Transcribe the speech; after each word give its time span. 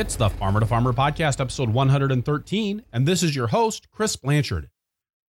It's 0.00 0.16
the 0.16 0.30
Farmer 0.30 0.60
to 0.60 0.66
Farmer 0.66 0.94
podcast, 0.94 1.40
episode 1.40 1.68
113, 1.68 2.82
and 2.90 3.06
this 3.06 3.22
is 3.22 3.36
your 3.36 3.48
host, 3.48 3.90
Chris 3.90 4.16
Blanchard. 4.16 4.70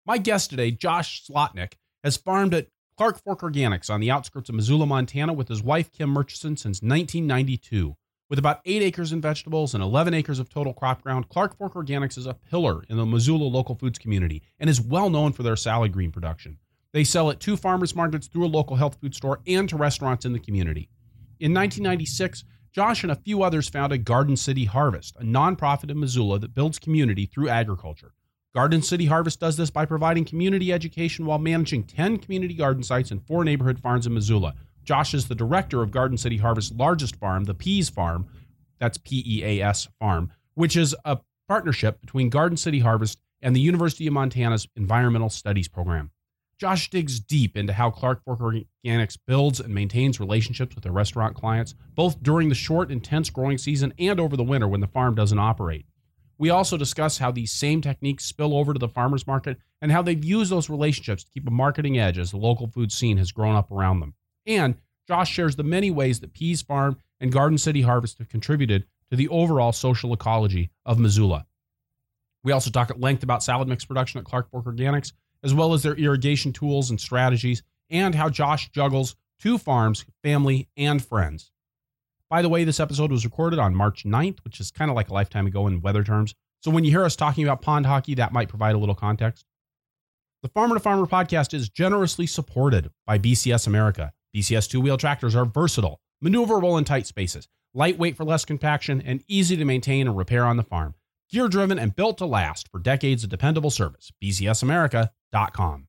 My 0.06 0.18
guest 0.18 0.50
today, 0.50 0.72
Josh 0.72 1.26
Slotnick, 1.26 1.76
has 2.04 2.18
farmed 2.18 2.54
at 2.54 2.68
Clark 2.97 3.24
Fork 3.24 3.40
Organics 3.40 3.90
on 3.90 4.01
the 4.01 4.12
outskirts 4.12 4.50
of 4.50 4.56
Missoula, 4.56 4.86
Montana, 4.86 5.32
with 5.32 5.47
his 5.47 5.64
wife, 5.64 5.94
Kim 5.94 6.10
Murchison, 6.10 6.58
since 6.58 6.82
1992. 6.82 7.96
With 8.29 8.40
about 8.40 8.60
eight 8.65 8.82
acres 8.82 9.14
in 9.14 9.22
vegetables 9.22 9.74
and 9.74 9.82
11 9.82 10.14
acres 10.14 10.38
of 10.38 10.50
total 10.50 10.74
crop 10.74 11.02
ground, 11.02 11.29
Clark 11.29 11.58
Fork 11.58 11.76
Organics 11.76 12.18
is 12.18 12.26
a 12.26 12.34
pillar 12.34 12.84
in 12.90 12.97
the 12.97 13.06
Missoula 13.06 13.46
local 13.46 13.76
foods 13.76 13.97
community 13.97 14.44
and 14.60 14.70
is 14.70 14.81
well 14.81 15.10
known 15.10 15.31
for 15.31 15.44
their 15.44 15.56
salad 15.56 15.94
green 15.94 16.12
production. 16.12 16.58
They 16.91 17.05
sell 17.05 17.32
at 17.32 17.40
two 17.40 17.55
farmers 17.55 17.96
markets 17.96 18.27
through 18.27 18.46
a 18.46 18.48
local 18.48 18.76
health 18.76 18.98
food 18.99 19.16
store 19.16 19.40
and 19.48 19.70
to 19.70 19.77
restaurants 19.77 20.26
in 20.26 20.34
the 20.34 20.40
community. 20.40 20.90
In 21.40 21.54
1996, 21.54 22.44
Josh 22.77 23.02
and 23.02 23.12
a 23.12 23.16
few 23.16 23.41
others 23.41 23.67
founded 23.67 24.05
Garden 24.05 24.38
City 24.38 24.66
Harvest, 24.66 25.16
a 25.16 25.23
nonprofit 25.23 25.90
in 25.90 25.99
Missoula 25.99 26.38
that 26.38 26.54
builds 26.54 26.77
community 26.77 27.26
through 27.26 27.49
agriculture. 27.49 28.13
Garden 28.54 28.84
City 28.84 29.08
Harvest 29.08 29.40
does 29.40 29.58
this 29.58 29.72
by 29.72 29.84
providing 29.84 30.26
community 30.26 30.72
education 30.72 31.26
while 31.26 31.40
managing 31.40 31.85
10 31.85 32.20
community 32.20 32.54
garden 32.54 32.84
sites 32.84 33.09
and 33.09 33.26
four 33.26 33.44
neighborhood 33.44 33.80
farms 33.80 34.05
in 34.05 34.13
Missoula. 34.13 34.54
Josh 34.84 35.16
is 35.16 35.27
the 35.27 35.34
director 35.34 35.82
of 35.82 35.90
Garden 35.90 36.20
City 36.20 36.38
Harvest's 36.38 36.71
largest 36.71 37.16
farm, 37.16 37.45
the 37.45 37.55
Peas 37.55 37.90
Farm. 37.90 38.27
That's 38.77 38.99
P 38.99 39.23
E 39.26 39.44
A 39.44 39.66
S 39.66 39.88
Farm, 39.99 40.32
which 40.54 40.77
is 40.77 40.96
a 41.04 41.18
partnership 41.48 41.99
between 41.99 42.30
Garden 42.30 42.57
City 42.57 42.82
Harvest 42.82 43.18
and 43.41 43.55
the 43.55 43.59
University 43.59 44.05
of 44.05 44.13
Montana's 44.13 44.68
Environmental 44.76 45.32
Studies 45.32 45.68
program. 45.68 46.12
Josh 46.60 46.90
digs 46.90 47.20
deep 47.20 47.56
into 47.56 47.74
how 47.74 47.92
Clark 47.92 48.24
Fork 48.24 48.40
Organics 48.40 49.18
builds 49.27 49.60
and 49.60 49.74
maintains 49.74 50.20
relationships 50.20 50.74
with 50.74 50.84
their 50.84 50.91
restaurant 50.91 51.36
clients, 51.36 51.76
both 51.94 52.22
during 52.24 52.49
the 52.49 52.55
short, 52.55 52.91
intense 52.91 53.30
growing 53.30 53.60
season 53.60 53.94
and 53.99 54.20
over 54.20 54.36
the 54.36 54.44
winter 54.44 54.68
when 54.68 54.82
the 54.82 54.88
farm 54.88 55.14
doesn't 55.14 55.38
operate. 55.38 55.86
We 56.40 56.49
also 56.49 56.76
discuss 56.76 57.20
how 57.20 57.32
these 57.32 57.52
same 57.52 57.82
techniques 57.82 58.26
spill 58.26 58.55
over 58.55 58.74
to 58.74 58.80
the 58.80 58.88
farmers 58.88 59.27
market 59.27 59.58
and 59.82 59.91
how 59.91 60.02
they've 60.02 60.24
used 60.24 60.52
those 60.52 60.70
relationships 60.70 61.24
to 61.24 61.32
keep 61.32 61.48
a 61.48 61.52
marketing 61.52 61.99
edge 61.99 62.18
as 62.18 62.32
the 62.32 62.38
local 62.38 62.68
food 62.68 62.92
scene 62.92 63.18
has 63.18 63.32
grown 63.32 63.55
up 63.55 63.71
around 63.71 63.99
them. 63.99 64.16
And 64.45 64.75
Josh 65.08 65.31
shares 65.31 65.55
the 65.55 65.64
many 65.64 65.92
ways 65.92 66.19
that 66.19 66.33
PEAS 66.33 66.64
Farm 66.64 66.97
and 67.19 67.31
Garden 67.31 67.58
City 67.58 67.81
Harvest 67.81 68.17
have 68.17 68.30
contributed 68.30 68.86
to 69.09 69.16
the 69.16 69.27
overall 69.30 69.71
social 69.71 70.14
ecology 70.14 70.71
of 70.86 70.99
Missoula. 70.99 71.45
We 72.44 72.52
also 72.52 72.71
talk 72.71 72.89
at 72.89 72.99
length 72.99 73.23
about 73.23 73.44
salad 73.44 73.67
mix 73.67 73.86
production 73.86 74.19
at 74.19 74.25
Clark 74.25 74.49
Fork 74.49 74.66
Organics 74.66 75.11
as 75.43 75.53
well 75.53 75.73
as 75.73 75.83
their 75.83 75.95
irrigation 75.95 76.53
tools 76.53 76.89
and 76.89 76.99
strategies, 76.99 77.63
and 77.89 78.16
how 78.16 78.30
Josh 78.30 78.69
juggles 78.71 79.16
two 79.39 79.57
farms, 79.57 80.05
family, 80.23 80.67
and 80.75 81.03
friends. 81.03 81.52
By 82.30 82.41
the 82.41 82.49
way, 82.49 82.63
this 82.63 82.80
episode 82.80 83.11
was 83.11 83.23
recorded 83.23 83.59
on 83.59 83.75
March 83.75 84.03
9th, 84.03 84.39
which 84.43 84.59
is 84.59 84.71
kind 84.71 84.91
of 84.91 84.95
like 84.95 85.09
a 85.09 85.13
lifetime 85.13 85.47
ago 85.47 85.67
in 85.67 85.81
weather 85.81 86.03
terms. 86.03 86.35
So 86.61 86.71
when 86.71 86.83
you 86.83 86.91
hear 86.91 87.05
us 87.05 87.15
talking 87.15 87.43
about 87.43 87.61
pond 87.61 87.85
hockey, 87.85 88.15
that 88.15 88.33
might 88.33 88.49
provide 88.49 88.75
a 88.75 88.77
little 88.77 88.95
context. 88.95 89.45
The 90.43 90.49
Farmer 90.49 90.75
to 90.75 90.80
Farmer 90.80 91.05
podcast 91.05 91.53
is 91.53 91.69
generously 91.69 92.27
supported 92.27 92.91
by 93.05 93.17
BCS 93.17 93.67
America. 93.67 94.11
BCS 94.35 94.69
two 94.69 94.81
wheel 94.81 94.97
tractors 94.97 95.35
are 95.35 95.45
versatile, 95.45 95.99
maneuverable 96.23 96.77
in 96.77 96.83
tight 96.83 97.08
spaces, 97.08 97.47
lightweight 97.73 98.17
for 98.17 98.25
less 98.25 98.43
compaction, 98.43 99.02
and 99.02 99.23
easy 99.27 99.55
to 99.55 99.65
maintain 99.65 100.08
and 100.08 100.17
repair 100.17 100.45
on 100.45 100.58
the 100.58 100.63
farm. 100.63 100.95
Gear 101.30 101.47
driven 101.50 101.78
and 101.78 101.95
built 101.95 102.17
to 102.20 102.25
last 102.25 102.70
for 102.72 102.80
decades 102.80 103.23
of 103.23 103.30
dependable 103.30 103.70
service. 103.70 104.11
BCSAmerica.com. 104.23 105.88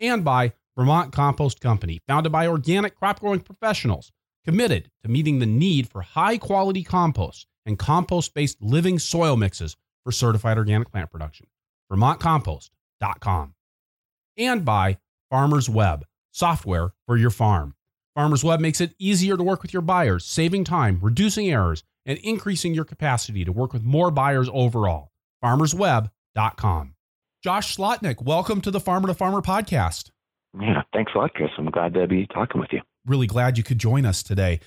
And 0.00 0.24
by 0.24 0.52
Vermont 0.76 1.12
Compost 1.12 1.60
Company, 1.60 2.00
founded 2.08 2.32
by 2.32 2.46
organic 2.46 2.96
crop 2.96 3.20
growing 3.20 3.40
professionals 3.40 4.10
committed 4.44 4.90
to 5.02 5.08
meeting 5.08 5.38
the 5.38 5.46
need 5.46 5.88
for 5.88 6.02
high 6.02 6.36
quality 6.36 6.82
compost 6.82 7.46
and 7.64 7.78
compost 7.78 8.34
based 8.34 8.60
living 8.60 8.98
soil 8.98 9.36
mixes 9.36 9.76
for 10.04 10.10
certified 10.10 10.58
organic 10.58 10.90
plant 10.90 11.10
production. 11.10 11.46
VermontCompost.com. 11.92 13.54
And 14.36 14.64
by 14.64 14.98
Farmers 15.30 15.68
Web, 15.68 16.04
software 16.32 16.92
for 17.06 17.16
your 17.16 17.30
farm. 17.30 17.74
Farmers 18.14 18.42
Web 18.42 18.60
makes 18.60 18.80
it 18.80 18.94
easier 18.98 19.36
to 19.36 19.42
work 19.42 19.62
with 19.62 19.72
your 19.72 19.82
buyers, 19.82 20.24
saving 20.24 20.64
time, 20.64 20.98
reducing 21.00 21.50
errors, 21.50 21.84
and 22.06 22.18
increasing 22.18 22.74
your 22.74 22.84
capacity 22.84 23.44
to 23.44 23.52
work 23.52 23.72
with 23.72 23.82
more 23.82 24.10
buyers 24.10 24.48
overall. 24.52 25.10
FarmersWeb.com. 25.44 26.94
Josh 27.42 27.76
Slotnick, 27.76 28.22
welcome 28.22 28.60
to 28.60 28.70
the 28.70 28.80
Farmer 28.80 29.08
to 29.08 29.14
Farmer 29.14 29.42
podcast. 29.42 30.10
Yeah, 30.60 30.82
thanks 30.92 31.12
a 31.14 31.18
lot, 31.18 31.34
Chris. 31.34 31.50
I'm 31.58 31.70
glad 31.70 31.94
to 31.94 32.06
be 32.06 32.26
talking 32.26 32.60
with 32.60 32.70
you. 32.72 32.80
Really 33.06 33.26
glad 33.26 33.58
you 33.58 33.64
could 33.64 33.78
join 33.78 34.06
us 34.06 34.22
today. 34.22 34.60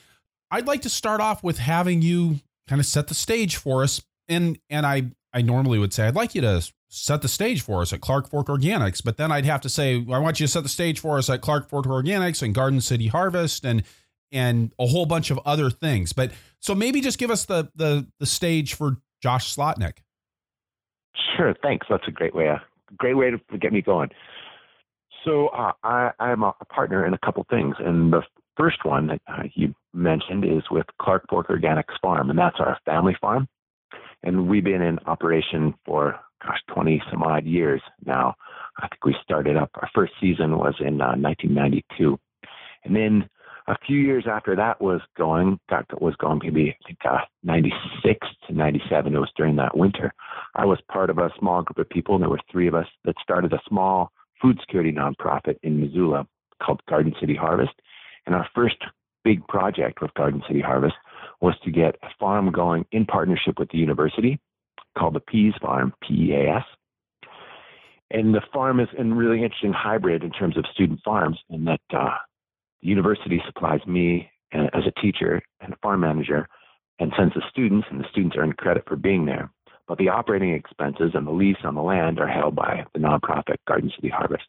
I'd 0.52 0.68
like 0.68 0.82
to 0.82 0.90
start 0.90 1.22
off 1.22 1.44
with 1.44 1.58
having 1.60 2.02
you 2.02 2.42
kind 2.68 2.80
of 2.80 2.86
set 2.86 3.08
the 3.08 3.14
stage 3.14 3.56
for 3.56 3.84
us. 3.84 4.02
And 4.28 4.60
and 4.70 4.86
I 4.86 5.12
I 5.34 5.42
normally 5.42 5.80
would 5.80 5.94
say 5.94 6.08
I'd 6.08 6.16
like 6.16 6.36
you 6.36 6.42
to 6.42 6.70
set 6.90 7.22
the 7.22 7.28
stage 7.28 7.62
for 7.62 7.82
us 7.82 7.94
at 7.94 8.02
Clark 8.02 8.30
Fork 8.30 8.48
Organics, 8.48 9.04
but 9.04 9.18
then 9.18 9.32
I'd 9.32 9.46
have 9.46 9.62
to 9.62 9.70
say 9.70 10.06
I 10.12 10.20
want 10.20 10.40
you 10.40 10.48
to 10.48 10.52
set 10.52 10.64
the 10.64 10.70
stage 10.70 11.00
for 11.00 11.18
us 11.18 11.30
at 11.30 11.42
Clark 11.42 11.70
Fork 11.70 11.86
Organics 11.86 12.42
and 12.42 12.56
Garden 12.56 12.82
City 12.82 13.08
Harvest 13.08 13.66
and 13.66 13.84
and 14.36 14.72
a 14.78 14.86
whole 14.86 15.06
bunch 15.06 15.32
of 15.32 15.40
other 15.46 15.70
things. 15.72 16.14
But 16.14 16.32
so 16.60 16.76
maybe 16.76 17.02
just 17.02 17.18
give 17.18 17.32
us 17.32 17.46
the 17.46 17.72
the 17.76 18.08
the 18.20 18.26
stage 18.26 18.76
for 18.76 18.98
Josh 19.22 19.56
Slotnick. 19.56 20.00
Sure, 21.36 21.56
thanks. 21.64 21.88
That's 21.90 22.08
a 22.08 22.12
great 22.12 22.36
way 22.36 22.48
a 22.48 22.62
great 22.98 23.16
way 23.16 23.32
to 23.32 23.58
get 23.58 23.74
me 23.74 23.82
going. 23.82 24.10
So 25.24 25.48
uh, 25.48 25.72
I, 25.84 26.12
I'm 26.20 26.44
a 26.44 26.54
partner 26.70 27.06
in 27.06 27.14
a 27.14 27.18
couple 27.18 27.46
things, 27.50 27.76
and 27.80 28.14
the 28.14 28.22
first 28.58 28.86
one 28.86 29.08
that 29.08 29.22
uh, 29.28 29.44
you 29.56 29.74
mentioned 29.94 30.46
is 30.46 30.64
with 30.70 30.86
Clark 31.02 31.26
Fork 31.30 31.48
Organics 31.48 32.00
Farm, 32.02 32.30
and 32.30 32.38
that's 32.38 32.60
our 32.60 32.78
family 32.86 33.16
farm. 33.20 33.48
And 34.24 34.48
we've 34.48 34.64
been 34.64 34.82
in 34.82 35.00
operation 35.08 35.74
for 35.86 36.20
gosh, 36.46 36.60
20 36.74 37.02
some 37.12 37.24
odd 37.24 37.46
years 37.46 37.82
now. 38.06 38.36
I 38.78 38.88
think 38.88 39.06
we 39.06 39.16
started 39.24 39.58
up. 39.58 39.72
Our 39.76 39.90
first 39.96 40.14
season 40.20 40.58
was 40.58 40.76
in 40.80 41.02
uh, 41.02 41.16
1992, 41.16 42.20
and 42.84 42.96
then 42.96 43.30
a 43.68 43.76
few 43.86 43.98
years 43.98 44.26
after 44.30 44.56
that 44.56 44.82
was 44.82 45.02
going, 45.18 45.60
got 45.70 46.02
was 46.02 46.16
going 46.18 46.40
maybe 46.44 46.76
I 46.84 46.88
think 46.88 47.00
uh, 47.04 47.20
96 47.44 48.28
to 48.48 48.54
97. 48.54 49.16
It 49.16 49.20
was 49.20 49.32
during 49.36 49.56
that 49.56 49.76
winter. 49.76 50.14
I 50.56 50.66
was 50.66 50.80
part 50.92 51.10
of 51.10 51.18
a 51.18 51.32
small 51.40 51.64
group 51.64 51.80
of 51.80 51.90
people, 51.90 52.16
and 52.16 52.22
there 52.22 52.30
were 52.30 52.40
three 52.52 52.68
of 52.68 52.76
us 52.76 52.88
that 53.06 53.16
started 53.22 53.54
a 53.54 53.62
small 53.68 54.12
food 54.42 54.60
security 54.60 54.92
nonprofit 54.92 55.58
in 55.64 55.80
Missoula 55.80 56.28
called 56.62 56.82
Garden 56.88 57.16
City 57.20 57.36
Harvest. 57.36 57.74
And 58.26 58.36
our 58.36 58.48
first 58.54 58.78
big 59.24 59.46
project 59.48 60.02
with 60.02 60.14
Garden 60.14 60.44
City 60.48 60.62
Harvest 60.62 60.96
was 61.42 61.56
to 61.64 61.72
get 61.72 61.96
a 62.04 62.08
farm 62.20 62.52
going 62.52 62.86
in 62.92 63.06
partnership 63.06 63.60
with 63.60 63.70
the 63.72 63.78
university 63.78 64.40
called 64.98 65.16
the 65.16 65.20
Peas 65.20 65.54
Farm, 65.62 65.94
P-E-A-S. 66.08 66.64
And 68.12 68.34
the 68.34 68.42
farm 68.54 68.80
is 68.80 68.88
a 68.98 69.04
really 69.04 69.44
interesting 69.44 69.74
hybrid 69.74 70.24
in 70.24 70.32
terms 70.32 70.58
of 70.58 70.66
student 70.72 71.02
farms 71.04 71.40
in 71.50 71.66
that 71.66 71.82
uh, 71.94 72.16
university 72.86 73.42
supplies 73.46 73.86
me 73.88 74.30
as 74.52 74.84
a 74.86 75.02
teacher 75.02 75.42
and 75.60 75.74
a 75.74 75.78
farm 75.78 76.02
manager 76.02 76.48
and 77.00 77.12
sends 77.18 77.34
the 77.34 77.42
students, 77.50 77.88
and 77.90 78.00
the 78.00 78.08
students 78.10 78.38
earn 78.40 78.54
credit 78.54 78.84
for 78.88 78.96
being 78.96 79.26
there. 79.26 79.52
But 79.88 79.98
the 79.98 80.10
operating 80.10 80.54
expenses 80.54 81.12
and 81.14 81.28
the 81.28 81.32
lease 81.32 81.58
on 81.64 81.76
the 81.76 81.82
land 81.82 82.20
are 82.20 82.28
held 82.28 82.56
by 82.56 82.86
the 82.94 83.00
nonprofit 83.00 83.58
Garden 83.68 83.92
City 83.96 84.10
Harvest. 84.10 84.46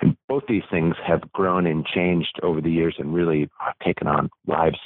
And 0.00 0.16
both 0.28 0.42
these 0.48 0.64
things 0.70 0.96
have 1.06 1.30
grown 1.32 1.66
and 1.66 1.86
changed 1.86 2.40
over 2.42 2.60
the 2.60 2.70
years 2.70 2.96
and 2.98 3.14
really 3.14 3.48
have 3.58 3.78
taken 3.84 4.08
on 4.08 4.28
lives 4.48 4.78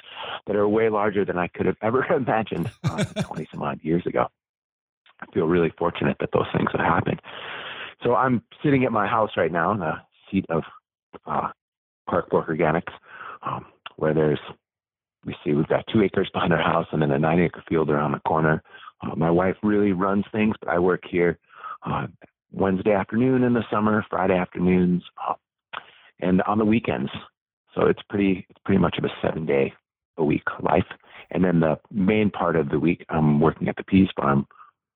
that 0.47 0.56
are 0.56 0.69
way 0.69 0.91
larger 0.91 1.25
than 1.25 1.38
I 1.38 1.49
could 1.49 1.65
have 1.65 1.76
ever 1.81 2.05
imagined 2.12 2.71
uh, 2.84 3.05
20 3.05 3.49
some 3.50 3.62
odd 3.62 3.81
years 3.82 4.05
ago. 4.06 4.26
I 5.21 5.26
feel 5.32 5.47
really 5.47 5.72
fortunate 5.78 6.19
that 6.21 6.28
those 6.34 6.47
things 6.55 6.69
have 6.72 6.82
happened. 6.84 7.22
So 8.03 8.15
I'm 8.15 8.43
sitting 8.62 8.84
at 8.84 8.93
my 8.93 9.06
house 9.06 9.31
right 9.38 9.50
now 9.50 9.73
in 9.73 9.79
the 9.79 9.94
seat 10.31 10.44
of 10.50 10.62
uh, 11.25 11.49
Clark 12.08 12.31
Fork 12.31 12.49
Organics, 12.49 12.93
um, 13.43 13.67
where 13.97 14.14
there's 14.14 14.41
we 15.25 15.35
see 15.44 15.55
we've 15.55 15.67
got 15.67 15.85
two 15.93 16.03
acres 16.03 16.31
behind 16.32 16.53
our 16.53 16.62
house 16.62 16.87
and 16.93 17.03
then 17.03 17.11
a 17.11 17.19
nine 17.19 17.41
acre 17.41 17.62
field 17.69 17.91
around 17.91 18.12
the 18.12 18.20
corner. 18.20 18.62
Uh, 19.03 19.14
my 19.17 19.31
wife 19.31 19.56
really 19.62 19.93
runs 19.93 20.25
things, 20.32 20.55
but 20.61 20.70
I 20.70 20.79
work 20.79 21.03
here 21.11 21.38
uh, 21.85 22.06
Wednesday 22.53 22.93
afternoon 22.93 23.43
in 23.43 23.53
the 23.53 23.64
summer, 23.70 24.05
Friday 24.08 24.37
afternoons, 24.37 25.03
uh, 25.29 25.35
and 26.20 26.43
on 26.43 26.58
the 26.58 26.64
weekends. 26.64 27.11
So 27.75 27.87
it's 27.87 28.00
pretty 28.08 28.47
it's 28.49 28.61
pretty 28.64 28.81
much 28.81 28.97
of 28.99 29.05
a 29.05 29.08
seven 29.20 29.47
day 29.47 29.73
a 30.17 30.25
week 30.25 30.44
life. 30.62 30.87
And 31.31 31.44
then 31.44 31.61
the 31.61 31.79
main 31.91 32.31
part 32.31 32.56
of 32.56 32.70
the 32.70 32.79
week, 32.79 33.05
I'm 33.08 33.41
working 33.41 33.69
at 33.69 33.76
the 33.76 33.85
Peas 33.85 34.08
Farm 34.17 34.47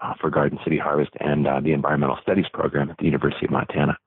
uh, 0.01 0.15
for 0.21 0.31
Garden 0.31 0.59
City 0.65 0.79
Harvest 0.79 1.11
and 1.21 1.47
uh, 1.47 1.61
the 1.61 1.73
Environmental 1.73 2.19
Studies 2.23 2.47
program 2.53 2.91
at 2.91 2.97
the 2.99 3.05
University 3.05 3.47
of 3.47 3.53
Montana. 3.53 3.99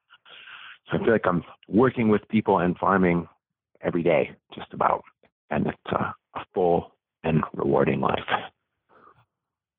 So 0.91 0.97
I 0.97 1.03
feel 1.03 1.13
like 1.13 1.25
I'm 1.25 1.43
working 1.67 2.09
with 2.09 2.27
people 2.29 2.59
and 2.59 2.77
farming 2.77 3.27
every 3.81 4.03
day, 4.03 4.31
just 4.53 4.73
about, 4.73 5.03
and 5.49 5.67
it's 5.67 5.77
a, 5.91 6.13
a 6.35 6.45
full 6.53 6.91
and 7.23 7.43
rewarding 7.53 8.01
life. 8.01 8.19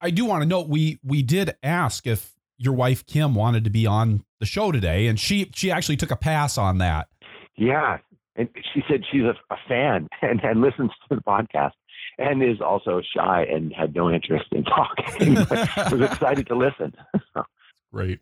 I 0.01 0.11
do 0.11 0.25
want 0.25 0.43
to 0.43 0.49
note 0.49 0.69
we 0.69 0.99
we 1.03 1.23
did 1.23 1.56
ask 1.62 2.06
if 2.06 2.33
your 2.59 2.75
wife 2.75 3.06
Kim 3.06 3.35
wanted 3.35 3.65
to 3.65 3.71
be 3.71 3.87
on 3.87 4.25
the 4.41 4.47
show 4.47 4.73
today, 4.73 5.06
and 5.06 5.19
she 5.19 5.51
she 5.55 5.71
actually 5.71 5.97
took 5.97 6.11
a 6.11 6.17
pass 6.17 6.59
on 6.59 6.79
that. 6.79 7.09
Yeah, 7.57 7.99
and 8.37 8.49
she 8.73 8.83
said 8.89 9.03
she's 9.11 9.23
a, 9.23 9.35
a 9.53 9.57
fan 9.69 10.09
and, 10.23 10.41
and 10.43 10.61
listens 10.61 10.91
to 11.09 11.17
the 11.17 11.23
podcast. 11.23 11.73
and 12.19 12.43
is 12.43 12.61
also 12.61 13.00
shy 13.17 13.45
and 13.50 13.73
had 13.73 13.95
no 13.95 14.11
interest 14.11 14.47
in 14.53 14.65
talking. 14.65 15.35
was 15.91 16.11
excited 16.11 16.47
to 16.49 16.57
listen. 16.57 16.95
Great. 17.93 18.21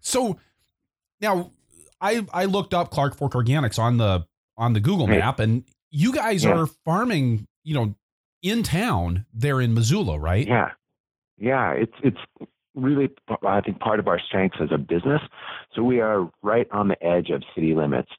So 0.00 0.38
now 1.20 1.52
I 2.00 2.26
I 2.32 2.44
looked 2.44 2.74
up 2.74 2.90
Clark 2.90 3.16
Fork 3.16 3.32
Organics 3.32 3.78
on 3.78 3.96
the 3.96 4.26
on 4.56 4.72
the 4.72 4.80
Google 4.80 5.06
map, 5.06 5.38
and 5.38 5.64
you 5.90 6.12
guys 6.12 6.44
yeah. 6.44 6.52
are 6.52 6.66
farming, 6.84 7.46
you 7.64 7.74
know, 7.74 7.94
in 8.42 8.62
town 8.62 9.26
there 9.32 9.60
in 9.60 9.74
Missoula, 9.74 10.18
right? 10.18 10.46
Yeah, 10.46 10.70
yeah. 11.38 11.72
It's 11.72 11.92
it's 12.02 12.50
really 12.74 13.08
I 13.46 13.60
think 13.60 13.80
part 13.80 13.98
of 13.98 14.08
our 14.08 14.20
strengths 14.20 14.58
as 14.60 14.68
a 14.72 14.78
business. 14.78 15.20
So 15.74 15.82
we 15.82 16.00
are 16.00 16.30
right 16.42 16.66
on 16.70 16.88
the 16.88 17.02
edge 17.04 17.30
of 17.30 17.42
city 17.54 17.74
limits. 17.74 18.10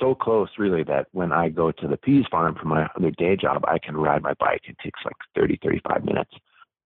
So 0.00 0.14
close, 0.14 0.48
really, 0.58 0.82
that 0.84 1.08
when 1.12 1.30
I 1.30 1.50
go 1.50 1.70
to 1.72 1.86
the 1.86 1.98
peas 1.98 2.24
farm 2.30 2.56
for 2.58 2.66
my 2.66 2.86
other 2.96 3.10
day 3.10 3.36
job, 3.36 3.62
I 3.68 3.78
can 3.78 3.96
ride 3.96 4.22
my 4.22 4.32
bike. 4.40 4.62
It 4.64 4.76
takes 4.82 4.98
like 5.04 5.16
30, 5.36 5.58
35 5.62 6.04
minutes, 6.04 6.30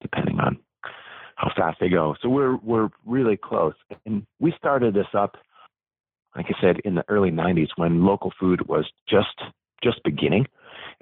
depending 0.03 0.41
on 0.41 0.59
how 1.37 1.53
fast 1.57 1.79
they 1.81 1.89
go. 1.89 2.17
So 2.21 2.29
we're 2.29 2.57
we're 2.57 2.89
really 3.05 3.37
close. 3.37 3.75
And 4.05 4.27
we 4.41 4.53
started 4.59 4.95
this 4.95 5.07
up, 5.17 5.37
like 6.37 6.47
I 6.49 6.61
said, 6.61 6.81
in 6.85 6.95
the 6.95 7.05
early 7.09 7.31
90s 7.31 7.69
when 7.77 8.05
local 8.05 8.33
food 8.39 8.67
was 8.69 8.87
just 9.09 9.41
just 9.83 10.03
beginning, 10.03 10.47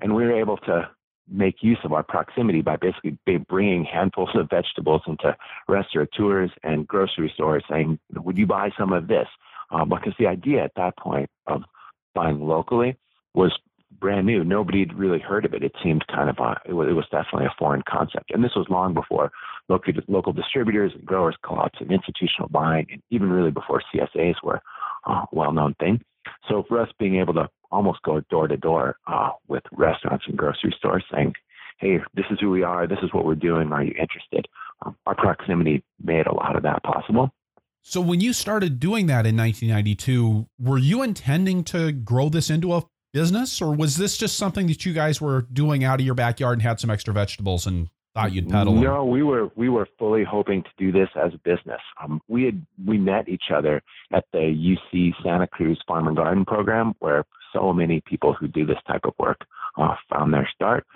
and 0.00 0.14
we 0.14 0.24
were 0.24 0.38
able 0.38 0.56
to 0.58 0.88
make 1.30 1.62
use 1.62 1.78
of 1.84 1.92
our 1.92 2.02
proximity 2.02 2.62
by 2.62 2.76
basically 2.76 3.16
bringing 3.48 3.84
handfuls 3.84 4.30
of 4.34 4.50
vegetables 4.50 5.02
into 5.06 5.36
restaurateurs 5.68 6.50
and 6.64 6.86
grocery 6.86 7.30
stores, 7.34 7.64
saying, 7.70 7.98
"Would 8.14 8.36
you 8.36 8.46
buy 8.46 8.70
some 8.76 8.92
of 8.92 9.08
this?" 9.08 9.28
Uh, 9.70 9.84
because 9.84 10.14
the 10.18 10.26
idea 10.26 10.62
at 10.64 10.74
that 10.76 10.96
point 10.98 11.30
of 11.46 11.62
buying 12.14 12.40
locally 12.40 12.96
was 13.34 13.56
brand 14.00 14.26
new. 14.26 14.44
Nobody 14.44 14.84
really 14.94 15.18
heard 15.18 15.44
of 15.44 15.54
it. 15.54 15.62
It 15.62 15.72
seemed 15.82 16.04
kind 16.08 16.28
of 16.30 16.38
a, 16.38 16.60
it 16.66 16.72
was, 16.72 16.88
it 16.88 16.92
was 16.92 17.06
definitely 17.10 17.46
a 17.46 17.54
foreign 17.58 17.82
concept. 17.88 18.30
And 18.32 18.42
this 18.42 18.54
was 18.56 18.66
long 18.68 18.94
before 18.94 19.30
local, 19.68 19.92
local 20.08 20.32
distributors 20.32 20.92
and 20.94 21.04
growers 21.04 21.36
co-ops 21.44 21.78
and 21.80 21.90
institutional 21.90 22.48
buying, 22.48 22.86
and 22.90 23.02
even 23.10 23.30
really 23.30 23.50
before 23.50 23.82
CSAs 23.94 24.34
were 24.42 24.60
a 25.06 25.24
well-known 25.32 25.74
thing. 25.80 26.00
So 26.48 26.64
for 26.68 26.80
us 26.80 26.88
being 26.98 27.16
able 27.16 27.34
to 27.34 27.48
almost 27.70 28.02
go 28.02 28.20
door 28.30 28.48
to 28.48 28.56
door 28.56 28.96
uh, 29.06 29.30
with 29.48 29.62
restaurants 29.72 30.24
and 30.28 30.36
grocery 30.36 30.74
stores 30.78 31.04
saying, 31.12 31.32
hey, 31.78 31.98
this 32.14 32.26
is 32.30 32.38
who 32.40 32.50
we 32.50 32.62
are, 32.62 32.86
this 32.86 32.98
is 33.02 33.12
what 33.12 33.24
we're 33.24 33.34
doing, 33.34 33.72
are 33.72 33.82
you 33.82 33.94
interested? 33.98 34.46
Um, 34.84 34.96
our 35.06 35.14
proximity 35.14 35.82
made 36.02 36.26
a 36.26 36.34
lot 36.34 36.56
of 36.56 36.62
that 36.62 36.82
possible. 36.82 37.30
So 37.82 38.00
when 38.00 38.20
you 38.20 38.32
started 38.32 38.78
doing 38.78 39.06
that 39.06 39.26
in 39.26 39.36
1992, 39.36 40.46
were 40.60 40.78
you 40.78 41.02
intending 41.02 41.64
to 41.64 41.90
grow 41.90 42.28
this 42.28 42.48
into 42.48 42.72
a 42.74 42.84
business, 43.12 43.60
or 43.60 43.74
was 43.74 43.96
this 43.96 44.16
just 44.16 44.36
something 44.36 44.68
that 44.68 44.86
you 44.86 44.92
guys 44.92 45.20
were 45.20 45.42
doing 45.52 45.82
out 45.82 46.00
of 46.00 46.06
your 46.06 46.14
backyard 46.14 46.54
and 46.54 46.62
had 46.62 46.78
some 46.78 46.90
extra 46.90 47.12
vegetables 47.12 47.66
and 47.66 47.88
thought 48.14 48.32
you'd 48.32 48.48
peddle? 48.48 48.74
No, 48.74 49.04
we 49.04 49.22
were 49.22 49.50
we 49.56 49.68
were 49.68 49.88
fully 49.98 50.24
hoping 50.24 50.62
to 50.62 50.70
do 50.78 50.92
this 50.92 51.08
as 51.16 51.32
a 51.34 51.38
business. 51.38 51.80
Um, 52.02 52.20
we 52.28 52.44
had 52.44 52.64
we 52.86 52.98
met 52.98 53.28
each 53.28 53.50
other 53.54 53.82
at 54.12 54.24
the 54.32 54.38
UC 54.38 55.12
Santa 55.22 55.46
Cruz 55.46 55.80
Farm 55.86 56.08
and 56.08 56.16
Garden 56.16 56.44
program, 56.44 56.94
where 56.98 57.24
so 57.52 57.72
many 57.72 58.02
people 58.06 58.32
who 58.32 58.48
do 58.48 58.66
this 58.66 58.78
type 58.86 59.02
of 59.04 59.14
work 59.18 59.40
uh, 59.78 59.94
found 60.10 60.32
their 60.32 60.48
start. 60.54 60.86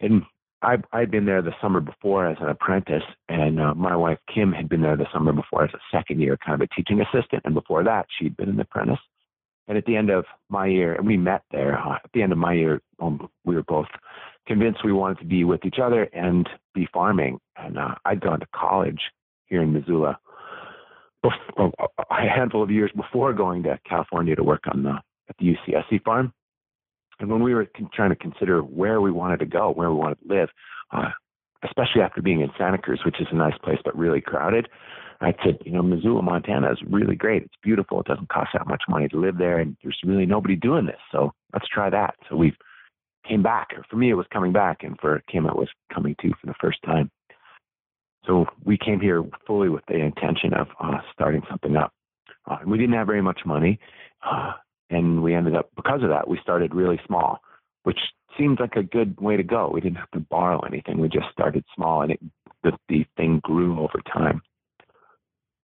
And 0.00 0.22
I, 0.62 0.76
I'd 0.92 1.10
been 1.10 1.26
there 1.26 1.42
the 1.42 1.54
summer 1.60 1.80
before 1.80 2.26
as 2.26 2.36
an 2.40 2.48
apprentice, 2.48 3.04
and 3.28 3.60
uh, 3.60 3.74
my 3.74 3.94
wife 3.94 4.18
Kim 4.32 4.52
had 4.52 4.68
been 4.68 4.82
there 4.82 4.96
the 4.96 5.06
summer 5.12 5.32
before 5.32 5.64
as 5.64 5.74
a 5.74 5.96
second 5.96 6.20
year 6.20 6.36
kind 6.44 6.60
of 6.60 6.68
a 6.68 6.74
teaching 6.74 7.00
assistant. 7.00 7.42
And 7.44 7.54
before 7.54 7.84
that, 7.84 8.06
she'd 8.18 8.36
been 8.36 8.48
an 8.48 8.60
apprentice. 8.60 8.98
And 9.68 9.76
at 9.76 9.84
the 9.84 9.96
end 9.96 10.10
of 10.10 10.24
my 10.48 10.66
year, 10.66 10.94
and 10.94 11.06
we 11.06 11.16
met 11.16 11.42
there, 11.52 11.78
uh, 11.78 11.96
at 11.96 12.10
the 12.14 12.22
end 12.22 12.32
of 12.32 12.38
my 12.38 12.54
year, 12.54 12.80
um, 13.00 13.28
we 13.44 13.54
were 13.54 13.62
both 13.62 13.86
convinced 14.48 14.84
we 14.84 14.92
wanted 14.92 15.18
to 15.18 15.26
be 15.26 15.44
with 15.44 15.64
each 15.64 15.78
other 15.80 16.04
and 16.14 16.48
be 16.74 16.88
farming. 16.92 17.38
And 17.56 17.78
uh, 17.78 17.94
I'd 18.04 18.20
gone 18.20 18.40
to 18.40 18.46
college 18.54 19.00
here 19.46 19.62
in 19.62 19.72
Missoula 19.72 20.18
before, 21.22 21.72
a 22.10 22.28
handful 22.28 22.62
of 22.62 22.70
years 22.70 22.90
before 22.96 23.32
going 23.32 23.62
to 23.64 23.78
California 23.88 24.34
to 24.34 24.42
work 24.42 24.64
on 24.72 24.82
the 24.82 24.94
at 25.28 25.36
the 25.38 25.54
UCSC 25.54 26.02
farm. 26.02 26.32
And 27.20 27.28
when 27.30 27.42
we 27.42 27.54
were 27.54 27.66
trying 27.92 28.10
to 28.10 28.16
consider 28.16 28.60
where 28.60 29.00
we 29.00 29.10
wanted 29.10 29.40
to 29.40 29.46
go, 29.46 29.72
where 29.72 29.90
we 29.90 29.96
wanted 29.96 30.18
to 30.22 30.34
live, 30.34 30.48
uh, 30.92 31.10
especially 31.64 32.00
after 32.00 32.22
being 32.22 32.40
in 32.40 32.48
Santa 32.56 32.78
Cruz, 32.78 33.00
which 33.04 33.20
is 33.20 33.26
a 33.30 33.34
nice 33.34 33.58
place 33.62 33.78
but 33.84 33.98
really 33.98 34.20
crowded, 34.20 34.68
I 35.20 35.34
said, 35.44 35.58
you 35.66 35.72
know, 35.72 35.82
Missoula, 35.82 36.22
Montana 36.22 36.70
is 36.70 36.78
really 36.88 37.16
great. 37.16 37.42
It's 37.42 37.54
beautiful. 37.62 38.00
It 38.00 38.06
doesn't 38.06 38.28
cost 38.28 38.50
that 38.54 38.68
much 38.68 38.84
money 38.88 39.08
to 39.08 39.20
live 39.20 39.36
there, 39.36 39.58
and 39.58 39.76
there's 39.82 39.98
really 40.04 40.26
nobody 40.26 40.54
doing 40.54 40.86
this. 40.86 41.00
So 41.10 41.32
let's 41.52 41.66
try 41.66 41.90
that. 41.90 42.14
So 42.30 42.36
we 42.36 42.52
came 43.28 43.42
back. 43.42 43.68
For 43.90 43.96
me, 43.96 44.10
it 44.10 44.14
was 44.14 44.26
coming 44.32 44.52
back, 44.52 44.78
and 44.82 44.98
for 45.00 45.22
Kim, 45.30 45.46
it 45.46 45.56
was 45.56 45.68
coming 45.92 46.16
to 46.22 46.30
for 46.40 46.46
the 46.46 46.54
first 46.60 46.78
time. 46.84 47.10
So 48.26 48.46
we 48.64 48.76
came 48.76 49.00
here 49.00 49.24
fully 49.46 49.68
with 49.68 49.84
the 49.86 49.96
intention 49.96 50.52
of 50.54 50.68
uh, 50.80 50.98
starting 51.12 51.42
something 51.48 51.76
up. 51.76 51.92
Uh, 52.46 52.58
we 52.66 52.78
didn't 52.78 52.94
have 52.94 53.06
very 53.06 53.22
much 53.22 53.40
money, 53.46 53.78
uh, 54.24 54.52
and 54.90 55.22
we 55.22 55.34
ended 55.34 55.54
up 55.54 55.70
because 55.76 56.02
of 56.02 56.08
that 56.08 56.28
we 56.28 56.38
started 56.42 56.74
really 56.74 57.00
small, 57.06 57.38
which 57.84 57.98
seemed 58.36 58.60
like 58.60 58.76
a 58.76 58.82
good 58.82 59.18
way 59.20 59.36
to 59.36 59.42
go. 59.42 59.70
We 59.72 59.80
didn't 59.80 59.98
have 59.98 60.10
to 60.12 60.20
borrow 60.20 60.60
anything. 60.60 60.98
We 60.98 61.08
just 61.08 61.30
started 61.32 61.64
small, 61.74 62.02
and 62.02 62.12
it, 62.12 62.20
the 62.62 62.72
the 62.88 63.06
thing 63.16 63.40
grew 63.42 63.78
over 63.80 64.00
time. 64.12 64.42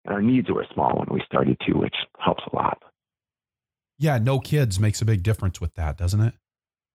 And 0.05 0.15
our 0.15 0.23
needs 0.23 0.51
were 0.51 0.67
small 0.73 0.99
when 0.99 1.09
we 1.11 1.23
started 1.27 1.57
too, 1.67 1.79
which 1.79 1.95
helps 2.19 2.43
a 2.53 2.57
lot. 2.57 2.83
Yeah, 3.99 4.19
no 4.19 4.41
kids 4.41 4.81
makes 4.81 5.01
a 5.01 5.05
big 5.05 5.23
difference 5.23 5.61
with 5.61 5.75
that, 5.75 5.97
doesn't 5.97 6.21
it? 6.21 6.35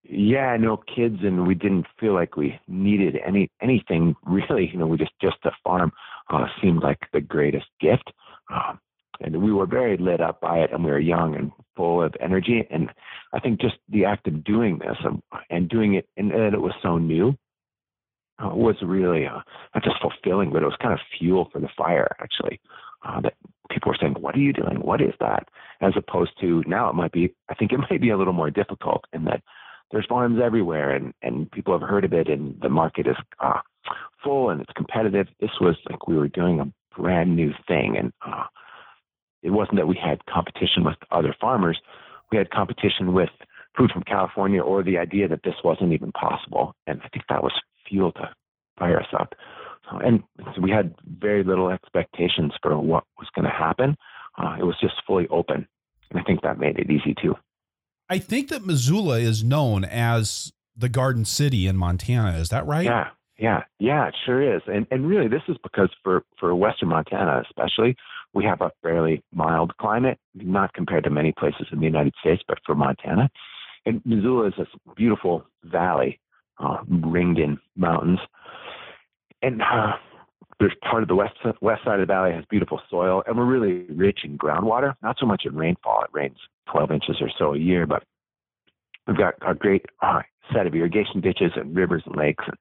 Yeah, 0.04 0.56
no 0.58 0.78
kids, 0.78 1.18
and 1.24 1.46
we 1.46 1.54
didn't 1.54 1.86
feel 2.00 2.14
like 2.14 2.38
we 2.38 2.60
needed 2.68 3.18
any 3.26 3.50
anything 3.62 4.16
really. 4.26 4.70
You 4.72 4.80
know, 4.80 4.88
we 4.88 4.98
just 4.98 5.12
just 5.22 5.38
a 5.46 5.52
farm 5.64 5.92
uh, 6.30 6.46
seemed 6.62 6.82
like 6.82 7.00
the 7.14 7.22
greatest 7.22 7.68
gift, 7.82 8.12
um, 8.54 8.80
and 9.20 9.42
we 9.42 9.52
were 9.52 9.66
very 9.66 9.98
lit 9.98 10.22
up 10.22 10.40
by 10.40 10.60
it, 10.60 10.72
and 10.72 10.84
we 10.84 10.92
were 10.92 11.00
young 11.00 11.36
and 11.36 11.52
full 11.76 12.02
of 12.02 12.16
energy. 12.22 12.66
And 12.70 12.90
I 13.34 13.40
think 13.40 13.60
just 13.60 13.76
the 13.90 14.06
act 14.06 14.28
of 14.28 14.44
doing 14.44 14.80
this 14.80 14.98
and, 15.04 15.22
and 15.50 15.70
doing 15.70 15.96
it, 15.96 16.08
and, 16.16 16.32
and 16.32 16.54
it 16.54 16.62
was 16.62 16.74
so 16.82 16.98
new, 16.98 17.36
uh, 18.44 18.50
was 18.50 18.76
really 18.82 19.26
uh, 19.26 19.42
not 19.74 19.84
just 19.84 19.98
fulfilling, 20.02 20.52
but 20.52 20.62
it 20.62 20.66
was 20.66 20.78
kind 20.82 20.94
of 20.94 21.00
fuel 21.18 21.50
for 21.52 21.60
the 21.60 21.70
fire, 21.78 22.16
actually. 22.20 22.60
Uh, 23.06 23.22
that 23.22 23.34
people 23.70 23.92
were 23.92 23.98
saying, 24.00 24.16
"What 24.20 24.36
are 24.36 24.40
you 24.40 24.54
doing? 24.54 24.78
What 24.82 25.02
is 25.02 25.14
that?" 25.20 25.50
As 25.82 25.94
opposed 25.96 26.32
to 26.42 26.64
now, 26.66 26.90
it 26.90 26.95
might 26.95 27.12
be. 27.12 27.33
I 27.50 27.56
think 27.56 27.71
it 27.71 27.78
might 27.90 28.02
be 28.02 28.10
a 28.10 28.18
little 28.18 28.33
more 28.33 28.52
difficult 28.52 29.06
in 29.14 29.26
that 29.26 29.42
there's 29.92 30.06
farms 30.08 30.40
everywhere, 30.44 30.96
and 30.96 31.14
and 31.22 31.50
people 31.52 31.78
have 31.78 31.88
heard 31.88 32.06
of 32.06 32.14
it, 32.14 32.28
and 32.28 32.60
the 32.62 32.70
market 32.70 33.08
is 33.08 33.16
uh, 33.40 33.60
full 34.24 34.50
and 34.50 34.62
it's 34.62 34.72
competitive. 34.76 35.28
This 35.40 35.52
was 35.62 35.76
like 35.90 36.08
we 36.08 36.18
were 36.18 36.28
doing 36.28 36.60
a 36.60 36.72
brand 37.00 37.36
new 37.36 37.52
thing, 37.68 37.96
and 37.98 38.12
uh, 38.26 38.44
it 39.44 39.52
wasn't 39.52 39.78
that 39.78 39.88
we 39.88 40.00
had 40.02 40.26
competition 40.26 40.84
with 40.84 40.98
other 41.12 41.36
farmers. 41.40 41.80
We 42.32 42.38
had 42.38 42.50
competition 42.50 43.14
with 43.14 43.30
food 43.78 43.92
from 43.92 44.04
California, 44.04 44.62
or 44.62 44.84
the 44.84 44.98
idea 44.98 45.28
that 45.28 45.44
this 45.44 45.56
wasn't 45.64 45.94
even 45.94 46.12
possible, 46.12 46.74
and 46.88 47.02
I 47.04 47.08
think 47.10 47.26
that 47.30 47.44
was 47.44 47.54
fuel 47.88 48.12
to 48.14 48.30
fire 48.78 49.00
us 49.00 49.08
up. 49.18 49.34
So, 49.90 50.00
and 50.00 50.24
so 50.54 50.62
we 50.62 50.72
had 50.72 50.94
very 51.20 51.44
little 51.44 51.70
expectations 51.70 52.54
for 52.62 52.78
what 52.78 53.06
was 53.18 53.30
going 53.36 53.46
to 53.46 53.52
happen. 53.52 53.96
Uh, 54.38 54.58
it 54.60 54.64
was 54.64 54.76
just 54.82 54.96
fully 55.06 55.28
open, 55.30 55.68
and 56.12 56.20
I 56.20 56.24
think 56.24 56.42
that 56.42 56.60
made 56.60 56.78
it 56.78 56.90
easy 56.90 57.16
too. 57.22 57.36
I 58.09 58.19
think 58.19 58.49
that 58.49 58.66
Missoula 58.66 59.19
is 59.19 59.44
known 59.44 59.83
as 59.83 60.54
the 60.76 60.90
Garden 60.90 61.26
City 61.26 61.68
in 61.68 61.76
Montana. 61.78 62.37
Is 62.37 62.49
that 62.49 62.66
right? 62.66 62.85
Yeah, 62.85 63.09
yeah, 63.37 63.64
yeah. 63.80 64.07
It 64.07 64.16
sure 64.26 64.56
is. 64.56 64.61
And 64.68 64.87
and 64.92 65.07
really, 65.07 65.28
this 65.28 65.42
is 65.47 65.57
because 65.64 65.90
for 66.04 66.23
for 66.40 66.56
Western 66.56 66.90
Montana, 66.90 67.42
especially, 67.45 67.95
we 68.33 68.45
have 68.45 68.61
a 68.61 68.71
fairly 68.81 69.23
mild 69.33 69.76
climate, 69.78 70.19
not 70.35 70.73
compared 70.73 71.04
to 71.06 71.09
many 71.09 71.33
places 71.37 71.68
in 71.71 71.80
the 71.80 71.85
United 71.85 72.14
States, 72.19 72.44
but 72.47 72.59
for 72.66 72.76
Montana, 72.76 73.30
and 73.85 74.02
Missoula 74.06 74.47
is 74.47 74.54
this 74.57 74.68
beautiful 74.95 75.45
valley 75.64 76.19
uh, 76.59 76.78
ringed 76.87 77.40
in 77.40 77.57
mountains, 77.76 78.19
and 79.42 79.61
uh, 79.61 79.94
there's 80.59 80.73
part 80.81 81.04
of 81.04 81.09
the 81.09 81.16
west 81.16 81.35
west 81.61 81.83
side 81.83 81.99
of 81.99 82.07
the 82.07 82.11
valley 82.11 82.31
has 82.31 82.44
beautiful 82.49 82.81
soil, 82.90 83.23
and 83.28 83.37
we're 83.37 83.45
really 83.45 83.85
rich 83.94 84.19
in 84.23 84.37
groundwater. 84.37 84.95
Not 85.04 85.18
so 85.19 85.26
much 85.26 85.44
in 85.45 85.56
rainfall; 85.56 86.04
it 86.04 86.09
rains 86.14 86.37
12 86.71 86.92
inches 86.92 87.18
or 87.21 87.30
so 87.37 87.54
a 87.54 87.57
year, 87.57 87.85
but 87.85 88.04
we've 89.07 89.18
got 89.18 89.35
a 89.47 89.54
great 89.54 89.85
uh, 90.02 90.21
set 90.54 90.66
of 90.66 90.73
irrigation 90.73 91.21
ditches 91.21 91.52
and 91.56 91.76
rivers 91.76 92.04
and 92.06 92.16
lakes, 92.16 92.44
and 92.47 92.57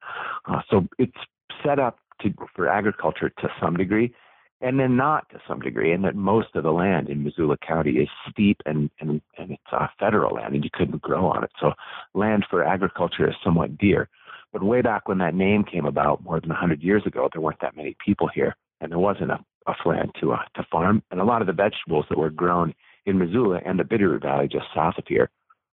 uh, 0.46 0.60
so 0.70 0.86
it's 0.98 1.16
set 1.64 1.78
up 1.78 1.98
to 2.20 2.32
for 2.54 2.68
agriculture 2.68 3.30
to 3.30 3.48
some 3.60 3.76
degree, 3.76 4.14
and 4.60 4.78
then 4.78 4.96
not 4.96 5.28
to 5.30 5.40
some 5.48 5.60
degree, 5.60 5.92
and 5.92 6.04
that 6.04 6.14
most 6.14 6.48
of 6.54 6.64
the 6.64 6.72
land 6.72 7.08
in 7.08 7.24
Missoula 7.24 7.56
County 7.66 7.92
is 7.92 8.08
steep 8.30 8.60
and 8.66 8.90
and 9.00 9.22
and 9.38 9.52
it's 9.52 9.62
uh, 9.72 9.86
federal 9.98 10.34
land, 10.34 10.54
and 10.54 10.64
you 10.64 10.70
couldn't 10.72 11.00
grow 11.00 11.26
on 11.26 11.44
it. 11.44 11.50
So 11.60 11.72
land 12.14 12.44
for 12.50 12.62
agriculture 12.62 13.28
is 13.28 13.36
somewhat 13.42 13.78
dear. 13.78 14.10
But 14.56 14.64
way 14.64 14.80
back 14.80 15.06
when 15.06 15.18
that 15.18 15.34
name 15.34 15.64
came 15.64 15.84
about, 15.84 16.24
more 16.24 16.40
than 16.40 16.48
100 16.48 16.82
years 16.82 17.02
ago, 17.04 17.28
there 17.30 17.42
weren't 17.42 17.60
that 17.60 17.76
many 17.76 17.94
people 18.02 18.26
here, 18.26 18.56
and 18.80 18.90
there 18.90 18.98
wasn't 18.98 19.30
a, 19.30 19.38
a 19.66 19.74
land 19.86 20.12
to 20.22 20.32
uh, 20.32 20.38
to 20.54 20.64
farm. 20.72 21.02
And 21.10 21.20
a 21.20 21.24
lot 21.24 21.42
of 21.42 21.46
the 21.46 21.52
vegetables 21.52 22.06
that 22.08 22.16
were 22.16 22.30
grown 22.30 22.72
in 23.04 23.18
Missoula 23.18 23.60
and 23.66 23.78
the 23.78 23.84
Bitterroot 23.84 24.22
Valley 24.22 24.48
just 24.48 24.64
south 24.74 24.94
of 24.96 25.04
here 25.06 25.28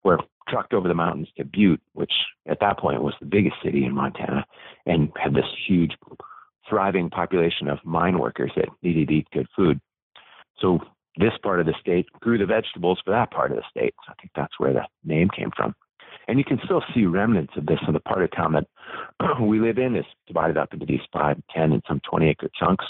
were 0.04 0.20
trucked 0.48 0.76
over 0.76 0.88
the 0.88 0.94
mountains 0.94 1.28
to 1.38 1.44
Butte, 1.44 1.82
which 1.94 2.14
at 2.48 2.60
that 2.60 2.78
point 2.78 3.02
was 3.02 3.16
the 3.20 3.26
biggest 3.26 3.56
city 3.66 3.84
in 3.84 3.96
Montana, 3.96 4.46
and 4.86 5.12
had 5.18 5.34
this 5.34 5.50
huge, 5.68 5.94
thriving 6.70 7.10
population 7.10 7.70
of 7.70 7.80
mine 7.84 8.20
workers 8.20 8.52
that 8.56 8.70
needed 8.84 9.08
to 9.08 9.14
eat 9.16 9.28
good 9.34 9.48
food. 9.56 9.82
So 10.60 10.82
this 11.18 11.34
part 11.42 11.60
of 11.60 11.66
the 11.66 11.74
state 11.82 12.06
grew 12.20 12.38
the 12.38 12.46
vegetables 12.46 13.02
for 13.04 13.10
that 13.10 13.32
part 13.32 13.50
of 13.50 13.58
the 13.58 13.64
state. 13.72 13.96
So 14.06 14.12
I 14.12 14.22
think 14.22 14.34
that's 14.36 14.60
where 14.60 14.74
the 14.74 14.86
name 15.04 15.30
came 15.36 15.50
from. 15.58 15.74
And 16.28 16.38
you 16.38 16.46
can 16.46 16.60
still 16.66 16.84
see 16.94 17.06
remnants 17.06 17.54
of 17.56 17.66
this 17.66 17.80
in 17.88 17.94
the 17.94 18.00
part 18.02 18.24
of 18.24 18.32
town 18.32 18.54
that 18.54 18.68
we 19.42 19.60
live 19.60 19.78
in 19.78 19.96
is 19.96 20.06
divided 20.28 20.58
up 20.58 20.74
into 20.74 20.86
these 20.86 21.02
five, 21.14 21.42
ten, 21.54 21.72
and 21.72 21.82
some 21.88 22.02
20 22.10 22.30
acre 22.30 22.50
chunks. 22.60 22.86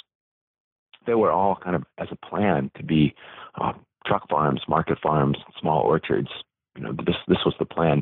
They 1.05 1.13
were 1.13 1.31
all 1.31 1.55
kind 1.55 1.75
of 1.75 1.83
as 1.99 2.07
a 2.11 2.25
plan 2.25 2.71
to 2.77 2.83
be 2.83 3.13
uh, 3.61 3.73
truck 4.05 4.27
farms, 4.29 4.61
market 4.67 4.97
farms, 5.01 5.37
small 5.59 5.81
orchards. 5.81 6.29
You 6.75 6.83
know, 6.83 6.93
this 7.05 7.15
this 7.27 7.37
was 7.45 7.53
the 7.59 7.65
plan, 7.65 8.01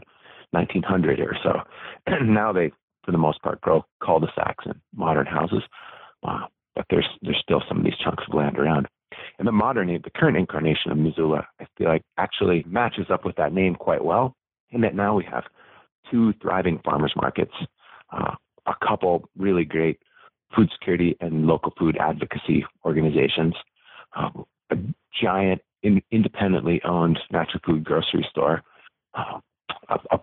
1900 0.52 1.20
or 1.20 1.38
so. 1.44 1.60
And 2.08 2.34
now 2.34 2.54
they, 2.54 2.72
for 3.04 3.12
the 3.12 3.18
most 3.18 3.42
part, 3.42 3.62
grow 3.62 3.86
cul-de-sacs 4.04 4.66
and 4.66 4.80
modern 4.96 5.26
houses. 5.26 5.64
Uh, 6.28 6.46
but 6.76 6.86
there's 6.90 7.08
there's 7.22 7.40
still 7.42 7.62
some 7.68 7.80
of 7.80 7.84
these 7.84 7.98
chunks 8.04 8.24
of 8.28 8.34
land 8.34 8.58
around. 8.58 8.88
And 9.38 9.48
the 9.48 9.52
modern, 9.52 9.88
the 9.88 10.10
current 10.16 10.38
incarnation 10.38 10.92
of 10.92 10.98
Missoula, 10.98 11.48
I 11.60 11.68
feel 11.78 11.88
like 11.88 12.04
actually 12.18 12.64
matches 12.68 13.08
up 13.10 13.26
with 13.26 13.36
that 13.36 13.54
name 13.54 13.76
quite 13.76 14.04
well 14.04 14.36
in 14.72 14.82
that 14.82 14.96
now 14.96 15.16
we 15.16 15.26
have 15.26 15.44
two 16.10 16.34
thriving 16.42 16.80
farmers 16.84 17.14
markets, 17.16 17.54
uh, 18.12 18.36
a 18.66 18.74
couple 18.86 19.30
really 19.38 19.66
great 19.66 20.00
food 20.56 20.70
security 20.72 21.16
and 21.22 21.46
local 21.48 21.74
food 21.78 21.98
advocacy 22.00 22.66
organizations, 22.86 23.56
uh, 24.16 24.30
a 24.72 24.78
giant 25.22 25.62
in, 25.84 26.02
independently 26.12 26.82
owned 26.84 27.20
natural 27.32 27.62
food 27.66 27.84
grocery 27.84 28.26
store, 28.30 28.62
uh, 29.14 29.40
a, 29.90 30.00
a, 30.12 30.20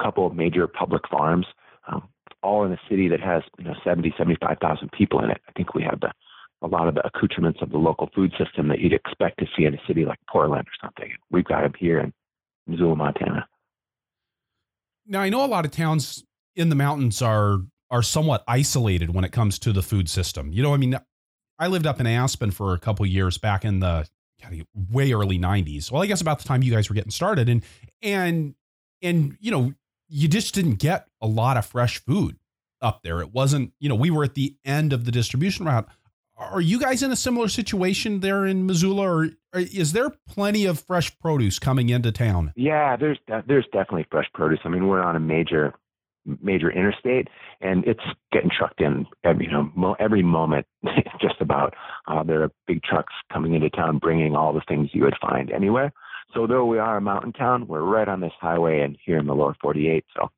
couple 0.00 0.24
of 0.24 0.34
major 0.34 0.68
public 0.68 1.02
farms, 1.10 1.44
um, 1.88 2.08
all 2.42 2.64
in 2.64 2.72
a 2.72 2.78
city 2.88 3.08
that 3.08 3.20
has 3.20 3.42
you 3.58 3.64
know 3.64 3.74
70, 3.82 4.14
75,000 4.16 4.92
people 4.92 5.20
in 5.24 5.30
it. 5.30 5.40
I 5.48 5.52
think 5.52 5.74
we 5.74 5.82
have 5.82 6.00
the 6.00 6.12
a 6.62 6.66
lot 6.66 6.88
of 6.88 6.94
the 6.94 7.06
accoutrements 7.06 7.60
of 7.62 7.70
the 7.70 7.78
local 7.78 8.10
food 8.14 8.32
system 8.38 8.68
that 8.68 8.80
you'd 8.80 8.92
expect 8.92 9.38
to 9.38 9.46
see 9.56 9.64
in 9.64 9.74
a 9.74 9.80
city 9.86 10.04
like 10.04 10.18
Portland 10.28 10.66
or 10.66 10.86
something. 10.86 11.12
We've 11.30 11.44
got 11.44 11.62
them 11.62 11.72
here 11.78 12.00
in 12.00 12.12
Missoula, 12.66 12.96
Montana. 12.96 13.46
Now 15.08 15.20
I 15.20 15.30
know 15.30 15.44
a 15.44 15.46
lot 15.46 15.64
of 15.64 15.70
towns 15.70 16.22
in 16.54 16.68
the 16.68 16.76
mountains 16.76 17.22
are 17.22 17.60
are 17.90 18.02
somewhat 18.02 18.44
isolated 18.46 19.14
when 19.14 19.24
it 19.24 19.32
comes 19.32 19.58
to 19.60 19.72
the 19.72 19.82
food 19.82 20.08
system. 20.10 20.52
You 20.52 20.62
know, 20.62 20.74
I 20.74 20.76
mean, 20.76 20.98
I 21.58 21.68
lived 21.68 21.86
up 21.86 22.00
in 22.00 22.06
Aspen 22.06 22.50
for 22.50 22.74
a 22.74 22.78
couple 22.78 23.06
years 23.06 23.38
back 23.38 23.64
in 23.64 23.80
the 23.80 24.06
way 24.90 25.12
early 25.12 25.38
90s. 25.38 25.90
Well, 25.90 26.02
I 26.02 26.06
guess 26.06 26.20
about 26.20 26.38
the 26.38 26.44
time 26.46 26.62
you 26.62 26.72
guys 26.72 26.88
were 26.88 26.94
getting 26.94 27.10
started 27.10 27.48
and 27.48 27.64
and 28.02 28.54
and 29.02 29.36
you 29.40 29.50
know, 29.50 29.72
you 30.08 30.28
just 30.28 30.54
didn't 30.54 30.76
get 30.76 31.06
a 31.20 31.26
lot 31.26 31.56
of 31.56 31.66
fresh 31.66 31.98
food 32.04 32.36
up 32.80 33.02
there. 33.02 33.20
It 33.20 33.32
wasn't, 33.32 33.72
you 33.80 33.88
know, 33.88 33.94
we 33.94 34.10
were 34.10 34.24
at 34.24 34.34
the 34.34 34.56
end 34.64 34.92
of 34.92 35.04
the 35.04 35.10
distribution 35.10 35.66
route. 35.66 35.88
Are 36.38 36.60
you 36.60 36.78
guys 36.78 37.02
in 37.02 37.10
a 37.10 37.16
similar 37.16 37.48
situation 37.48 38.20
there 38.20 38.46
in 38.46 38.64
Missoula, 38.64 39.02
or, 39.02 39.28
is 39.52 39.92
there 39.92 40.10
plenty 40.28 40.66
of 40.66 40.78
fresh 40.78 41.16
produce 41.18 41.58
coming 41.58 41.88
into 41.88 42.12
town? 42.12 42.52
Yeah, 42.54 42.96
there's 42.96 43.18
there's 43.46 43.66
definitely 43.72 44.06
fresh 44.10 44.26
produce. 44.34 44.60
I 44.64 44.68
mean, 44.68 44.86
we're 44.86 45.02
on 45.02 45.16
a 45.16 45.20
major 45.20 45.74
major 46.40 46.70
interstate, 46.70 47.28
and 47.60 47.84
it's 47.86 48.02
getting 48.32 48.50
trucked 48.56 48.80
in 48.80 49.06
every 49.24 49.46
you 49.46 49.50
know 49.50 49.70
mo- 49.74 49.96
every 49.98 50.22
moment. 50.22 50.66
just 51.20 51.40
about 51.40 51.74
uh, 52.06 52.22
there 52.22 52.44
are 52.44 52.52
big 52.68 52.82
trucks 52.84 53.14
coming 53.32 53.54
into 53.54 53.70
town 53.70 53.98
bringing 53.98 54.36
all 54.36 54.52
the 54.52 54.62
things 54.68 54.90
you 54.92 55.02
would 55.02 55.16
find 55.20 55.50
anywhere. 55.50 55.92
So 56.34 56.46
though 56.46 56.66
we 56.66 56.78
are 56.78 56.98
a 56.98 57.00
mountain 57.00 57.32
town, 57.32 57.66
we're 57.66 57.80
right 57.80 58.08
on 58.08 58.20
this 58.20 58.32
highway 58.40 58.80
and 58.80 58.96
here 59.04 59.18
in 59.18 59.26
the 59.26 59.34
lower 59.34 59.56
48. 59.60 60.04
So 60.14 60.30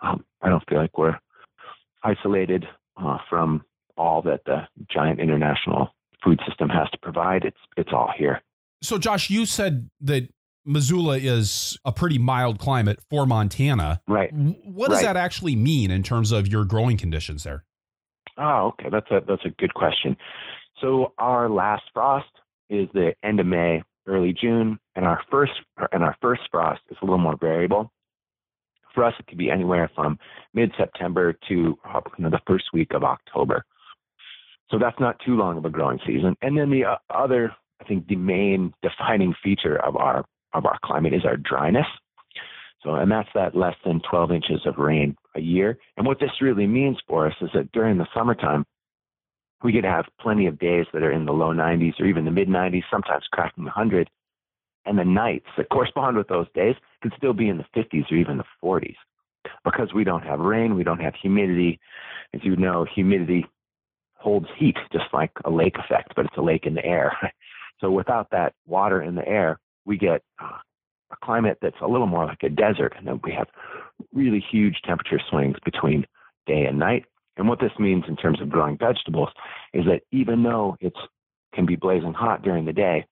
um, 0.00 0.24
I 0.42 0.48
don't 0.48 0.62
feel 0.68 0.78
like 0.78 0.98
we're 0.98 1.18
isolated 2.04 2.66
uh, 3.02 3.18
from 3.28 3.64
all 4.00 4.22
that 4.22 4.40
the 4.46 4.66
giant 4.90 5.20
international 5.20 5.90
food 6.24 6.40
system 6.48 6.68
has 6.70 6.88
to 6.90 6.98
provide. 6.98 7.44
It's 7.44 7.58
it's 7.76 7.90
all 7.92 8.10
here. 8.16 8.40
So, 8.82 8.96
Josh, 8.96 9.28
you 9.28 9.44
said 9.44 9.90
that 10.00 10.32
Missoula 10.64 11.18
is 11.18 11.78
a 11.84 11.92
pretty 11.92 12.18
mild 12.18 12.58
climate 12.58 12.98
for 13.10 13.26
Montana. 13.26 14.00
Right. 14.08 14.32
What 14.32 14.88
does 14.88 15.02
right. 15.02 15.14
that 15.14 15.16
actually 15.16 15.54
mean 15.54 15.90
in 15.90 16.02
terms 16.02 16.32
of 16.32 16.48
your 16.48 16.64
growing 16.64 16.96
conditions 16.96 17.44
there? 17.44 17.64
Oh, 18.38 18.68
okay. 18.68 18.88
That's 18.90 19.10
a 19.10 19.20
that's 19.26 19.44
a 19.44 19.50
good 19.50 19.74
question. 19.74 20.16
So 20.80 21.12
our 21.18 21.50
last 21.50 21.82
frost 21.92 22.30
is 22.70 22.88
the 22.94 23.12
end 23.22 23.38
of 23.38 23.46
May, 23.46 23.82
early 24.06 24.32
June, 24.32 24.78
and 24.96 25.04
our 25.04 25.20
first 25.30 25.52
and 25.92 26.02
our 26.02 26.16
first 26.22 26.42
frost 26.50 26.80
is 26.90 26.96
a 27.02 27.04
little 27.04 27.18
more 27.18 27.36
variable. 27.38 27.92
For 28.94 29.04
us, 29.04 29.14
it 29.20 29.26
could 29.26 29.38
be 29.38 29.50
anywhere 29.50 29.88
from 29.94 30.18
mid-September 30.52 31.34
to 31.48 31.78
uh, 31.88 32.00
you 32.18 32.24
know, 32.24 32.30
the 32.30 32.40
first 32.46 32.64
week 32.72 32.92
of 32.92 33.04
October. 33.04 33.64
So 34.70 34.78
that's 34.78 34.98
not 35.00 35.18
too 35.24 35.36
long 35.36 35.58
of 35.58 35.64
a 35.64 35.70
growing 35.70 35.98
season. 36.06 36.36
And 36.42 36.56
then 36.56 36.70
the 36.70 36.84
uh, 36.84 36.96
other, 37.10 37.52
I 37.80 37.84
think, 37.84 38.06
the 38.06 38.16
main 38.16 38.72
defining 38.82 39.34
feature 39.42 39.76
of 39.84 39.96
our 39.96 40.24
of 40.52 40.66
our 40.66 40.78
climate 40.84 41.14
is 41.14 41.24
our 41.24 41.36
dryness. 41.36 41.86
So, 42.82 42.94
and 42.94 43.10
that's 43.10 43.28
that 43.34 43.54
less 43.54 43.76
than 43.84 44.00
12 44.10 44.32
inches 44.32 44.60
of 44.64 44.78
rain 44.78 45.16
a 45.36 45.40
year. 45.40 45.78
And 45.96 46.06
what 46.06 46.18
this 46.18 46.30
really 46.40 46.66
means 46.66 46.98
for 47.06 47.26
us 47.26 47.34
is 47.40 47.50
that 47.54 47.70
during 47.72 47.98
the 47.98 48.06
summertime, 48.14 48.64
we 49.62 49.72
could 49.72 49.84
have 49.84 50.06
plenty 50.20 50.46
of 50.46 50.58
days 50.58 50.86
that 50.92 51.02
are 51.02 51.12
in 51.12 51.26
the 51.26 51.32
low 51.32 51.52
90s 51.52 52.00
or 52.00 52.06
even 52.06 52.24
the 52.24 52.30
mid 52.30 52.48
90s, 52.48 52.82
sometimes 52.90 53.24
cracking 53.30 53.64
100. 53.64 54.08
And 54.86 54.98
the 54.98 55.04
nights 55.04 55.46
that 55.58 55.68
correspond 55.68 56.16
with 56.16 56.28
those 56.28 56.46
days 56.54 56.74
could 57.02 57.12
still 57.16 57.34
be 57.34 57.48
in 57.48 57.58
the 57.58 57.66
50s 57.76 58.10
or 58.10 58.16
even 58.16 58.38
the 58.38 58.44
40s 58.64 58.96
because 59.64 59.92
we 59.94 60.04
don't 60.04 60.22
have 60.22 60.40
rain, 60.40 60.74
we 60.74 60.84
don't 60.84 61.00
have 61.00 61.14
humidity. 61.20 61.78
As 62.32 62.40
you 62.44 62.56
know, 62.56 62.86
humidity 62.94 63.46
holds 64.20 64.46
heat, 64.56 64.76
just 64.92 65.06
like 65.12 65.32
a 65.44 65.50
lake 65.50 65.76
effect, 65.76 66.12
but 66.14 66.26
it's 66.26 66.36
a 66.36 66.42
lake 66.42 66.66
in 66.66 66.74
the 66.74 66.84
air. 66.84 67.16
so 67.80 67.90
without 67.90 68.30
that 68.30 68.54
water 68.66 69.02
in 69.02 69.14
the 69.14 69.26
air, 69.26 69.58
we 69.84 69.96
get 69.96 70.22
uh, 70.42 70.58
a 71.10 71.16
climate 71.24 71.58
that's 71.60 71.80
a 71.82 71.88
little 71.88 72.06
more 72.06 72.26
like 72.26 72.42
a 72.42 72.48
desert, 72.48 72.94
and 72.96 73.06
then 73.06 73.20
we 73.24 73.32
have 73.32 73.48
really 74.12 74.44
huge 74.50 74.76
temperature 74.84 75.20
swings 75.30 75.56
between 75.64 76.06
day 76.46 76.64
and 76.66 76.78
night. 76.78 77.04
And 77.36 77.48
what 77.48 77.60
this 77.60 77.72
means 77.78 78.04
in 78.06 78.16
terms 78.16 78.40
of 78.40 78.50
growing 78.50 78.76
vegetables 78.76 79.30
is 79.72 79.84
that 79.86 80.02
even 80.12 80.42
though 80.42 80.76
it 80.80 80.92
can 81.54 81.66
be 81.66 81.76
blazing 81.76 82.12
hot 82.12 82.42
during 82.42 82.66
the 82.66 82.72
day, 82.72 83.06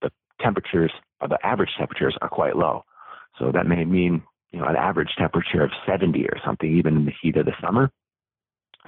the 0.00 0.10
temperatures, 0.40 0.92
or 1.20 1.28
the 1.28 1.44
average 1.44 1.70
temperatures, 1.76 2.16
are 2.22 2.28
quite 2.28 2.56
low. 2.56 2.84
So 3.38 3.50
that 3.52 3.66
may 3.66 3.84
mean 3.84 4.22
you 4.52 4.60
know 4.60 4.66
an 4.66 4.76
average 4.76 5.10
temperature 5.18 5.62
of 5.62 5.70
70 5.86 6.24
or 6.26 6.38
something, 6.44 6.76
even 6.76 6.96
in 6.96 7.04
the 7.04 7.12
heat 7.20 7.36
of 7.36 7.46
the 7.46 7.52
summer. 7.60 7.90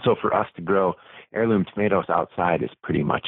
So 0.05 0.17
for 0.21 0.35
us 0.35 0.47
to 0.57 0.62
grow 0.62 0.95
heirloom 1.35 1.64
tomatoes 1.73 2.07
outside 2.09 2.62
is 2.62 2.71
pretty 2.83 3.02
much 3.02 3.26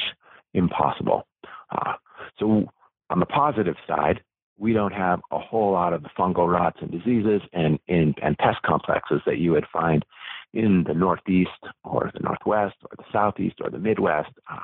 impossible. 0.53 1.27
Uh, 1.71 1.93
so 2.39 2.65
on 3.09 3.19
the 3.19 3.25
positive 3.25 3.75
side, 3.87 4.21
we 4.57 4.73
don't 4.73 4.93
have 4.93 5.19
a 5.31 5.39
whole 5.39 5.71
lot 5.71 5.91
of 5.91 6.03
the 6.03 6.09
fungal 6.17 6.51
rots 6.51 6.77
and 6.81 6.91
diseases 6.91 7.41
and, 7.51 7.79
and, 7.87 8.15
and 8.21 8.37
pest 8.37 8.61
complexes 8.63 9.19
that 9.25 9.39
you 9.39 9.51
would 9.51 9.65
find 9.73 10.05
in 10.53 10.83
the 10.87 10.93
Northeast 10.93 11.49
or 11.83 12.11
the 12.13 12.19
Northwest 12.19 12.75
or 12.83 12.91
the 12.97 13.03
Southeast 13.11 13.55
or 13.63 13.69
the 13.69 13.79
Midwest. 13.79 14.29
Uh, 14.51 14.59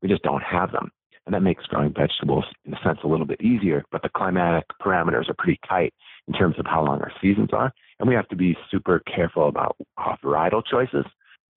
we 0.00 0.08
just 0.08 0.22
don't 0.22 0.42
have 0.42 0.72
them. 0.72 0.90
And 1.26 1.34
that 1.34 1.42
makes 1.42 1.64
growing 1.66 1.94
vegetables, 1.94 2.44
in 2.64 2.74
a 2.74 2.80
sense, 2.82 2.98
a 3.04 3.06
little 3.06 3.26
bit 3.26 3.40
easier, 3.40 3.84
but 3.92 4.02
the 4.02 4.08
climatic 4.08 4.64
parameters 4.80 5.28
are 5.28 5.34
pretty 5.38 5.60
tight 5.68 5.94
in 6.26 6.34
terms 6.34 6.58
of 6.58 6.66
how 6.66 6.84
long 6.84 7.00
our 7.00 7.12
seasons 7.20 7.50
are. 7.52 7.72
And 8.00 8.08
we 8.08 8.14
have 8.14 8.28
to 8.28 8.36
be 8.36 8.56
super 8.70 9.00
careful 9.00 9.48
about 9.48 9.76
uh, 9.98 10.16
varietal 10.24 10.62
choices 10.68 11.04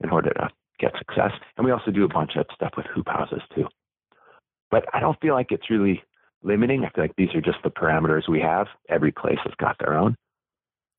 in 0.03 0.09
order 0.09 0.31
to 0.31 0.49
get 0.79 0.91
success. 0.97 1.31
And 1.57 1.65
we 1.65 1.71
also 1.71 1.91
do 1.91 2.03
a 2.03 2.09
bunch 2.09 2.31
of 2.35 2.45
stuff 2.53 2.73
with 2.77 2.85
hoop 2.93 3.07
houses 3.07 3.41
too. 3.53 3.67
But 4.71 4.85
I 4.93 4.99
don't 4.99 5.19
feel 5.21 5.33
like 5.33 5.51
it's 5.51 5.69
really 5.69 6.01
limiting. 6.43 6.83
I 6.83 6.89
feel 6.89 7.03
like 7.03 7.15
these 7.17 7.33
are 7.33 7.41
just 7.41 7.57
the 7.63 7.69
parameters 7.69 8.27
we 8.29 8.39
have. 8.41 8.67
Every 8.89 9.11
place 9.11 9.39
has 9.43 9.53
got 9.57 9.77
their 9.79 9.97
own. 9.97 10.15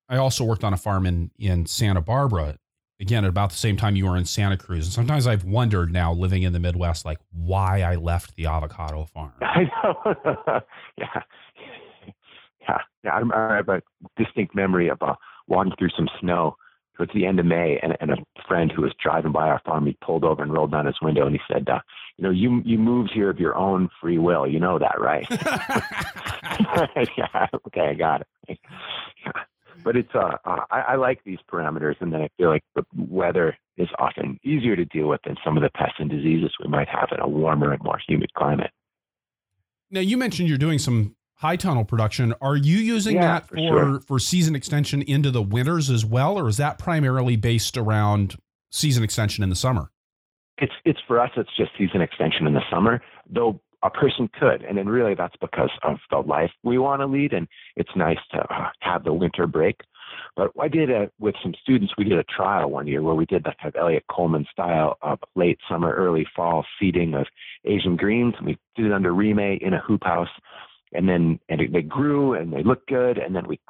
I 0.08 0.16
also 0.16 0.44
worked 0.44 0.64
on 0.64 0.72
a 0.72 0.76
farm 0.76 1.04
in, 1.06 1.30
in 1.38 1.66
Santa 1.66 2.00
Barbara, 2.00 2.58
again, 3.00 3.24
at 3.24 3.28
about 3.28 3.50
the 3.50 3.56
same 3.56 3.76
time 3.76 3.96
you 3.96 4.06
were 4.06 4.16
in 4.16 4.24
Santa 4.24 4.56
Cruz. 4.56 4.86
And 4.86 4.92
sometimes 4.92 5.26
I've 5.26 5.44
wondered 5.44 5.92
now 5.92 6.12
living 6.12 6.42
in 6.42 6.52
the 6.52 6.60
Midwest, 6.60 7.04
like 7.04 7.18
why 7.32 7.82
I 7.82 7.96
left 7.96 8.36
the 8.36 8.46
avocado 8.46 9.06
farm. 9.06 9.32
I 9.40 9.64
know. 9.64 10.14
yeah. 10.98 11.22
Yeah. 12.68 12.78
Yeah. 13.04 13.20
I 13.34 13.56
have 13.56 13.68
a 13.68 13.82
distinct 14.16 14.54
memory 14.54 14.88
of 14.88 14.98
uh, 15.02 15.14
walking 15.48 15.72
through 15.78 15.90
some 15.96 16.08
snow 16.20 16.56
towards 16.96 17.12
the 17.12 17.26
end 17.26 17.38
of 17.38 17.46
May, 17.46 17.78
and, 17.82 17.96
and 18.00 18.10
a 18.10 18.16
friend 18.48 18.72
who 18.74 18.82
was 18.82 18.92
driving 19.02 19.32
by 19.32 19.48
our 19.48 19.60
farm, 19.64 19.86
he 19.86 19.96
pulled 20.04 20.24
over 20.24 20.42
and 20.42 20.52
rolled 20.52 20.72
down 20.72 20.86
his 20.86 21.00
window, 21.02 21.26
and 21.26 21.34
he 21.34 21.40
said, 21.52 21.68
uh, 21.68 21.80
"You 22.16 22.24
know, 22.24 22.30
you 22.30 22.62
you 22.64 22.78
moved 22.78 23.10
here 23.12 23.30
of 23.30 23.38
your 23.38 23.56
own 23.56 23.88
free 24.00 24.18
will. 24.18 24.46
You 24.46 24.60
know 24.60 24.78
that, 24.78 25.00
right?" 25.00 25.26
yeah. 27.16 27.46
Okay, 27.66 27.88
I 27.88 27.94
got 27.94 28.22
it. 28.48 28.58
Yeah. 29.24 29.32
But 29.84 29.96
it's 29.96 30.14
uh, 30.14 30.36
uh, 30.44 30.64
I, 30.70 30.80
I 30.80 30.94
like 30.96 31.22
these 31.24 31.38
parameters, 31.52 31.94
and 32.00 32.12
then 32.12 32.22
I 32.22 32.28
feel 32.36 32.48
like 32.48 32.64
the 32.74 32.84
weather 32.96 33.56
is 33.76 33.88
often 33.98 34.38
easier 34.42 34.74
to 34.74 34.84
deal 34.86 35.06
with 35.06 35.20
than 35.24 35.36
some 35.44 35.56
of 35.56 35.62
the 35.62 35.70
pests 35.70 35.96
and 35.98 36.10
diseases 36.10 36.50
we 36.62 36.68
might 36.68 36.88
have 36.88 37.08
in 37.12 37.20
a 37.20 37.28
warmer 37.28 37.72
and 37.72 37.82
more 37.84 38.00
humid 38.06 38.32
climate. 38.34 38.70
Now, 39.90 40.00
you 40.00 40.16
mentioned 40.16 40.48
you're 40.48 40.58
doing 40.58 40.78
some 40.78 41.14
high 41.36 41.56
tunnel 41.56 41.84
production. 41.84 42.34
Are 42.40 42.56
you 42.56 42.78
using 42.78 43.16
Yeah, 43.16 43.22
that 43.22 43.48
for 43.48 43.56
for 43.56 43.60
sure. 43.60 44.00
for 44.00 44.18
season 44.18 44.54
extension 44.54 45.02
into 45.02 45.30
the 45.30 45.42
winters 45.42 45.90
as 45.90 46.04
well, 46.04 46.38
or 46.38 46.48
is 46.48 46.56
that 46.56 46.78
primarily 46.78 47.36
based 47.36 47.76
around 47.76 48.36
season 48.70 49.04
extension 49.04 49.42
in 49.44 49.50
the 49.50 49.56
summer? 49.56 49.90
It's 50.58 50.72
it's 50.84 51.00
for 51.06 51.20
us. 51.20 51.30
It's 51.36 51.54
just 51.56 51.70
season 51.78 52.00
extension 52.00 52.46
in 52.46 52.54
the 52.54 52.62
summer, 52.70 53.02
though 53.28 53.60
a 53.82 53.90
person 53.90 54.28
could, 54.40 54.62
and 54.62 54.78
then 54.78 54.88
really 54.88 55.14
that's 55.14 55.36
because 55.40 55.70
of 55.82 55.98
the 56.10 56.18
life 56.18 56.50
we 56.64 56.78
want 56.78 57.00
to 57.02 57.06
lead, 57.06 57.32
and 57.32 57.46
it's 57.76 57.94
nice 57.94 58.18
to 58.32 58.38
uh, 58.38 58.70
have 58.80 59.04
the 59.04 59.12
winter 59.12 59.46
break. 59.46 59.76
But 60.34 60.50
I 60.60 60.68
did 60.68 60.90
a, 60.90 61.10
with 61.18 61.34
some 61.42 61.54
students. 61.62 61.92
We 61.98 62.04
did 62.04 62.18
a 62.18 62.24
trial 62.24 62.70
one 62.70 62.86
year 62.86 63.02
where 63.02 63.14
we 63.14 63.26
did 63.26 63.44
that 63.44 63.58
kind 63.58 63.74
of 63.74 63.80
Eliot 63.80 64.04
Coleman 64.10 64.46
style 64.50 64.96
of 65.02 65.18
late 65.34 65.58
summer, 65.68 65.92
early 65.92 66.26
fall 66.34 66.64
seeding 66.80 67.14
of 67.14 67.26
Asian 67.64 67.96
greens. 67.96 68.34
And 68.38 68.46
we 68.46 68.58
did 68.76 68.86
it 68.86 68.92
under 68.92 69.12
reemay 69.12 69.60
in 69.60 69.74
a 69.74 69.80
hoop 69.80 70.04
house, 70.04 70.28
and 70.92 71.08
then 71.08 71.38
and 71.48 71.60
it, 71.60 71.72
they 71.72 71.82
grew 71.82 72.34
and 72.34 72.52
they 72.52 72.62
looked 72.62 72.88
good, 72.88 73.18
and 73.18 73.34
then 73.34 73.46
we 73.46 73.60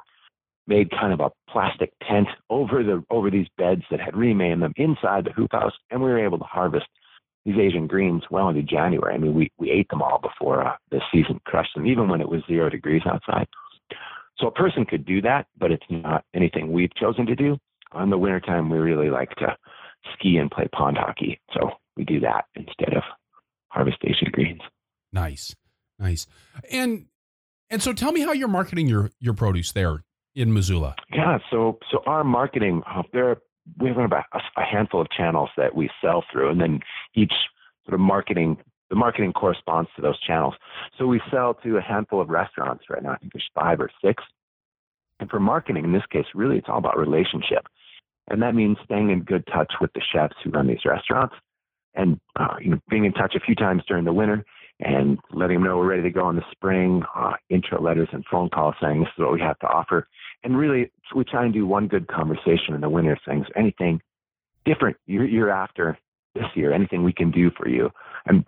made 0.67 0.91
kind 0.91 1.13
of 1.13 1.19
a 1.21 1.31
plastic 1.49 1.93
tent 2.07 2.27
over 2.49 2.83
the 2.83 3.03
over 3.09 3.31
these 3.31 3.47
beds 3.57 3.83
that 3.89 3.99
had 3.99 4.13
reemay 4.13 4.51
in 4.51 4.59
them 4.59 4.73
inside 4.75 5.25
the 5.25 5.31
hoop 5.31 5.51
house, 5.51 5.73
and 5.91 6.01
we 6.01 6.09
were 6.09 6.23
able 6.23 6.37
to 6.37 6.43
harvest 6.43 6.85
these 7.45 7.57
Asian 7.57 7.87
greens 7.87 8.23
well 8.29 8.49
into 8.49 8.61
January. 8.61 9.15
I 9.15 9.17
mean, 9.17 9.33
we 9.33 9.51
we 9.57 9.71
ate 9.71 9.89
them 9.89 10.01
all 10.01 10.19
before 10.19 10.67
uh, 10.67 10.75
the 10.91 11.01
season 11.11 11.39
crushed 11.45 11.73
them, 11.75 11.87
even 11.87 12.09
when 12.09 12.21
it 12.21 12.29
was 12.29 12.41
zero 12.47 12.69
degrees 12.69 13.03
outside. 13.05 13.47
So 14.37 14.47
a 14.47 14.51
person 14.51 14.85
could 14.85 15.05
do 15.05 15.21
that, 15.21 15.47
but 15.57 15.71
it's 15.71 15.85
not 15.89 16.23
anything 16.35 16.71
we've 16.71 16.93
chosen 16.95 17.25
to 17.25 17.35
do. 17.35 17.57
On 17.93 18.09
the 18.09 18.17
wintertime, 18.17 18.69
we 18.69 18.77
really 18.77 19.09
like 19.09 19.29
to 19.37 19.57
ski 20.13 20.37
and 20.37 20.51
play 20.51 20.67
pond 20.73 20.97
hockey, 20.97 21.39
so 21.53 21.71
we 21.95 22.03
do 22.03 22.19
that 22.19 22.45
instead 22.55 22.93
of 22.95 23.03
harvest 23.69 23.97
Asian 24.03 24.29
greens. 24.31 24.61
Nice, 25.11 25.55
nice. 25.99 26.27
And 26.71 27.07
and 27.69 27.81
so 27.81 27.93
tell 27.93 28.11
me 28.11 28.21
how 28.21 28.31
you're 28.31 28.47
marketing 28.47 28.87
your 28.87 29.11
your 29.19 29.33
produce 29.33 29.71
there 29.71 30.03
in 30.35 30.53
Missoula. 30.53 30.95
Yeah, 31.11 31.39
so 31.51 31.79
so 31.91 32.01
our 32.05 32.23
marketing, 32.23 32.83
uh, 32.85 33.03
there 33.11 33.37
we 33.79 33.89
have 33.89 33.97
about 33.97 34.25
a, 34.33 34.39
a 34.57 34.63
handful 34.63 35.01
of 35.01 35.07
channels 35.09 35.49
that 35.57 35.75
we 35.75 35.89
sell 36.01 36.23
through, 36.31 36.49
and 36.51 36.61
then 36.61 36.79
each 37.15 37.33
sort 37.85 37.95
of 37.95 37.99
marketing, 37.99 38.57
the 38.89 38.95
marketing 38.95 39.33
corresponds 39.33 39.89
to 39.95 40.01
those 40.01 40.19
channels. 40.21 40.53
So 40.97 41.05
we 41.07 41.21
sell 41.31 41.55
to 41.55 41.77
a 41.77 41.81
handful 41.81 42.21
of 42.21 42.29
restaurants 42.29 42.85
right 42.89 43.03
now. 43.03 43.11
I 43.11 43.17
think 43.17 43.33
there's 43.33 43.49
five 43.53 43.79
or 43.81 43.89
six. 44.03 44.23
And 45.19 45.29
for 45.29 45.39
marketing, 45.39 45.83
in 45.83 45.93
this 45.93 46.05
case, 46.11 46.25
really 46.35 46.57
it's 46.57 46.67
all 46.69 46.77
about 46.77 46.97
relationship, 46.97 47.65
and 48.29 48.41
that 48.41 48.53
means 48.55 48.77
staying 48.85 49.09
in 49.09 49.23
good 49.23 49.45
touch 49.47 49.73
with 49.81 49.91
the 49.93 50.01
chefs 50.13 50.35
who 50.43 50.51
run 50.51 50.67
these 50.67 50.85
restaurants, 50.85 51.35
and 51.95 52.19
uh, 52.39 52.55
you 52.61 52.69
know 52.69 52.79
being 52.89 53.05
in 53.05 53.13
touch 53.13 53.33
a 53.35 53.39
few 53.39 53.55
times 53.55 53.81
during 53.87 54.05
the 54.05 54.13
winter 54.13 54.45
and 54.79 55.17
letting 55.33 55.57
them 55.57 55.63
know 55.63 55.77
we're 55.77 55.89
ready 55.89 56.03
to 56.03 56.09
go 56.09 56.29
in 56.29 56.35
the 56.35 56.43
spring. 56.51 57.03
Uh, 57.15 57.33
intro 57.49 57.81
letters 57.81 58.09
and 58.11 58.23
phone 58.29 58.49
calls 58.49 58.75
saying 58.81 58.99
this 58.99 59.09
is 59.17 59.21
what 59.21 59.33
we 59.33 59.41
have 59.41 59.57
to 59.59 59.67
offer. 59.67 60.07
And 60.43 60.57
really 60.57 60.91
we 61.15 61.23
try 61.23 61.45
and 61.45 61.53
do 61.53 61.65
one 61.65 61.87
good 61.87 62.07
conversation 62.07 62.73
in 62.75 62.81
the 62.81 62.89
winter 62.89 63.17
things. 63.27 63.47
Anything 63.55 64.01
different 64.65 64.97
year, 65.05 65.25
year 65.25 65.49
after 65.49 65.97
this 66.35 66.45
year 66.55 66.71
anything 66.71 67.03
we 67.03 67.13
can 67.13 67.31
do 67.31 67.49
for 67.57 67.67
you. 67.67 67.89
And 68.25 68.45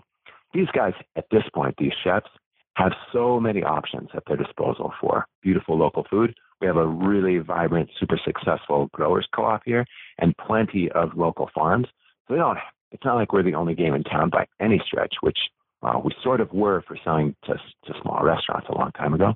these 0.53 0.67
guys 0.73 0.93
at 1.15 1.25
this 1.31 1.43
point 1.53 1.75
these 1.77 1.93
chefs 2.03 2.29
have 2.75 2.91
so 3.11 3.39
many 3.39 3.63
options 3.63 4.09
at 4.13 4.23
their 4.27 4.37
disposal 4.37 4.93
for 5.01 5.25
beautiful 5.41 5.77
local 5.77 6.05
food. 6.09 6.33
We 6.61 6.67
have 6.67 6.77
a 6.77 6.87
really 6.87 7.39
vibrant 7.39 7.89
super 7.99 8.19
successful 8.23 8.89
growers 8.93 9.27
co-op 9.33 9.63
here 9.65 9.85
and 10.19 10.35
plenty 10.37 10.91
of 10.91 11.09
local 11.15 11.49
farms. 11.55 11.87
So 12.27 12.35
they 12.35 12.39
don't 12.39 12.57
it's 12.91 13.05
not 13.05 13.15
like 13.15 13.33
we're 13.33 13.43
the 13.43 13.55
only 13.55 13.75
game 13.75 13.93
in 13.95 14.03
town 14.03 14.29
by 14.29 14.45
any 14.59 14.81
stretch 14.85 15.15
which 15.21 15.37
uh, 15.81 15.99
we 16.03 16.11
sort 16.23 16.41
of 16.41 16.51
were 16.51 16.83
for 16.87 16.97
selling 17.03 17.35
to, 17.45 17.53
to 17.85 17.93
small 18.01 18.23
restaurants 18.23 18.67
a 18.69 18.77
long 18.77 18.91
time 18.91 19.13
ago 19.13 19.33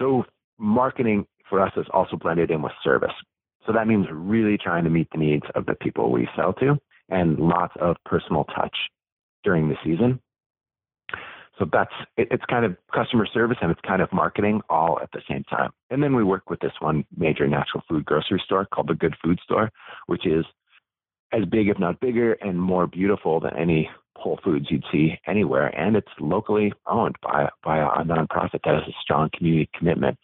so 0.00 0.24
marketing 0.58 1.26
for 1.48 1.60
us 1.60 1.72
is 1.76 1.86
also 1.92 2.16
blended 2.16 2.50
in 2.50 2.62
with 2.62 2.72
service. 2.82 3.12
So 3.66 3.72
that 3.72 3.86
means 3.86 4.06
really 4.10 4.56
trying 4.56 4.84
to 4.84 4.90
meet 4.90 5.08
the 5.12 5.18
needs 5.18 5.44
of 5.54 5.66
the 5.66 5.74
people 5.74 6.10
we 6.10 6.28
sell 6.34 6.54
to 6.54 6.78
and 7.10 7.38
lots 7.38 7.74
of 7.80 7.96
personal 8.06 8.44
touch 8.44 8.74
during 9.44 9.68
the 9.68 9.76
season. 9.84 10.20
So 11.58 11.66
that's 11.70 11.92
it, 12.16 12.28
it's 12.30 12.44
kind 12.48 12.64
of 12.64 12.74
customer 12.94 13.26
service 13.26 13.58
and 13.60 13.70
it's 13.70 13.80
kind 13.86 14.00
of 14.00 14.10
marketing 14.12 14.62
all 14.70 14.98
at 15.02 15.10
the 15.12 15.20
same 15.28 15.44
time. 15.44 15.70
And 15.90 16.02
then 16.02 16.16
we 16.16 16.24
work 16.24 16.48
with 16.48 16.60
this 16.60 16.72
one 16.80 17.04
major 17.14 17.46
natural 17.46 17.82
food 17.86 18.06
grocery 18.06 18.40
store 18.46 18.64
called 18.64 18.88
the 18.88 18.94
Good 18.94 19.14
Food 19.22 19.38
Store, 19.44 19.70
which 20.06 20.26
is 20.26 20.46
as 21.32 21.44
big, 21.44 21.68
if 21.68 21.78
not 21.78 22.00
bigger, 22.00 22.32
and 22.34 22.58
more 22.58 22.86
beautiful 22.86 23.40
than 23.40 23.56
any 23.58 23.90
Whole 24.16 24.38
Foods 24.44 24.66
you'd 24.70 24.84
see 24.92 25.18
anywhere. 25.26 25.68
And 25.68 25.96
it's 25.96 26.08
locally 26.18 26.72
owned 26.86 27.16
by 27.22 27.48
by 27.62 27.78
a 27.78 28.04
nonprofit 28.04 28.60
that 28.64 28.74
has 28.74 28.88
a 28.88 28.96
strong 29.02 29.30
community 29.36 29.70
commitment 29.76 30.18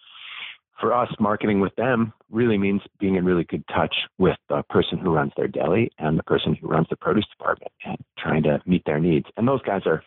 for 0.80 0.92
us, 0.92 1.08
marketing 1.18 1.60
with 1.60 1.74
them 1.76 2.12
really 2.30 2.58
means 2.58 2.82
being 2.98 3.16
in 3.16 3.24
really 3.24 3.44
good 3.44 3.64
touch 3.68 3.94
with 4.18 4.36
the 4.48 4.62
person 4.68 4.98
who 4.98 5.14
runs 5.14 5.32
their 5.36 5.48
deli 5.48 5.90
and 5.98 6.18
the 6.18 6.22
person 6.24 6.54
who 6.54 6.68
runs 6.68 6.86
the 6.90 6.96
produce 6.96 7.26
department 7.28 7.72
and 7.84 7.96
trying 8.18 8.42
to 8.42 8.60
meet 8.66 8.84
their 8.84 9.00
needs. 9.00 9.26
And 9.36 9.48
those 9.48 9.62
guys 9.62 9.82
are 9.86 10.02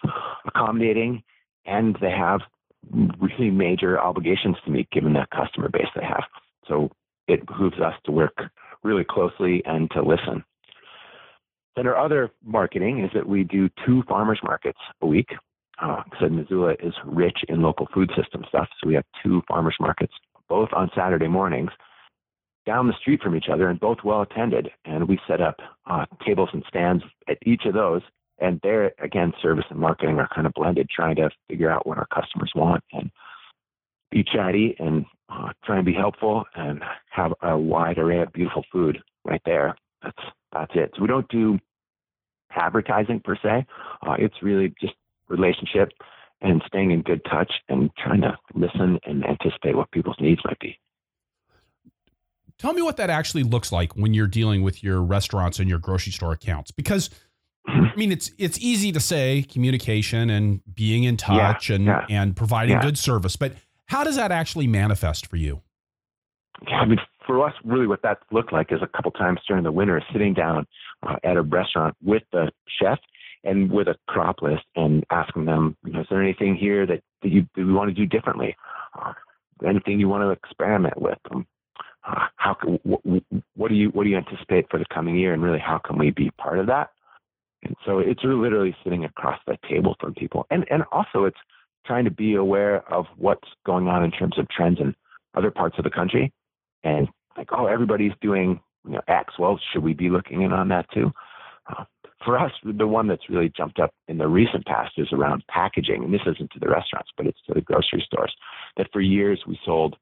accommodating 0.45 1.23
and 1.65 1.97
they 2.01 2.11
have 2.11 2.41
really 3.19 3.49
major 3.49 3.99
obligations 3.99 4.57
to 4.65 4.71
meet 4.71 4.89
given 4.91 5.13
the 5.13 5.25
customer 5.35 5.69
base 5.69 5.87
they 5.95 6.05
have. 6.05 6.23
So 6.67 6.91
it 7.27 7.45
behooves 7.47 7.79
us 7.79 7.93
to 8.05 8.11
work 8.11 8.37
really 8.83 9.05
closely 9.07 9.63
and 9.65 9.89
to 9.91 10.01
listen. 10.01 10.43
Then 11.75 11.87
our 11.87 11.97
other 11.97 12.31
marketing 12.43 13.03
is 13.03 13.11
that 13.13 13.27
we 13.27 13.43
do 13.43 13.69
two 13.85 14.03
farmers 14.07 14.39
markets 14.43 14.79
a 15.01 15.07
week. 15.07 15.29
Uh, 15.81 16.03
so 16.19 16.27
Missoula 16.27 16.73
is 16.83 16.93
rich 17.05 17.37
in 17.47 17.61
local 17.61 17.87
food 17.93 18.11
system 18.17 18.43
stuff, 18.49 18.67
so 18.81 18.87
we 18.87 18.95
have 18.95 19.05
two 19.23 19.41
farmers 19.47 19.75
markets 19.79 20.13
both 20.49 20.69
on 20.73 20.89
Saturday 20.95 21.27
mornings 21.27 21.71
down 22.65 22.87
the 22.87 22.93
street 22.99 23.21
from 23.21 23.35
each 23.35 23.47
other 23.51 23.69
and 23.69 23.79
both 23.79 23.99
well 24.03 24.21
attended. 24.21 24.69
And 24.85 25.07
we 25.07 25.19
set 25.27 25.41
up 25.41 25.55
uh, 25.89 26.05
tables 26.25 26.49
and 26.53 26.63
stands 26.67 27.03
at 27.27 27.37
each 27.45 27.63
of 27.65 27.73
those. 27.73 28.01
And 28.39 28.59
there, 28.63 28.93
again, 29.01 29.33
service 29.41 29.65
and 29.69 29.79
marketing 29.79 30.17
are 30.17 30.29
kind 30.33 30.47
of 30.47 30.53
blended, 30.53 30.89
trying 30.89 31.15
to 31.17 31.29
figure 31.49 31.69
out 31.69 31.87
what 31.87 31.97
our 31.97 32.07
customers 32.07 32.51
want 32.55 32.83
and 32.93 33.09
be 34.11 34.23
chatty 34.23 34.75
and 34.79 35.05
uh, 35.29 35.49
try 35.65 35.77
and 35.77 35.85
be 35.85 35.93
helpful 35.93 36.45
and 36.55 36.81
have 37.11 37.33
a 37.41 37.57
wide 37.57 37.97
array 37.97 38.21
of 38.21 38.33
beautiful 38.33 38.63
food 38.71 38.99
right 39.25 39.41
there. 39.45 39.75
That's 40.53 40.71
it. 40.75 40.91
So 40.95 41.01
we 41.01 41.07
don't 41.07 41.27
do 41.29 41.59
advertising 42.55 43.21
per 43.23 43.35
se. 43.35 43.65
Uh, 44.05 44.15
it's 44.17 44.35
really 44.41 44.73
just 44.81 44.93
relationship 45.27 45.89
and 46.41 46.61
staying 46.65 46.91
in 46.91 47.01
good 47.01 47.21
touch 47.29 47.51
and 47.67 47.89
trying 47.97 48.21
to 48.21 48.37
listen 48.55 48.99
and 49.05 49.23
anticipate 49.25 49.75
what 49.75 49.91
people's 49.91 50.15
needs 50.19 50.41
might 50.45 50.59
be. 50.59 50.79
Tell 52.57 52.73
me 52.73 52.81
what 52.81 52.97
that 52.97 53.09
actually 53.09 53.43
looks 53.43 53.71
like 53.71 53.93
when 53.95 54.13
you're 54.13 54.27
dealing 54.27 54.63
with 54.63 54.83
your 54.83 55.01
restaurants 55.01 55.59
and 55.59 55.69
your 55.69 55.79
grocery 55.79 56.11
store 56.11 56.33
accounts 56.33 56.71
because 56.71 57.09
I 57.67 57.93
mean 57.95 58.11
it's 58.11 58.31
it's 58.37 58.57
easy 58.59 58.91
to 58.91 58.99
say 58.99 59.43
communication 59.43 60.29
and 60.29 60.61
being 60.73 61.03
in 61.03 61.15
touch 61.15 61.69
Yeah, 61.69 61.75
and 61.75 61.85
yeah, 61.85 62.05
and 62.09 62.35
providing 62.35 62.75
yeah. 62.75 62.81
good 62.81 62.97
service 62.97 63.35
but 63.37 63.53
how 63.85 64.03
does 64.03 64.17
that 64.17 64.31
actually 64.31 64.67
manifest 64.67 65.25
for 65.27 65.37
you? 65.37 65.61
Yeah, 66.67 66.75
I 66.75 66.85
mean, 66.85 66.99
for 67.29 67.45
us, 67.45 67.53
really, 67.63 67.85
what 67.85 68.01
that 68.01 68.17
looked 68.31 68.51
like 68.51 68.71
is 68.71 68.79
a 68.81 68.87
couple 68.87 69.11
times 69.11 69.39
during 69.47 69.63
the 69.63 69.71
winter, 69.71 70.01
sitting 70.11 70.33
down 70.33 70.65
uh, 71.07 71.17
at 71.23 71.37
a 71.37 71.43
restaurant 71.43 71.95
with 72.03 72.23
the 72.31 72.49
chef 72.81 72.97
and 73.43 73.71
with 73.71 73.87
a 73.87 73.95
crop 74.07 74.41
list 74.41 74.63
and 74.75 75.05
asking 75.11 75.45
them, 75.45 75.77
you 75.85 75.93
know, 75.93 75.99
is 75.99 76.07
there 76.09 76.23
anything 76.23 76.55
here 76.55 76.87
that, 76.87 77.03
that 77.21 77.29
you 77.29 77.45
that 77.55 77.63
we 77.63 77.71
want 77.71 77.87
to 77.87 77.93
do 77.93 78.07
differently? 78.07 78.55
Uh, 78.99 79.13
anything 79.63 79.99
you 79.99 80.09
want 80.09 80.23
to 80.23 80.31
experiment 80.31 80.99
with? 80.99 81.19
Um, 81.29 81.45
uh, 82.03 82.25
how 82.37 82.55
can, 82.55 82.79
what, 82.81 83.01
what 83.55 83.67
do 83.67 83.75
you 83.75 83.89
what 83.89 84.05
do 84.05 84.09
you 84.09 84.17
anticipate 84.17 84.65
for 84.71 84.79
the 84.79 84.85
coming 84.91 85.15
year, 85.15 85.31
and 85.31 85.43
really, 85.43 85.59
how 85.59 85.77
can 85.77 85.99
we 85.99 86.09
be 86.09 86.31
part 86.31 86.57
of 86.57 86.65
that? 86.65 86.89
And 87.61 87.75
so 87.85 87.99
it's 87.99 88.23
literally 88.23 88.75
sitting 88.83 89.05
across 89.05 89.39
the 89.45 89.55
table 89.69 89.95
from 89.99 90.15
people, 90.15 90.47
and 90.49 90.65
and 90.71 90.81
also 90.91 91.25
it's 91.25 91.37
trying 91.85 92.05
to 92.05 92.11
be 92.11 92.33
aware 92.33 92.91
of 92.91 93.05
what's 93.17 93.47
going 93.67 93.87
on 93.87 94.03
in 94.03 94.09
terms 94.09 94.39
of 94.39 94.49
trends 94.49 94.79
in 94.79 94.95
other 95.35 95.51
parts 95.51 95.77
of 95.77 95.83
the 95.83 95.91
country, 95.91 96.33
and 96.83 97.07
like, 97.37 97.49
oh, 97.51 97.67
everybody's 97.67 98.13
doing 98.21 98.59
you 98.85 98.93
know 98.93 99.01
X. 99.07 99.33
Well, 99.37 99.59
should 99.71 99.83
we 99.83 99.93
be 99.93 100.09
looking 100.09 100.41
in 100.41 100.53
on 100.53 100.69
that 100.69 100.89
too? 100.91 101.11
Uh, 101.67 101.85
for 102.23 102.37
us, 102.37 102.51
the 102.63 102.87
one 102.87 103.07
that's 103.07 103.29
really 103.29 103.51
jumped 103.55 103.79
up 103.79 103.93
in 104.07 104.17
the 104.17 104.27
recent 104.27 104.65
past 104.65 104.93
is 104.97 105.07
around 105.13 105.43
packaging, 105.47 106.03
and 106.03 106.13
this 106.13 106.21
isn't 106.25 106.51
to 106.51 106.59
the 106.59 106.69
restaurants, 106.69 107.11
but 107.15 107.25
it's 107.25 107.39
to 107.47 107.53
the 107.53 107.61
grocery 107.61 108.03
stores. 108.05 108.35
That 108.77 108.87
for 108.91 108.99
years 108.99 109.43
we 109.47 109.57
sold 109.65 109.95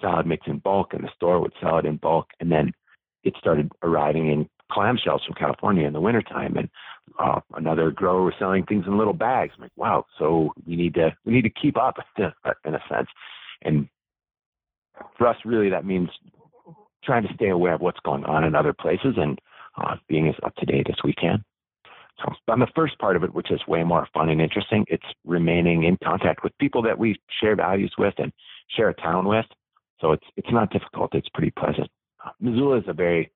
salad 0.00 0.26
mix 0.26 0.46
in 0.46 0.58
bulk, 0.58 0.94
and 0.94 1.04
the 1.04 1.10
store 1.14 1.40
would 1.40 1.52
sell 1.60 1.78
it 1.78 1.86
in 1.86 1.96
bulk, 1.96 2.28
and 2.40 2.50
then 2.50 2.72
it 3.22 3.34
started 3.38 3.70
arriving 3.82 4.30
in 4.30 4.48
clamshells 4.72 5.24
from 5.24 5.34
California 5.34 5.86
in 5.86 5.92
the 5.92 6.00
wintertime, 6.00 6.56
and 6.56 6.68
uh, 7.18 7.40
another 7.54 7.90
grower 7.90 8.22
was 8.22 8.34
selling 8.38 8.64
things 8.64 8.84
in 8.86 8.98
little 8.98 9.12
bags. 9.12 9.52
I'm 9.56 9.62
like, 9.62 9.72
wow, 9.76 10.06
so 10.18 10.52
we 10.66 10.76
need 10.76 10.94
to 10.94 11.14
we 11.24 11.32
need 11.32 11.42
to 11.42 11.50
keep 11.50 11.76
up 11.76 11.96
in 12.18 12.74
a 12.74 12.82
sense, 12.88 13.08
and 13.62 13.88
for 15.16 15.26
us, 15.26 15.36
really, 15.44 15.70
that 15.70 15.84
means 15.84 16.08
trying 17.04 17.26
to 17.26 17.34
stay 17.34 17.48
aware 17.48 17.74
of 17.74 17.80
what's 17.80 18.00
going 18.00 18.24
on 18.24 18.44
in 18.44 18.54
other 18.54 18.72
places 18.72 19.14
and 19.16 19.38
uh, 19.76 19.96
being 20.08 20.28
as 20.28 20.34
up 20.44 20.54
to 20.56 20.66
date 20.66 20.86
as 20.88 20.96
we 21.04 21.12
can. 21.12 21.42
So 22.18 22.32
on 22.48 22.60
the 22.60 22.66
first 22.74 22.98
part 22.98 23.16
of 23.16 23.24
it, 23.24 23.34
which 23.34 23.50
is 23.50 23.60
way 23.66 23.82
more 23.82 24.06
fun 24.12 24.28
and 24.28 24.40
interesting, 24.40 24.84
it's 24.88 25.06
remaining 25.24 25.84
in 25.84 25.96
contact 26.04 26.42
with 26.42 26.56
people 26.58 26.82
that 26.82 26.98
we 26.98 27.16
share 27.40 27.56
values 27.56 27.92
with 27.96 28.14
and 28.18 28.32
share 28.76 28.90
a 28.90 28.94
town 28.94 29.26
with. 29.26 29.46
So 30.00 30.12
it's 30.12 30.26
it's 30.36 30.50
not 30.50 30.70
difficult. 30.70 31.14
It's 31.14 31.28
pretty 31.30 31.52
pleasant. 31.52 31.88
Uh, 32.24 32.30
Missoula 32.40 32.78
is 32.78 32.84
a 32.88 32.92
very 32.92 33.30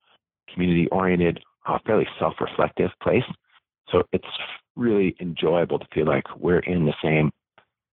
community 0.52 0.88
oriented, 0.88 1.40
uh, 1.66 1.78
fairly 1.86 2.06
self 2.18 2.34
reflective 2.40 2.90
place. 3.02 3.24
So 3.90 4.02
it's 4.12 4.24
really 4.76 5.14
enjoyable 5.20 5.78
to 5.78 5.86
feel 5.94 6.06
like 6.06 6.24
we're 6.36 6.60
in 6.60 6.84
the 6.84 6.94
same 7.02 7.30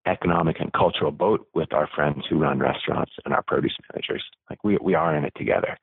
economic 0.08 0.60
and 0.60 0.72
cultural 0.74 1.12
boat 1.12 1.48
with 1.54 1.74
our 1.74 1.88
friends 1.94 2.24
who 2.30 2.40
run 2.40 2.60
restaurants 2.60 3.12
and 3.26 3.34
our 3.34 3.44
produce 3.44 3.76
managers. 3.92 4.24
Like 4.50 4.64
we 4.64 4.78
we 4.82 4.96
are 4.96 5.16
in 5.16 5.24
it 5.24 5.34
together. 5.36 5.78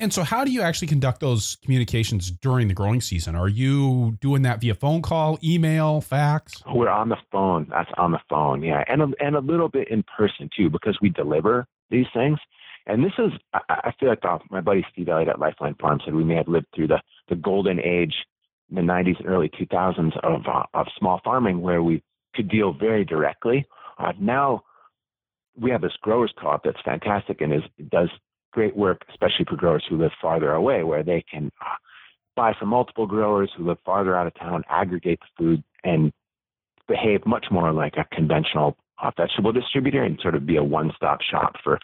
And 0.00 0.14
so, 0.14 0.22
how 0.22 0.44
do 0.44 0.52
you 0.52 0.62
actually 0.62 0.86
conduct 0.86 1.18
those 1.18 1.56
communications 1.64 2.30
during 2.30 2.68
the 2.68 2.74
growing 2.74 3.00
season? 3.00 3.34
Are 3.34 3.48
you 3.48 4.16
doing 4.20 4.42
that 4.42 4.60
via 4.60 4.74
phone 4.74 5.02
call, 5.02 5.38
email, 5.42 6.00
fax? 6.00 6.62
We're 6.72 6.88
on 6.88 7.08
the 7.08 7.16
phone. 7.32 7.66
That's 7.68 7.90
on 7.98 8.12
the 8.12 8.20
phone, 8.28 8.62
yeah, 8.62 8.84
and 8.86 9.02
a, 9.02 9.08
and 9.18 9.34
a 9.34 9.40
little 9.40 9.68
bit 9.68 9.88
in 9.88 10.04
person 10.04 10.48
too, 10.56 10.70
because 10.70 10.96
we 11.02 11.08
deliver 11.08 11.66
these 11.90 12.06
things. 12.14 12.38
And 12.86 13.04
this 13.04 13.12
is, 13.18 13.32
I, 13.52 13.60
I 13.68 13.92
feel 13.98 14.08
like 14.08 14.24
uh, 14.24 14.38
my 14.50 14.60
buddy 14.60 14.86
Steve 14.92 15.08
Elliott 15.08 15.30
at 15.30 15.40
Lifeline 15.40 15.74
Farm 15.80 16.00
said 16.04 16.14
we 16.14 16.24
may 16.24 16.36
have 16.36 16.48
lived 16.48 16.66
through 16.74 16.88
the 16.88 17.00
the 17.28 17.36
golden 17.36 17.80
age, 17.80 18.14
in 18.70 18.76
the 18.76 18.82
90s 18.82 19.18
and 19.18 19.28
early 19.28 19.48
2000s 19.48 20.16
of 20.22 20.42
uh, 20.46 20.62
of 20.74 20.86
small 20.96 21.20
farming, 21.24 21.60
where 21.60 21.82
we 21.82 22.04
could 22.38 22.48
deal 22.48 22.72
very 22.72 23.04
directly. 23.04 23.66
Uh, 23.98 24.12
now 24.20 24.62
we 25.60 25.72
have 25.72 25.80
this 25.80 25.96
growers 26.00 26.32
co-op 26.40 26.62
that's 26.62 26.78
fantastic 26.84 27.40
and 27.40 27.52
is 27.52 27.62
does 27.90 28.10
great 28.52 28.76
work, 28.76 29.02
especially 29.10 29.44
for 29.48 29.56
growers 29.56 29.84
who 29.88 29.98
live 29.98 30.12
farther 30.22 30.52
away, 30.52 30.84
where 30.84 31.02
they 31.02 31.24
can 31.30 31.50
uh, 31.60 31.74
buy 32.36 32.52
from 32.58 32.68
multiple 32.68 33.06
growers 33.06 33.50
who 33.56 33.66
live 33.66 33.78
farther 33.84 34.16
out 34.16 34.28
of 34.28 34.34
town, 34.36 34.62
aggregate 34.70 35.18
the 35.20 35.26
food, 35.36 35.64
and 35.82 36.12
behave 36.86 37.26
much 37.26 37.46
more 37.50 37.72
like 37.72 37.94
a 37.96 38.04
conventional 38.14 38.76
uh, 39.02 39.10
vegetable 39.16 39.52
distributor 39.52 40.02
and 40.04 40.18
sort 40.22 40.36
of 40.36 40.46
be 40.46 40.56
a 40.56 40.62
one-stop 40.62 41.18
shop 41.20 41.56
for 41.64 41.80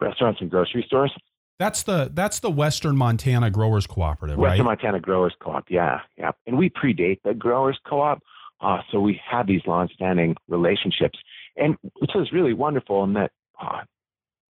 restaurants 0.00 0.40
and 0.40 0.50
grocery 0.50 0.84
stores. 0.86 1.12
That's 1.58 1.82
the 1.82 2.10
that's 2.14 2.38
the 2.40 2.50
Western 2.50 2.96
Montana 2.96 3.50
Growers 3.50 3.86
Cooperative, 3.86 4.38
Western 4.38 4.66
right? 4.66 4.70
Montana 4.70 5.00
Growers 5.00 5.34
Co-op, 5.42 5.64
yeah, 5.68 6.00
yeah. 6.16 6.30
And 6.46 6.56
we 6.56 6.70
predate 6.70 7.18
the 7.22 7.34
Growers 7.34 7.78
Co-op, 7.86 8.22
uh, 8.60 8.78
so 8.90 9.00
we 9.00 9.20
have 9.28 9.46
these 9.46 9.62
long-standing 9.66 10.36
relationships, 10.48 11.18
and 11.56 11.76
which 11.98 12.14
is 12.14 12.32
really 12.32 12.54
wonderful 12.54 13.04
in 13.04 13.14
that 13.14 13.30
uh, 13.60 13.80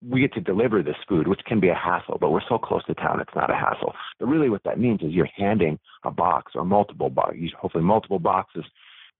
we 0.08 0.20
get 0.20 0.32
to 0.32 0.40
deliver 0.40 0.82
this 0.82 0.96
food, 1.08 1.28
which 1.28 1.40
can 1.46 1.60
be 1.60 1.68
a 1.68 1.74
hassle, 1.74 2.16
but 2.20 2.30
we're 2.30 2.40
so 2.48 2.58
close 2.58 2.84
to 2.86 2.94
town, 2.94 3.20
it's 3.20 3.34
not 3.34 3.50
a 3.50 3.54
hassle. 3.54 3.92
But 4.18 4.26
really, 4.26 4.48
what 4.48 4.62
that 4.64 4.78
means 4.78 5.02
is 5.02 5.12
you're 5.12 5.28
handing 5.36 5.78
a 6.04 6.10
box 6.10 6.52
or 6.54 6.64
multiple 6.64 7.10
boxes, 7.10 7.50
hopefully 7.58 7.84
multiple 7.84 8.18
boxes, 8.18 8.64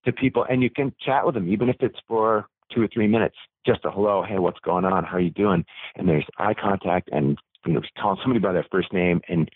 to 0.06 0.12
people, 0.12 0.46
and 0.48 0.62
you 0.62 0.70
can 0.70 0.94
chat 1.04 1.26
with 1.26 1.34
them, 1.34 1.52
even 1.52 1.68
if 1.68 1.76
it's 1.80 1.98
for 2.08 2.46
two 2.74 2.82
or 2.82 2.88
three 2.92 3.06
minutes, 3.06 3.36
just 3.66 3.84
a 3.84 3.90
hello, 3.90 4.24
hey, 4.26 4.38
what's 4.38 4.60
going 4.60 4.84
on, 4.84 5.04
how 5.04 5.16
are 5.16 5.20
you 5.20 5.30
doing? 5.30 5.64
And 5.96 6.08
there's 6.08 6.24
eye 6.38 6.54
contact, 6.54 7.10
and 7.12 7.36
you 7.66 7.74
know, 7.74 7.82
calling 8.00 8.18
somebody 8.22 8.40
by 8.40 8.52
their 8.52 8.66
first 8.70 8.92
name, 8.92 9.20
and 9.28 9.50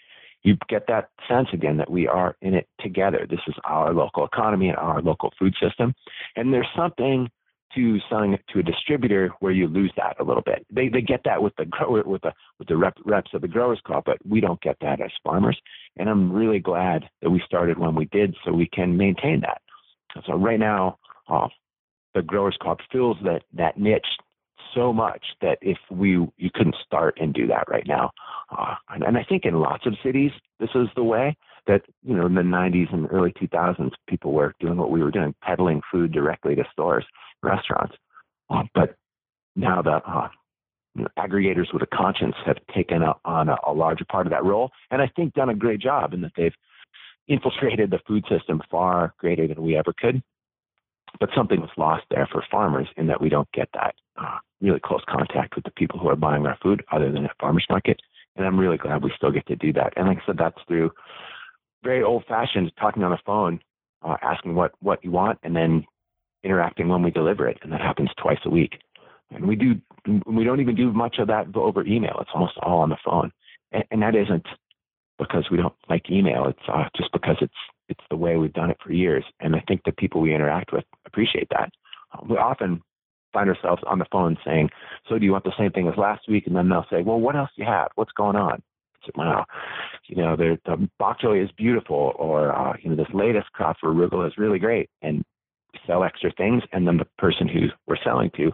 you 0.45 0.57
get 0.69 0.87
that 0.89 1.09
sense 1.29 1.49
again 1.53 1.77
that 1.79 1.91
we 1.91 2.07
are 2.07 2.37
in 2.43 2.55
it 2.55 2.69
together. 2.81 3.27
This 3.29 3.41
is 3.49 3.55
our 3.65 3.93
local 3.93 4.25
economy 4.25 4.69
and 4.69 4.77
our 4.77 5.03
local 5.03 5.33
food 5.39 5.55
system, 5.61 5.95
and 6.37 6.53
there's 6.53 6.69
something 6.77 7.29
to 7.75 7.99
selling 8.09 8.35
it 8.35 8.45
to 8.53 8.61
a 8.61 8.63
distributor 8.63 9.31
where 9.41 9.53
you 9.53 9.67
lose 9.67 9.93
that 9.97 10.17
a 10.21 10.25
little 10.25 10.43
bit. 10.43 10.65
They 10.71 10.89
they 10.89 11.01
get 11.01 11.23
that 11.25 11.43
with 11.43 11.55
the 11.57 11.65
grower 11.65 12.03
with 12.05 12.23
the 12.23 12.33
with 12.59 12.69
the 12.69 12.77
rep, 12.77 12.95
reps 13.05 13.33
of 13.35 13.41
the 13.41 13.49
growers 13.49 13.81
co-op, 13.87 14.05
but 14.05 14.19
we 14.25 14.41
don't 14.41 14.61
get 14.61 14.77
that 14.81 15.01
as 15.01 15.11
farmers. 15.25 15.59
And 15.97 16.09
I'm 16.09 16.33
really 16.33 16.61
glad 16.61 17.05
that 17.23 17.31
we 17.31 17.43
started 17.45 17.79
when 17.79 17.95
we 17.95 18.05
did, 18.07 18.37
so 18.45 18.53
we 18.53 18.69
can 18.69 18.97
maintain 18.97 19.41
that. 19.41 19.61
So 20.27 20.35
right 20.35 20.61
now, 20.61 20.99
uh, 21.29 21.49
the 22.15 22.23
growers 22.23 22.57
co-op 22.63 22.79
fills 22.93 23.17
that 23.25 23.43
that 23.55 23.77
niche 23.77 24.07
so 24.75 24.93
much 24.93 25.23
that 25.41 25.59
if 25.61 25.79
we 25.91 26.11
you 26.37 26.51
couldn't 26.55 26.77
start 26.85 27.19
and 27.21 27.33
do 27.33 27.47
that 27.47 27.69
right 27.69 27.87
now. 27.87 28.11
Uh, 28.57 28.75
and, 28.91 29.03
and 29.03 29.19
I 29.19 29.25
think 29.25 29.45
in 29.45 29.55
lots 29.61 29.87
of 29.87 29.95
cities 30.03 30.31
this 30.61 30.71
is 30.75 30.89
the 30.97 31.05
way 31.05 31.37
that 31.67 31.83
you 32.03 32.15
know 32.15 32.27
in 32.27 32.35
the 32.35 32.43
90s 32.43 32.93
and 32.93 33.09
early 33.11 33.33
2000s 33.33 33.93
people 34.09 34.33
were 34.33 34.55
doing 34.61 34.77
what 34.77 34.91
we 34.91 35.03
were 35.03 35.11
doing, 35.11 35.35
peddling 35.43 35.81
food 35.91 36.13
directly 36.13 36.55
to 36.55 36.65
stores 36.73 37.05
restaurants. 37.43 37.95
Uh, 38.51 38.63
but 38.75 38.97
now 39.57 39.83
the 39.83 40.01
uh, 40.07 40.29
you 40.95 41.03
know, 41.03 41.09
aggregators 41.19 41.73
with 41.73 41.83
a 41.83 41.97
conscience 41.97 42.35
have 42.47 42.59
taken 42.75 43.03
a, 43.03 43.15
on 43.25 43.49
a, 43.49 43.57
a, 43.67 43.73
larger 43.73 44.05
part 44.05 44.27
of 44.27 44.31
that 44.31 44.45
role, 44.45 44.71
and 44.91 45.03
I 45.03 45.11
think 45.17 45.35
done 45.35 45.49
a 45.49 45.55
great 45.55 45.81
job 45.81 46.13
in 46.15 46.21
that 46.23 46.33
they've 46.37 46.55
infiltrated 47.29 47.91
the 47.91 47.99
food 48.07 48.25
system 48.29 48.61
far 48.71 49.15
greater 49.19 49.49
than 49.49 49.63
we 49.63 49.77
ever 49.77 49.93
could. 49.99 50.23
But 51.21 51.31
something 51.35 51.61
was 51.61 51.71
lost 51.77 52.05
there 52.11 52.29
for 52.31 52.45
farmers 52.51 52.89
in 52.97 53.07
that 53.07 53.21
we 53.21 53.29
don't 53.29 53.51
get 53.53 53.69
that 53.75 53.95
uh, 54.17 54.39
really 54.61 54.81
close 54.81 55.03
contact 55.09 55.55
with 55.55 55.65
the 55.65 55.71
people 55.73 55.99
who 55.99 56.09
are 56.09 56.17
buying 56.17 56.47
our 56.47 56.59
food 56.63 56.85
other 56.91 57.11
than 57.11 57.25
at 57.25 57.39
farmers 57.41 57.67
market. 57.71 58.01
And 58.37 58.47
I'm 58.47 58.59
really 58.59 58.79
glad 58.79 59.03
we 59.03 59.13
still 59.17 59.31
get 59.31 59.47
to 59.47 59.57
do 59.57 59.73
that. 59.75 59.93
And 59.97 60.09
like 60.09 60.19
I 60.19 60.27
said, 60.27 60.39
that's 60.39 60.59
through 60.67 60.91
very 61.85 62.03
old 62.03 62.25
fashioned 62.27 62.73
talking 62.81 63.05
on 63.05 63.13
the 63.13 63.19
phone, 63.25 63.61
uh, 64.03 64.17
asking 64.23 64.55
what, 64.55 64.73
what 64.81 65.05
you 65.05 65.11
want, 65.11 65.39
and 65.45 65.55
then 65.55 65.85
interacting 66.45 66.89
when 66.89 67.03
we 67.03 67.11
deliver 67.11 67.49
it, 67.49 67.59
and 67.63 67.73
that 67.73 67.81
happens 67.81 68.11
twice 68.21 68.39
a 68.45 68.51
week. 68.51 68.79
And 69.31 69.47
we 69.47 69.57
do 69.57 69.81
we 70.27 70.45
don't 70.45 70.61
even 70.61 70.75
do 70.75 70.93
much 70.93 71.17
of 71.19 71.29
that 71.29 71.47
over 71.55 71.85
email. 71.85 72.19
It's 72.21 72.31
almost 72.35 72.59
all 72.63 72.81
on 72.81 72.91
the 72.91 72.99
phone, 73.05 73.33
and, 73.73 73.85
and 73.91 74.03
that 74.03 74.15
isn't 74.15 74.47
because 75.19 75.47
we 75.51 75.57
don't 75.57 75.75
like 75.89 76.11
email. 76.11 76.47
It's 76.47 76.69
uh, 76.69 76.85
just 76.95 77.11
because 77.13 77.37
it's 77.41 77.55
it's 77.89 78.05
the 78.11 78.17
way 78.17 78.37
we've 78.37 78.53
done 78.53 78.71
it 78.71 78.79
for 78.85 78.93
years, 78.93 79.25
and 79.41 79.55
I 79.55 79.63
think 79.67 79.83
the 79.85 79.93
people 79.93 80.21
we 80.21 80.35
interact 80.35 80.73
with 80.73 80.85
appreciate 81.07 81.49
that. 81.51 81.71
Um, 82.13 82.29
we 82.29 82.37
often 82.37 82.83
find 83.33 83.49
ourselves 83.49 83.83
on 83.87 83.99
the 83.99 84.07
phone 84.11 84.37
saying, 84.45 84.71
"So 85.09 85.19
do 85.19 85.25
you 85.25 85.33
want 85.33 85.45
the 85.45 85.57
same 85.59 85.71
thing 85.73 85.89
as 85.89 85.97
last 85.97 86.29
week?" 86.29 86.47
And 86.47 86.57
then 86.57 86.69
they'll 86.69 86.87
say, 86.91 87.03
"Well, 87.03 87.21
what 87.21 87.37
else 87.37 87.51
do 87.57 87.63
you 87.63 87.69
have? 87.69 87.89
What's 87.95 88.13
going 88.13 88.37
on?" 88.37 88.63
I 89.03 89.07
said, 89.07 89.17
"Wow, 89.17 89.47
you 90.07 90.17
know, 90.17 90.37
the, 90.37 90.59
the 90.65 90.89
bok 90.99 91.21
choy 91.21 91.43
is 91.45 91.51
beautiful, 91.53 92.15
or 92.17 92.53
uh, 92.53 92.77
you 92.81 92.91
know, 92.91 92.97
this 92.97 93.13
latest 93.13 93.53
crop 93.53 93.77
for 93.81 93.93
arugula 93.93 94.29
is 94.29 94.39
really 94.39 94.59
great." 94.59 94.89
And 95.03 95.25
sell 95.87 96.05
extra 96.05 96.33
things, 96.37 96.63
and 96.73 96.87
then 96.87 96.97
the 96.97 97.07
person 97.19 97.49
who 97.49 97.69
we're 97.87 98.03
selling 98.03 98.31
to 98.37 98.53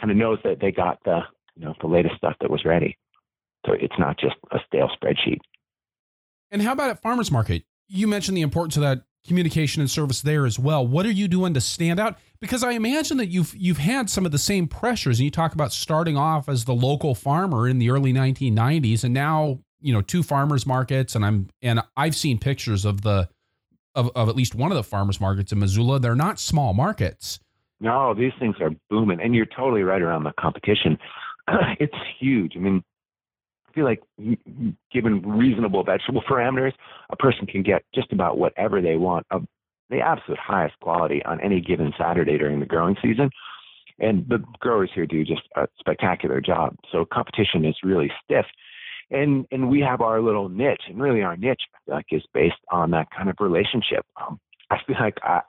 kind 0.00 0.10
of 0.10 0.16
knows 0.16 0.38
that 0.44 0.60
they 0.60 0.72
got 0.72 0.98
the 1.04 1.20
you 1.56 1.64
know 1.64 1.74
the 1.80 1.86
latest 1.86 2.16
stuff 2.16 2.34
that 2.40 2.50
was 2.50 2.64
ready. 2.64 2.96
So 3.66 3.72
it's 3.72 3.98
not 3.98 4.18
just 4.18 4.36
a 4.52 4.58
stale 4.66 4.88
spreadsheet. 4.88 5.40
And 6.50 6.62
how 6.62 6.72
about 6.72 6.90
at 6.90 7.02
farmers 7.02 7.30
market? 7.30 7.64
You 7.88 8.06
mentioned 8.06 8.36
the 8.36 8.42
importance 8.42 8.76
of 8.76 8.82
that 8.82 9.02
communication 9.26 9.80
and 9.80 9.90
service 9.90 10.22
there 10.22 10.46
as 10.46 10.58
well. 10.58 10.86
What 10.86 11.06
are 11.06 11.10
you 11.10 11.28
doing 11.28 11.54
to 11.54 11.60
stand 11.60 12.00
out? 12.00 12.18
Because 12.40 12.62
I 12.62 12.72
imagine 12.72 13.16
that 13.18 13.26
you've 13.26 13.54
you've 13.56 13.78
had 13.78 14.08
some 14.10 14.24
of 14.26 14.32
the 14.32 14.38
same 14.38 14.68
pressures, 14.68 15.18
and 15.18 15.24
you 15.24 15.30
talk 15.30 15.54
about 15.54 15.72
starting 15.72 16.16
off 16.16 16.48
as 16.48 16.64
the 16.64 16.74
local 16.74 17.14
farmer 17.14 17.68
in 17.68 17.78
the 17.78 17.90
early 17.90 18.12
1990s, 18.12 19.04
and 19.04 19.12
now 19.12 19.60
you 19.80 19.92
know 19.92 20.02
two 20.02 20.22
farmers 20.22 20.66
markets, 20.66 21.14
and 21.14 21.24
I'm 21.24 21.48
and 21.62 21.82
I've 21.96 22.16
seen 22.16 22.38
pictures 22.38 22.84
of 22.84 23.02
the 23.02 23.28
of, 23.94 24.10
of 24.14 24.28
at 24.28 24.36
least 24.36 24.54
one 24.54 24.70
of 24.70 24.76
the 24.76 24.84
farmers 24.84 25.20
markets 25.20 25.52
in 25.52 25.58
Missoula. 25.58 25.98
They're 25.98 26.14
not 26.14 26.38
small 26.38 26.72
markets. 26.72 27.40
No, 27.80 28.14
these 28.14 28.32
things 28.38 28.56
are 28.60 28.70
booming, 28.90 29.20
and 29.20 29.34
you're 29.34 29.46
totally 29.46 29.82
right 29.82 30.02
around 30.02 30.24
the 30.24 30.32
competition. 30.38 30.98
it's 31.80 31.94
huge. 32.18 32.54
I 32.56 32.60
mean, 32.60 32.82
feel 33.78 33.84
like 33.84 34.02
given 34.92 35.22
reasonable 35.22 35.84
vegetable 35.84 36.22
parameters, 36.30 36.72
a 37.10 37.16
person 37.16 37.46
can 37.46 37.62
get 37.62 37.84
just 37.94 38.12
about 38.12 38.38
whatever 38.38 38.80
they 38.80 38.96
want 38.96 39.26
of 39.30 39.44
the 39.90 40.00
absolute 40.00 40.38
highest 40.38 40.78
quality 40.80 41.22
on 41.24 41.40
any 41.40 41.60
given 41.60 41.92
Saturday 41.98 42.36
during 42.36 42.60
the 42.60 42.66
growing 42.66 42.96
season. 43.02 43.30
And 44.00 44.28
the 44.28 44.44
growers 44.60 44.90
here 44.94 45.06
do 45.06 45.24
just 45.24 45.42
a 45.56 45.66
spectacular 45.78 46.40
job. 46.40 46.76
So 46.92 47.04
competition 47.04 47.64
is 47.64 47.76
really 47.82 48.10
stiff 48.24 48.46
and 49.10 49.46
and 49.50 49.68
we 49.70 49.80
have 49.80 50.00
our 50.00 50.20
little 50.20 50.48
niche, 50.48 50.82
and 50.88 51.00
really 51.00 51.22
our 51.22 51.36
niche 51.36 51.62
like 51.86 52.06
is 52.10 52.22
based 52.34 52.60
on 52.70 52.90
that 52.90 53.08
kind 53.16 53.30
of 53.30 53.36
relationship. 53.40 54.04
Um, 54.20 54.38
I 54.70 54.78
feel 54.86 54.96
like 55.00 55.18
I. 55.22 55.40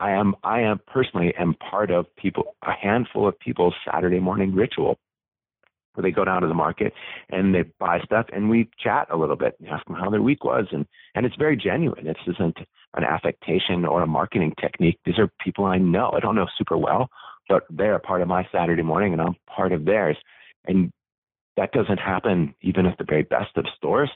I 0.00 0.12
am 0.12 0.36
I 0.44 0.60
am 0.60 0.78
personally 0.86 1.34
am 1.36 1.54
part 1.54 1.90
of 1.90 2.06
people 2.14 2.54
a 2.62 2.70
handful 2.70 3.26
of 3.26 3.36
people's 3.40 3.74
Saturday 3.84 4.20
morning 4.20 4.54
ritual 4.54 4.96
where 5.98 6.08
they 6.08 6.14
go 6.14 6.24
down 6.24 6.42
to 6.42 6.48
the 6.48 6.54
market 6.54 6.92
and 7.30 7.52
they 7.52 7.64
buy 7.80 7.98
stuff 8.04 8.26
and 8.32 8.48
we 8.48 8.70
chat 8.78 9.08
a 9.10 9.16
little 9.16 9.34
bit 9.34 9.56
and 9.58 9.68
ask 9.68 9.84
them 9.86 9.96
how 9.96 10.08
their 10.08 10.22
week 10.22 10.44
was 10.44 10.66
and 10.70 10.86
and 11.16 11.26
it's 11.26 11.34
very 11.36 11.56
genuine. 11.56 12.04
This 12.04 12.16
isn't 12.28 12.58
an 12.94 13.04
affectation 13.04 13.84
or 13.84 14.02
a 14.02 14.06
marketing 14.06 14.54
technique. 14.60 15.00
These 15.04 15.18
are 15.18 15.28
people 15.44 15.64
I 15.64 15.78
know. 15.78 16.12
I 16.16 16.20
don't 16.20 16.36
know 16.36 16.46
super 16.56 16.78
well, 16.78 17.08
but 17.48 17.64
they're 17.68 17.96
a 17.96 18.00
part 18.00 18.22
of 18.22 18.28
my 18.28 18.46
Saturday 18.52 18.82
morning 18.82 19.12
and 19.12 19.20
I'm 19.20 19.34
part 19.52 19.72
of 19.72 19.84
theirs. 19.84 20.16
And 20.66 20.92
that 21.56 21.72
doesn't 21.72 21.98
happen 21.98 22.54
even 22.62 22.86
at 22.86 22.96
the 22.98 23.04
very 23.04 23.24
best 23.24 23.56
of 23.56 23.64
stores. 23.76 24.10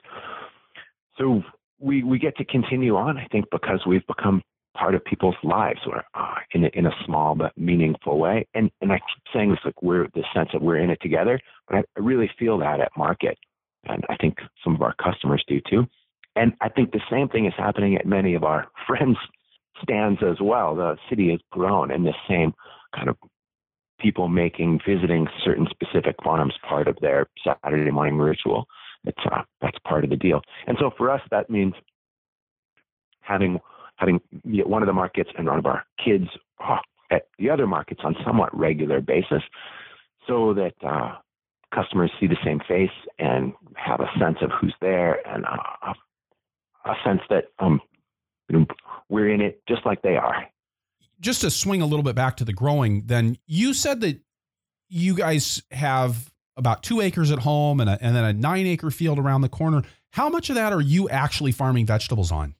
So 1.18 1.42
we 1.80 2.04
we 2.04 2.20
get 2.20 2.36
to 2.36 2.44
continue 2.44 2.96
on, 2.96 3.18
I 3.18 3.26
think, 3.26 3.46
because 3.50 3.80
we've 3.86 4.06
become 4.06 4.40
part 4.76 4.94
of 4.94 5.04
people's 5.04 5.36
lives 5.42 5.80
or 5.86 6.02
uh, 6.14 6.34
in 6.52 6.64
a, 6.64 6.70
in 6.74 6.86
a 6.86 6.96
small 7.04 7.34
but 7.34 7.56
meaningful 7.56 8.18
way. 8.18 8.46
And 8.54 8.70
and 8.80 8.92
I 8.92 8.96
keep 8.96 9.24
saying 9.32 9.50
this 9.50 9.58
like 9.64 9.80
we're 9.82 10.06
the 10.14 10.24
sense 10.34 10.50
that 10.52 10.62
we're 10.62 10.78
in 10.78 10.90
it 10.90 11.00
together, 11.00 11.38
but 11.68 11.78
I, 11.78 11.80
I 11.96 12.00
really 12.00 12.30
feel 12.38 12.58
that 12.58 12.80
at 12.80 12.90
market, 12.96 13.38
and 13.84 14.04
I 14.08 14.16
think 14.16 14.38
some 14.64 14.74
of 14.74 14.82
our 14.82 14.94
customers 14.94 15.44
do 15.46 15.60
too. 15.68 15.86
And 16.34 16.54
I 16.60 16.68
think 16.68 16.92
the 16.92 17.00
same 17.10 17.28
thing 17.28 17.46
is 17.46 17.52
happening 17.56 17.96
at 17.96 18.06
many 18.06 18.34
of 18.34 18.44
our 18.44 18.68
friends' 18.86 19.18
stands 19.82 20.20
as 20.22 20.36
well. 20.40 20.74
The 20.74 20.96
city 21.08 21.30
has 21.30 21.40
grown, 21.50 21.90
and 21.90 22.06
the 22.06 22.14
same 22.28 22.54
kind 22.94 23.08
of 23.08 23.16
people 24.00 24.28
making 24.28 24.80
visiting 24.86 25.26
certain 25.44 25.66
specific 25.70 26.16
farms 26.24 26.54
part 26.68 26.88
of 26.88 26.96
their 27.00 27.26
Saturday 27.44 27.90
morning 27.90 28.18
ritual. 28.18 28.66
It's 29.04 29.18
uh, 29.30 29.42
that's 29.60 29.78
part 29.86 30.04
of 30.04 30.10
the 30.10 30.16
deal. 30.16 30.40
And 30.66 30.76
so 30.80 30.90
for 30.96 31.10
us, 31.10 31.20
that 31.30 31.50
means 31.50 31.74
having 33.20 33.60
having 33.96 34.20
one 34.44 34.82
of 34.82 34.86
the 34.86 34.92
markets 34.92 35.30
and 35.36 35.46
one 35.46 35.58
of 35.58 35.66
our 35.66 35.84
kids 36.02 36.26
oh, 36.60 36.78
at 37.10 37.28
the 37.38 37.50
other 37.50 37.66
markets 37.66 38.00
on 38.04 38.16
somewhat 38.24 38.56
regular 38.56 39.00
basis, 39.00 39.42
so 40.26 40.54
that 40.54 40.74
uh, 40.86 41.16
customers 41.74 42.10
see 42.20 42.26
the 42.26 42.36
same 42.44 42.60
face 42.66 42.90
and 43.18 43.52
have 43.74 44.00
a 44.00 44.08
sense 44.18 44.38
of 44.40 44.50
who's 44.60 44.74
there 44.80 45.26
and 45.26 45.44
uh, 45.44 45.92
a 46.84 46.94
sense 47.04 47.20
that 47.30 47.44
um, 47.58 47.80
we're 49.08 49.28
in 49.28 49.40
it 49.40 49.62
just 49.68 49.84
like 49.86 50.02
they 50.02 50.16
are. 50.16 50.46
Just 51.20 51.42
to 51.42 51.50
swing 51.50 51.82
a 51.82 51.86
little 51.86 52.02
bit 52.02 52.16
back 52.16 52.36
to 52.38 52.44
the 52.44 52.52
growing, 52.52 53.04
then 53.06 53.38
you 53.46 53.74
said 53.74 54.00
that 54.00 54.20
you 54.88 55.14
guys 55.14 55.62
have 55.70 56.30
about 56.56 56.82
two 56.82 57.00
acres 57.00 57.30
at 57.30 57.38
home 57.38 57.80
and, 57.80 57.88
a, 57.88 57.98
and 58.00 58.14
then 58.14 58.24
a 58.24 58.32
nine 58.32 58.66
acre 58.66 58.90
field 58.90 59.18
around 59.18 59.40
the 59.40 59.48
corner. 59.48 59.82
How 60.10 60.28
much 60.28 60.50
of 60.50 60.56
that 60.56 60.72
are 60.72 60.80
you 60.80 61.08
actually 61.08 61.52
farming 61.52 61.86
vegetables 61.86 62.30
on? 62.30 62.54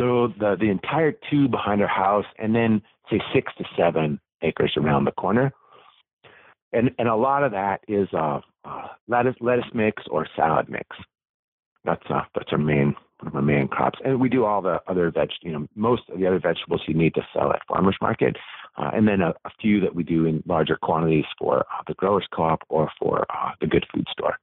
So 0.00 0.32
the 0.38 0.56
the 0.58 0.70
entire 0.70 1.12
two 1.30 1.46
behind 1.46 1.82
our 1.82 1.88
house, 1.88 2.24
and 2.38 2.54
then 2.54 2.80
say 3.10 3.20
six 3.34 3.52
to 3.58 3.64
seven 3.76 4.18
acres 4.40 4.72
around 4.78 5.04
the 5.04 5.12
corner, 5.12 5.52
and 6.72 6.90
and 6.98 7.06
a 7.06 7.16
lot 7.16 7.44
of 7.44 7.52
that 7.52 7.80
is 7.86 8.08
uh, 8.14 8.40
uh, 8.64 8.86
lettuce 9.08 9.36
lettuce 9.42 9.70
mix 9.74 10.02
or 10.10 10.26
salad 10.34 10.70
mix. 10.70 10.96
That's 11.84 12.04
uh, 12.08 12.22
that's 12.34 12.48
our 12.50 12.56
main 12.56 12.94
our 13.34 13.42
main 13.42 13.68
crops, 13.68 13.98
and 14.02 14.18
we 14.18 14.30
do 14.30 14.46
all 14.46 14.62
the 14.62 14.80
other 14.88 15.10
veg. 15.10 15.28
You 15.42 15.52
know, 15.52 15.66
most 15.76 16.04
of 16.08 16.18
the 16.18 16.26
other 16.26 16.40
vegetables 16.40 16.80
you 16.88 16.94
need 16.94 17.12
to 17.16 17.22
sell 17.34 17.52
at 17.52 17.60
farmers 17.68 17.98
market, 18.00 18.36
uh, 18.78 18.92
and 18.94 19.06
then 19.06 19.20
a, 19.20 19.34
a, 19.44 19.50
few 19.60 19.80
that 19.80 19.94
we 19.94 20.02
do 20.02 20.24
in 20.24 20.42
larger 20.46 20.78
quantities 20.80 21.26
for 21.38 21.58
uh, 21.58 21.82
the 21.86 21.92
growers 21.94 22.26
co-op 22.34 22.62
or 22.70 22.90
for 22.98 23.26
uh, 23.28 23.50
the 23.60 23.66
good 23.66 23.84
food 23.92 24.06
store. 24.10 24.38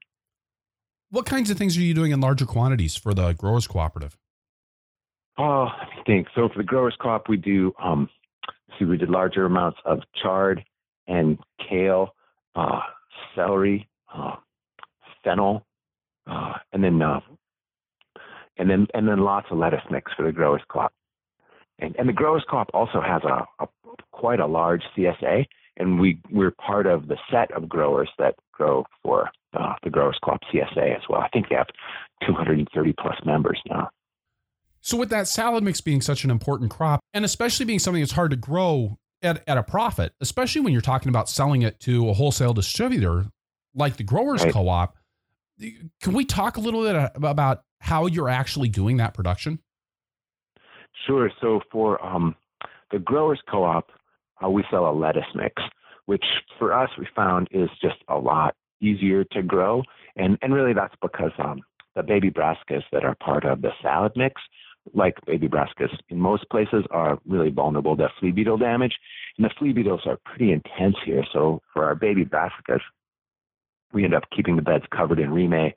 What 1.10 1.26
kinds 1.26 1.50
of 1.50 1.58
things 1.58 1.76
are 1.78 1.82
you 1.82 1.96
doing 1.96 2.12
in 2.12 2.20
larger 2.20 2.46
quantities 2.46 2.96
for 2.96 3.16
the 3.16 3.34
growers 3.34 3.66
cooperative? 3.66 4.20
Oh, 5.38 5.68
I 5.70 5.88
think 6.06 6.28
so. 6.34 6.50
For 6.50 6.58
the 6.58 6.64
growers 6.64 6.96
co-op, 7.00 7.30
we 7.30 7.38
do. 7.38 7.74
Um, 7.82 8.10
see, 8.78 8.86
we 8.86 8.98
did 8.98 9.10
larger 9.10 9.46
amounts 9.46 9.78
of 9.86 10.00
chard 10.22 10.64
and 11.08 11.38
kale, 11.70 12.16
uh, 12.56 12.80
celery, 13.36 13.88
uh, 14.14 14.36
fennel, 15.24 15.66
uh, 16.26 16.54
and 16.74 16.84
then 16.84 17.02
uh, 17.02 17.20
and 18.58 18.70
then 18.70 18.88
and 18.94 19.08
then 19.08 19.20
lots 19.20 19.48
of 19.52 19.58
lettuce 19.60 19.84
mix 19.92 20.12
for 20.16 20.26
the 20.26 20.32
growers 20.32 20.62
co-op. 20.70 20.92
And, 21.80 21.96
and 21.98 22.10
the 22.10 22.14
growers 22.14 22.44
co-op 22.50 22.70
also 22.74 23.00
has 23.00 23.22
a, 23.24 23.46
a 23.64 23.68
quite 24.12 24.40
a 24.40 24.48
large 24.48 24.82
CSA, 24.98 25.46
and 25.78 26.00
we 26.00 26.20
we're 26.32 26.52
part 26.52 26.88
of 26.88 27.08
the 27.08 27.18
set 27.32 27.52
of 27.52 27.70
growers 27.70 28.10
that 28.18 28.34
grow 28.52 28.86
for 29.04 29.30
uh, 29.54 29.74
the 29.84 29.92
growers 29.92 30.18
co-op 30.24 30.42
CSA 30.52 30.96
as 30.96 31.04
well. 31.08 31.22
I 31.22 31.30
think 31.30 31.50
they 31.50 31.56
have 31.56 31.68
230 32.26 32.94
plus 33.00 33.16
members 33.24 33.62
now. 33.70 33.90
So 34.88 34.96
with 34.96 35.10
that 35.10 35.28
salad 35.28 35.66
mix 35.66 35.82
being 35.82 36.00
such 36.00 36.24
an 36.24 36.32
important 36.32 36.72
crop, 36.72 37.02
and 37.14 37.26
especially 37.26 37.66
being 37.66 37.78
something 37.78 38.02
that's 38.02 38.14
hard 38.14 38.32
to 38.32 38.38
grow 38.38 38.98
at, 39.22 39.44
at 39.46 39.58
a 39.58 39.64
profit, 39.64 40.14
especially 40.22 40.62
when 40.62 40.72
you're 40.72 40.82
talking 40.82 41.10
about 41.10 41.28
selling 41.28 41.64
it 41.64 41.78
to 41.82 42.08
a 42.08 42.14
wholesale 42.14 42.54
distributor 42.54 43.26
like 43.76 43.98
the 43.98 44.04
growers 44.06 44.46
right. 44.46 44.54
co-op, 44.54 44.96
can 46.02 46.14
we 46.14 46.24
talk 46.24 46.56
a 46.56 46.62
little 46.62 46.84
bit 46.84 47.12
about 47.16 47.64
how 47.82 48.06
you're 48.06 48.30
actually 48.30 48.70
doing 48.70 48.96
that 48.96 49.14
production? 49.14 49.60
Sure. 51.06 51.30
So 51.42 51.60
for 51.70 52.02
um, 52.02 52.34
the 52.90 53.00
growers 53.00 53.42
co-op, 53.52 53.92
uh, 54.42 54.50
we 54.50 54.64
sell 54.72 54.90
a 54.90 54.96
lettuce 54.96 55.26
mix, 55.36 55.62
which 56.06 56.24
for 56.58 56.72
us 56.72 56.90
we 56.98 57.06
found 57.14 57.50
is 57.52 57.68
just 57.82 57.98
a 58.08 58.18
lot 58.18 58.56
easier 58.80 59.26
to 59.34 59.44
grow, 59.44 59.84
and 60.16 60.38
and 60.42 60.54
really 60.54 60.74
that's 60.74 60.96
because 61.02 61.32
um, 61.40 61.60
the 61.98 62.04
baby 62.04 62.30
brassicas 62.30 62.84
that 62.94 63.04
are 63.04 63.16
part 63.16 63.44
of 63.44 63.62
the 63.62 63.72
salad 63.82 64.14
mix, 64.16 64.40
like 64.94 65.16
baby 65.26 65.48
brassicas 65.48 65.96
in 66.10 66.20
most 66.20 66.50
places, 66.50 66.84
are 66.92 67.20
really 67.28 67.50
vulnerable 67.50 67.96
to 67.98 68.10
flea 68.20 68.32
beetle 68.32 68.58
damage, 68.58 68.94
and 69.38 69.46
the 69.46 69.52
flea 69.58 69.74
beetles 69.74 70.02
are 70.06 70.18
pretty 70.26 70.52
intense 70.52 70.96
here. 71.06 71.24
So 71.34 71.62
for 71.74 71.86
our 71.86 71.96
baby 71.96 72.26
brassicas, 72.26 72.82
we 73.94 74.04
end 74.04 74.14
up 74.14 74.24
keeping 74.36 74.56
the 74.56 74.62
beds 74.62 74.86
covered 74.96 75.20
in 75.20 75.30
reemay 75.30 75.74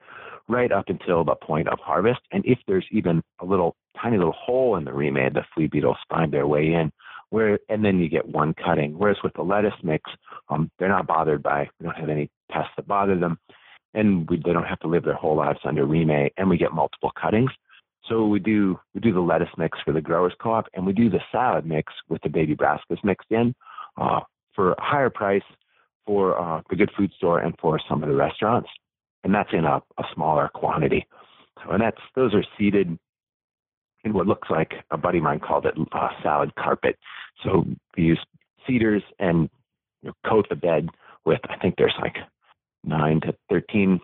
right 0.48 0.72
up 0.72 0.88
until 0.88 1.24
the 1.24 1.36
point 1.36 1.68
of 1.68 1.78
harvest. 1.78 2.20
And 2.32 2.44
if 2.44 2.58
there's 2.66 2.86
even 2.90 3.22
a 3.40 3.44
little 3.44 3.76
tiny 4.00 4.18
little 4.18 4.32
hole 4.32 4.76
in 4.76 4.84
the 4.84 4.90
reemay, 4.90 5.32
the 5.32 5.44
flea 5.54 5.68
beetles 5.68 5.96
find 6.08 6.32
their 6.32 6.46
way 6.46 6.72
in. 6.72 6.90
Where 7.30 7.60
and 7.68 7.84
then 7.84 8.00
you 8.00 8.08
get 8.08 8.28
one 8.28 8.54
cutting. 8.54 8.98
Whereas 8.98 9.18
with 9.22 9.32
the 9.34 9.42
lettuce 9.42 9.72
mix, 9.84 10.10
um, 10.48 10.68
they're 10.78 10.88
not 10.88 11.06
bothered 11.06 11.44
by 11.44 11.70
we 11.78 11.84
don't 11.84 11.94
have 11.94 12.08
any 12.08 12.28
pests 12.50 12.72
that 12.76 12.88
bother 12.88 13.16
them, 13.16 13.38
and 13.94 14.28
we, 14.28 14.42
they 14.44 14.52
don't 14.52 14.64
have 14.64 14.80
to 14.80 14.88
live 14.88 15.04
their 15.04 15.14
whole 15.14 15.36
lives 15.36 15.60
under 15.64 15.86
reemay, 15.86 16.30
and 16.36 16.50
we 16.50 16.58
get 16.58 16.72
multiple 16.72 17.12
cuttings. 17.20 17.52
So 18.10 18.26
we 18.26 18.40
do 18.40 18.78
we 18.94 19.00
do 19.00 19.12
the 19.12 19.20
lettuce 19.20 19.48
mix 19.56 19.78
for 19.84 19.92
the 19.92 20.00
growers 20.00 20.34
co-op, 20.42 20.66
and 20.74 20.84
we 20.84 20.92
do 20.92 21.08
the 21.08 21.20
salad 21.32 21.64
mix 21.64 21.92
with 22.08 22.20
the 22.22 22.28
baby 22.28 22.54
brassicas 22.54 23.02
mixed 23.04 23.30
in 23.30 23.54
uh, 23.96 24.20
for 24.54 24.72
a 24.72 24.82
higher 24.82 25.10
price 25.10 25.42
for 26.04 26.38
uh, 26.38 26.60
the 26.68 26.76
good 26.76 26.90
food 26.98 27.12
store 27.16 27.38
and 27.38 27.54
for 27.60 27.80
some 27.88 28.02
of 28.02 28.08
the 28.08 28.14
restaurants 28.14 28.68
and 29.24 29.34
that's 29.34 29.50
in 29.52 29.64
a, 29.64 29.82
a 29.98 30.04
smaller 30.14 30.48
quantity. 30.52 31.06
So, 31.62 31.72
and 31.72 31.82
that's 31.82 32.00
those 32.14 32.34
are 32.34 32.44
seeded 32.58 32.98
in 34.04 34.12
what 34.14 34.26
looks 34.26 34.48
like 34.50 34.72
a 34.90 34.96
buddy 34.96 35.18
of 35.18 35.24
mine 35.24 35.40
called 35.40 35.66
it 35.66 35.74
a 35.76 36.08
salad 36.22 36.54
carpet. 36.54 36.96
So 37.44 37.64
we 37.96 38.04
use 38.04 38.20
seeders 38.66 39.02
and 39.18 39.50
you 40.02 40.08
know, 40.08 40.14
coat 40.28 40.46
the 40.48 40.56
bed 40.56 40.88
with 41.26 41.40
I 41.48 41.56
think 41.58 41.74
there's 41.76 41.94
like 42.00 42.16
nine 42.82 43.20
to 43.22 43.34
thirteen 43.50 44.00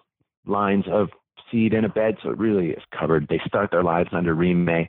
lines 0.46 0.84
of 0.90 1.08
seed 1.50 1.74
in 1.74 1.84
a 1.84 1.88
bed, 1.88 2.16
so 2.22 2.30
it 2.30 2.38
really 2.38 2.70
is 2.70 2.82
covered. 2.98 3.26
They 3.28 3.40
start 3.46 3.70
their 3.70 3.82
lives 3.82 4.10
under 4.12 4.34
reemay, 4.34 4.88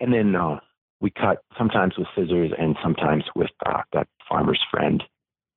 and 0.00 0.12
then 0.12 0.34
uh, 0.34 0.60
we 1.00 1.10
cut 1.10 1.38
sometimes 1.56 1.94
with 1.98 2.08
scissors 2.14 2.52
and 2.58 2.76
sometimes 2.82 3.24
with 3.34 3.50
uh, 3.66 3.82
that 3.92 4.08
farmer's 4.28 4.60
friend 4.70 5.02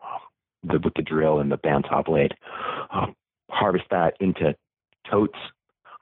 uh, 0.01 0.17
the, 0.63 0.79
with 0.83 0.93
the 0.95 1.01
drill 1.01 1.39
and 1.39 1.51
the 1.51 1.57
bandsaw 1.57 2.03
blade. 2.05 2.33
Uh, 2.93 3.07
harvest 3.49 3.85
that 3.89 4.13
into 4.19 4.55
totes, 5.09 5.37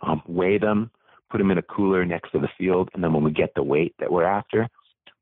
um, 0.01 0.21
weigh 0.27 0.57
them, 0.57 0.91
put 1.29 1.37
them 1.37 1.51
in 1.51 1.57
a 1.57 1.63
cooler 1.63 2.05
next 2.05 2.31
to 2.31 2.39
the 2.39 2.49
field, 2.57 2.89
and 2.93 3.03
then 3.03 3.13
when 3.13 3.23
we 3.23 3.31
get 3.31 3.53
the 3.55 3.63
weight 3.63 3.93
that 3.99 4.11
we're 4.11 4.23
after, 4.23 4.67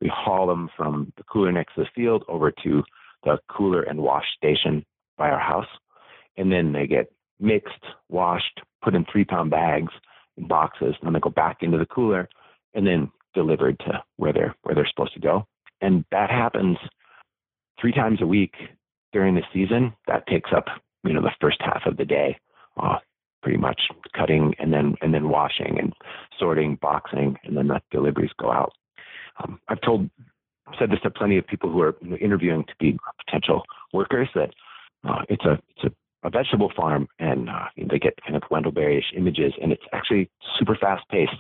we 0.02 0.12
haul 0.14 0.48
them 0.48 0.70
from 0.76 1.12
the 1.18 1.24
cooler 1.24 1.52
next 1.52 1.76
to 1.76 1.82
the 1.82 1.90
field 1.96 2.24
over 2.28 2.52
to 2.64 2.84
the 3.24 3.38
cooler 3.50 3.84
and 3.84 4.00
wash 4.00 4.26
station 4.36 4.86
by 5.18 5.30
our 5.30 5.40
house, 5.40 5.68
and 6.38 6.52
then 6.52 6.74
they 6.74 6.88
get 6.88 7.12
mixed, 7.40 7.84
washed, 8.10 8.62
put 8.84 8.96
in 8.96 9.06
three 9.12 9.26
pound 9.26 9.52
bags 9.52 9.92
in 10.38 10.48
boxes, 10.48 10.96
and 11.00 11.08
then 11.08 11.14
they 11.14 11.20
go 11.20 11.30
back 11.30 11.58
into 11.62 11.78
the 11.78 11.86
cooler, 11.86 12.30
and 12.74 12.86
then 12.86 13.12
delivered 13.34 13.80
to 13.80 14.04
where 14.18 14.34
they're 14.34 14.56
where 14.64 14.76
they're 14.76 14.90
supposed 14.90 15.14
to 15.14 15.20
go. 15.20 15.46
And 15.82 16.06
that 16.12 16.30
happens 16.30 16.78
three 17.80 17.92
times 17.92 18.22
a 18.22 18.28
week 18.28 18.54
during 19.12 19.36
the 19.36 19.42
season. 19.54 19.94
That 20.08 20.28
takes 20.28 20.52
up 20.56 20.66
you 21.04 21.14
know 21.14 21.22
the 21.22 21.32
first 21.42 21.58
half 21.62 21.82
of 21.86 21.98
the 21.98 22.06
day, 22.06 22.38
uh, 22.82 22.98
pretty 23.42 23.58
much 23.58 23.82
cutting 24.16 24.54
and 24.60 24.72
then 24.72 24.96
and 25.02 25.14
then 25.14 25.30
washing 25.30 25.78
and 25.80 25.94
sorting, 26.40 26.78
boxing, 26.82 27.38
and 27.44 27.58
then 27.58 27.68
the 27.68 27.82
deliveries 27.92 28.32
go 28.40 28.52
out. 28.52 28.74
Um, 29.44 29.60
I've 29.68 29.82
told 29.82 30.10
said 30.80 30.90
this 30.90 31.00
to 31.02 31.10
plenty 31.10 31.38
of 31.38 31.46
people 31.46 31.72
who 31.72 31.82
are 31.82 31.96
interviewing 32.20 32.64
to 32.64 32.74
be 32.80 32.98
potential 33.26 33.64
workers 33.92 34.30
that 34.34 34.52
uh, 35.08 35.22
it's 35.30 35.46
a 35.46 35.60
it's 35.76 35.84
a, 35.86 35.92
a, 36.24 36.30
vegetable 36.30 36.72
farm 36.76 37.08
and 37.20 37.50
uh, 37.50 37.66
they 37.78 38.00
get 38.00 38.18
kind 38.24 38.36
of 38.36 38.44
Wendell 38.50 38.72
Berry-ish 38.72 39.14
images 39.16 39.54
and 39.62 39.72
it's 39.72 39.84
actually 39.94 40.30
super 40.58 40.76
fast 40.76 41.08
paced 41.10 41.32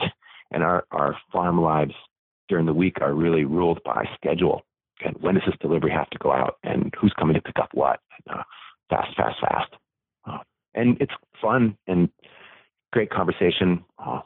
and 0.51 0.63
our 0.63 0.85
our 0.91 1.17
farm 1.31 1.61
lives 1.61 1.93
during 2.49 2.65
the 2.65 2.73
week 2.73 2.97
are 3.01 3.13
really 3.13 3.45
ruled 3.45 3.79
by 3.83 4.05
schedule 4.15 4.61
and 5.03 5.15
when 5.21 5.35
does 5.35 5.43
this 5.45 5.55
delivery 5.61 5.91
have 5.91 6.09
to 6.11 6.19
go 6.19 6.31
out 6.31 6.57
and 6.63 6.93
who's 6.99 7.13
coming 7.19 7.33
to 7.35 7.41
pick 7.41 7.59
up 7.59 7.69
what. 7.73 7.99
Uh, 8.29 8.43
fast, 8.89 9.15
fast, 9.15 9.39
fast. 9.41 9.73
Uh, 10.25 10.37
and 10.73 10.97
it's 10.99 11.13
fun 11.41 11.77
and 11.87 12.09
great 12.91 13.09
conversation. 13.09 13.83
Uh, 13.97 14.21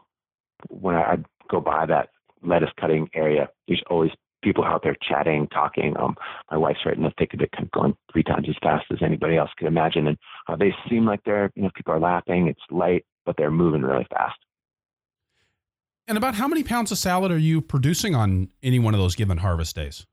when 0.69 0.95
I, 0.95 1.01
I, 1.01 1.17
go 1.49 1.61
by 1.61 1.85
that 1.85 2.09
lettuce 2.43 2.69
cutting 2.79 3.09
area, 3.13 3.47
there's 3.67 3.81
always 3.89 4.11
people 4.43 4.63
out 4.63 4.83
there 4.83 4.95
chatting, 5.01 5.47
talking. 5.47 5.95
Um, 5.97 6.15
my 6.51 6.57
wife's 6.57 6.85
right 6.85 6.95
in 6.95 7.03
the 7.03 7.13
thick 7.17 7.33
of 7.33 7.41
it, 7.41 7.51
kind 7.51 7.65
of 7.65 7.71
going 7.71 7.97
three 8.11 8.23
times 8.23 8.47
as 8.49 8.55
fast 8.61 8.85
as 8.91 8.99
anybody 9.01 9.37
else 9.37 9.49
could 9.57 9.67
imagine. 9.67 10.07
And 10.07 10.17
uh, 10.47 10.55
they 10.55 10.73
seem 10.89 11.05
like 11.05 11.21
they're, 11.25 11.51
you 11.55 11.63
know, 11.63 11.69
people 11.75 11.93
are 11.93 11.99
laughing. 11.99 12.47
It's 12.47 12.61
light, 12.69 13.05
but 13.25 13.35
they're 13.37 13.51
moving 13.51 13.81
really 13.81 14.07
fast. 14.09 14.37
And 16.07 16.17
about 16.17 16.35
how 16.35 16.47
many 16.47 16.63
pounds 16.63 16.91
of 16.91 16.97
salad 16.97 17.31
are 17.31 17.37
you 17.37 17.59
producing 17.59 18.15
on 18.15 18.49
any 18.63 18.79
one 18.79 18.93
of 18.93 18.99
those 18.99 19.15
given 19.15 19.39
harvest 19.39 19.75
days? 19.75 20.05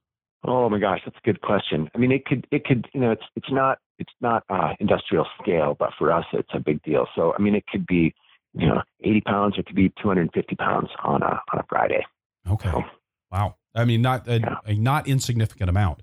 Oh 0.47 0.69
my 0.69 0.79
gosh, 0.79 1.01
that's 1.05 1.17
a 1.17 1.27
good 1.27 1.41
question. 1.41 1.89
I 1.95 1.99
mean, 1.99 2.13
it 2.13 2.27
could, 2.27 2.47
it 2.51 2.65
could, 2.65 2.87
you 2.93 3.01
know, 3.01 3.13
it's 3.13 3.23
it's 3.37 3.51
not 3.51 3.79
it's 3.99 4.13
not 4.21 4.43
uh, 4.51 4.73
industrial 4.81 5.27
scale, 5.41 5.77
but 5.79 5.91
for 5.99 6.13
us, 6.13 6.25
it's 6.33 6.51
a 6.53 6.61
big 6.61 6.83
deal. 6.83 7.07
So 7.15 7.33
I 7.39 7.41
mean, 7.41 7.55
it 7.55 7.65
could 7.67 7.87
be 7.87 8.13
you 8.53 8.67
know 8.67 8.83
80 9.03 9.21
pounds 9.23 9.57
or 9.57 9.61
it 9.61 9.67
could 9.67 9.77
be 9.77 9.91
250 10.03 10.57
pounds 10.57 10.89
on 11.03 11.23
a 11.23 11.41
on 11.53 11.61
a 11.61 11.65
Friday. 11.69 12.05
Okay. 12.51 12.71
So, 12.71 12.83
wow. 13.31 13.55
I 13.75 13.85
mean, 13.85 14.03
not 14.03 14.29
a, 14.29 14.41
yeah. 14.41 14.57
a 14.65 14.75
not 14.75 15.09
insignificant 15.09 15.69
amount. 15.69 16.03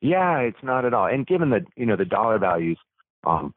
Yeah, 0.00 0.38
it's 0.38 0.62
not 0.62 0.84
at 0.84 0.94
all. 0.94 1.06
And 1.06 1.26
given 1.26 1.50
the 1.50 1.64
you 1.76 1.86
know 1.86 1.96
the 1.96 2.04
dollar 2.04 2.38
values, 2.38 2.78
um, 3.24 3.54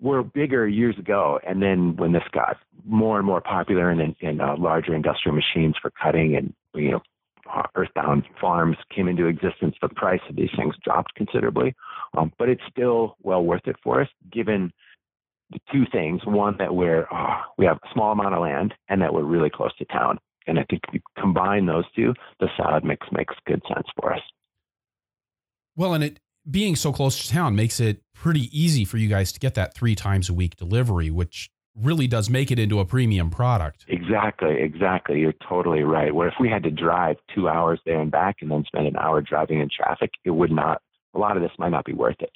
were 0.00 0.22
bigger 0.22 0.68
years 0.68 0.98
ago, 0.98 1.40
and 1.46 1.62
then 1.62 1.96
when 1.96 2.12
this 2.12 2.22
got 2.32 2.56
more 2.84 3.18
and 3.18 3.26
more 3.26 3.40
popular 3.40 3.90
and 3.90 4.14
in, 4.20 4.40
uh, 4.40 4.56
larger 4.58 4.94
industrial 4.94 5.34
machines 5.34 5.74
for 5.80 5.90
cutting 5.90 6.36
and 6.36 6.54
you 6.74 6.90
know 6.90 7.02
earthbound 7.74 8.24
farms 8.40 8.76
came 8.94 9.08
into 9.08 9.26
existence, 9.26 9.76
the 9.80 9.88
price 9.88 10.20
of 10.28 10.36
these 10.36 10.50
things 10.56 10.74
dropped 10.82 11.14
considerably. 11.14 11.74
Um, 12.16 12.32
but 12.38 12.48
it's 12.48 12.62
still 12.70 13.16
well 13.22 13.44
worth 13.44 13.66
it 13.66 13.76
for 13.82 14.00
us, 14.02 14.08
given 14.30 14.72
the 15.50 15.60
two 15.72 15.84
things: 15.90 16.22
one 16.24 16.56
that 16.58 16.74
we're 16.74 17.06
uh, 17.10 17.42
we 17.56 17.64
have 17.66 17.78
a 17.82 17.92
small 17.92 18.12
amount 18.12 18.34
of 18.34 18.42
land, 18.42 18.74
and 18.88 19.00
that 19.00 19.14
we're 19.14 19.22
really 19.22 19.50
close 19.50 19.74
to 19.76 19.84
town. 19.86 20.18
And 20.46 20.58
I 20.58 20.64
think 20.68 20.82
if 20.88 20.94
you 20.94 21.00
combine 21.18 21.66
those 21.66 21.84
two, 21.94 22.14
the 22.40 22.48
salad 22.56 22.84
mix 22.84 23.06
makes 23.12 23.34
good 23.46 23.62
sense 23.68 23.86
for 24.00 24.12
us. 24.12 24.20
Well, 25.76 25.94
and 25.94 26.04
it 26.04 26.20
being 26.48 26.76
so 26.76 26.92
close 26.92 27.26
to 27.26 27.32
town 27.32 27.56
makes 27.56 27.80
it 27.80 28.02
pretty 28.14 28.48
easy 28.52 28.84
for 28.84 28.98
you 28.98 29.08
guys 29.08 29.32
to 29.32 29.40
get 29.40 29.54
that 29.54 29.74
three 29.74 29.94
times 29.94 30.28
a 30.28 30.34
week 30.34 30.56
delivery, 30.56 31.10
which 31.10 31.50
really 31.76 32.06
does 32.06 32.30
make 32.30 32.50
it 32.50 32.58
into 32.58 32.80
a 32.80 32.84
premium 32.84 33.30
product. 33.30 33.84
Exactly, 33.88 34.56
exactly. 34.60 35.20
You're 35.20 35.34
totally 35.46 35.82
right. 35.82 36.14
Where 36.14 36.28
if 36.28 36.34
we 36.40 36.48
had 36.48 36.62
to 36.62 36.70
drive 36.70 37.16
two 37.34 37.48
hours 37.48 37.80
there 37.84 38.00
and 38.00 38.10
back 38.10 38.36
and 38.40 38.50
then 38.50 38.64
spend 38.66 38.86
an 38.86 38.96
hour 38.96 39.20
driving 39.20 39.60
in 39.60 39.68
traffic, 39.68 40.12
it 40.24 40.30
would 40.30 40.50
not. 40.50 40.80
A 41.14 41.18
lot 41.18 41.36
of 41.36 41.42
this 41.42 41.52
might 41.58 41.70
not 41.70 41.84
be 41.84 41.92
worth 41.92 42.20
it. 42.20 42.30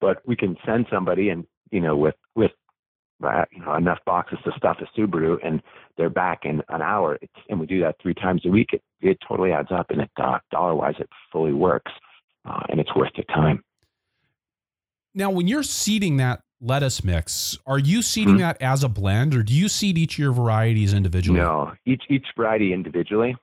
But 0.00 0.26
we 0.26 0.36
can 0.36 0.56
send 0.66 0.86
somebody 0.90 1.28
and 1.28 1.46
you 1.70 1.80
know 1.80 1.96
with 1.96 2.14
with 2.34 2.52
you 3.20 3.64
know, 3.64 3.74
enough 3.74 3.98
boxes 4.04 4.38
to 4.44 4.52
stuff 4.56 4.78
a 4.80 5.00
Subaru, 5.00 5.38
and 5.44 5.62
they're 5.96 6.10
back 6.10 6.40
in 6.44 6.62
an 6.68 6.82
hour. 6.82 7.18
It's, 7.22 7.32
and 7.48 7.60
we 7.60 7.66
do 7.66 7.80
that 7.80 7.96
three 8.02 8.14
times 8.14 8.42
a 8.44 8.50
week. 8.50 8.70
It, 8.72 8.82
it 9.00 9.18
totally 9.26 9.52
adds 9.52 9.68
up, 9.70 9.90
and 9.90 10.00
it 10.00 10.10
uh, 10.16 10.38
dollar 10.50 10.74
wise, 10.74 10.94
it 10.98 11.08
fully 11.32 11.52
works 11.52 11.92
uh, 12.44 12.60
and 12.68 12.80
it's 12.80 12.94
worth 12.94 13.12
your 13.16 13.24
time. 13.24 13.62
Now, 15.14 15.30
when 15.30 15.46
you're 15.46 15.62
seeding 15.62 16.16
that 16.18 16.40
lettuce 16.60 17.04
mix, 17.04 17.58
are 17.66 17.78
you 17.78 18.02
seeding 18.02 18.34
mm-hmm. 18.34 18.42
that 18.42 18.62
as 18.62 18.82
a 18.82 18.88
blend, 18.88 19.34
or 19.34 19.42
do 19.42 19.54
you 19.54 19.68
seed 19.68 19.96
each 19.96 20.14
of 20.14 20.18
your 20.18 20.32
varieties 20.32 20.92
individually? 20.92 21.40
No, 21.40 21.72
each 21.86 22.02
each 22.08 22.26
variety 22.36 22.72
individually. 22.72 23.36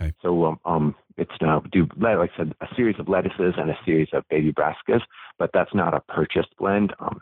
Okay. 0.00 0.12
So 0.22 0.44
um, 0.44 0.60
um 0.64 0.94
it's 1.16 1.32
now 1.40 1.62
do 1.72 1.88
like 1.96 2.18
I 2.18 2.36
said 2.36 2.54
a 2.60 2.66
series 2.74 2.96
of 2.98 3.08
lettuces 3.08 3.54
and 3.56 3.70
a 3.70 3.78
series 3.84 4.08
of 4.12 4.24
baby 4.30 4.52
brassicas, 4.52 5.00
but 5.38 5.50
that's 5.54 5.74
not 5.74 5.94
a 5.94 6.00
purchased 6.00 6.54
blend. 6.58 6.92
Um, 6.98 7.20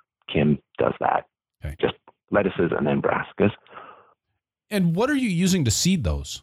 Does 0.79 0.95
that. 1.01 1.27
Okay. 1.65 1.77
Just 1.81 1.95
lettuces 2.31 2.73
and 2.77 2.87
then 2.87 3.01
brassicas. 3.01 3.51
And 4.71 4.97
what 4.97 5.11
are 5.11 5.15
you 5.15 5.29
using 5.29 5.65
to 5.65 5.71
seed 5.71 6.05
those? 6.05 6.43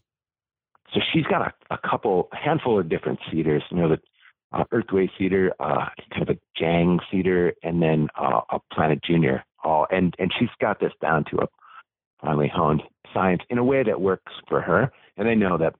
So 0.93 0.99
she's 1.11 1.25
got 1.25 1.41
a, 1.41 1.73
a 1.73 1.77
couple, 1.89 2.29
a 2.31 2.35
handful 2.35 2.79
of 2.79 2.87
different 2.87 3.19
seeders. 3.31 3.63
You 3.71 3.77
know, 3.77 3.89
the 3.89 3.99
uh, 4.53 4.63
Earthway 4.71 5.09
seeder, 5.17 5.51
uh, 5.59 5.85
kind 6.11 6.21
of 6.21 6.29
a 6.29 6.39
Jang 6.57 6.99
seeder, 7.11 7.53
and 7.63 7.81
then 7.81 8.07
uh, 8.19 8.41
a 8.51 8.59
Planet 8.71 8.99
Junior. 9.03 9.43
All 9.63 9.87
and 9.91 10.13
and 10.19 10.31
she's 10.37 10.49
got 10.59 10.79
this 10.79 10.91
down 11.01 11.25
to 11.31 11.37
a 11.37 11.47
finely 12.21 12.51
honed 12.53 12.83
science 13.13 13.41
in 13.49 13.57
a 13.57 13.63
way 13.63 13.83
that 13.83 14.01
works 14.01 14.33
for 14.47 14.61
her. 14.61 14.91
And 15.17 15.27
I 15.27 15.35
know 15.35 15.57
that 15.57 15.75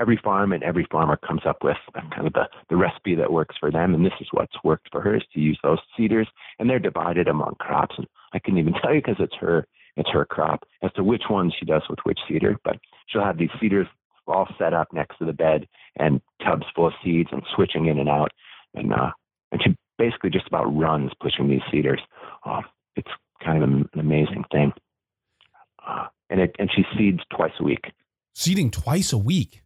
every 0.00 0.18
farm 0.22 0.52
and 0.52 0.62
every 0.62 0.86
farmer 0.90 1.16
comes 1.16 1.42
up 1.46 1.58
with 1.62 1.76
kind 1.94 2.26
of 2.26 2.32
the, 2.32 2.48
the 2.70 2.76
recipe 2.76 3.14
that 3.14 3.32
works 3.32 3.56
for 3.60 3.70
them. 3.70 3.94
And 3.94 4.04
this 4.04 4.12
is 4.20 4.28
what's 4.32 4.56
worked 4.64 4.88
for 4.90 5.00
her 5.00 5.16
is 5.16 5.22
to 5.34 5.40
use 5.40 5.58
those 5.62 5.78
seeders 5.96 6.28
and 6.58 6.68
they're 6.68 6.78
divided 6.78 7.28
among 7.28 7.56
crops. 7.60 7.94
And 7.98 8.06
I 8.32 8.38
couldn't 8.38 8.58
even 8.58 8.72
tell 8.82 8.94
you 8.94 9.02
because 9.02 9.20
it's 9.20 9.36
her, 9.40 9.66
it's 9.96 10.10
her 10.10 10.24
crop 10.24 10.64
as 10.82 10.92
to 10.92 11.04
which 11.04 11.24
ones 11.28 11.54
she 11.58 11.66
does 11.66 11.82
with 11.90 11.98
which 12.04 12.18
seeder, 12.26 12.56
but 12.64 12.78
she'll 13.08 13.24
have 13.24 13.38
these 13.38 13.50
seeders 13.60 13.86
all 14.26 14.48
set 14.58 14.72
up 14.72 14.88
next 14.92 15.18
to 15.18 15.24
the 15.24 15.32
bed 15.32 15.66
and 15.98 16.20
tubs 16.44 16.64
full 16.74 16.86
of 16.86 16.92
seeds 17.04 17.28
and 17.32 17.42
switching 17.54 17.86
in 17.86 17.98
and 17.98 18.08
out. 18.08 18.30
And, 18.74 18.92
uh, 18.92 19.10
and 19.52 19.60
she 19.62 19.76
basically 19.98 20.30
just 20.30 20.46
about 20.46 20.64
runs 20.64 21.10
pushing 21.20 21.48
these 21.48 21.62
seeders. 21.70 22.00
Uh, 22.46 22.62
it's 22.96 23.10
kind 23.44 23.62
of 23.62 23.68
an 23.68 23.88
amazing 23.94 24.44
thing. 24.52 24.72
Uh, 25.86 26.06
and 26.30 26.40
it, 26.40 26.54
and 26.58 26.70
she 26.74 26.84
seeds 26.96 27.20
twice 27.34 27.52
a 27.58 27.64
week. 27.64 27.90
Seeding 28.34 28.70
twice 28.70 29.12
a 29.12 29.18
week. 29.18 29.62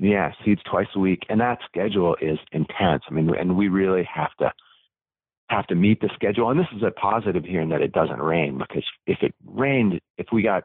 Yeah, 0.00 0.32
seeds 0.44 0.62
twice 0.68 0.86
a 0.94 0.98
week, 0.98 1.24
and 1.28 1.40
that 1.40 1.58
schedule 1.66 2.16
is 2.22 2.38
intense. 2.52 3.02
I 3.08 3.12
mean, 3.12 3.30
and 3.38 3.54
we 3.54 3.68
really 3.68 4.08
have 4.12 4.34
to 4.38 4.50
have 5.50 5.66
to 5.66 5.74
meet 5.74 6.00
the 6.00 6.08
schedule. 6.14 6.50
And 6.50 6.58
this 6.58 6.68
is 6.74 6.82
a 6.82 6.90
positive 6.90 7.44
here 7.44 7.60
in 7.60 7.68
that 7.68 7.82
it 7.82 7.92
doesn't 7.92 8.22
rain 8.22 8.56
because 8.56 8.84
if 9.06 9.18
it 9.20 9.34
rained, 9.44 10.00
if 10.16 10.28
we 10.32 10.42
got, 10.42 10.64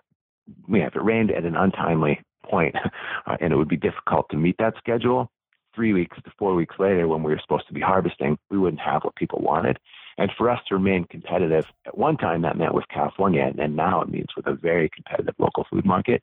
yeah, 0.69 0.87
if 0.87 0.95
it 0.95 1.03
rained 1.03 1.31
at 1.31 1.43
an 1.43 1.57
untimely 1.57 2.21
point, 2.45 2.75
uh, 3.25 3.35
and 3.41 3.51
it 3.51 3.57
would 3.57 3.67
be 3.67 3.75
difficult 3.75 4.27
to 4.31 4.37
meet 4.37 4.55
that 4.59 4.75
schedule. 4.77 5.29
Three 5.75 5.91
weeks 5.91 6.15
to 6.23 6.31
four 6.39 6.55
weeks 6.55 6.75
later, 6.79 7.05
when 7.09 7.21
we 7.21 7.33
were 7.33 7.41
supposed 7.41 7.67
to 7.67 7.73
be 7.73 7.81
harvesting, 7.81 8.37
we 8.49 8.57
wouldn't 8.57 8.79
have 8.79 9.03
what 9.03 9.15
people 9.15 9.41
wanted. 9.41 9.77
And 10.17 10.31
for 10.37 10.49
us 10.49 10.61
to 10.69 10.75
remain 10.75 11.03
competitive, 11.09 11.65
at 11.85 11.97
one 11.97 12.15
time 12.15 12.43
that 12.43 12.57
meant 12.57 12.73
with 12.73 12.87
California, 12.87 13.51
and 13.57 13.75
now 13.75 13.99
it 13.99 14.07
means 14.07 14.27
with 14.37 14.47
a 14.47 14.53
very 14.53 14.89
competitive 14.89 15.35
local 15.37 15.65
food 15.69 15.85
market. 15.85 16.21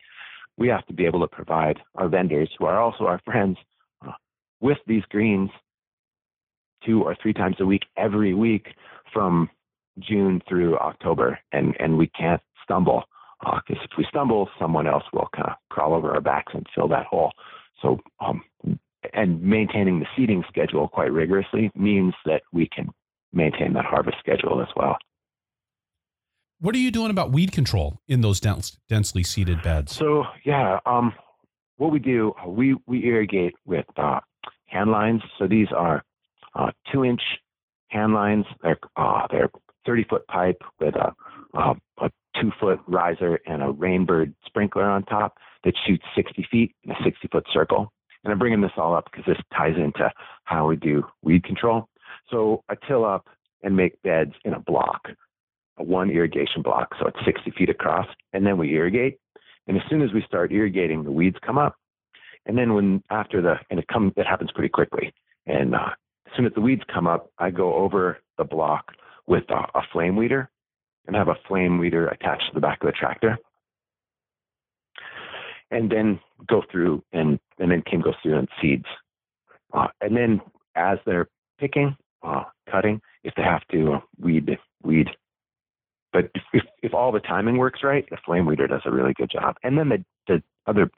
We 0.59 0.69
have 0.69 0.87
to 0.87 0.93
be 0.93 1.07
able 1.07 1.21
to 1.21 1.29
provide 1.29 1.79
our 1.97 2.09
vendors, 2.09 2.51
who 2.59 2.67
are 2.67 2.81
also 2.81 3.05
our 3.05 3.21
friends, 3.25 3.57
uh, 4.07 4.12
with 4.61 4.79
these 4.87 5.03
greens 5.11 5.51
two 6.85 7.03
or 7.03 7.17
three 7.23 7.33
times 7.33 7.57
a 7.61 7.67
week 7.67 7.83
every 7.97 8.35
week 8.35 8.67
from 9.12 9.49
June 9.99 10.41
through 10.49 10.79
October, 10.79 11.38
and 11.53 11.75
and 11.79 11.97
we 11.97 12.09
can't 12.09 12.41
stumble 12.65 13.05
because 13.43 13.83
uh, 13.83 13.85
if 13.85 13.91
we 13.99 14.07
stumble, 14.09 14.49
someone 14.59 14.87
else 14.87 15.05
will 15.12 15.29
kind 15.35 15.49
of 15.49 15.57
crawl 15.69 15.95
over 15.95 16.12
our 16.12 16.21
backs 16.21 16.53
and 16.55 16.67
fill 16.75 16.88
that 16.88 17.07
hole. 17.07 17.33
So, 17.81 17.99
um, 18.21 18.43
and 19.12 19.43
maintaining 19.43 19.99
the 19.99 20.07
seeding 20.17 20.45
schedule 20.49 20.87
quite 20.88 21.12
rigorously 21.12 21.71
means 21.75 22.15
that 22.25 22.43
we 22.53 22.69
can 22.69 22.88
maintain 23.33 23.73
that 23.73 23.85
harvest 23.85 24.19
schedule 24.21 24.62
as 24.62 24.69
well. 24.77 24.97
What 26.62 26.77
are 26.77 26.79
you 26.79 26.92
doing 26.92 27.11
about 27.11 27.33
weed 27.33 27.51
control 27.51 27.98
in 28.07 28.20
those 28.20 28.38
dense, 28.38 28.79
densely 28.88 29.25
seeded 29.25 29.62
beds? 29.62 29.96
So, 29.96 30.22
yeah, 30.44 30.79
um, 30.87 31.12
what 31.77 31.90
we 31.90 31.98
do, 31.98 32.35
we 32.46 32.77
we 32.87 33.05
irrigate 33.05 33.55
with 33.66 33.85
uh, 33.96 34.20
hand 34.66 34.92
lines. 34.92 35.22
So 35.40 35.48
these 35.48 35.66
are 35.77 36.05
uh, 36.55 36.70
two 36.92 37.05
inch 37.05 37.20
hand 37.88 38.14
lines. 38.14 38.44
They're 38.62 38.79
uh, 38.96 39.27
they're 39.33 39.51
30 39.87 40.05
foot 40.05 40.25
pipe 40.29 40.62
with 40.79 40.94
a, 40.94 41.12
a, 41.59 41.75
a 42.01 42.11
two 42.40 42.53
foot 42.61 42.79
riser 42.87 43.40
and 43.44 43.61
a 43.61 43.72
rainbird 43.72 44.33
sprinkler 44.46 44.88
on 44.88 45.03
top 45.07 45.38
that 45.64 45.75
shoots 45.85 46.05
60 46.14 46.46
feet 46.48 46.77
in 46.85 46.92
a 46.92 46.96
60 47.03 47.27
foot 47.33 47.44
circle. 47.53 47.92
And 48.22 48.33
I'm 48.33 48.38
bringing 48.38 48.61
this 48.61 48.70
all 48.77 48.94
up 48.94 49.09
because 49.11 49.25
this 49.27 49.44
ties 49.53 49.75
into 49.77 50.09
how 50.44 50.68
we 50.68 50.77
do 50.77 51.03
weed 51.22 51.42
control. 51.42 51.88
So 52.31 52.62
I 52.68 52.77
till 52.87 53.05
up 53.05 53.27
and 53.64 53.77
make 53.77 54.01
beds 54.03 54.35
in 54.44 54.55
a 54.55 54.61
block, 54.61 55.09
one 55.77 56.11
irrigation 56.11 56.63
block. 56.63 56.95
So 57.01 57.07
it's 57.07 57.25
60 57.25 57.51
feet 57.53 57.71
across. 57.71 58.07
And 58.33 58.47
then 58.47 58.59
we 58.59 58.75
irrigate. 58.75 59.19
And 59.67 59.77
as 59.77 59.83
soon 59.89 60.03
as 60.03 60.13
we 60.13 60.23
start 60.27 60.53
irrigating, 60.53 61.05
the 61.05 61.13
weeds 61.13 61.37
come 61.45 61.59
up. 61.59 61.77
And 62.47 62.59
then 62.59 62.75
when 62.75 63.03
after 63.11 63.41
the, 63.41 63.55
and 63.71 63.79
it 63.79 63.87
comes, 63.89 64.13
it 64.17 64.27
happens 64.27 64.51
pretty 64.53 64.69
quickly. 64.69 65.13
And 65.47 65.75
uh, 65.75 65.91
as 66.27 66.33
soon 66.37 66.47
as 66.47 66.53
the 66.55 66.61
weeds 66.61 66.83
come 66.93 67.07
up, 67.07 67.31
I 67.39 67.51
go 67.51 67.75
over 67.75 68.19
the 68.39 68.45
block 68.45 68.93
with 69.27 69.45
a, 69.51 69.79
a 69.79 69.83
flame 69.93 70.17
weeder 70.17 70.51
and 71.07 71.17
have 71.17 71.29
a 71.29 71.37
flame 71.47 71.79
weeder 71.79 72.09
attached 72.09 72.45
to 72.49 72.55
the 72.55 72.61
back 72.61 72.83
of 72.83 72.87
the 72.87 72.93
tractor. 72.93 73.39
And 75.71 75.91
then 75.91 76.21
go 76.49 76.63
through 76.71 77.03
and, 77.13 77.39
and 77.59 77.71
then 77.71 77.83
Kim 77.89 78.03
goes 78.03 78.15
through 78.23 78.39
and 78.39 78.49
seeds. 78.61 78.85
Uh, 79.73 79.89
and 80.01 80.17
then 80.17 80.41
as 80.75 80.99
they're 81.07 81.29
picking, 81.59 81.97
uh, 82.23 82.45
cutting, 82.71 83.01
if 83.25 83.35
they 83.37 83.43
have 83.43 83.67
to 83.71 83.95
uh, 83.95 84.01
weed, 84.21 84.59
weed. 84.83 85.09
But 86.12 86.31
if, 86.35 86.42
if, 86.53 86.62
if, 86.83 86.94
all 86.94 87.11
the 87.11 87.20
timing 87.20 87.56
works 87.56 87.81
right, 87.83 88.06
the 88.10 88.19
flame 88.25 88.46
weeder 88.46 88.67
does 88.67 88.83
a 88.85 88.90
really 88.90 89.15
good 89.15 89.31
job. 89.31 89.56
And 89.63 89.79
then 89.79 89.88
the, 89.88 90.04
the 90.29 90.42
other 90.67 90.90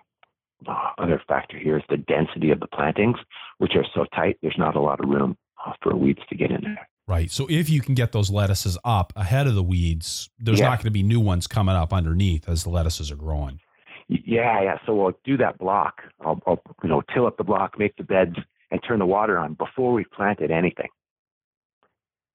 uh, 0.67 0.91
other 0.99 1.21
factor 1.29 1.59
here 1.59 1.77
is 1.77 1.83
the 1.89 1.97
density 1.97 2.51
of 2.51 2.61
the 2.61 2.67
plantings, 2.67 3.17
which 3.59 3.73
are 3.75 3.85
so 3.95 4.05
tight, 4.15 4.39
there's 4.43 4.57
not 4.59 4.77
a 4.77 4.81
lot 4.81 5.03
of 5.03 5.09
room 5.09 5.37
uh, 5.67 5.73
for 5.83 5.95
weeds 5.95 6.21
to 6.29 6.37
get 6.37 6.51
in 6.51 6.63
there. 6.63 6.89
Right. 7.07 7.31
So 7.31 7.47
if 7.51 7.69
you 7.69 7.81
can 7.83 7.95
get 7.95 8.13
those 8.13 8.31
lettuces 8.31 8.79
up 8.83 9.13
ahead 9.15 9.47
of 9.47 9.55
the 9.55 9.63
weeds, 9.63 10.31
there's 10.39 10.61
yeah. 10.61 10.69
not 10.71 10.79
going 10.79 10.87
to 10.87 10.91
be 10.91 11.03
new 11.03 11.21
ones 11.21 11.47
coming 11.47 11.75
up 11.75 11.93
underneath 11.93 12.49
as 12.49 12.65
the 12.65 12.71
lettuces 12.71 13.11
are 13.11 13.17
growing. 13.17 13.61
Yeah, 14.09 14.63
yeah. 14.63 14.79
So 14.87 14.95
we'll 14.95 15.13
do 15.25 15.37
that 15.39 15.59
block. 15.59 16.03
I'll, 16.25 16.41
I'll 16.47 16.63
you 16.83 16.89
know 16.89 17.03
till 17.13 17.27
up 17.27 17.37
the 17.37 17.45
block, 17.45 17.79
make 17.79 17.97
the 17.97 18.05
beds, 18.05 18.37
and 18.71 18.81
turn 18.87 18.99
the 18.99 19.07
water 19.07 19.39
on 19.39 19.55
before 19.55 19.93
we've 19.93 20.11
planted 20.11 20.51
anything. 20.51 20.89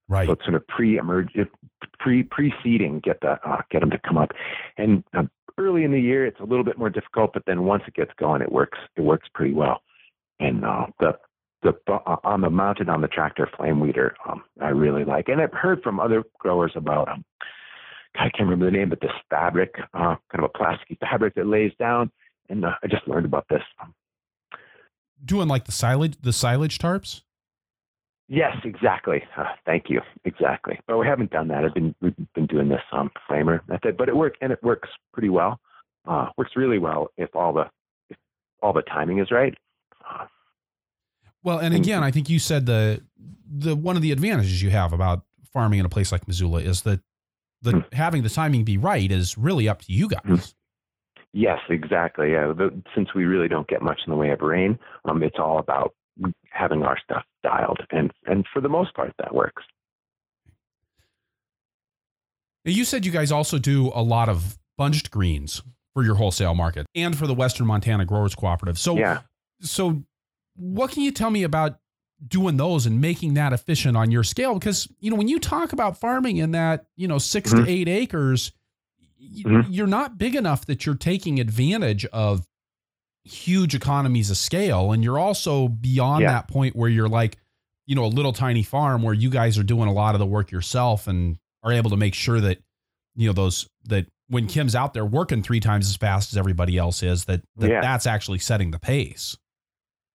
Right. 0.09 0.27
So 0.27 0.33
it's 0.33 0.43
sort 0.43 0.55
of 0.55 0.67
pre-emerge, 0.67 1.29
pre 1.99 2.23
pre-seeding, 2.23 2.99
get 3.03 3.21
the 3.21 3.39
uh, 3.47 3.61
get 3.71 3.81
them 3.81 3.91
to 3.91 3.99
come 3.99 4.17
up, 4.17 4.31
and 4.77 5.03
uh, 5.15 5.23
early 5.57 5.83
in 5.83 5.91
the 5.91 6.01
year 6.01 6.25
it's 6.25 6.39
a 6.39 6.45
little 6.45 6.63
bit 6.65 6.77
more 6.77 6.89
difficult, 6.89 7.31
but 7.33 7.43
then 7.45 7.63
once 7.63 7.83
it 7.87 7.93
gets 7.93 8.11
going, 8.19 8.41
it 8.41 8.51
works. 8.51 8.79
It 8.95 9.01
works 9.01 9.27
pretty 9.33 9.53
well. 9.53 9.81
And 10.39 10.65
uh, 10.65 10.87
the 10.99 11.11
the 11.61 11.73
uh, 11.91 12.15
on 12.23 12.41
the 12.41 12.49
mounted 12.49 12.89
on 12.89 13.01
the 13.01 13.07
tractor 13.07 13.47
flame 13.55 13.79
weeder 13.79 14.15
um, 14.27 14.43
I 14.59 14.69
really 14.69 15.05
like, 15.05 15.29
and 15.29 15.39
I've 15.39 15.53
heard 15.53 15.83
from 15.83 15.99
other 15.99 16.23
growers 16.39 16.71
about 16.75 17.07
um, 17.07 17.23
I 18.15 18.29
can't 18.29 18.49
remember 18.49 18.65
the 18.65 18.77
name, 18.77 18.89
but 18.89 19.01
this 19.01 19.11
fabric, 19.29 19.73
uh, 19.93 20.15
kind 20.31 20.43
of 20.43 20.43
a 20.43 20.57
plasticky 20.57 20.97
fabric 20.99 21.35
that 21.35 21.45
lays 21.45 21.71
down. 21.79 22.11
And 22.49 22.65
uh, 22.65 22.71
I 22.83 22.87
just 22.87 23.07
learned 23.07 23.25
about 23.25 23.45
this. 23.49 23.61
Doing 25.23 25.47
like 25.47 25.65
the 25.65 25.71
silage, 25.71 26.17
the 26.21 26.33
silage 26.33 26.79
tarps. 26.79 27.21
Yes, 28.31 28.55
exactly. 28.63 29.23
Uh, 29.35 29.45
thank 29.65 29.85
you. 29.89 30.01
Exactly. 30.23 30.79
But 30.87 30.99
we 30.99 31.07
haven't 31.07 31.31
done 31.31 31.47
that. 31.47 31.65
I've 31.65 31.73
been 31.73 31.95
we've 31.99 32.15
been 32.35 32.45
doing 32.45 32.69
this 32.69 32.81
um, 32.91 33.09
flamer 33.27 33.67
method, 33.67 33.97
but 33.97 34.07
it 34.07 34.15
works 34.15 34.37
and 34.39 34.51
it 34.53 34.63
works 34.63 34.87
pretty 35.11 35.29
well. 35.29 35.59
Uh, 36.07 36.27
works 36.37 36.51
really 36.55 36.77
well 36.77 37.07
if 37.17 37.35
all 37.35 37.51
the 37.51 37.65
if 38.09 38.17
all 38.61 38.71
the 38.71 38.83
timing 38.83 39.17
is 39.19 39.31
right. 39.31 39.57
Uh, 40.07 40.25
well, 41.43 41.57
and 41.57 41.73
again, 41.73 42.03
I 42.03 42.11
think 42.11 42.29
you 42.29 42.37
said 42.37 42.67
the 42.67 43.01
the 43.51 43.75
one 43.75 43.95
of 43.95 44.03
the 44.03 44.11
advantages 44.11 44.61
you 44.61 44.69
have 44.69 44.93
about 44.93 45.23
farming 45.51 45.79
in 45.79 45.85
a 45.85 45.89
place 45.89 46.11
like 46.11 46.27
Missoula 46.27 46.61
is 46.61 46.83
that 46.83 46.99
the 47.63 47.71
mm-hmm. 47.71 47.95
having 47.95 48.21
the 48.21 48.29
timing 48.29 48.63
be 48.63 48.77
right 48.77 49.11
is 49.11 49.39
really 49.39 49.67
up 49.67 49.81
to 49.81 49.91
you 49.91 50.07
guys. 50.07 50.21
Mm-hmm. 50.23 50.51
Yes, 51.33 51.59
exactly. 51.69 52.31
Yeah, 52.31 52.53
the, 52.55 52.79
since 52.93 53.13
we 53.15 53.25
really 53.25 53.47
don't 53.47 53.67
get 53.67 53.81
much 53.81 54.01
in 54.05 54.11
the 54.11 54.17
way 54.17 54.29
of 54.29 54.41
rain, 54.41 54.77
um, 55.05 55.23
it's 55.23 55.37
all 55.39 55.57
about 55.57 55.93
having 56.51 56.83
our 56.83 56.97
stuff 57.03 57.23
dialed, 57.43 57.79
and 57.91 58.11
and 58.25 58.45
for 58.53 58.61
the 58.61 58.69
most 58.69 58.93
part, 58.93 59.13
that 59.19 59.33
works. 59.33 59.63
You 62.65 62.85
said 62.85 63.05
you 63.05 63.11
guys 63.11 63.31
also 63.31 63.57
do 63.57 63.91
a 63.93 64.03
lot 64.03 64.29
of 64.29 64.57
bunched 64.77 65.11
greens 65.11 65.61
for 65.93 66.03
your 66.03 66.15
wholesale 66.15 66.55
market 66.55 66.85
and 66.95 67.17
for 67.17 67.27
the 67.27 67.33
Western 67.33 67.67
Montana 67.67 68.05
Growers 68.05 68.35
Cooperative. 68.35 68.77
So, 68.77 68.97
yeah. 68.97 69.21
So, 69.61 70.03
what 70.55 70.91
can 70.91 71.03
you 71.03 71.11
tell 71.11 71.29
me 71.29 71.43
about 71.43 71.79
doing 72.27 72.57
those 72.57 72.85
and 72.85 72.99
making 72.99 73.35
that 73.35 73.53
efficient 73.53 73.97
on 73.97 74.11
your 74.11 74.23
scale? 74.23 74.53
Because 74.53 74.87
you 74.99 75.09
know, 75.09 75.17
when 75.17 75.27
you 75.27 75.39
talk 75.39 75.73
about 75.73 75.97
farming 75.97 76.37
in 76.37 76.51
that 76.51 76.85
you 76.95 77.07
know 77.07 77.17
6 77.17 77.53
mm-hmm. 77.53 77.63
to 77.63 77.69
eight 77.69 77.87
acres, 77.87 78.51
mm-hmm. 79.21 79.71
you're 79.71 79.87
not 79.87 80.17
big 80.17 80.35
enough 80.35 80.65
that 80.67 80.85
you're 80.85 80.95
taking 80.95 81.39
advantage 81.39 82.05
of 82.07 82.45
huge 83.29 83.75
economies 83.75 84.29
of 84.29 84.37
scale. 84.37 84.91
And 84.91 85.03
you're 85.03 85.19
also 85.19 85.67
beyond 85.67 86.23
yeah. 86.23 86.33
that 86.33 86.47
point 86.47 86.75
where 86.75 86.89
you're 86.89 87.09
like, 87.09 87.37
you 87.85 87.95
know, 87.95 88.05
a 88.05 88.07
little 88.07 88.33
tiny 88.33 88.63
farm 88.63 89.01
where 89.01 89.13
you 89.13 89.29
guys 89.29 89.57
are 89.57 89.63
doing 89.63 89.87
a 89.87 89.93
lot 89.93 90.15
of 90.15 90.19
the 90.19 90.25
work 90.25 90.51
yourself 90.51 91.07
and 91.07 91.37
are 91.63 91.71
able 91.71 91.89
to 91.89 91.97
make 91.97 92.13
sure 92.13 92.39
that, 92.39 92.59
you 93.15 93.27
know, 93.27 93.33
those 93.33 93.67
that 93.85 94.05
when 94.27 94.47
Kim's 94.47 94.75
out 94.75 94.93
there 94.93 95.05
working 95.05 95.41
three 95.41 95.59
times 95.59 95.89
as 95.89 95.97
fast 95.97 96.31
as 96.31 96.37
everybody 96.37 96.77
else 96.77 97.01
is, 97.01 97.25
that, 97.25 97.41
that 97.57 97.69
yeah. 97.69 97.81
that's 97.81 98.05
actually 98.05 98.39
setting 98.39 98.71
the 98.71 98.79
pace. 98.79 99.37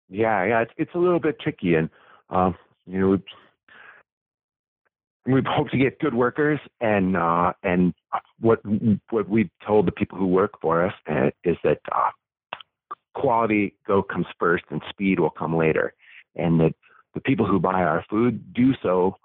Yeah, 0.08 0.44
yeah, 0.44 0.62
it's 0.62 0.72
it's 0.76 0.94
a 0.94 0.98
little 0.98 1.18
bit 1.18 1.40
tricky, 1.40 1.74
and 1.74 1.90
um, 2.30 2.54
you 2.86 3.00
know, 3.00 3.18
we 5.26 5.42
hope 5.46 5.70
to 5.70 5.78
get 5.78 5.98
good 5.98 6.14
workers, 6.14 6.60
and 6.80 7.16
uh, 7.16 7.52
and 7.62 7.94
what 8.38 8.60
what 9.10 9.28
we've 9.28 9.50
told 9.66 9.86
the 9.86 9.92
people 9.92 10.18
who 10.18 10.26
work 10.26 10.52
for 10.60 10.86
us 10.86 10.94
uh, 11.10 11.30
is 11.42 11.56
that 11.64 11.78
uh, 11.90 12.10
quality 13.14 13.74
go 13.86 14.02
comes 14.02 14.26
first 14.38 14.64
and 14.70 14.82
speed 14.90 15.20
will 15.20 15.30
come 15.30 15.56
later. 15.56 15.94
And 16.36 16.60
that 16.60 16.74
the 17.14 17.20
people 17.20 17.46
who 17.46 17.58
buy 17.58 17.82
our 17.82 18.04
food 18.10 18.52
do 18.52 18.72
so 18.82 19.16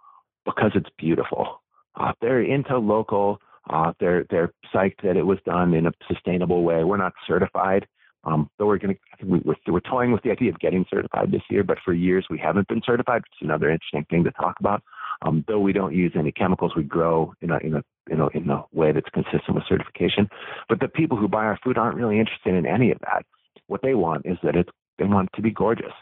because 0.46 0.72
it's 0.76 0.90
beautiful. 0.98 1.62
Uh, 2.00 2.14
they're 2.22 2.42
into 2.42 2.78
local. 2.78 3.40
Uh, 3.70 3.94
they're 4.00 4.26
they're 4.30 4.54
psyched 4.74 5.02
that 5.04 5.18
it 5.18 5.26
was 5.26 5.38
done 5.46 5.74
in 5.74 5.86
a 5.86 5.92
sustainable 6.08 6.64
way. 6.64 6.84
We're 6.84 6.98
not 6.98 7.14
certified, 7.28 7.86
um, 8.24 8.50
though 8.58 8.68
we're 8.68 8.78
going 8.78 8.96
to 8.96 9.26
we're, 9.26 9.56
we're 9.68 9.80
toying 9.82 10.12
with 10.12 10.24
the 10.24 10.32
idea 10.32 10.50
of 10.50 10.60
getting 10.60 10.86
certified 10.90 11.32
this 11.32 11.42
year. 11.50 11.64
But 11.64 11.78
for 11.84 11.94
years 11.94 12.26
we 12.30 12.40
haven't 12.40 12.68
been 12.68 12.82
certified, 12.86 13.22
is 13.34 13.46
another 13.46 13.70
interesting 13.70 14.06
thing 14.10 14.24
to 14.24 14.32
talk 14.32 14.56
about. 14.60 14.82
Um, 15.22 15.44
though 15.48 15.60
we 15.60 15.74
don't 15.74 15.94
use 15.94 16.14
any 16.18 16.32
chemicals, 16.32 16.74
we 16.76 16.84
grow 16.84 17.34
in 17.42 17.52
a 17.52 17.58
in 17.58 17.76
a 17.76 17.84
you 18.10 18.16
know 18.16 18.30
in 18.34 18.50
a 18.50 18.64
way 18.72 18.92
that's 18.92 19.10
consistent 19.10 19.56
with 19.56 19.66
certification. 19.68 20.30
But 20.68 20.80
the 20.80 20.88
people 20.88 21.18
who 21.18 21.28
buy 21.28 21.44
our 21.44 21.60
food 21.64 21.78
aren't 21.78 21.98
really 21.98 22.20
interested 22.20 22.56
in 22.56 22.66
any 22.66 22.92
of 22.92 23.00
that. 23.02 23.26
What 23.70 23.82
they 23.84 23.94
want 23.94 24.26
is 24.26 24.38
that 24.44 24.56
it's 24.56 24.70
they 24.98 25.06
want 25.06 25.30
it 25.32 25.36
to 25.38 25.42
be 25.42 25.52
gorgeous. 25.52 25.94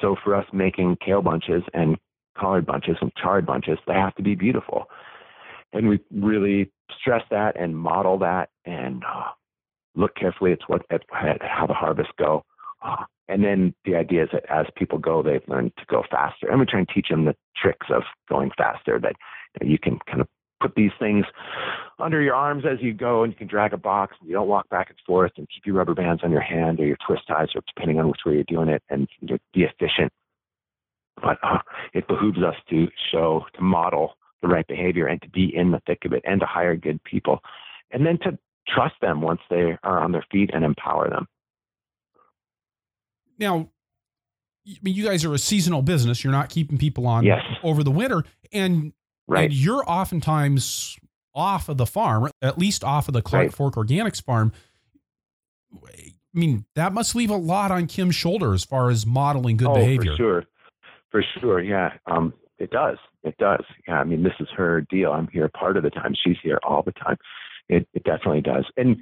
So 0.00 0.16
for 0.22 0.34
us 0.34 0.46
making 0.52 0.98
kale 1.04 1.22
bunches 1.22 1.62
and 1.72 1.96
collard 2.38 2.66
bunches 2.66 2.96
and 3.00 3.10
chard 3.16 3.46
bunches, 3.46 3.78
they 3.86 3.94
have 3.94 4.14
to 4.16 4.22
be 4.22 4.34
beautiful. 4.34 4.84
And 5.72 5.88
we 5.88 5.98
really 6.14 6.70
stress 7.00 7.22
that 7.30 7.58
and 7.58 7.76
model 7.76 8.18
that 8.18 8.50
and 8.66 9.02
uh, 9.04 9.30
look 9.94 10.14
carefully 10.14 10.52
at 10.52 10.58
what 10.66 10.82
at, 10.90 11.02
at 11.12 11.42
how 11.42 11.66
the 11.66 11.74
harvests 11.74 12.12
go. 12.18 12.44
Uh, 12.84 13.04
and 13.28 13.42
then 13.42 13.74
the 13.84 13.96
idea 13.96 14.24
is 14.24 14.28
that 14.32 14.44
as 14.50 14.66
people 14.76 14.98
go, 14.98 15.22
they've 15.22 15.48
learned 15.48 15.72
to 15.78 15.84
go 15.88 16.04
faster. 16.10 16.48
And 16.48 16.60
we 16.60 16.66
try 16.66 16.80
and 16.80 16.88
teach 16.94 17.08
them 17.08 17.24
the 17.24 17.34
tricks 17.56 17.86
of 17.90 18.02
going 18.28 18.50
faster 18.56 19.00
that 19.00 19.14
you, 19.60 19.66
know, 19.66 19.72
you 19.72 19.78
can 19.78 19.98
kind 20.06 20.20
of 20.20 20.28
put 20.66 20.74
these 20.74 20.90
things 20.98 21.24
under 21.98 22.20
your 22.20 22.34
arms 22.34 22.64
as 22.70 22.78
you 22.80 22.92
go 22.92 23.22
and 23.22 23.32
you 23.32 23.36
can 23.36 23.46
drag 23.46 23.72
a 23.72 23.76
box 23.76 24.16
and 24.20 24.28
you 24.28 24.34
don't 24.34 24.48
walk 24.48 24.68
back 24.68 24.90
and 24.90 24.98
forth 25.06 25.32
and 25.36 25.46
keep 25.54 25.64
your 25.64 25.76
rubber 25.76 25.94
bands 25.94 26.22
on 26.24 26.30
your 26.30 26.40
hand 26.40 26.80
or 26.80 26.86
your 26.86 26.96
twist 27.06 27.22
ties 27.28 27.48
or 27.54 27.62
depending 27.74 27.98
on 27.98 28.08
which 28.08 28.20
way 28.26 28.34
you're 28.34 28.44
doing 28.44 28.68
it 28.68 28.82
and 28.90 29.08
be 29.54 29.62
efficient 29.62 30.12
but 31.22 31.38
uh, 31.42 31.58
it 31.94 32.06
behooves 32.08 32.38
us 32.38 32.54
to 32.68 32.86
show 33.12 33.42
to 33.54 33.62
model 33.62 34.14
the 34.42 34.48
right 34.48 34.66
behavior 34.66 35.06
and 35.06 35.22
to 35.22 35.28
be 35.30 35.50
in 35.54 35.70
the 35.70 35.80
thick 35.86 36.00
of 36.04 36.12
it 36.12 36.22
and 36.26 36.40
to 36.40 36.46
hire 36.46 36.76
good 36.76 37.02
people 37.04 37.38
and 37.92 38.04
then 38.04 38.18
to 38.18 38.36
trust 38.68 38.94
them 39.00 39.20
once 39.20 39.40
they 39.48 39.78
are 39.82 40.00
on 40.02 40.12
their 40.12 40.26
feet 40.30 40.50
and 40.52 40.64
empower 40.64 41.08
them 41.08 41.26
now 43.38 43.68
I 44.68 44.78
mean, 44.82 44.96
you 44.96 45.04
guys 45.04 45.24
are 45.24 45.32
a 45.32 45.38
seasonal 45.38 45.80
business. 45.80 46.24
You're 46.24 46.32
not 46.32 46.48
keeping 46.48 46.76
people 46.76 47.06
on 47.06 47.22
yes. 47.22 47.38
over 47.62 47.84
the 47.84 47.90
winter, 47.92 48.24
and 48.52 48.92
Right. 49.28 49.44
And 49.44 49.52
you're 49.52 49.88
oftentimes 49.88 50.98
off 51.34 51.68
of 51.68 51.76
the 51.76 51.86
farm, 51.86 52.30
at 52.40 52.58
least 52.58 52.84
off 52.84 53.08
of 53.08 53.14
the 53.14 53.22
Clark 53.22 53.46
right. 53.46 53.54
Fork 53.54 53.74
Organics 53.74 54.22
farm. 54.22 54.52
I 55.74 56.12
mean, 56.32 56.64
that 56.74 56.92
must 56.92 57.14
leave 57.14 57.30
a 57.30 57.36
lot 57.36 57.70
on 57.70 57.86
Kim's 57.86 58.14
shoulder 58.14 58.54
as 58.54 58.64
far 58.64 58.90
as 58.90 59.06
modeling 59.06 59.56
good 59.56 59.68
oh, 59.68 59.74
behavior. 59.74 60.12
For 60.12 60.16
sure. 60.16 60.44
For 61.10 61.24
sure. 61.40 61.60
Yeah. 61.60 61.90
Um, 62.06 62.32
it 62.58 62.70
does. 62.70 62.98
It 63.22 63.36
does. 63.38 63.64
Yeah. 63.86 64.00
I 64.00 64.04
mean, 64.04 64.22
this 64.22 64.32
is 64.40 64.48
her 64.56 64.82
deal. 64.82 65.12
I'm 65.12 65.28
here 65.28 65.48
part 65.48 65.76
of 65.76 65.82
the 65.82 65.90
time. 65.90 66.14
She's 66.24 66.36
here 66.42 66.58
all 66.62 66.82
the 66.82 66.92
time. 66.92 67.16
It, 67.68 67.88
it 67.94 68.04
definitely 68.04 68.42
does. 68.42 68.64
And, 68.76 68.96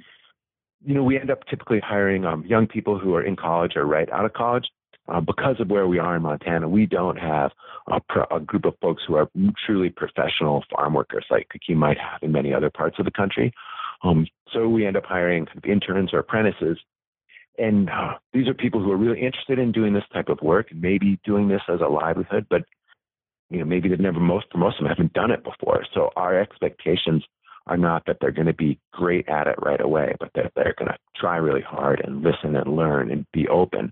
you 0.83 0.93
know, 0.93 1.03
we 1.03 1.19
end 1.19 1.29
up 1.29 1.45
typically 1.49 1.79
hiring 1.79 2.25
um, 2.25 2.45
young 2.45 2.67
people 2.67 2.97
who 2.99 3.15
are 3.15 3.21
in 3.21 3.35
college 3.35 3.73
or 3.75 3.85
right 3.85 4.09
out 4.11 4.25
of 4.25 4.33
college 4.33 4.65
uh, 5.07 5.21
because 5.21 5.59
of 5.59 5.69
where 5.69 5.87
we 5.87 5.99
are 5.99 6.15
in 6.15 6.23
Montana, 6.23 6.67
we 6.67 6.85
don't 6.85 7.17
have 7.17 7.51
a, 7.91 7.99
pro- 8.09 8.25
a, 8.35 8.39
group 8.39 8.65
of 8.65 8.73
folks 8.81 9.03
who 9.07 9.15
are 9.15 9.29
truly 9.65 9.89
professional 9.89 10.63
farm 10.73 10.93
workers 10.93 11.25
like 11.29 11.47
you 11.67 11.75
might 11.75 11.97
have 11.97 12.23
in 12.23 12.31
many 12.31 12.53
other 12.53 12.69
parts 12.71 12.97
of 12.97 13.05
the 13.05 13.11
country. 13.11 13.53
Um, 14.03 14.27
so 14.51 14.67
we 14.67 14.85
end 14.85 14.97
up 14.97 15.05
hiring 15.05 15.45
kind 15.45 15.57
of 15.57 15.65
interns 15.65 16.13
or 16.13 16.19
apprentices. 16.19 16.77
And 17.57 17.89
uh, 17.89 18.15
these 18.33 18.47
are 18.47 18.53
people 18.53 18.81
who 18.81 18.91
are 18.91 18.97
really 18.97 19.21
interested 19.21 19.59
in 19.59 19.71
doing 19.71 19.93
this 19.93 20.03
type 20.11 20.29
of 20.29 20.41
work 20.41 20.67
maybe 20.73 21.19
doing 21.23 21.47
this 21.47 21.61
as 21.69 21.79
a 21.81 21.87
livelihood, 21.87 22.47
but 22.49 22.63
you 23.49 23.59
know 23.59 23.65
maybe 23.65 23.87
they've 23.87 23.99
never 23.99 24.19
most 24.19 24.47
most 24.55 24.79
of 24.79 24.83
them 24.83 24.89
haven't 24.89 25.13
done 25.13 25.31
it 25.31 25.43
before. 25.43 25.85
So 25.93 26.09
our 26.15 26.37
expectations 26.39 27.23
are 27.67 27.77
not 27.77 28.03
that 28.05 28.17
they're 28.21 28.31
going 28.31 28.47
to 28.47 28.53
be 28.53 28.79
great 28.91 29.27
at 29.27 29.47
it 29.47 29.55
right 29.61 29.81
away, 29.81 30.13
but 30.19 30.29
that 30.35 30.51
they're 30.55 30.75
going 30.77 30.91
to 30.91 30.97
try 31.19 31.37
really 31.37 31.61
hard 31.61 32.01
and 32.05 32.23
listen 32.23 32.55
and 32.55 32.75
learn 32.75 33.11
and 33.11 33.25
be 33.33 33.47
open. 33.47 33.91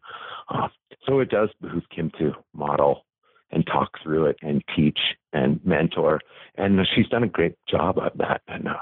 Uh, 0.50 0.68
so 1.08 1.20
it 1.20 1.30
does 1.30 1.50
behoove 1.62 1.84
Kim 1.94 2.12
to 2.20 2.34
model 2.54 3.06
and 3.52 3.66
talk 3.66 3.90
through 4.02 4.26
it 4.26 4.38
and 4.42 4.64
teach 4.76 5.00
and 5.32 5.60
mentor. 5.66 6.20
And 6.56 6.80
she's 6.96 7.08
done 7.08 7.24
a 7.24 7.28
great 7.28 7.56
job 7.70 7.98
of 7.98 8.12
that. 8.18 8.42
And 8.48 8.68
uh, 8.68 8.78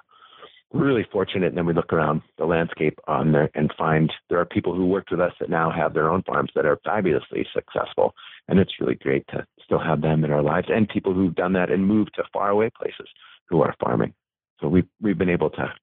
we're 0.72 0.86
really 0.86 1.08
fortunate. 1.12 1.48
And 1.48 1.58
then 1.58 1.66
we 1.66 1.74
look 1.74 1.92
around 1.92 2.22
the 2.38 2.46
landscape 2.46 2.98
on 3.08 3.32
there 3.32 3.50
and 3.56 3.74
find 3.78 4.12
there 4.30 4.39
are 4.39 4.46
people 4.46 4.74
who 4.74 4.86
worked 4.86 5.12
with 5.12 5.20
us 5.20 5.34
that 5.39 5.50
now 5.50 5.70
have 5.72 5.94
their 5.94 6.10
own 6.10 6.24
farms 6.24 6.52
that 6.56 6.66
are 6.66 6.80
fabulously 6.86 7.46
successful. 7.54 8.14
And 8.48 8.60
it's 8.60 8.80
really 8.80 8.96
great 8.96 9.26
to 9.30 9.46
still 9.64 9.80
have 9.80 10.02
them 10.02 10.24
in 10.24 10.32
our 10.32 10.44
lives 10.44 10.68
and 10.70 10.88
people 10.88 11.14
who've 11.14 11.36
done 11.36 11.54
that 11.54 11.72
and 11.72 11.86
moved 11.86 12.12
to 12.16 12.24
faraway 12.34 12.70
places 12.78 13.08
who 13.50 13.62
are 13.62 13.76
farming. 13.80 14.14
So 14.62 14.68
we've, 14.68 14.88
we've 15.01 15.18
been 15.18 15.30
able 15.30 15.49
to 15.51 15.74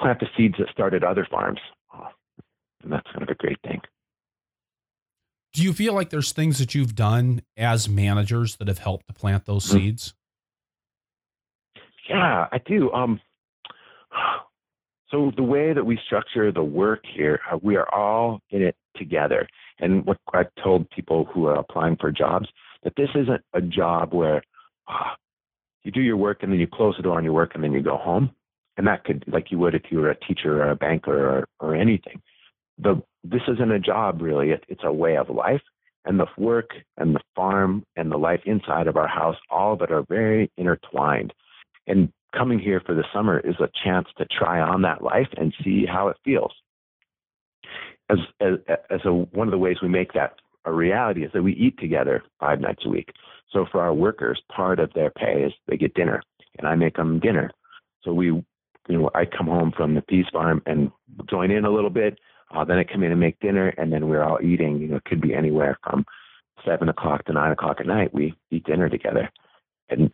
plant 0.00 0.20
the 0.20 0.26
seeds 0.36 0.56
that 0.58 0.68
started 0.70 1.04
other 1.04 1.26
farms. 1.30 1.60
And 2.82 2.92
that's 2.92 3.06
kind 3.12 3.22
of 3.22 3.28
a 3.28 3.34
great 3.34 3.58
thing. 3.62 3.80
Do 5.54 5.62
you 5.62 5.72
feel 5.72 5.94
like 5.94 6.10
there's 6.10 6.32
things 6.32 6.58
that 6.58 6.74
you've 6.74 6.94
done 6.94 7.42
as 7.56 7.88
managers 7.88 8.56
that 8.56 8.68
have 8.68 8.78
helped 8.78 9.06
to 9.06 9.14
plant 9.14 9.46
those 9.46 9.66
mm-hmm. 9.66 9.78
seeds? 9.78 10.14
Yeah, 12.08 12.48
I 12.52 12.58
do. 12.66 12.92
Um, 12.92 13.20
so 15.10 15.30
the 15.36 15.42
way 15.42 15.72
that 15.72 15.86
we 15.86 15.98
structure 16.04 16.50
the 16.52 16.62
work 16.62 17.04
here, 17.14 17.40
uh, 17.50 17.58
we 17.62 17.76
are 17.76 17.88
all 17.94 18.40
in 18.50 18.62
it 18.62 18.76
together. 18.96 19.46
And 19.78 20.04
what 20.04 20.18
I've 20.32 20.54
told 20.62 20.90
people 20.90 21.26
who 21.32 21.46
are 21.46 21.56
applying 21.56 21.96
for 21.96 22.10
jobs 22.10 22.48
that 22.82 22.94
this 22.96 23.08
isn't 23.14 23.42
a 23.54 23.60
job 23.60 24.12
where 24.12 24.42
uh, 24.88 25.14
you 25.84 25.92
do 25.92 26.00
your 26.00 26.16
work 26.16 26.42
and 26.42 26.50
then 26.50 26.58
you 26.58 26.66
close 26.66 26.94
the 26.96 27.02
door 27.02 27.16
on 27.16 27.24
your 27.24 27.32
work 27.32 27.52
and 27.54 27.62
then 27.62 27.72
you 27.72 27.82
go 27.82 27.96
home. 27.96 28.30
And 28.76 28.86
that 28.88 29.04
could, 29.04 29.24
like 29.28 29.52
you 29.52 29.58
would 29.58 29.74
if 29.74 29.82
you 29.90 29.98
were 29.98 30.10
a 30.10 30.18
teacher 30.18 30.62
or 30.62 30.70
a 30.70 30.76
banker 30.76 31.28
or, 31.28 31.48
or 31.60 31.76
anything. 31.76 32.20
The 32.78 33.00
this 33.22 33.42
isn't 33.46 33.70
a 33.70 33.78
job 33.78 34.20
really; 34.20 34.50
it, 34.50 34.64
it's 34.68 34.82
a 34.84 34.92
way 34.92 35.16
of 35.16 35.30
life. 35.30 35.62
And 36.04 36.18
the 36.18 36.26
work 36.36 36.70
and 36.96 37.14
the 37.14 37.20
farm 37.36 37.84
and 37.96 38.10
the 38.10 38.16
life 38.16 38.40
inside 38.44 38.88
of 38.88 38.96
our 38.96 39.06
house, 39.06 39.36
all 39.48 39.74
of 39.74 39.80
it 39.80 39.92
are 39.92 40.04
very 40.08 40.50
intertwined. 40.58 41.32
And 41.86 42.12
coming 42.36 42.58
here 42.58 42.82
for 42.84 42.94
the 42.94 43.04
summer 43.14 43.38
is 43.38 43.54
a 43.60 43.70
chance 43.84 44.08
to 44.18 44.26
try 44.26 44.60
on 44.60 44.82
that 44.82 45.02
life 45.02 45.28
and 45.36 45.54
see 45.62 45.86
how 45.86 46.08
it 46.08 46.16
feels. 46.24 46.52
As 48.10 48.18
as, 48.40 48.54
as 48.90 49.00
a, 49.04 49.12
one 49.12 49.46
of 49.46 49.52
the 49.52 49.58
ways 49.58 49.76
we 49.80 49.88
make 49.88 50.12
that 50.14 50.34
a 50.64 50.72
reality 50.72 51.24
is 51.24 51.30
that 51.32 51.42
we 51.42 51.52
eat 51.52 51.78
together 51.78 52.22
five 52.40 52.60
nights 52.60 52.82
a 52.86 52.88
week. 52.88 53.10
So 53.50 53.66
for 53.70 53.80
our 53.80 53.94
workers, 53.94 54.40
part 54.54 54.80
of 54.80 54.92
their 54.94 55.10
pay 55.10 55.44
is 55.44 55.52
they 55.66 55.76
get 55.76 55.94
dinner, 55.94 56.22
and 56.58 56.66
I 56.66 56.74
make 56.74 56.96
them 56.96 57.20
dinner. 57.20 57.50
So 58.02 58.12
we, 58.12 58.26
you 58.26 58.44
know, 58.88 59.10
I 59.14 59.24
come 59.24 59.46
home 59.46 59.72
from 59.76 59.94
the 59.94 60.02
PEAS 60.02 60.26
Farm 60.32 60.62
and 60.66 60.90
join 61.28 61.50
in 61.50 61.64
a 61.64 61.70
little 61.70 61.90
bit. 61.90 62.18
Uh, 62.54 62.64
then 62.64 62.78
I 62.78 62.84
come 62.84 63.02
in 63.02 63.12
and 63.12 63.20
make 63.20 63.38
dinner, 63.40 63.68
and 63.68 63.92
then 63.92 64.08
we're 64.08 64.22
all 64.22 64.38
eating. 64.42 64.78
You 64.78 64.88
know, 64.88 64.96
it 64.96 65.04
could 65.04 65.20
be 65.20 65.34
anywhere 65.34 65.78
from 65.82 66.04
seven 66.64 66.88
o'clock 66.88 67.24
to 67.26 67.32
nine 67.32 67.52
o'clock 67.52 67.78
at 67.80 67.86
night. 67.86 68.14
We 68.14 68.34
eat 68.50 68.64
dinner 68.64 68.88
together, 68.88 69.30
and 69.88 70.10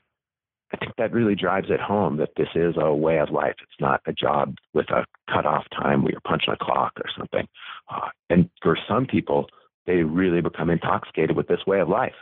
I 0.73 0.77
think 0.77 0.93
that 0.99 1.13
really 1.13 1.35
drives 1.35 1.69
it 1.71 1.81
home 1.81 2.17
that 2.19 2.31
this 2.37 2.49
is 2.55 2.75
a 2.79 2.95
way 2.95 3.19
of 3.19 3.31
life. 3.31 3.55
It's 3.61 3.81
not 3.81 4.01
a 4.07 4.13
job 4.13 4.55
with 4.73 4.89
a 4.91 5.05
cutoff 5.33 5.65
time 5.71 6.03
where 6.03 6.13
you're 6.13 6.21
punching 6.21 6.55
a 6.55 6.65
clock 6.65 6.93
or 6.97 7.11
something. 7.17 7.47
Uh, 7.89 8.09
and 8.29 8.49
for 8.63 8.79
some 8.89 9.07
people, 9.07 9.47
they 9.91 10.03
really 10.03 10.41
become 10.41 10.70
intoxicated 10.70 11.36
with 11.36 11.49
this 11.49 11.66
way 11.66 11.80
of 11.80 11.88
life. 11.88 12.14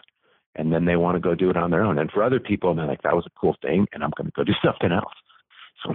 And 0.57 0.73
then 0.73 0.87
they 0.87 0.97
want 0.97 1.17
to 1.17 1.21
go 1.21 1.35
do 1.35 1.51
it 1.51 1.57
on 1.57 1.71
their 1.71 1.85
own. 1.85 1.99
And 1.99 2.11
for 2.11 2.23
other 2.23 2.41
people, 2.41 2.75
they're 2.75 2.87
like, 2.87 3.03
that 3.03 3.15
was 3.15 3.27
a 3.27 3.41
cool 3.41 3.55
thing, 3.63 3.87
and 3.93 4.03
I'm 4.03 4.11
going 4.17 4.27
to 4.27 4.33
go 4.35 4.45
do 4.45 4.53
something 4.65 4.91
else. 4.91 5.13
So 5.85 5.95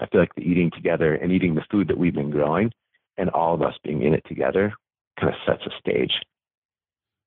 I 0.00 0.06
feel 0.06 0.20
like 0.20 0.34
the 0.36 0.42
eating 0.42 0.70
together 0.74 1.14
and 1.14 1.32
eating 1.32 1.54
the 1.54 1.64
food 1.70 1.88
that 1.88 1.98
we've 1.98 2.14
been 2.14 2.30
growing 2.30 2.70
and 3.16 3.28
all 3.30 3.54
of 3.54 3.62
us 3.62 3.74
being 3.82 4.02
in 4.02 4.14
it 4.14 4.24
together 4.26 4.72
kind 5.18 5.32
of 5.32 5.38
sets 5.46 5.62
a 5.66 5.70
stage. 5.80 6.12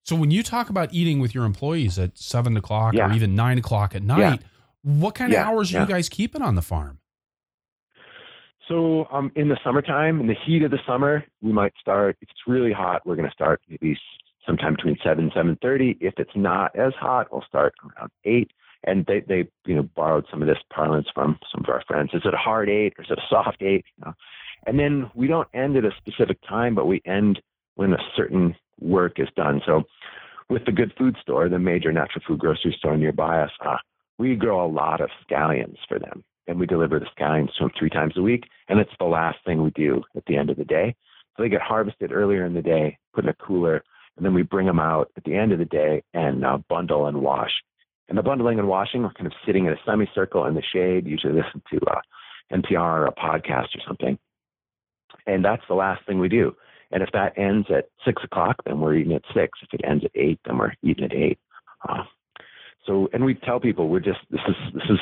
So 0.04 0.16
when 0.16 0.32
you 0.32 0.42
talk 0.42 0.70
about 0.70 0.94
eating 0.94 1.20
with 1.20 1.36
your 1.36 1.46
employees 1.46 2.00
at 2.00 2.18
seven 2.18 2.58
o'clock 2.58 2.96
yeah. 2.96 3.10
or 3.10 3.14
even 3.14 3.36
nine 3.36 3.58
o'clock 3.60 3.94
at 3.94 4.02
night, 4.02 4.42
yeah. 4.42 4.48
what 4.82 5.14
kind 5.14 5.32
yeah. 5.32 5.42
of 5.42 5.50
hours 5.50 5.76
are 5.76 5.82
you 5.82 5.86
guys 5.86 6.10
keeping 6.10 6.42
on 6.42 6.56
the 6.56 6.62
farm? 6.62 7.01
So 8.72 9.06
um, 9.12 9.34
in 9.36 9.50
the 9.50 9.58
summertime, 9.66 10.22
in 10.22 10.28
the 10.28 10.36
heat 10.46 10.64
of 10.64 10.72
the 10.72 10.80
summer, 10.88 11.26
we 11.42 11.52
might 11.52 11.74
start. 11.82 12.16
If 12.22 12.30
it's 12.30 12.40
really 12.48 12.72
hot, 12.72 13.06
we're 13.06 13.18
going 13.18 13.28
to 13.28 13.34
start 13.34 13.60
maybe 13.70 13.98
sometime 14.48 14.76
between 14.76 14.98
seven 15.04 15.30
seven 15.36 15.58
thirty. 15.62 15.98
If 16.00 16.14
it's 16.18 16.32
not 16.36 16.74
as 16.80 16.94
hot, 16.98 17.28
we'll 17.34 17.44
start 17.50 17.74
around 17.84 18.12
eight. 18.24 18.50
And 18.86 19.06
they 19.08 19.26
they 19.28 19.50
you 19.66 19.76
know 19.76 19.84
borrowed 19.84 20.26
some 20.32 20.42
of 20.42 20.48
this 20.48 20.58
parlance 20.74 21.08
from 21.14 21.38
some 21.52 21.66
of 21.66 21.70
our 21.70 21.84
friends. 21.86 22.12
Is 22.14 22.22
it 22.24 22.34
a 22.34 22.38
hard 22.38 22.70
eight 22.70 22.94
or 22.98 23.04
is 23.04 23.12
it 23.12 23.20
a 23.20 23.28
soft 23.30 23.62
eight? 23.62 23.84
You 23.98 24.06
know? 24.06 24.14
And 24.66 24.80
then 24.80 25.12
we 25.16 25.28
don't 25.28 25.50
end 25.54 25.76
at 25.76 25.84
a 25.84 25.92
specific 25.98 26.38
time, 26.48 26.74
but 26.74 26.86
we 26.86 27.02
end 27.06 27.42
when 27.76 27.92
a 27.92 27.98
certain 28.16 28.56
work 28.80 29.20
is 29.20 29.28
done. 29.36 29.62
So 29.66 29.84
with 30.50 30.64
the 30.66 30.72
Good 30.72 30.94
Food 30.98 31.18
Store, 31.22 31.50
the 31.50 31.60
major 31.60 31.92
natural 31.92 32.24
food 32.26 32.40
grocery 32.40 32.74
store 32.80 32.96
nearby 32.96 33.42
us, 33.42 33.52
uh, 33.66 33.78
we 34.18 34.36
grow 34.36 34.66
a 34.66 34.72
lot 34.72 35.02
of 35.02 35.10
scallions 35.30 35.78
for 35.90 36.00
them. 36.00 36.24
And 36.48 36.60
we 36.60 36.66
deliver 36.66 37.00
the 37.00 37.06
scallions 37.18 37.54
to 37.58 37.66
them 37.66 37.72
three 37.78 37.90
times 37.90 38.14
a 38.18 38.22
week. 38.22 38.46
And 38.68 38.80
it's 38.80 38.92
the 39.00 39.06
last 39.06 39.38
thing 39.46 39.62
we 39.62 39.72
do 39.72 40.04
at 40.16 40.26
the 40.26 40.38
end 40.38 40.50
of 40.50 40.58
the 40.58 40.66
day. 40.66 40.96
So 41.36 41.44
they 41.44 41.50
get 41.50 41.62
harvested 41.62 42.12
earlier 42.12 42.46
in 42.46 42.54
the 42.54 42.62
day, 42.62 42.98
put 43.14 43.24
in 43.24 43.30
a 43.30 43.34
cooler, 43.34 43.84
and 44.18 44.26
then 44.26 44.34
we 44.34 44.42
bring 44.42 44.68
them 44.68 44.80
out 44.80 45.12
at 45.16 45.24
the 45.24 45.36
end 45.36 45.52
of 45.52 45.60
the 45.60 45.66
day 45.66 46.04
and 46.14 46.46
uh, 46.46 46.58
bundle 46.70 47.08
and 47.08 47.22
wash. 47.22 47.52
And 48.10 48.18
the 48.18 48.24
bundling 48.24 48.60
and 48.60 48.68
washing, 48.68 49.04
we're 49.04 49.14
kind 49.14 49.28
of 49.28 49.34
sitting 49.46 49.66
in 49.66 49.74
a 49.74 49.78
semicircle 49.86 50.46
in 50.46 50.56
the 50.56 50.64
shade, 50.74 51.08
usually 51.08 51.34
listen 51.34 51.62
to 51.72 51.80
uh, 51.90 52.02
NPR 52.52 52.78
or 52.78 53.06
a 53.06 53.14
podcast 53.14 53.76
or 53.76 53.82
something. 53.88 54.18
And 55.28 55.46
that's 55.46 55.64
the 55.70 55.76
last 55.76 56.06
thing 56.06 56.20
we 56.20 56.28
do. 56.28 56.54
And 56.92 57.02
if 57.02 57.10
that 57.14 57.38
ends 57.38 57.68
at 57.70 57.86
six 58.04 58.22
o'clock, 58.24 58.58
then 58.66 58.82
we're 58.82 58.96
eating 58.96 59.14
at 59.14 59.24
six. 59.34 59.58
If 59.62 59.74
it 59.74 59.86
ends 59.86 60.04
at 60.04 60.12
eight, 60.16 60.40
then 60.46 60.58
we're 60.58 60.74
eating 60.84 61.06
at 61.06 61.14
eight. 61.14 61.40
Uh, 61.88 62.04
so, 62.86 63.08
and 63.14 63.24
we 63.24 63.36
tell 63.36 63.60
people 63.60 63.88
we're 63.88 64.00
just 64.00 64.20
this 64.30 64.42
is 64.48 64.56
this 64.74 64.90
is 64.90 65.00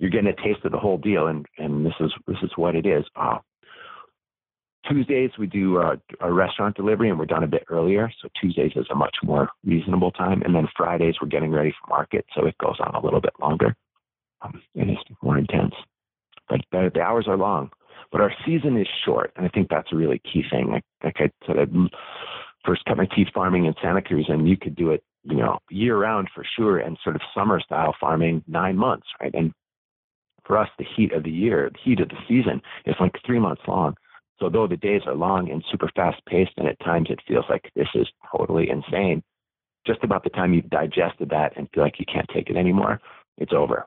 you're 0.00 0.10
getting 0.10 0.32
a 0.32 0.42
taste 0.42 0.64
of 0.64 0.72
the 0.72 0.78
whole 0.78 0.98
deal, 0.98 1.28
and 1.28 1.46
and 1.58 1.86
this 1.86 1.92
is 2.00 2.10
this 2.26 2.38
is 2.42 2.50
what 2.56 2.74
it 2.74 2.86
is. 2.86 3.04
Uh, 3.14 3.38
Tuesdays 4.88 5.30
we 5.38 5.46
do 5.46 5.76
a, 5.76 6.00
a 6.20 6.32
restaurant 6.32 6.74
delivery, 6.74 7.10
and 7.10 7.18
we're 7.18 7.26
done 7.26 7.44
a 7.44 7.48
bit 7.48 7.64
earlier. 7.68 8.10
So 8.20 8.28
Tuesdays 8.40 8.72
is 8.74 8.86
a 8.90 8.94
much 8.94 9.14
more 9.22 9.50
reasonable 9.64 10.10
time, 10.10 10.42
and 10.42 10.54
then 10.54 10.66
Fridays 10.74 11.16
we're 11.20 11.28
getting 11.28 11.52
ready 11.52 11.70
for 11.70 11.90
market, 11.90 12.24
so 12.34 12.46
it 12.46 12.56
goes 12.58 12.76
on 12.80 12.94
a 12.94 13.04
little 13.04 13.20
bit 13.20 13.34
longer. 13.40 13.76
Um, 14.42 14.62
and 14.74 14.88
it's 14.88 15.02
more 15.22 15.36
intense, 15.36 15.74
but 16.48 16.62
the, 16.72 16.90
the 16.94 17.02
hours 17.02 17.26
are 17.28 17.36
long. 17.36 17.70
But 18.10 18.22
our 18.22 18.32
season 18.46 18.80
is 18.80 18.88
short, 19.04 19.32
and 19.36 19.44
I 19.44 19.50
think 19.50 19.68
that's 19.68 19.92
a 19.92 19.96
really 19.96 20.20
key 20.32 20.42
thing. 20.50 20.70
Like, 20.70 20.82
like 21.04 21.16
I 21.18 21.30
said, 21.46 21.58
I 21.58 21.66
first 22.64 22.84
cut 22.86 22.96
my 22.96 23.06
teeth 23.14 23.28
farming 23.34 23.66
in 23.66 23.74
Santa 23.82 24.00
Cruz, 24.00 24.26
and 24.30 24.48
you 24.48 24.56
could 24.56 24.74
do 24.74 24.90
it, 24.90 25.04
you 25.24 25.36
know, 25.36 25.58
year 25.70 25.98
round 25.98 26.28
for 26.34 26.42
sure, 26.56 26.78
and 26.78 26.96
sort 27.04 27.16
of 27.16 27.22
summer 27.34 27.60
style 27.60 27.94
farming 28.00 28.42
nine 28.48 28.78
months, 28.78 29.06
right? 29.20 29.34
And 29.34 29.52
for 30.50 30.58
us, 30.58 30.68
the 30.78 30.86
heat 30.96 31.12
of 31.12 31.22
the 31.22 31.30
year, 31.30 31.70
the 31.72 31.78
heat 31.84 32.00
of 32.00 32.08
the 32.08 32.16
season 32.26 32.60
is 32.84 32.96
like 32.98 33.14
three 33.24 33.38
months 33.38 33.62
long. 33.68 33.94
So 34.40 34.48
though 34.48 34.66
the 34.66 34.76
days 34.76 35.02
are 35.06 35.14
long 35.14 35.48
and 35.48 35.62
super 35.70 35.88
fast 35.94 36.20
paced, 36.26 36.50
and 36.56 36.66
at 36.66 36.76
times 36.80 37.06
it 37.08 37.20
feels 37.28 37.44
like 37.48 37.70
this 37.76 37.86
is 37.94 38.08
totally 38.36 38.68
insane, 38.68 39.22
just 39.86 40.02
about 40.02 40.24
the 40.24 40.30
time 40.30 40.52
you've 40.52 40.68
digested 40.68 41.30
that 41.30 41.56
and 41.56 41.68
feel 41.72 41.84
like 41.84 42.00
you 42.00 42.04
can't 42.12 42.26
take 42.34 42.50
it 42.50 42.56
anymore, 42.56 43.00
it's 43.38 43.52
over. 43.52 43.86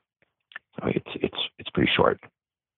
So 0.79 0.87
it's 0.87 1.09
it's 1.15 1.37
it's 1.59 1.69
pretty 1.71 1.91
short. 1.93 2.21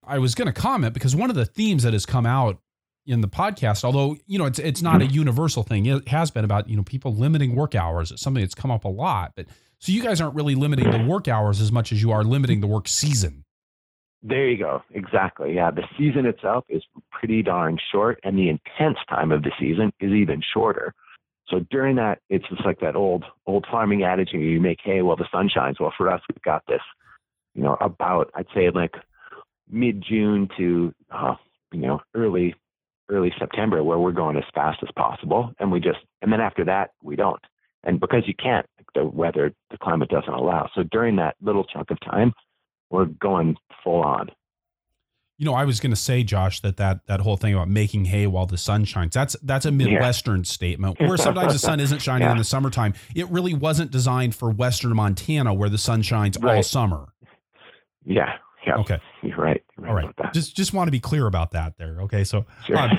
I 0.03 0.17
was 0.17 0.33
going 0.33 0.47
to 0.47 0.53
comment 0.59 0.95
because 0.95 1.15
one 1.15 1.29
of 1.29 1.35
the 1.35 1.45
themes 1.45 1.83
that 1.83 1.93
has 1.93 2.07
come 2.07 2.25
out 2.25 2.57
in 3.05 3.21
the 3.21 3.27
podcast, 3.27 3.83
although 3.83 4.17
you 4.25 4.39
know 4.39 4.45
it's 4.45 4.57
it's 4.57 4.81
not 4.81 5.03
a 5.03 5.05
universal 5.05 5.61
thing, 5.61 5.85
it 5.85 6.07
has 6.07 6.31
been 6.31 6.43
about 6.43 6.67
you 6.67 6.75
know 6.75 6.83
people 6.83 7.13
limiting 7.13 7.55
work 7.55 7.75
hours. 7.75 8.11
It's 8.11 8.23
something 8.23 8.41
that's 8.41 8.55
come 8.55 8.71
up 8.71 8.83
a 8.83 8.89
lot, 8.89 9.33
but 9.35 9.45
so 9.77 9.91
you 9.91 10.01
guys 10.01 10.19
aren't 10.21 10.33
really 10.33 10.55
limiting 10.55 10.89
the 10.89 11.07
work 11.07 11.27
hours 11.27 11.61
as 11.61 11.71
much 11.71 11.91
as 11.91 12.01
you 12.01 12.11
are 12.11 12.23
limiting 12.23 12.61
the 12.61 12.67
work 12.67 12.87
season. 12.87 13.44
There 14.27 14.49
you 14.49 14.57
go. 14.57 14.81
Exactly. 14.91 15.53
Yeah, 15.53 15.69
the 15.69 15.83
season 15.99 16.25
itself 16.25 16.65
is 16.67 16.81
pretty 17.11 17.43
darn 17.43 17.77
short, 17.91 18.19
and 18.23 18.35
the 18.35 18.49
intense 18.49 18.97
time 19.07 19.31
of 19.31 19.43
the 19.43 19.51
season 19.59 19.93
is 19.99 20.11
even 20.11 20.41
shorter. 20.51 20.95
So 21.47 21.59
during 21.69 21.95
that, 21.97 22.21
it's 22.27 22.47
just 22.49 22.65
like 22.65 22.79
that 22.79 22.95
old 22.95 23.23
old 23.45 23.67
farming 23.69 24.01
adage: 24.03 24.29
you 24.33 24.59
make 24.59 24.79
hay 24.83 25.03
while 25.03 25.15
the 25.15 25.27
sun 25.31 25.47
shines. 25.53 25.79
Well, 25.79 25.93
for 25.95 26.09
us, 26.09 26.21
we've 26.27 26.41
got 26.41 26.63
this, 26.67 26.81
you 27.53 27.61
know, 27.61 27.77
about 27.81 28.31
I'd 28.33 28.47
say 28.55 28.71
like 28.71 28.95
mid 29.69 30.03
June 30.03 30.49
to 30.57 30.91
uh, 31.11 31.35
you 31.71 31.81
know 31.81 32.01
early 32.15 32.55
early 33.09 33.31
September 33.37 33.83
where 33.83 33.99
we're 33.99 34.11
going 34.11 34.37
as 34.37 34.43
fast 34.55 34.79
as 34.81 34.89
possible, 34.95 35.53
and 35.59 35.71
we 35.71 35.79
just 35.79 35.99
and 36.23 36.33
then 36.33 36.41
after 36.41 36.65
that 36.65 36.89
we 37.03 37.15
don't, 37.15 37.41
and 37.83 37.99
because 37.99 38.23
you 38.25 38.33
can't, 38.33 38.65
the 38.95 39.05
weather, 39.05 39.53
the 39.69 39.77
climate 39.77 40.09
doesn't 40.09 40.33
allow. 40.33 40.67
So 40.73 40.81
during 40.81 41.15
that 41.17 41.35
little 41.43 41.63
chunk 41.63 41.91
of 41.91 41.99
time, 42.01 42.33
we're 42.89 43.05
going 43.05 43.55
full 43.83 44.01
on. 44.01 44.29
You 45.37 45.45
know, 45.45 45.53
I 45.53 45.65
was 45.65 45.81
going 45.81 45.91
to 45.91 45.97
say, 45.97 46.23
Josh, 46.23 46.61
that, 46.61 46.77
that 46.77 47.05
that 47.07 47.19
whole 47.19 47.35
thing 47.35 47.53
about 47.53 47.67
making 47.67 48.05
hay 48.05 48.25
while 48.25 48.45
the 48.45 48.57
sun 48.57 48.85
shines, 48.85 49.13
that's 49.13 49.35
that's 49.43 49.65
a 49.65 49.71
Midwestern 49.71 50.39
yeah. 50.39 50.43
statement 50.43 50.99
where 50.99 51.17
sometimes 51.17 51.51
the 51.51 51.59
sun 51.59 51.81
isn't 51.81 52.01
shining 52.01 52.25
yeah. 52.27 52.31
in 52.31 52.37
the 52.37 52.45
summertime. 52.45 52.93
It 53.13 53.29
really 53.29 53.53
wasn't 53.53 53.91
designed 53.91 54.33
for 54.33 54.49
Western 54.49 54.95
Montana 54.95 55.53
where 55.53 55.67
the 55.67 55.77
sun 55.77 56.03
shines 56.03 56.37
right. 56.39 56.55
all 56.55 56.63
summer. 56.63 57.07
Yeah, 58.05 58.37
yeah. 58.65 58.75
Okay. 58.77 58.99
You're 59.23 59.35
right. 59.35 59.61
You're 59.77 59.93
right. 59.93 60.05
All 60.05 60.13
right. 60.23 60.33
Just 60.33 60.55
just 60.55 60.73
want 60.73 60.87
to 60.87 60.91
be 60.91 61.01
clear 61.01 61.27
about 61.27 61.51
that 61.51 61.77
there. 61.77 62.01
Okay. 62.03 62.23
So 62.23 62.45
sure. 62.65 62.77
um, 62.77 62.97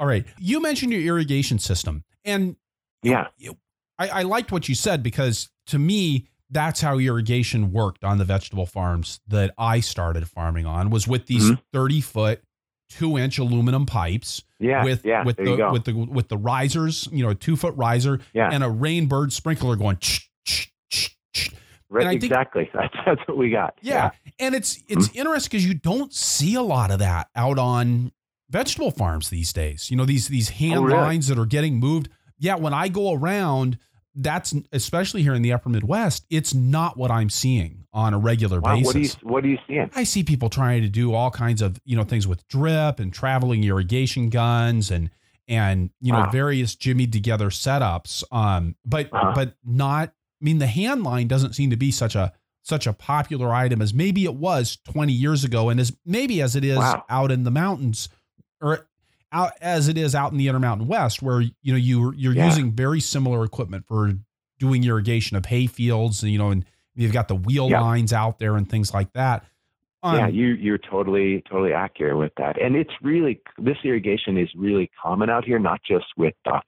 all 0.00 0.06
right. 0.06 0.24
You 0.38 0.60
mentioned 0.60 0.92
your 0.92 1.02
irrigation 1.02 1.58
system. 1.58 2.04
And 2.24 2.56
yeah. 3.02 3.28
You, 3.36 3.56
I, 3.98 4.08
I 4.08 4.22
liked 4.22 4.52
what 4.52 4.68
you 4.68 4.74
said 4.74 5.02
because 5.02 5.50
to 5.66 5.78
me, 5.78 6.28
that's 6.50 6.80
how 6.80 6.98
irrigation 6.98 7.72
worked 7.72 8.04
on 8.04 8.18
the 8.18 8.24
vegetable 8.24 8.66
farms 8.66 9.20
that 9.28 9.52
I 9.58 9.80
started 9.80 10.28
farming 10.28 10.66
on 10.66 10.90
was 10.90 11.06
with 11.06 11.26
these 11.26 11.44
mm-hmm. 11.44 11.60
30 11.72 12.00
foot, 12.00 12.42
two 12.88 13.18
inch 13.18 13.38
aluminum 13.38 13.86
pipes. 13.86 14.42
Yeah. 14.58 14.84
With 14.84 15.04
yeah, 15.04 15.24
with 15.24 15.36
the 15.36 15.68
with 15.72 15.84
the 15.84 15.94
with 15.94 16.28
the 16.28 16.38
risers, 16.38 17.08
you 17.12 17.22
know, 17.22 17.30
a 17.30 17.34
two 17.34 17.56
foot 17.56 17.74
riser 17.76 18.20
yeah. 18.32 18.50
and 18.50 18.64
a 18.64 18.68
rainbird 18.68 19.32
sprinkler 19.32 19.76
going 19.76 19.98
ch, 19.98 20.30
ch, 20.44 20.72
ch. 20.90 21.14
Right, 21.90 22.14
exactly. 22.14 22.68
That's, 22.74 22.94
that's 23.06 23.20
what 23.26 23.38
we 23.38 23.48
got. 23.48 23.78
Yeah. 23.80 24.10
yeah. 24.22 24.32
And 24.38 24.54
it's 24.54 24.82
it's 24.88 25.08
mm-hmm. 25.08 25.18
interesting 25.18 25.50
because 25.50 25.66
you 25.66 25.74
don't 25.74 26.12
see 26.12 26.54
a 26.54 26.62
lot 26.62 26.90
of 26.90 26.98
that 26.98 27.28
out 27.34 27.58
on 27.58 28.12
vegetable 28.50 28.90
farms 28.90 29.30
these 29.30 29.52
days. 29.52 29.90
You 29.90 29.96
know, 29.96 30.04
these 30.04 30.28
these 30.28 30.50
hand 30.50 30.80
oh, 30.80 30.82
really? 30.82 30.98
lines 30.98 31.28
that 31.28 31.38
are 31.38 31.46
getting 31.46 31.78
moved. 31.78 32.10
Yeah, 32.38 32.56
when 32.56 32.74
I 32.74 32.88
go 32.88 33.14
around, 33.14 33.78
that's 34.20 34.54
especially 34.72 35.22
here 35.22 35.34
in 35.34 35.42
the 35.42 35.52
upper 35.52 35.68
Midwest, 35.68 36.26
it's 36.28 36.52
not 36.52 36.96
what 36.96 37.10
I'm 37.10 37.30
seeing 37.30 37.86
on 37.92 38.14
a 38.14 38.18
regular 38.18 38.60
wow, 38.60 38.76
basis. 38.76 38.86
What 38.86 38.96
are 38.96 38.98
you 38.98 39.32
what 39.32 39.44
are 39.44 39.48
you 39.48 39.58
seeing? 39.66 39.90
I 39.94 40.04
see 40.04 40.24
people 40.24 40.50
trying 40.50 40.82
to 40.82 40.88
do 40.88 41.14
all 41.14 41.30
kinds 41.30 41.62
of, 41.62 41.80
you 41.84 41.96
know, 41.96 42.04
things 42.04 42.26
with 42.26 42.46
drip 42.48 42.98
and 42.98 43.12
traveling 43.12 43.62
irrigation 43.64 44.28
guns 44.28 44.90
and 44.90 45.10
and 45.46 45.90
you 46.00 46.12
know, 46.12 46.20
wow. 46.20 46.30
various 46.30 46.74
jimmied 46.74 47.12
together 47.12 47.48
setups. 47.48 48.24
Um, 48.32 48.74
but 48.84 49.06
uh-huh. 49.12 49.32
but 49.34 49.54
not 49.64 50.08
I 50.40 50.44
mean, 50.44 50.58
the 50.58 50.66
hand 50.66 51.04
line 51.04 51.28
doesn't 51.28 51.54
seem 51.54 51.70
to 51.70 51.76
be 51.76 51.90
such 51.90 52.14
a 52.14 52.32
such 52.62 52.86
a 52.86 52.92
popular 52.92 53.54
item 53.54 53.80
as 53.80 53.94
maybe 53.94 54.24
it 54.24 54.34
was 54.34 54.76
20 54.84 55.12
years 55.12 55.44
ago, 55.44 55.68
and 55.68 55.80
as 55.80 55.96
maybe 56.04 56.42
as 56.42 56.54
it 56.54 56.64
is 56.64 56.76
wow. 56.76 57.04
out 57.08 57.30
in 57.30 57.44
the 57.44 57.50
mountains, 57.50 58.08
or 58.60 58.88
out 59.32 59.52
as 59.60 59.88
it 59.88 59.98
is 59.98 60.14
out 60.14 60.32
in 60.32 60.38
the 60.38 60.48
Intermountain 60.48 60.86
West, 60.86 61.22
where 61.22 61.40
you 61.40 61.72
know 61.72 61.76
you 61.76 62.12
you're 62.16 62.34
yeah. 62.34 62.46
using 62.46 62.72
very 62.72 63.00
similar 63.00 63.44
equipment 63.44 63.84
for 63.86 64.12
doing 64.58 64.84
irrigation 64.84 65.36
of 65.36 65.46
hay 65.46 65.66
fields, 65.66 66.22
you 66.22 66.38
know, 66.38 66.50
and 66.50 66.64
you've 66.94 67.12
got 67.12 67.28
the 67.28 67.36
wheel 67.36 67.70
lines 67.70 68.12
out 68.12 68.38
there 68.38 68.56
and 68.56 68.68
things 68.68 68.92
like 68.92 69.12
that. 69.12 69.44
Um, 70.02 70.16
yeah, 70.16 70.28
you 70.28 70.46
you're 70.48 70.78
totally 70.78 71.42
totally 71.50 71.72
accurate 71.72 72.16
with 72.16 72.32
that, 72.36 72.60
and 72.60 72.76
it's 72.76 72.92
really 73.02 73.40
this 73.58 73.76
irrigation 73.84 74.38
is 74.38 74.48
really 74.56 74.90
common 75.00 75.28
out 75.28 75.44
here, 75.44 75.58
not 75.58 75.80
just 75.88 76.06
with 76.16 76.34
uh, 76.46 76.60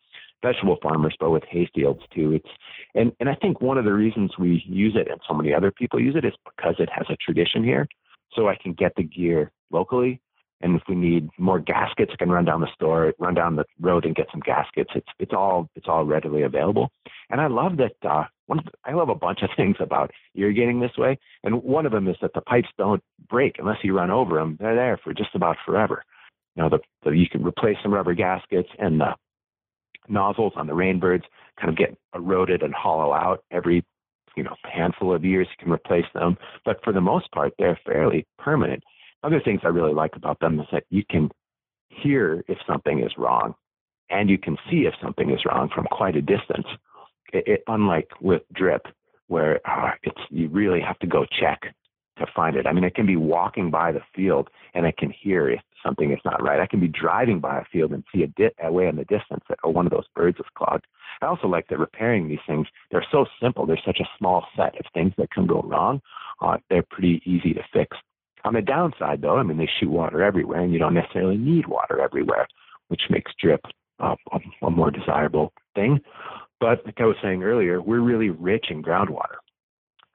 vegetable 0.42 0.78
farmers, 0.82 1.14
but 1.20 1.30
with 1.30 1.44
hay 1.48 1.68
fields 1.72 2.00
too. 2.12 2.32
It's 2.32 2.48
and 2.94 3.12
and 3.20 3.28
I 3.28 3.36
think 3.36 3.60
one 3.60 3.78
of 3.78 3.84
the 3.84 3.92
reasons 3.92 4.32
we 4.38 4.64
use 4.66 4.96
it 4.96 5.08
and 5.08 5.20
so 5.28 5.34
many 5.34 5.54
other 5.54 5.70
people 5.70 6.00
use 6.00 6.16
it 6.16 6.24
is 6.24 6.32
because 6.44 6.74
it 6.78 6.88
has 6.92 7.06
a 7.08 7.16
tradition 7.16 7.62
here. 7.62 7.86
So 8.32 8.48
I 8.48 8.56
can 8.60 8.72
get 8.72 8.92
the 8.96 9.02
gear 9.02 9.52
locally, 9.70 10.20
and 10.60 10.76
if 10.76 10.82
we 10.88 10.94
need 10.94 11.30
more 11.38 11.58
gaskets, 11.58 12.12
I 12.12 12.16
can 12.16 12.30
run 12.30 12.44
down 12.44 12.60
the 12.60 12.72
store, 12.74 13.14
run 13.18 13.34
down 13.34 13.56
the 13.56 13.64
road, 13.80 14.04
and 14.04 14.14
get 14.14 14.26
some 14.30 14.40
gaskets. 14.40 14.90
It's 14.94 15.08
it's 15.18 15.32
all 15.32 15.68
it's 15.74 15.88
all 15.88 16.04
readily 16.04 16.42
available, 16.42 16.90
and 17.30 17.40
I 17.40 17.46
love 17.46 17.78
that. 17.78 18.08
Uh, 18.08 18.24
one 18.46 18.60
I 18.84 18.92
love 18.92 19.08
a 19.08 19.14
bunch 19.14 19.40
of 19.42 19.50
things 19.56 19.76
about 19.80 20.10
irrigating 20.34 20.80
this 20.80 20.96
way, 20.98 21.18
and 21.44 21.62
one 21.62 21.86
of 21.86 21.92
them 21.92 22.08
is 22.08 22.16
that 22.20 22.34
the 22.34 22.42
pipes 22.42 22.68
don't 22.76 23.02
break 23.28 23.56
unless 23.58 23.78
you 23.82 23.96
run 23.96 24.10
over 24.10 24.38
them. 24.38 24.56
They're 24.60 24.74
there 24.74 24.98
for 25.02 25.14
just 25.14 25.34
about 25.34 25.56
forever. 25.64 26.04
You 26.56 26.62
know, 26.62 26.68
the, 26.68 26.78
the 27.04 27.10
you 27.16 27.28
can 27.28 27.44
replace 27.44 27.76
some 27.82 27.94
rubber 27.94 28.14
gaskets, 28.14 28.68
and 28.78 29.00
the 29.00 29.14
nozzles 30.08 30.52
on 30.56 30.66
the 30.66 30.74
rainbirds 30.74 31.22
kind 31.58 31.70
of 31.70 31.76
get 31.76 31.96
eroded 32.14 32.62
and 32.62 32.74
hollow 32.74 33.12
out 33.12 33.44
every 33.50 33.84
you 34.36 34.42
know 34.42 34.56
handful 34.64 35.14
of 35.14 35.24
years. 35.24 35.48
You 35.50 35.64
can 35.64 35.72
replace 35.72 36.06
them, 36.12 36.36
but 36.66 36.82
for 36.84 36.92
the 36.92 37.00
most 37.00 37.30
part, 37.32 37.54
they're 37.58 37.78
fairly 37.86 38.26
permanent. 38.38 38.82
Other 39.22 39.40
things 39.40 39.60
I 39.64 39.68
really 39.68 39.94
like 39.94 40.16
about 40.16 40.40
them 40.40 40.58
is 40.60 40.66
that 40.72 40.84
you 40.90 41.02
can 41.08 41.30
hear 41.88 42.44
if 42.48 42.58
something 42.66 43.00
is 43.00 43.12
wrong, 43.18 43.54
and 44.08 44.30
you 44.30 44.38
can 44.38 44.56
see 44.70 44.86
if 44.86 44.94
something 45.02 45.30
is 45.30 45.44
wrong 45.44 45.68
from 45.74 45.84
quite 45.90 46.16
a 46.16 46.22
distance. 46.22 46.66
It, 47.32 47.46
it, 47.46 47.62
unlike 47.66 48.08
with 48.20 48.42
drip, 48.54 48.86
where 49.28 49.60
uh, 49.68 49.92
it's 50.02 50.20
you 50.30 50.48
really 50.48 50.80
have 50.80 50.98
to 51.00 51.06
go 51.06 51.24
check 51.40 51.60
to 52.18 52.26
find 52.34 52.56
it. 52.56 52.66
I 52.66 52.72
mean, 52.72 52.84
I 52.84 52.90
can 52.90 53.06
be 53.06 53.16
walking 53.16 53.70
by 53.70 53.92
the 53.92 54.02
field 54.14 54.48
and 54.74 54.86
I 54.86 54.92
can 54.96 55.10
hear 55.10 55.48
if 55.48 55.60
something 55.84 56.12
is 56.12 56.18
not 56.24 56.42
right. 56.42 56.60
I 56.60 56.66
can 56.66 56.80
be 56.80 56.88
driving 56.88 57.40
by 57.40 57.58
a 57.58 57.64
field 57.72 57.92
and 57.92 58.04
see 58.14 58.22
a 58.22 58.26
di- 58.26 58.54
away 58.62 58.88
in 58.88 58.96
the 58.96 59.04
distance 59.04 59.42
that 59.48 59.58
oh, 59.64 59.70
one 59.70 59.86
of 59.86 59.92
those 59.92 60.04
birds 60.14 60.38
is 60.38 60.46
clogged. 60.56 60.86
I 61.22 61.26
also 61.26 61.48
like 61.48 61.68
that 61.68 61.78
repairing 61.78 62.28
these 62.28 62.38
things. 62.46 62.66
They're 62.90 63.06
so 63.10 63.24
simple. 63.42 63.66
There's 63.66 63.82
such 63.84 64.00
a 64.00 64.08
small 64.18 64.46
set 64.56 64.78
of 64.78 64.86
things 64.92 65.12
that 65.18 65.30
can 65.30 65.46
go 65.46 65.62
wrong. 65.62 66.00
Uh, 66.40 66.58
they're 66.68 66.84
pretty 66.90 67.22
easy 67.24 67.54
to 67.54 67.62
fix. 67.72 67.96
On 68.44 68.54
the 68.54 68.62
downside, 68.62 69.20
though, 69.20 69.36
I 69.36 69.42
mean, 69.42 69.58
they 69.58 69.68
shoot 69.78 69.90
water 69.90 70.22
everywhere, 70.22 70.60
and 70.60 70.72
you 70.72 70.78
don't 70.78 70.94
necessarily 70.94 71.36
need 71.36 71.66
water 71.66 72.00
everywhere, 72.00 72.46
which 72.88 73.02
makes 73.10 73.32
drip 73.40 73.60
uh, 73.98 74.16
a, 74.62 74.70
more 74.70 74.90
desirable 74.90 75.52
thing. 75.74 76.00
But 76.58 76.84
like 76.84 77.00
I 77.00 77.04
was 77.04 77.16
saying 77.22 77.42
earlier, 77.42 77.80
we're 77.80 78.00
really 78.00 78.30
rich 78.30 78.66
in 78.70 78.82
groundwater. 78.82 79.36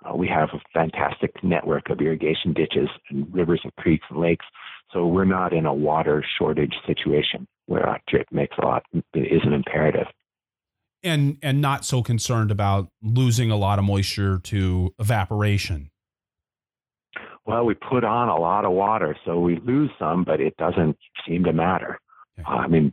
Uh, 0.03 0.15
we 0.15 0.27
have 0.27 0.49
a 0.53 0.61
fantastic 0.73 1.31
network 1.43 1.89
of 1.89 1.99
irrigation 1.99 2.53
ditches 2.53 2.89
and 3.09 3.33
rivers 3.33 3.61
and 3.63 3.75
creeks 3.77 4.05
and 4.09 4.19
lakes. 4.19 4.45
So 4.91 5.07
we're 5.07 5.25
not 5.25 5.53
in 5.53 5.65
a 5.65 5.73
water 5.73 6.23
shortage 6.37 6.73
situation 6.85 7.47
where 7.65 7.99
drip 8.07 8.27
makes 8.31 8.55
a 8.61 8.65
lot 8.65 8.83
is 8.93 9.41
an 9.43 9.53
imperative. 9.53 10.07
And 11.03 11.37
and 11.41 11.61
not 11.61 11.85
so 11.85 12.01
concerned 12.01 12.51
about 12.51 12.89
losing 13.01 13.51
a 13.51 13.55
lot 13.55 13.77
of 13.77 13.85
moisture 13.85 14.39
to 14.39 14.93
evaporation. 14.99 15.91
Well, 17.45 17.65
we 17.65 17.75
put 17.75 18.03
on 18.03 18.29
a 18.29 18.37
lot 18.37 18.65
of 18.65 18.71
water, 18.71 19.15
so 19.25 19.39
we 19.39 19.59
lose 19.59 19.91
some, 19.99 20.23
but 20.23 20.41
it 20.41 20.57
doesn't 20.57 20.97
seem 21.27 21.43
to 21.43 21.53
matter. 21.53 21.99
Okay. 22.39 22.47
Uh, 22.47 22.55
I 22.55 22.67
mean, 22.67 22.91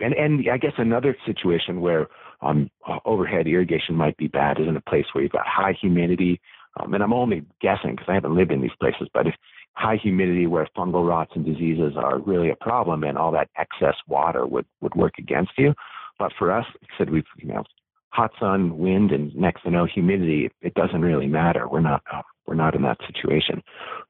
and 0.00 0.14
and 0.14 0.44
I 0.50 0.58
guess 0.58 0.72
another 0.78 1.16
situation 1.26 1.80
where 1.80 2.08
um, 2.42 2.70
overhead 3.04 3.46
irrigation 3.46 3.94
might 3.94 4.16
be 4.16 4.28
bad 4.28 4.58
is 4.58 4.66
in 4.66 4.76
a 4.76 4.80
place 4.80 5.04
where 5.12 5.22
you've 5.22 5.32
got 5.32 5.46
high 5.46 5.74
humidity. 5.80 6.40
Um, 6.78 6.94
and 6.94 7.02
I'm 7.02 7.12
only 7.12 7.44
guessing 7.60 7.92
because 7.92 8.06
I 8.08 8.14
haven't 8.14 8.34
lived 8.34 8.52
in 8.52 8.60
these 8.60 8.70
places, 8.80 9.08
but 9.12 9.26
if 9.26 9.34
high 9.74 9.96
humidity 9.96 10.46
where 10.46 10.68
fungal 10.76 11.08
rots 11.08 11.32
and 11.34 11.44
diseases 11.44 11.94
are 11.96 12.18
really 12.20 12.50
a 12.50 12.56
problem 12.56 13.04
and 13.04 13.18
all 13.18 13.32
that 13.32 13.48
excess 13.58 13.94
water 14.08 14.46
would, 14.46 14.66
would 14.80 14.94
work 14.94 15.14
against 15.18 15.52
you. 15.58 15.74
But 16.18 16.32
for 16.38 16.52
us, 16.52 16.66
like 16.80 16.90
I 16.94 16.98
said, 16.98 17.10
we've, 17.10 17.24
you 17.38 17.48
know, 17.48 17.64
hot 18.10 18.32
sun, 18.38 18.78
wind, 18.78 19.10
and 19.10 19.34
next 19.34 19.62
to 19.62 19.70
no 19.70 19.86
humidity, 19.86 20.50
it, 20.60 20.74
doesn't 20.74 21.00
really 21.00 21.26
matter. 21.26 21.68
We're 21.68 21.80
not, 21.80 22.02
uh, 22.12 22.22
we're 22.50 22.56
not 22.56 22.74
in 22.74 22.82
that 22.82 22.98
situation. 23.06 23.62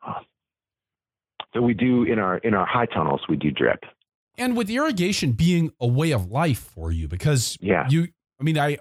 Uh, 0.04 0.14
so 1.54 1.60
we 1.60 1.74
do 1.74 2.04
in 2.04 2.18
our, 2.18 2.38
in 2.38 2.54
our 2.54 2.66
high 2.66 2.86
tunnels, 2.86 3.20
we 3.28 3.36
do 3.36 3.50
drip. 3.50 3.80
And 4.38 4.56
with 4.56 4.70
irrigation 4.70 5.32
being 5.32 5.72
a 5.78 5.86
way 5.86 6.12
of 6.12 6.30
life 6.30 6.70
for 6.74 6.90
you, 6.90 7.06
because 7.06 7.58
yeah. 7.60 7.86
you, 7.90 8.08
I 8.40 8.44
mean, 8.44 8.58
I 8.58 8.78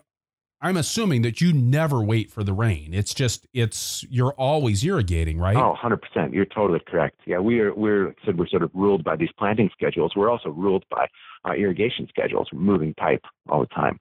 I'm 0.61 0.75
assuming 0.75 1.21
that 1.21 1.39
you 1.39 1.53
never 1.53 2.03
wait 2.03 2.29
for 2.31 2.43
the 2.43 2.51
rain. 2.51 2.93
It's 2.93 3.13
just 3.13 3.47
it's 3.53 4.05
you're 4.09 4.33
always 4.33 4.83
irrigating, 4.83 5.37
right? 5.37 5.55
Oh, 5.55 5.75
100%. 5.81 6.33
You're 6.33 6.45
totally 6.45 6.81
correct. 6.85 7.21
Yeah, 7.25 7.39
we 7.39 7.61
are 7.61 7.73
we're 7.73 8.13
said 8.25 8.37
we're 8.37 8.47
sort 8.47 8.63
of 8.63 8.71
ruled 8.73 9.03
by 9.03 9.15
these 9.15 9.29
planting 9.37 9.69
schedules. 9.71 10.13
We're 10.15 10.29
also 10.29 10.49
ruled 10.49 10.83
by 10.91 11.07
uh, 11.47 11.53
irrigation 11.53 12.07
schedules. 12.09 12.49
We're 12.51 12.59
moving 12.59 12.93
pipe 12.95 13.23
all 13.47 13.61
the 13.61 13.67
time. 13.67 13.99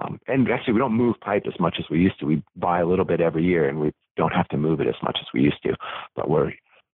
Um, 0.00 0.20
and 0.28 0.48
actually, 0.50 0.74
we 0.74 0.80
don't 0.80 0.92
move 0.92 1.16
pipe 1.20 1.44
as 1.46 1.58
much 1.58 1.76
as 1.78 1.86
we 1.90 1.98
used 1.98 2.20
to. 2.20 2.26
We 2.26 2.42
buy 2.56 2.80
a 2.80 2.86
little 2.86 3.06
bit 3.06 3.20
every 3.20 3.44
year, 3.44 3.68
and 3.68 3.80
we 3.80 3.92
don't 4.20 4.34
have 4.34 4.48
to 4.48 4.58
move 4.58 4.80
it 4.80 4.86
as 4.86 5.02
much 5.02 5.16
as 5.20 5.26
we 5.32 5.40
used 5.40 5.62
to. 5.62 5.74
But 6.14 6.28
we're 6.28 6.52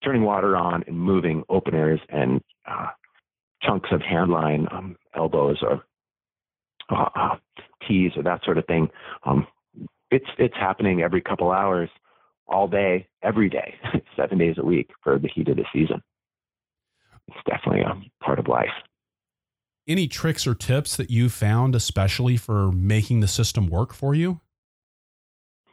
turning 0.04 0.24
water 0.24 0.58
on 0.58 0.84
and 0.88 1.00
moving 1.00 1.44
openers 1.50 2.00
and 2.10 2.42
uh, 2.68 2.88
chunks 3.62 3.90
of 3.92 4.02
handline 4.02 4.72
um, 4.74 4.96
elbows 5.16 5.60
or 5.62 5.84
uh, 6.90 7.10
uh, 7.16 7.36
tees 7.88 8.12
or 8.16 8.24
that 8.24 8.44
sort 8.44 8.58
of 8.58 8.66
thing. 8.66 8.90
Um, 9.24 9.46
it's 10.10 10.26
it's 10.40 10.56
happening 10.56 11.02
every 11.02 11.22
couple 11.22 11.52
hours, 11.52 11.90
all 12.48 12.68
day, 12.68 13.08
every 13.24 13.50
day, 13.50 13.76
seven 14.18 14.40
days 14.40 14.56
a 14.58 14.66
week 14.66 14.90
for 15.04 15.20
the 15.20 15.30
heat 15.34 15.48
of 15.48 15.58
the 15.58 15.66
season. 15.72 16.02
It's 17.28 17.38
definitely 17.48 17.82
a 17.82 18.26
part 18.26 18.40
of 18.40 18.48
life. 18.48 18.74
Any 19.88 20.08
tricks 20.08 20.46
or 20.46 20.56
tips 20.56 20.98
that 20.98 21.10
you 21.10 21.30
found, 21.30 21.76
especially 21.76 22.36
for 22.36 22.72
making 22.72 23.20
the 23.20 23.28
system 23.28 23.68
work 23.68 23.94
for 23.94 24.14
you? 24.14 24.42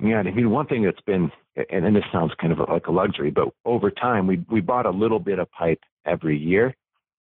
Yeah, 0.01 0.19
I 0.19 0.31
mean, 0.31 0.51
one 0.51 0.67
thing 0.67 0.85
that's 0.85 1.01
been, 1.01 1.31
and, 1.57 1.85
and 1.85 1.97
this 1.97 2.05
sounds 2.13 2.33
kind 2.41 2.53
of 2.53 2.61
like 2.69 2.87
a 2.87 2.93
luxury, 2.93 3.31
but 3.31 3.49
over 3.65 3.91
time, 3.91 4.27
we 4.27 4.45
we 4.49 4.61
bought 4.61 4.87
a 4.87 4.91
little 4.91 5.19
bit 5.19 5.39
of 5.39 5.51
pipe 5.51 5.81
every 6.07 6.39
year, 6.39 6.75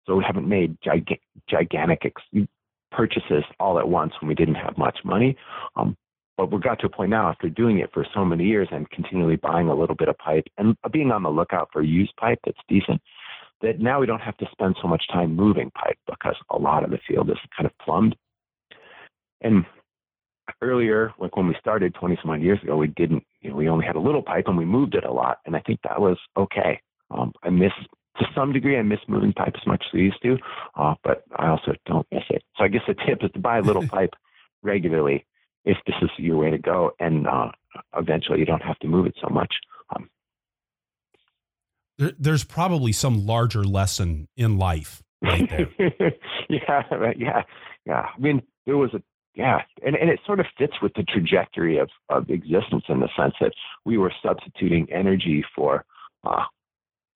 so 0.06 0.16
we 0.16 0.24
haven't 0.24 0.48
made 0.48 0.78
gig- 0.82 1.20
gigantic 1.50 2.04
ex- 2.06 2.48
purchases 2.92 3.44
all 3.60 3.80
at 3.80 3.90
once 3.90 4.14
when 4.22 4.30
we 4.30 4.36
didn't 4.36 4.56
have 4.56 4.78
much 4.78 5.00
money. 5.04 5.36
Um, 5.76 5.98
but 6.38 6.52
we 6.52 6.60
got 6.60 6.80
to 6.80 6.86
a 6.86 6.90
point 6.90 7.10
now 7.10 7.30
after 7.30 7.50
doing 7.50 7.80
it 7.80 7.90
for 7.94 8.06
so 8.14 8.24
many 8.24 8.44
years 8.46 8.68
and 8.72 8.88
continually 8.92 9.38
buying 9.38 9.70
a 9.70 9.76
little 9.76 9.96
bit 9.96 10.08
of 10.08 10.18
pipe 10.20 10.46
and 10.60 10.78
being 10.92 11.12
on 11.12 11.24
the 11.24 11.30
lookout 11.30 11.70
for 11.74 11.82
used 11.82 12.16
pipe 12.18 12.40
that's 12.46 12.60
decent 12.70 13.02
that 13.62 13.80
now 13.80 14.00
we 14.00 14.06
don't 14.06 14.22
have 14.22 14.38
to 14.38 14.46
spend 14.52 14.76
so 14.82 14.88
much 14.88 15.04
time 15.12 15.36
moving 15.36 15.72
pipe 15.72 15.98
because 16.08 16.36
a 16.52 16.58
lot 16.58 16.84
of 16.84 16.92
the 16.92 17.00
field 17.08 17.30
is 17.32 17.38
kind 17.58 17.66
of 17.66 17.72
plumbed. 17.84 18.16
And 19.42 19.66
earlier, 20.62 21.14
like 21.20 21.36
when 21.36 21.48
we 21.48 21.56
started 21.60 21.94
20 21.96 22.18
some 22.22 22.32
odd 22.32 22.42
years 22.42 22.62
ago, 22.64 22.78
we 22.78 22.88
didn't, 22.88 23.24
you 23.42 23.50
know, 23.50 23.56
we 23.56 23.70
only 23.70 23.86
had 23.86 23.96
a 23.96 24.00
little 24.00 24.22
pipe 24.22 24.46
and 24.48 24.58
we 24.58 24.66
moved 24.66 24.96
it 24.96 25.04
a 25.04 25.12
lot. 25.12 25.40
And 25.46 25.56
I 25.56 25.60
think 25.62 25.80
that 25.84 26.00
was 26.00 26.18
okay. 26.38 26.82
Um, 27.12 27.34
I 27.44 27.50
miss 27.50 27.72
to 28.20 28.26
some 28.36 28.52
degree, 28.52 28.78
I 28.78 28.82
miss 28.82 29.00
moving 29.08 29.34
pipe 29.34 29.54
as 29.56 29.68
much 29.68 29.84
as 29.86 29.92
I 29.94 29.98
used 29.98 30.22
to, 30.24 30.38
uh, 30.76 30.96
but 31.04 31.24
I 31.38 31.48
also 31.48 31.74
don't 31.86 32.08
miss 32.12 32.24
it. 32.30 32.44
So 32.58 32.64
I 32.64 32.68
guess 32.68 32.82
the 32.88 32.96
tip 32.96 33.20
is 33.22 33.32
to 33.34 33.40
buy 33.40 33.60
a 33.60 33.62
little 33.62 33.88
pipe 33.88 34.14
regularly 34.64 35.26
if 35.66 35.78
this 35.86 35.96
is 36.02 36.10
your 36.18 36.38
way 36.38 36.50
to 36.50 36.58
go, 36.58 36.92
and 37.00 37.28
uh, 37.28 37.52
eventually 37.98 38.40
you 38.40 38.46
don't 38.46 38.64
have 38.64 38.80
to 38.80 38.88
move 38.88 39.06
it 39.06 39.16
so 39.22 39.28
much. 39.30 39.54
Um, 39.94 40.10
there, 41.98 42.14
there's 42.18 42.46
probably 42.46 42.94
some 42.94 43.26
larger 43.26 43.64
lesson 43.64 44.30
in 44.38 44.58
life 44.58 45.04
right 45.22 45.50
there. 45.50 45.70
yeah, 46.50 46.84
yeah, 47.18 47.42
yeah. 47.86 48.06
I 48.16 48.20
mean, 48.20 48.42
there 48.66 48.78
was 48.78 48.94
a 48.94 49.02
yeah, 49.38 49.62
and, 49.86 49.96
and 49.96 50.10
it 50.10 50.20
sort 50.26 50.40
of 50.40 50.48
fits 50.58 50.74
with 50.82 50.94
the 50.96 51.04
trajectory 51.04 51.78
of, 51.78 51.90
of 52.10 52.28
existence 52.30 52.84
in 52.90 53.00
the 53.00 53.10
sense 53.16 53.36
that 53.40 53.54
we 53.86 54.00
were 54.00 54.12
substituting 54.24 54.88
energy 54.92 55.46
for 55.56 55.86
uh, 56.26 56.44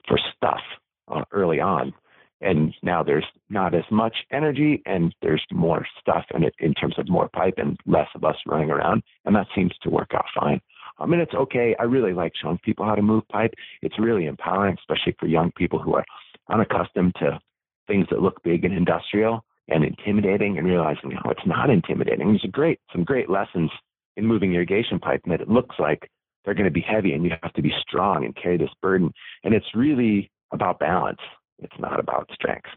for 0.08 0.20
stuff 0.38 0.62
uh, 1.08 1.24
early 1.32 1.60
on. 1.60 1.92
And 2.40 2.76
now 2.84 3.02
there's 3.02 3.26
not 3.50 3.74
as 3.74 3.84
much 3.90 4.16
energy 4.32 4.84
and 4.86 5.16
there's 5.22 5.44
more 5.52 5.86
stuff 6.00 6.26
in 6.34 6.44
it 6.44 6.54
in 6.60 6.76
terms 6.76 6.96
of 7.00 7.10
more 7.10 7.28
pipe 7.30 7.56
and 7.58 7.80
less 7.88 8.08
of 8.14 8.24
us 8.24 8.36
running 8.46 8.70
around. 8.70 9.02
And 9.26 9.36
that 9.36 9.48
seems 9.56 9.72
to 9.82 9.90
work 9.90 10.12
out 10.16 10.26
fine. 10.40 10.62
I 11.00 11.08
mean, 11.08 11.20
it's 11.20 11.34
okay. 11.34 11.76
I 11.80 11.84
really 11.84 12.14
like 12.14 12.34
showing 12.40 12.60
people 12.60 12.86
how 12.86 12.96
to 12.96 13.02
move 13.02 13.28
pipe. 13.30 13.54
It's 13.82 14.00
really 14.00 14.26
empowering, 14.26 14.78
especially 14.80 15.16
for 15.20 15.26
young 15.26 15.52
people 15.56 15.80
who 15.80 15.96
are 15.96 16.06
unaccustomed 16.52 17.16
to 17.20 17.40
things 17.88 18.06
that 18.12 18.22
look 18.22 18.42
big 18.44 18.64
and 18.64 18.76
industrial 18.76 19.44
and 19.68 19.84
intimidating 19.84 20.58
and 20.58 20.68
realizing, 20.68 21.14
oh, 21.26 21.30
it's 21.30 21.46
not 21.46 21.70
intimidating. 21.70 22.28
There's 22.28 22.44
a 22.44 22.50
great, 22.50 22.80
some 22.92 23.04
great 23.04 23.30
lessons 23.30 23.72
in 24.18 24.26
moving 24.26 24.54
irrigation 24.54 25.00
pipe 25.00 25.22
and 25.24 25.34
that 25.34 25.42
it 25.42 25.50
looks 25.50 25.76
like 25.80 26.10
they're 26.44 26.54
going 26.54 26.66
to 26.66 26.72
be 26.72 26.82
heavy 26.82 27.14
and 27.14 27.24
you 27.24 27.32
have 27.42 27.54
to 27.54 27.62
be 27.62 27.72
strong 27.88 28.26
and 28.26 28.36
carry 28.36 28.58
this 28.58 28.70
burden. 28.82 29.12
And 29.44 29.54
it's 29.54 29.76
really 29.76 30.30
about 30.52 30.80
balance. 30.80 31.20
It's 31.60 31.80
not 31.80 32.00
about 32.00 32.30
strength. 32.34 32.68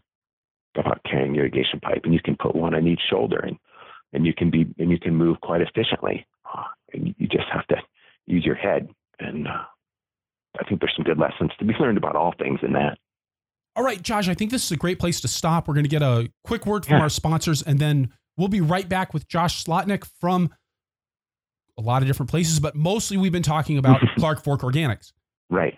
It's 0.73 0.85
about 0.85 1.01
carrying 1.09 1.35
irrigation 1.35 1.79
pipe, 1.81 2.01
and 2.03 2.13
you 2.13 2.19
can 2.23 2.35
put 2.39 2.55
one 2.55 2.75
on 2.75 2.85
each 2.85 3.01
shoulder, 3.09 3.39
and 3.39 3.57
and 4.13 4.25
you 4.25 4.33
can 4.33 4.51
be 4.51 4.67
and 4.77 4.91
you 4.91 4.99
can 4.99 5.15
move 5.15 5.39
quite 5.41 5.61
efficiently. 5.61 6.27
Uh, 6.45 6.63
and 6.93 7.15
you 7.17 7.27
just 7.27 7.47
have 7.51 7.65
to 7.67 7.77
use 8.27 8.45
your 8.45 8.55
head 8.55 8.87
and 9.19 9.47
uh, 9.47 9.63
I 10.59 10.63
think 10.67 10.79
there's 10.79 10.93
some 10.95 11.05
good 11.05 11.19
lessons 11.19 11.51
to 11.59 11.65
be 11.65 11.73
learned 11.79 11.97
about 11.97 12.15
all 12.15 12.33
things 12.37 12.59
in 12.63 12.73
that. 12.73 12.97
All 13.75 13.83
right, 13.83 14.01
Josh, 14.01 14.29
I 14.29 14.33
think 14.33 14.51
this 14.51 14.63
is 14.63 14.71
a 14.71 14.77
great 14.77 14.99
place 14.99 15.19
to 15.21 15.27
stop. 15.27 15.67
We're 15.67 15.73
going 15.73 15.83
to 15.83 15.89
get 15.89 16.01
a 16.01 16.31
quick 16.45 16.65
word 16.65 16.85
from 16.85 16.95
yeah. 16.95 17.01
our 17.01 17.09
sponsors, 17.09 17.61
and 17.61 17.77
then 17.77 18.09
we'll 18.37 18.47
be 18.47 18.61
right 18.61 18.87
back 18.87 19.13
with 19.13 19.27
Josh 19.27 19.63
Slotnick 19.63 20.05
from 20.19 20.49
a 21.77 21.81
lot 21.81 22.01
of 22.01 22.07
different 22.07 22.29
places, 22.29 22.59
but 22.59 22.75
mostly 22.75 23.17
we've 23.17 23.33
been 23.33 23.43
talking 23.43 23.77
about 23.77 24.01
Clark 24.17 24.43
Fork 24.43 24.61
Organics. 24.61 25.11
Right. 25.49 25.77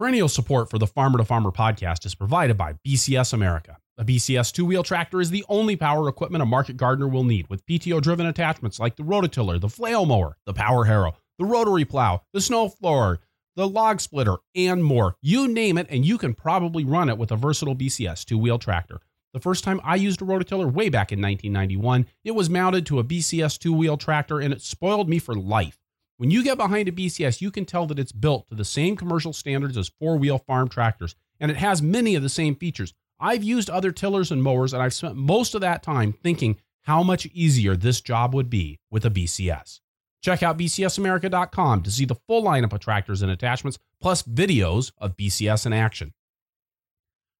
Perennial 0.00 0.28
support 0.28 0.68
for 0.68 0.78
the 0.78 0.86
Farmer 0.86 1.18
to 1.18 1.24
Farmer 1.24 1.50
podcast 1.50 2.06
is 2.06 2.14
provided 2.14 2.56
by 2.56 2.74
BCS 2.86 3.32
America. 3.32 3.78
A 3.98 4.04
BCS 4.04 4.52
two 4.52 4.64
wheel 4.64 4.82
tractor 4.82 5.20
is 5.20 5.30
the 5.30 5.44
only 5.48 5.76
power 5.76 6.08
equipment 6.08 6.42
a 6.42 6.46
market 6.46 6.76
gardener 6.76 7.08
will 7.08 7.24
need, 7.24 7.48
with 7.48 7.64
PTO 7.66 8.00
driven 8.00 8.26
attachments 8.26 8.78
like 8.78 8.96
the 8.96 9.02
rototiller, 9.02 9.60
the 9.60 9.68
flail 9.68 10.06
mower, 10.06 10.36
the 10.46 10.54
power 10.54 10.84
harrow, 10.84 11.16
the 11.38 11.44
rotary 11.44 11.84
plow, 11.84 12.22
the 12.32 12.40
snow 12.40 12.72
blower, 12.80 13.18
the 13.58 13.68
log 13.68 14.00
splitter, 14.00 14.36
and 14.54 14.84
more. 14.84 15.16
You 15.20 15.48
name 15.48 15.78
it, 15.78 15.88
and 15.90 16.06
you 16.06 16.16
can 16.16 16.32
probably 16.32 16.84
run 16.84 17.08
it 17.08 17.18
with 17.18 17.32
a 17.32 17.36
versatile 17.36 17.74
BCS 17.74 18.24
two 18.24 18.38
wheel 18.38 18.56
tractor. 18.56 19.00
The 19.32 19.40
first 19.40 19.64
time 19.64 19.80
I 19.82 19.96
used 19.96 20.22
a 20.22 20.24
rototiller 20.24 20.72
way 20.72 20.88
back 20.88 21.10
in 21.10 21.20
1991, 21.20 22.06
it 22.22 22.36
was 22.36 22.48
mounted 22.48 22.86
to 22.86 23.00
a 23.00 23.04
BCS 23.04 23.58
two 23.58 23.72
wheel 23.72 23.96
tractor 23.96 24.38
and 24.38 24.54
it 24.54 24.62
spoiled 24.62 25.08
me 25.08 25.18
for 25.18 25.34
life. 25.34 25.76
When 26.18 26.30
you 26.30 26.44
get 26.44 26.56
behind 26.56 26.88
a 26.88 26.92
BCS, 26.92 27.40
you 27.40 27.50
can 27.50 27.64
tell 27.64 27.84
that 27.86 27.98
it's 27.98 28.12
built 28.12 28.48
to 28.48 28.54
the 28.54 28.64
same 28.64 28.94
commercial 28.94 29.32
standards 29.32 29.76
as 29.76 29.90
four 29.98 30.16
wheel 30.16 30.38
farm 30.38 30.68
tractors, 30.68 31.16
and 31.40 31.50
it 31.50 31.56
has 31.56 31.82
many 31.82 32.14
of 32.14 32.22
the 32.22 32.28
same 32.28 32.54
features. 32.54 32.94
I've 33.18 33.42
used 33.42 33.68
other 33.68 33.90
tillers 33.90 34.30
and 34.30 34.40
mowers, 34.40 34.72
and 34.72 34.80
I've 34.80 34.94
spent 34.94 35.16
most 35.16 35.56
of 35.56 35.62
that 35.62 35.82
time 35.82 36.12
thinking 36.12 36.60
how 36.82 37.02
much 37.02 37.26
easier 37.34 37.74
this 37.74 38.00
job 38.00 38.36
would 38.36 38.50
be 38.50 38.78
with 38.88 39.04
a 39.04 39.10
BCS. 39.10 39.80
Check 40.22 40.42
out 40.42 40.58
bcsamerica.com 40.58 41.82
to 41.82 41.90
see 41.90 42.04
the 42.04 42.16
full 42.26 42.42
lineup 42.42 42.72
of 42.72 42.80
tractors 42.80 43.22
and 43.22 43.30
attachments, 43.30 43.78
plus 44.00 44.22
videos 44.22 44.92
of 44.98 45.16
BCS 45.16 45.66
in 45.66 45.72
action. 45.72 46.12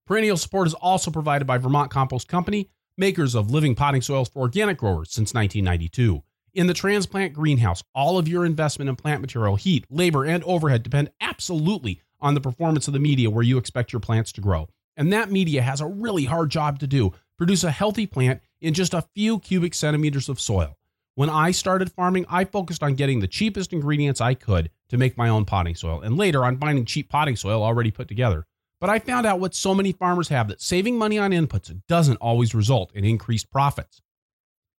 Perennial 0.06 0.36
support 0.36 0.66
is 0.66 0.74
also 0.74 1.10
provided 1.10 1.46
by 1.46 1.58
Vermont 1.58 1.90
Compost 1.90 2.28
Company, 2.28 2.70
makers 2.96 3.34
of 3.34 3.50
living 3.50 3.74
potting 3.74 4.00
soils 4.00 4.28
for 4.28 4.40
organic 4.40 4.78
growers 4.78 5.10
since 5.12 5.34
1992. 5.34 6.22
In 6.54 6.66
the 6.66 6.74
transplant 6.74 7.34
greenhouse, 7.34 7.82
all 7.94 8.16
of 8.16 8.26
your 8.26 8.46
investment 8.46 8.88
in 8.88 8.96
plant 8.96 9.20
material, 9.20 9.56
heat, 9.56 9.84
labor, 9.90 10.24
and 10.24 10.42
overhead 10.44 10.82
depend 10.82 11.10
absolutely 11.20 12.00
on 12.20 12.34
the 12.34 12.40
performance 12.40 12.88
of 12.88 12.94
the 12.94 13.00
media 13.00 13.28
where 13.28 13.44
you 13.44 13.58
expect 13.58 13.92
your 13.92 14.00
plants 14.00 14.32
to 14.32 14.40
grow. 14.40 14.66
And 14.96 15.12
that 15.12 15.30
media 15.30 15.62
has 15.62 15.80
a 15.80 15.86
really 15.86 16.24
hard 16.24 16.50
job 16.50 16.78
to 16.78 16.86
do 16.86 17.12
produce 17.36 17.62
a 17.62 17.70
healthy 17.70 18.06
plant 18.06 18.40
in 18.60 18.74
just 18.74 18.94
a 18.94 19.04
few 19.14 19.38
cubic 19.38 19.74
centimeters 19.74 20.28
of 20.28 20.40
soil. 20.40 20.77
When 21.18 21.30
I 21.30 21.50
started 21.50 21.90
farming, 21.90 22.26
I 22.28 22.44
focused 22.44 22.80
on 22.80 22.94
getting 22.94 23.18
the 23.18 23.26
cheapest 23.26 23.72
ingredients 23.72 24.20
I 24.20 24.34
could 24.34 24.70
to 24.88 24.96
make 24.96 25.18
my 25.18 25.28
own 25.28 25.44
potting 25.46 25.74
soil, 25.74 26.00
and 26.00 26.16
later 26.16 26.44
on 26.44 26.58
finding 26.58 26.84
cheap 26.84 27.08
potting 27.08 27.34
soil 27.34 27.60
already 27.60 27.90
put 27.90 28.06
together. 28.06 28.46
But 28.80 28.88
I 28.88 29.00
found 29.00 29.26
out 29.26 29.40
what 29.40 29.52
so 29.52 29.74
many 29.74 29.90
farmers 29.90 30.28
have 30.28 30.46
that 30.46 30.62
saving 30.62 30.96
money 30.96 31.18
on 31.18 31.32
inputs 31.32 31.76
doesn't 31.88 32.18
always 32.18 32.54
result 32.54 32.92
in 32.94 33.04
increased 33.04 33.50
profits. 33.50 34.00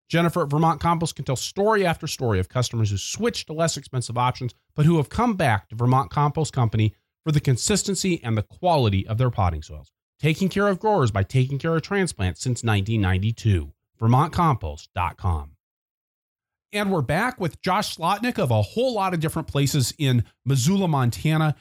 Jennifer 0.07 0.43
at 0.43 0.49
Vermont 0.49 0.79
Compost 0.79 1.17
can 1.17 1.25
tell 1.25 1.35
story 1.35 1.85
after 1.85 2.07
story 2.07 2.39
of 2.39 2.47
customers 2.47 2.89
who 2.89 2.95
switched 2.95 3.47
to 3.47 3.53
less 3.53 3.75
expensive 3.75 4.17
options, 4.17 4.53
but 4.77 4.85
who 4.85 4.95
have 4.95 5.09
come 5.09 5.35
back 5.35 5.67
to 5.67 5.75
Vermont 5.75 6.09
Compost 6.09 6.53
Company 6.53 6.95
for 7.25 7.33
the 7.33 7.41
consistency 7.41 8.23
and 8.23 8.37
the 8.37 8.43
quality 8.43 9.05
of 9.05 9.17
their 9.17 9.29
potting 9.29 9.61
soils. 9.61 9.91
Taking 10.21 10.47
care 10.47 10.69
of 10.69 10.79
growers 10.79 11.11
by 11.11 11.23
taking 11.23 11.59
care 11.59 11.75
of 11.75 11.81
transplants 11.81 12.39
since 12.39 12.63
1992. 12.63 13.73
VermontCompost.com. 13.99 15.57
And 16.71 16.91
we're 16.91 17.01
back 17.01 17.39
with 17.39 17.61
Josh 17.61 17.97
Slotnick 17.97 18.37
of 18.37 18.51
a 18.51 18.61
whole 18.61 18.93
lot 18.93 19.13
of 19.13 19.19
different 19.19 19.47
places 19.47 19.93
in 19.97 20.23
Missoula, 20.45 20.87
Montana. 20.87 21.55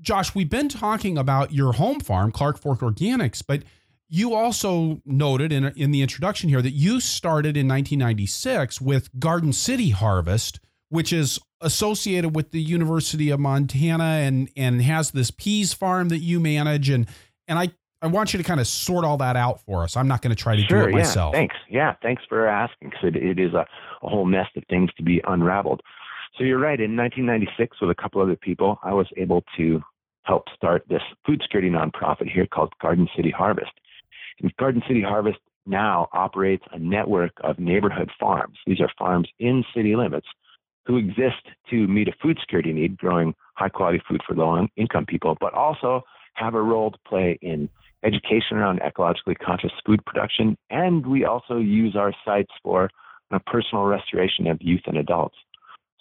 Josh, 0.00 0.34
we've 0.34 0.48
been 0.48 0.70
talking 0.70 1.18
about 1.18 1.52
your 1.52 1.72
home 1.72 2.00
farm, 2.00 2.32
Clark 2.32 2.58
Fork 2.58 2.80
Organics, 2.80 3.42
but 3.46 3.62
you 4.08 4.34
also 4.34 5.02
noted 5.04 5.52
in, 5.52 5.66
in 5.76 5.90
the 5.90 6.00
introduction 6.00 6.48
here 6.48 6.62
that 6.62 6.70
you 6.70 7.00
started 7.00 7.56
in 7.56 7.68
1996 7.68 8.80
with 8.80 9.10
Garden 9.20 9.52
City 9.52 9.90
Harvest, 9.90 10.58
which 10.88 11.12
is 11.12 11.38
associated 11.60 12.34
with 12.34 12.50
the 12.50 12.62
University 12.62 13.28
of 13.28 13.38
Montana 13.38 14.04
and 14.04 14.48
and 14.56 14.80
has 14.80 15.10
this 15.10 15.30
PEAS 15.30 15.74
Farm 15.74 16.08
that 16.08 16.20
you 16.20 16.40
manage 16.40 16.88
and 16.88 17.06
and 17.46 17.58
I 17.58 17.72
I 18.02 18.06
want 18.06 18.32
you 18.32 18.38
to 18.38 18.44
kind 18.44 18.60
of 18.60 18.66
sort 18.66 19.04
all 19.04 19.18
that 19.18 19.36
out 19.36 19.60
for 19.60 19.82
us. 19.82 19.96
I'm 19.96 20.08
not 20.08 20.22
going 20.22 20.34
to 20.34 20.42
try 20.42 20.56
to 20.56 20.62
sure, 20.62 20.84
do 20.84 20.88
it 20.88 20.92
myself. 20.92 21.34
Yeah, 21.34 21.38
thanks. 21.38 21.56
Yeah, 21.68 21.94
thanks 22.02 22.22
for 22.28 22.46
asking 22.46 22.90
because 22.90 23.14
it, 23.14 23.16
it 23.16 23.38
is 23.38 23.52
a, 23.52 23.66
a 24.02 24.08
whole 24.08 24.26
nest 24.26 24.56
of 24.56 24.64
things 24.70 24.90
to 24.96 25.02
be 25.02 25.20
unraveled. 25.26 25.82
So 26.38 26.44
you're 26.44 26.58
right. 26.58 26.80
In 26.80 26.96
1996, 26.96 27.80
with 27.80 27.90
a 27.90 27.94
couple 27.94 28.22
other 28.22 28.36
people, 28.36 28.78
I 28.82 28.94
was 28.94 29.06
able 29.16 29.44
to 29.58 29.82
help 30.22 30.44
start 30.54 30.84
this 30.88 31.02
food 31.26 31.42
security 31.42 31.70
nonprofit 31.70 32.30
here 32.30 32.46
called 32.46 32.72
Garden 32.80 33.08
City 33.14 33.30
Harvest. 33.30 33.72
And 34.40 34.54
Garden 34.56 34.82
City 34.88 35.02
Harvest 35.02 35.38
now 35.66 36.08
operates 36.12 36.64
a 36.72 36.78
network 36.78 37.32
of 37.42 37.58
neighborhood 37.58 38.10
farms. 38.18 38.58
These 38.66 38.80
are 38.80 38.90
farms 38.98 39.28
in 39.38 39.62
city 39.74 39.94
limits 39.94 40.26
who 40.86 40.96
exist 40.96 41.46
to 41.68 41.86
meet 41.86 42.08
a 42.08 42.12
food 42.22 42.38
security 42.40 42.72
need, 42.72 42.96
growing 42.96 43.34
high 43.54 43.68
quality 43.68 44.00
food 44.08 44.22
for 44.26 44.34
low 44.34 44.66
income 44.76 45.04
people, 45.04 45.36
but 45.38 45.52
also 45.52 46.02
have 46.34 46.54
a 46.54 46.62
role 46.62 46.90
to 46.90 46.98
play 47.06 47.38
in 47.42 47.68
education 48.04 48.56
around 48.56 48.80
ecologically 48.80 49.38
conscious 49.38 49.72
food 49.84 50.04
production, 50.04 50.56
and 50.70 51.06
we 51.06 51.24
also 51.24 51.58
use 51.58 51.96
our 51.96 52.12
sites 52.24 52.52
for 52.62 52.90
a 53.30 53.40
personal 53.40 53.84
restoration 53.84 54.46
of 54.46 54.58
youth 54.60 54.82
and 54.86 54.96
adults. 54.96 55.36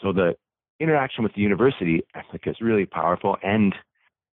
So 0.01 0.13
the 0.13 0.35
interaction 0.79 1.23
with 1.23 1.33
the 1.33 1.41
university, 1.41 2.01
I 2.15 2.21
think, 2.31 2.47
is 2.47 2.55
really 2.61 2.85
powerful 2.85 3.37
and 3.43 3.75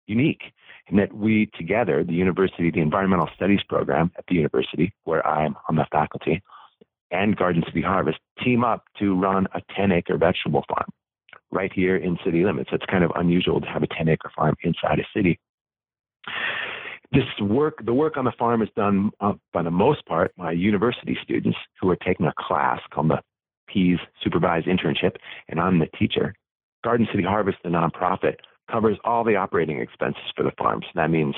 unique 0.07 0.43
in 0.89 0.99
that 0.99 1.15
we 1.15 1.51
together, 1.57 2.05
the 2.05 2.13
university, 2.13 2.71
the 2.71 2.81
environmental 2.81 3.29
studies 3.35 3.61
program 3.69 4.13
at 4.19 4.25
the 4.29 4.35
university, 4.35 4.93
where 5.05 5.27
I'm 5.27 5.57
on 5.69 5.77
the 5.77 5.87
faculty, 5.91 6.43
and 7.11 7.37
Garden 7.37 7.63
City 7.67 7.81
Harvest 7.81 8.19
team 8.45 8.65
up 8.65 8.85
to 8.99 9.19
run 9.19 9.47
a 9.55 9.63
10 9.75 9.93
acre 9.93 10.19
vegetable 10.19 10.65
farm 10.69 10.89
right 11.51 11.73
here 11.73 11.97
in 11.97 12.19
city 12.25 12.45
limits. 12.45 12.71
It's 12.73 12.85
kind 12.91 13.05
of 13.05 13.13
unusual 13.15 13.61
to 13.61 13.67
have 13.67 13.83
a 13.83 13.87
10 13.87 14.09
acre 14.09 14.31
farm 14.37 14.57
inside 14.63 14.99
a 14.99 15.07
city 15.17 15.39
this 17.13 17.25
work, 17.41 17.85
the 17.85 17.95
work 17.95 18.17
on 18.17 18.25
the 18.25 18.33
farm 18.39 18.63
is 18.63 18.69
done 18.77 19.11
uh, 19.21 19.35
by 19.53 19.63
the 19.63 19.71
most 19.71 20.05
part 20.07 20.33
by 20.37 20.53
university 20.53 21.17
students 21.23 21.59
who 21.81 21.91
are 21.91 21.97
taking 21.97 22.27
a 22.27 22.33
class 22.39 22.81
called 22.93 23.11
the 23.11 23.21
PEAS 23.69 23.99
Supervised 24.23 24.67
Internship, 24.67 25.17
and 25.49 25.61
I'm 25.61 25.79
the 25.79 25.89
teacher. 25.99 26.35
Garden 26.83 27.07
City 27.11 27.25
Harvest, 27.25 27.59
the 27.63 27.71
nonprofit, 27.71 28.37
covers 28.71 28.99
all 29.05 29.25
the 29.25 29.37
operating 29.37 29.81
expenses 29.81 30.23
for 30.37 30.43
the 30.43 30.53
farm. 30.59 30.81
So 30.83 30.91
that 30.97 31.11
means 31.11 31.35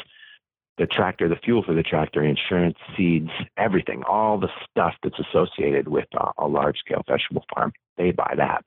the 0.78 0.86
tractor, 0.86 1.28
the 1.28 1.36
fuel 1.36 1.62
for 1.62 1.74
the 1.74 1.82
tractor, 1.82 2.22
insurance, 2.22 2.76
seeds, 2.96 3.30
everything, 3.56 4.02
all 4.08 4.38
the 4.38 4.50
stuff 4.70 4.94
that's 5.02 5.18
associated 5.18 5.88
with 5.88 6.06
uh, 6.18 6.32
a 6.38 6.46
large 6.46 6.78
scale 6.78 7.02
vegetable 7.08 7.44
farm. 7.54 7.72
They 7.96 8.10
buy 8.10 8.34
that. 8.36 8.64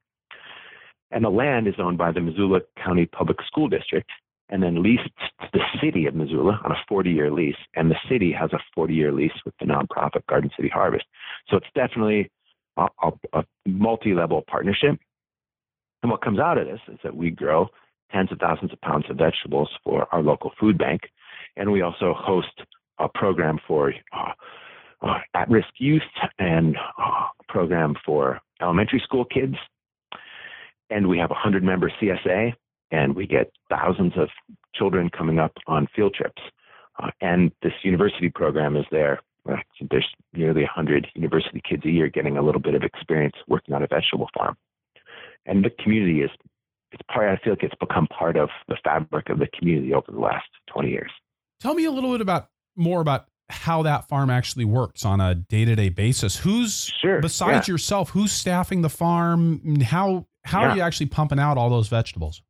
And 1.11 1.23
the 1.23 1.29
land 1.29 1.67
is 1.67 1.75
owned 1.79 1.97
by 1.97 2.11
the 2.11 2.21
Missoula 2.21 2.61
County 2.83 3.05
Public 3.05 3.37
School 3.45 3.67
District, 3.67 4.09
and 4.49 4.63
then 4.63 4.81
leased 4.81 5.09
to 5.41 5.47
the 5.53 5.61
city 5.81 6.05
of 6.07 6.15
Missoula 6.15 6.59
on 6.63 6.71
a 6.71 6.83
40 6.87 7.11
year 7.11 7.31
lease. 7.31 7.55
And 7.75 7.89
the 7.89 7.97
city 8.09 8.31
has 8.37 8.51
a 8.53 8.59
40 8.73 8.93
year 8.93 9.11
lease 9.11 9.31
with 9.45 9.53
the 9.59 9.65
nonprofit 9.65 10.25
Garden 10.27 10.49
City 10.55 10.69
Harvest. 10.69 11.05
So 11.49 11.57
it's 11.57 11.67
definitely 11.75 12.29
a, 12.77 12.87
a, 13.03 13.11
a 13.33 13.43
multi 13.65 14.13
level 14.13 14.43
partnership. 14.49 14.99
And 16.01 16.11
what 16.11 16.21
comes 16.23 16.39
out 16.39 16.57
of 16.57 16.67
this 16.67 16.79
is 16.87 16.99
that 17.03 17.15
we 17.15 17.29
grow 17.29 17.67
tens 18.11 18.31
of 18.31 18.39
thousands 18.39 18.73
of 18.73 18.81
pounds 18.81 19.05
of 19.09 19.17
vegetables 19.17 19.69
for 19.83 20.07
our 20.11 20.21
local 20.21 20.51
food 20.59 20.77
bank. 20.77 21.01
And 21.57 21.71
we 21.71 21.81
also 21.81 22.15
host 22.17 22.47
a 22.99 23.07
program 23.07 23.59
for 23.67 23.93
uh, 24.15 24.31
uh, 25.01 25.19
at 25.33 25.49
risk 25.49 25.69
youth 25.77 26.01
and 26.39 26.75
uh, 26.97 27.27
a 27.39 27.51
program 27.51 27.95
for 28.05 28.39
elementary 28.61 29.01
school 29.03 29.25
kids. 29.25 29.55
And 30.89 31.07
we 31.07 31.17
have 31.19 31.29
a 31.29 31.33
100 31.33 31.63
member 31.63 31.91
CSA 32.01 32.53
and 32.91 33.15
we 33.15 33.27
get 33.27 33.51
thousands 33.69 34.13
of 34.17 34.29
children 34.73 35.09
coming 35.09 35.39
up 35.39 35.53
on 35.67 35.87
field 35.95 36.13
trips. 36.13 36.41
Uh, 37.01 37.09
and 37.21 37.51
this 37.61 37.73
university 37.83 38.29
program 38.29 38.75
is 38.75 38.85
there. 38.91 39.21
There's 39.89 40.07
nearly 40.33 40.61
100 40.61 41.07
university 41.15 41.61
kids 41.67 41.83
a 41.85 41.89
year 41.89 42.09
getting 42.09 42.37
a 42.37 42.41
little 42.41 42.61
bit 42.61 42.75
of 42.75 42.83
experience 42.83 43.35
working 43.47 43.73
on 43.73 43.83
a 43.83 43.87
vegetable 43.87 44.29
farm. 44.37 44.57
And 45.45 45.63
the 45.63 45.71
community 45.81 46.21
is, 46.21 46.29
it's 46.91 47.01
part, 47.11 47.29
I 47.29 47.41
feel 47.43 47.53
like 47.53 47.63
it's 47.63 47.75
become 47.79 48.07
part 48.07 48.37
of 48.37 48.49
the 48.67 48.77
fabric 48.83 49.29
of 49.29 49.39
the 49.39 49.47
community 49.57 49.93
over 49.93 50.11
the 50.11 50.19
last 50.19 50.47
20 50.73 50.89
years. 50.89 51.11
Tell 51.61 51.73
me 51.73 51.85
a 51.85 51.91
little 51.91 52.11
bit 52.11 52.21
about 52.21 52.49
more 52.75 53.01
about 53.01 53.25
how 53.49 53.81
that 53.83 54.07
farm 54.07 54.29
actually 54.29 54.65
works 54.65 55.03
on 55.03 55.19
a 55.19 55.35
day-to-day 55.35 55.89
basis. 55.89 56.37
Who's 56.37 56.91
sure, 57.01 57.19
besides 57.21 57.67
yeah. 57.67 57.73
yourself, 57.73 58.11
who's 58.11 58.31
staffing 58.31 58.81
the 58.81 58.89
farm? 58.89 59.81
How 59.81 60.27
how 60.45 60.61
yeah. 60.61 60.69
are 60.69 60.75
you 60.77 60.81
actually 60.81 61.07
pumping 61.07 61.39
out 61.39 61.57
all 61.57 61.69
those 61.69 61.87
vegetables? 61.87 62.41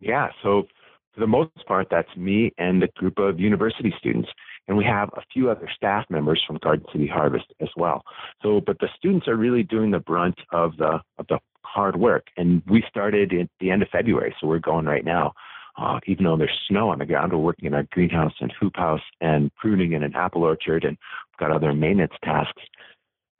Yeah, 0.00 0.28
so 0.42 0.66
for 1.14 1.20
the 1.20 1.26
most 1.26 1.50
part, 1.66 1.88
that's 1.90 2.14
me 2.16 2.52
and 2.58 2.82
a 2.82 2.88
group 2.96 3.18
of 3.18 3.40
university 3.40 3.92
students. 3.98 4.28
And 4.68 4.76
we 4.76 4.84
have 4.84 5.10
a 5.16 5.22
few 5.32 5.50
other 5.50 5.68
staff 5.74 6.04
members 6.08 6.42
from 6.46 6.58
Garden 6.62 6.86
City 6.92 7.06
Harvest 7.06 7.46
as 7.60 7.68
well. 7.76 8.02
So, 8.42 8.60
but 8.64 8.78
the 8.78 8.88
students 8.96 9.26
are 9.26 9.36
really 9.36 9.62
doing 9.62 9.90
the 9.90 9.98
brunt 9.98 10.38
of 10.52 10.76
the 10.76 11.00
of 11.18 11.26
the 11.28 11.38
hard 11.64 11.96
work. 11.96 12.26
And 12.36 12.62
we 12.66 12.84
started 12.88 13.32
at 13.32 13.48
the 13.58 13.70
end 13.70 13.82
of 13.82 13.88
February, 13.88 14.34
so 14.40 14.46
we're 14.46 14.58
going 14.58 14.86
right 14.86 15.04
now. 15.04 15.32
Uh, 15.76 15.98
even 16.06 16.24
though 16.24 16.36
there's 16.36 16.58
snow 16.68 16.90
on 16.90 16.98
the 16.98 17.06
ground, 17.06 17.32
we're 17.32 17.38
working 17.38 17.66
in 17.66 17.74
our 17.74 17.86
greenhouse 17.90 18.32
and 18.40 18.52
hoop 18.60 18.76
house 18.76 19.00
and 19.20 19.54
pruning 19.54 19.92
in 19.92 20.02
an 20.02 20.14
apple 20.14 20.42
orchard, 20.42 20.84
and 20.84 20.96
we've 20.96 21.38
got 21.48 21.54
other 21.54 21.72
maintenance 21.72 22.12
tasks. 22.22 22.62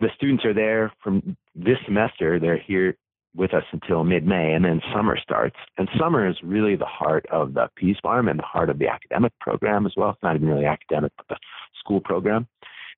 The 0.01 0.09
students 0.17 0.45
are 0.45 0.55
there 0.55 0.93
from 1.03 1.37
this 1.55 1.77
semester. 1.85 2.39
They're 2.39 2.57
here 2.59 2.97
with 3.35 3.55
us 3.55 3.64
until 3.72 4.05
mid-May, 4.05 4.53
and 4.53 4.64
then 4.64 4.81
summer 4.93 5.16
starts. 5.16 5.57
And 5.78 5.89
summer 5.99 6.28
is 6.28 6.37
really 6.43 6.76
the 6.76 6.85
heart 6.85 7.26
of 7.31 7.55
the 7.55 7.68
PEAS 7.76 7.97
Farm 8.03 8.28
and 8.28 8.39
the 8.39 8.45
heart 8.45 8.70
of 8.70 8.78
the 8.78 8.89
academic 8.89 9.33
program 9.41 9.87
as 9.87 9.93
well. 9.97 10.11
It's 10.11 10.22
not 10.22 10.37
even 10.37 10.49
really 10.49 10.66
academic, 10.66 11.12
but 11.16 11.26
the 11.28 11.37
school 11.78 12.01
program. 12.01 12.47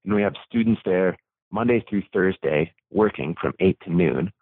And 0.04 0.14
we 0.14 0.22
have 0.22 0.34
students 0.48 0.80
there 0.84 1.16
Monday 1.50 1.84
through 1.88 2.02
Thursday 2.12 2.72
working 2.90 3.34
from 3.40 3.52
8 3.60 3.76
to 3.84 3.92
noon. 3.92 4.32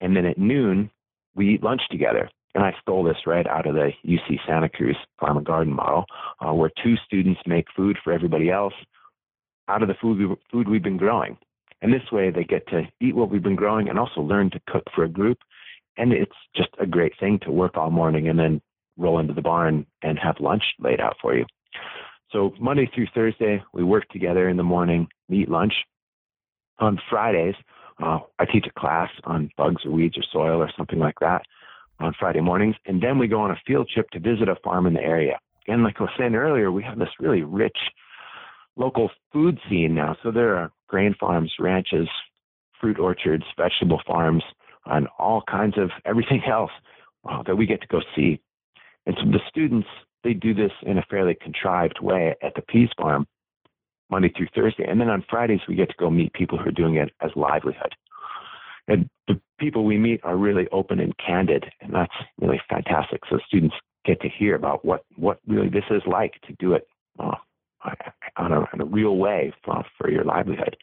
And 0.00 0.16
then 0.16 0.24
at 0.24 0.38
noon, 0.38 0.90
we 1.34 1.54
eat 1.54 1.62
lunch 1.62 1.82
together. 1.90 2.30
And 2.54 2.64
I 2.64 2.74
stole 2.80 3.04
this 3.04 3.26
right 3.26 3.46
out 3.46 3.66
of 3.66 3.74
the 3.74 3.90
UC 4.06 4.38
Santa 4.46 4.70
Cruz 4.70 4.96
Farm 5.20 5.36
and 5.36 5.46
Garden 5.46 5.74
model, 5.74 6.06
uh, 6.40 6.54
where 6.54 6.70
two 6.82 6.96
students 7.04 7.40
make 7.46 7.66
food 7.76 7.98
for 8.02 8.12
everybody 8.12 8.50
else 8.50 8.72
out 9.68 9.82
of 9.82 9.88
the 9.88 9.94
food, 10.00 10.18
we, 10.18 10.36
food 10.50 10.68
we've 10.68 10.82
been 10.82 10.96
growing. 10.96 11.36
And 11.82 11.92
this 11.92 12.10
way 12.10 12.30
they 12.30 12.44
get 12.44 12.66
to 12.68 12.82
eat 13.00 13.14
what 13.14 13.30
we've 13.30 13.42
been 13.42 13.56
growing 13.56 13.88
and 13.88 13.98
also 13.98 14.20
learn 14.20 14.50
to 14.50 14.60
cook 14.68 14.84
for 14.94 15.04
a 15.04 15.08
group. 15.08 15.38
And 15.96 16.12
it's 16.12 16.36
just 16.54 16.70
a 16.78 16.86
great 16.86 17.12
thing 17.18 17.38
to 17.42 17.50
work 17.50 17.76
all 17.76 17.90
morning 17.90 18.28
and 18.28 18.38
then 18.38 18.60
roll 18.96 19.18
into 19.18 19.34
the 19.34 19.42
barn 19.42 19.86
and 20.02 20.18
have 20.18 20.36
lunch 20.40 20.62
laid 20.78 21.00
out 21.00 21.16
for 21.20 21.36
you. 21.36 21.44
So 22.30 22.52
Monday 22.60 22.90
through 22.94 23.06
Thursday, 23.14 23.62
we 23.72 23.84
work 23.84 24.08
together 24.08 24.48
in 24.48 24.56
the 24.56 24.62
morning, 24.62 25.08
eat 25.30 25.48
lunch. 25.48 25.74
On 26.78 26.98
Fridays, 27.08 27.54
uh, 28.02 28.18
I 28.38 28.44
teach 28.44 28.66
a 28.66 28.80
class 28.80 29.10
on 29.24 29.50
bugs 29.56 29.84
or 29.86 29.90
weeds 29.90 30.18
or 30.18 30.24
soil 30.30 30.58
or 30.60 30.70
something 30.76 30.98
like 30.98 31.18
that 31.20 31.42
on 32.00 32.12
Friday 32.18 32.40
mornings. 32.40 32.76
And 32.84 33.02
then 33.02 33.18
we 33.18 33.28
go 33.28 33.40
on 33.40 33.50
a 33.50 33.60
field 33.66 33.88
trip 33.92 34.10
to 34.10 34.20
visit 34.20 34.48
a 34.48 34.56
farm 34.62 34.86
in 34.86 34.94
the 34.94 35.00
area. 35.00 35.38
And 35.68 35.82
like 35.82 35.96
I 35.98 36.04
was 36.04 36.12
saying 36.18 36.34
earlier, 36.34 36.70
we 36.70 36.82
have 36.84 36.98
this 36.98 37.08
really 37.18 37.42
rich 37.42 37.78
local 38.76 39.10
food 39.32 39.58
scene 39.68 39.94
now. 39.94 40.16
So 40.22 40.30
there 40.30 40.56
are 40.56 40.70
grain 40.88 41.14
farms, 41.18 41.52
ranches, 41.58 42.08
fruit 42.80 42.98
orchards, 42.98 43.44
vegetable 43.56 44.00
farms, 44.06 44.42
and 44.86 45.08
all 45.18 45.42
kinds 45.48 45.78
of 45.78 45.90
everything 46.04 46.42
else 46.50 46.70
uh, 47.28 47.42
that 47.44 47.56
we 47.56 47.66
get 47.66 47.80
to 47.80 47.88
go 47.88 48.00
see. 48.14 48.40
And 49.06 49.16
so 49.18 49.30
the 49.30 49.40
students, 49.48 49.88
they 50.24 50.34
do 50.34 50.54
this 50.54 50.72
in 50.82 50.98
a 50.98 51.04
fairly 51.08 51.36
contrived 51.40 52.00
way 52.00 52.34
at 52.42 52.54
the 52.54 52.62
PEAS 52.62 52.90
Farm 53.00 53.26
Monday 54.10 54.32
through 54.36 54.48
Thursday. 54.54 54.84
And 54.88 55.00
then 55.00 55.08
on 55.08 55.24
Fridays, 55.28 55.60
we 55.68 55.74
get 55.74 55.88
to 55.88 55.94
go 55.98 56.10
meet 56.10 56.32
people 56.32 56.58
who 56.58 56.68
are 56.68 56.72
doing 56.72 56.96
it 56.96 57.12
as 57.20 57.30
livelihood. 57.36 57.94
And 58.88 59.08
the 59.26 59.40
people 59.58 59.84
we 59.84 59.98
meet 59.98 60.20
are 60.22 60.36
really 60.36 60.68
open 60.70 61.00
and 61.00 61.12
candid, 61.18 61.64
and 61.80 61.92
that's 61.92 62.12
really 62.40 62.60
fantastic. 62.68 63.20
So 63.28 63.38
students 63.46 63.74
get 64.04 64.20
to 64.20 64.28
hear 64.28 64.54
about 64.54 64.84
what, 64.84 65.04
what 65.16 65.40
really 65.48 65.68
this 65.68 65.84
is 65.90 66.02
like 66.06 66.34
to 66.46 66.54
do 66.60 66.74
it 66.74 66.86
uh, 67.18 67.34
on 68.36 68.52
a, 68.52 68.64
in 68.72 68.80
a 68.80 68.84
real 68.84 69.16
way 69.16 69.52
for, 69.64 69.84
for 69.98 70.10
your 70.10 70.24
livelihood. 70.24 70.76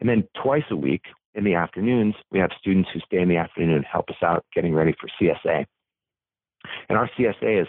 And 0.00 0.08
then 0.08 0.28
twice 0.42 0.64
a 0.70 0.76
week 0.76 1.02
in 1.34 1.44
the 1.44 1.54
afternoons, 1.54 2.14
we 2.30 2.38
have 2.38 2.50
students 2.58 2.90
who 2.92 3.00
stay 3.00 3.20
in 3.20 3.28
the 3.28 3.36
afternoon 3.36 3.76
and 3.76 3.84
help 3.84 4.08
us 4.08 4.16
out 4.22 4.44
getting 4.54 4.74
ready 4.74 4.94
for 5.00 5.08
CSA. 5.20 5.64
And 6.88 6.98
our 6.98 7.08
CSA 7.18 7.62
is 7.62 7.68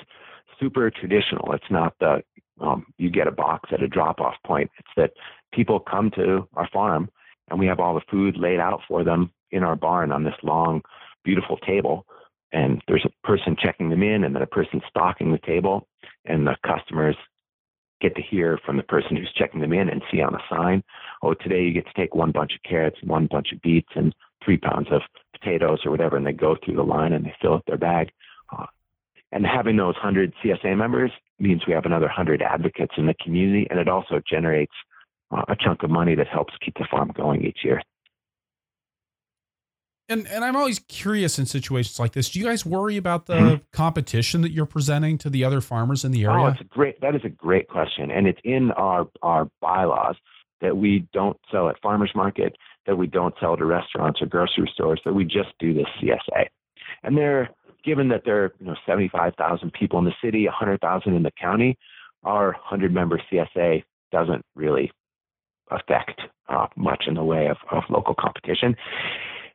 super 0.59 0.89
traditional. 0.89 1.53
It's 1.53 1.69
not 1.69 1.93
the 1.99 2.24
um, 2.59 2.86
you 2.97 3.09
get 3.09 3.28
a 3.28 3.32
box 3.32 3.69
at 3.74 3.82
a 3.82 3.88
drop 3.88 4.19
off 4.19 4.36
point. 4.45 4.69
It's 4.78 4.89
that 4.95 5.11
people 5.51 5.80
come 5.80 6.11
to 6.11 6.47
our 6.55 6.69
farm 6.72 7.09
and 7.49 7.59
we 7.59 7.65
have 7.65 7.80
all 7.80 7.95
the 7.95 8.01
food 8.09 8.38
laid 8.38 8.59
out 8.59 8.82
for 8.88 9.03
them 9.03 9.32
in 9.51 9.63
our 9.63 9.76
barn 9.76 10.11
on 10.11 10.24
this 10.24 10.36
long, 10.43 10.82
beautiful 11.24 11.57
table. 11.57 12.05
And 12.53 12.82
there's 12.88 13.05
a 13.05 13.28
person 13.28 13.55
checking 13.59 13.89
them 13.89 14.03
in 14.03 14.24
and 14.24 14.36
then 14.36 14.41
a 14.41 14.47
person 14.47 14.82
stocking 14.88 15.32
the 15.32 15.39
table. 15.39 15.88
And 16.26 16.45
the 16.45 16.55
customers 16.65 17.15
get 18.02 18.16
to 18.16 18.22
hear 18.22 18.60
from 18.66 18.78
the 18.78 18.84
person 18.84 19.16
who's 19.16 19.32
checking 19.36 19.62
them 19.62 19.74
in 19.74 19.89
and 19.89 20.02
see 20.12 20.22
on 20.22 20.36
a 20.36 20.39
sign, 20.49 20.84
oh, 21.22 21.34
today 21.34 21.64
you 21.64 21.74
get 21.74 21.86
to 21.86 21.93
take 21.93 22.16
one 22.16 22.32
bunch 22.32 22.54
of 22.54 22.70
carrots, 22.70 22.97
one 23.04 23.28
bunch 23.30 23.52
of 23.54 23.62
beets, 23.62 23.89
and 23.95 24.14
three 24.43 24.58
pounds 24.58 24.88
of 24.91 25.02
potatoes 25.39 25.80
or 25.86 25.91
whatever, 25.91 26.18
and 26.18 26.26
they 26.26 26.34
go 26.34 26.56
through 26.64 26.76
the 26.76 26.84
line 26.84 27.14
and 27.14 27.26
they 27.26 27.34
fill 27.41 27.54
up 27.54 27.64
their 27.68 27.78
bag. 27.78 28.10
Uh, 28.56 28.66
and 29.32 29.45
having 29.45 29.78
those 29.78 29.95
100 29.95 30.34
CSA 30.43 30.76
members 30.78 31.12
means 31.39 31.62
we 31.66 31.74
have 31.74 31.86
another 31.86 32.08
100 32.08 32.41
advocates 32.41 32.93
in 32.97 33.06
the 33.06 33.16
community, 33.24 33.68
and 33.70 33.80
it 33.80 33.88
also 33.88 34.22
generates 34.30 34.74
uh, 35.32 35.43
a 35.47 35.56
chunk 35.56 35.84
of 35.84 35.89
money 35.89 36.16
that 36.16 36.28
helps 36.28 36.54
keep 36.64 36.74
the 36.76 36.88
farm 36.91 37.12
going 37.16 37.45
each 37.45 37.60
year. 37.64 37.82
And 40.12 40.28
and 40.28 40.43
I'm 40.43 40.57
always 40.57 40.80
curious 40.80 41.39
in 41.39 41.45
situations 41.45 41.99
like 41.99 42.12
this. 42.12 42.30
Do 42.30 42.39
you 42.39 42.45
guys 42.45 42.66
worry 42.66 42.97
about 42.97 43.28
the 43.28 43.34
mm-hmm. 43.34 43.64
competition 43.72 44.41
that 44.41 44.51
you're 44.51 44.66
presenting 44.66 45.18
to 45.20 45.30
the 45.30 45.45
other 45.45 45.62
farmers 45.62 46.03
in 46.03 46.12
the 46.12 46.26
area? 46.26 46.45
Oh, 46.45 46.47
it's 46.47 46.62
a 46.62 46.66
great. 46.66 46.99
That 46.99 47.16
is 47.16 47.22
a 47.24 47.30
great 47.30 47.70
question, 47.70 48.12
and 48.12 48.28
it's 48.28 48.41
in 48.43 48.72
our 48.72 49.07
our 49.22 49.49
bylaws 49.62 50.18
that 50.59 50.76
we 50.76 51.07
don't 51.14 51.38
sell 51.49 51.70
at 51.70 51.82
farmers 51.82 52.12
market, 52.14 52.55
that 52.86 52.97
we 52.97 53.07
don't 53.07 53.34
sell 53.39 53.55
to 53.55 53.66
restaurants 53.66 54.22
or 54.22 54.26
grocery 54.28 54.70
stores, 54.74 55.01
that 55.05 55.14
we 55.14 55.24
just 55.24 55.49
do 55.59 55.74
this 55.74 55.88
CSA. 56.01 56.47
And 57.03 57.18
they're 57.18 57.49
given 57.84 58.09
that 58.09 58.24
there 58.26 58.43
are 58.43 58.53
you 58.59 58.68
know 58.68 58.76
75,000 58.86 59.72
people 59.74 59.97
in 59.97 60.05
the 60.05 60.14
city, 60.24 60.45
100,000 60.45 61.16
in 61.16 61.24
the 61.24 61.32
county, 61.39 61.78
our 62.24 62.51
100 62.51 62.93
member 62.93 63.20
CSA 63.32 63.84
doesn't 64.12 64.45
really 64.55 64.91
affect 65.72 66.22
uh, 66.49 66.68
much 66.76 67.05
in 67.07 67.14
the 67.14 67.24
way 67.24 67.47
of, 67.47 67.57
of 67.72 67.84
local 67.89 68.14
competition. 68.14 68.76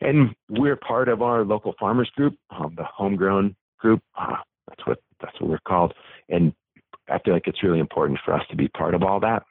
And 0.00 0.34
we're 0.48 0.76
part 0.76 1.08
of 1.08 1.22
our 1.22 1.44
local 1.44 1.74
farmers 1.78 2.10
group, 2.16 2.36
um, 2.50 2.74
the 2.76 2.84
homegrown 2.84 3.56
group. 3.78 4.00
Uh, 4.18 4.36
that's 4.68 4.86
what 4.86 4.98
that's 5.20 5.40
what 5.40 5.50
we're 5.50 5.58
called. 5.66 5.94
And 6.28 6.52
I 7.08 7.18
feel 7.20 7.34
like 7.34 7.46
it's 7.46 7.62
really 7.62 7.78
important 7.78 8.18
for 8.24 8.34
us 8.34 8.42
to 8.50 8.56
be 8.56 8.68
part 8.68 8.94
of 8.94 9.02
all 9.02 9.20
that. 9.20 9.42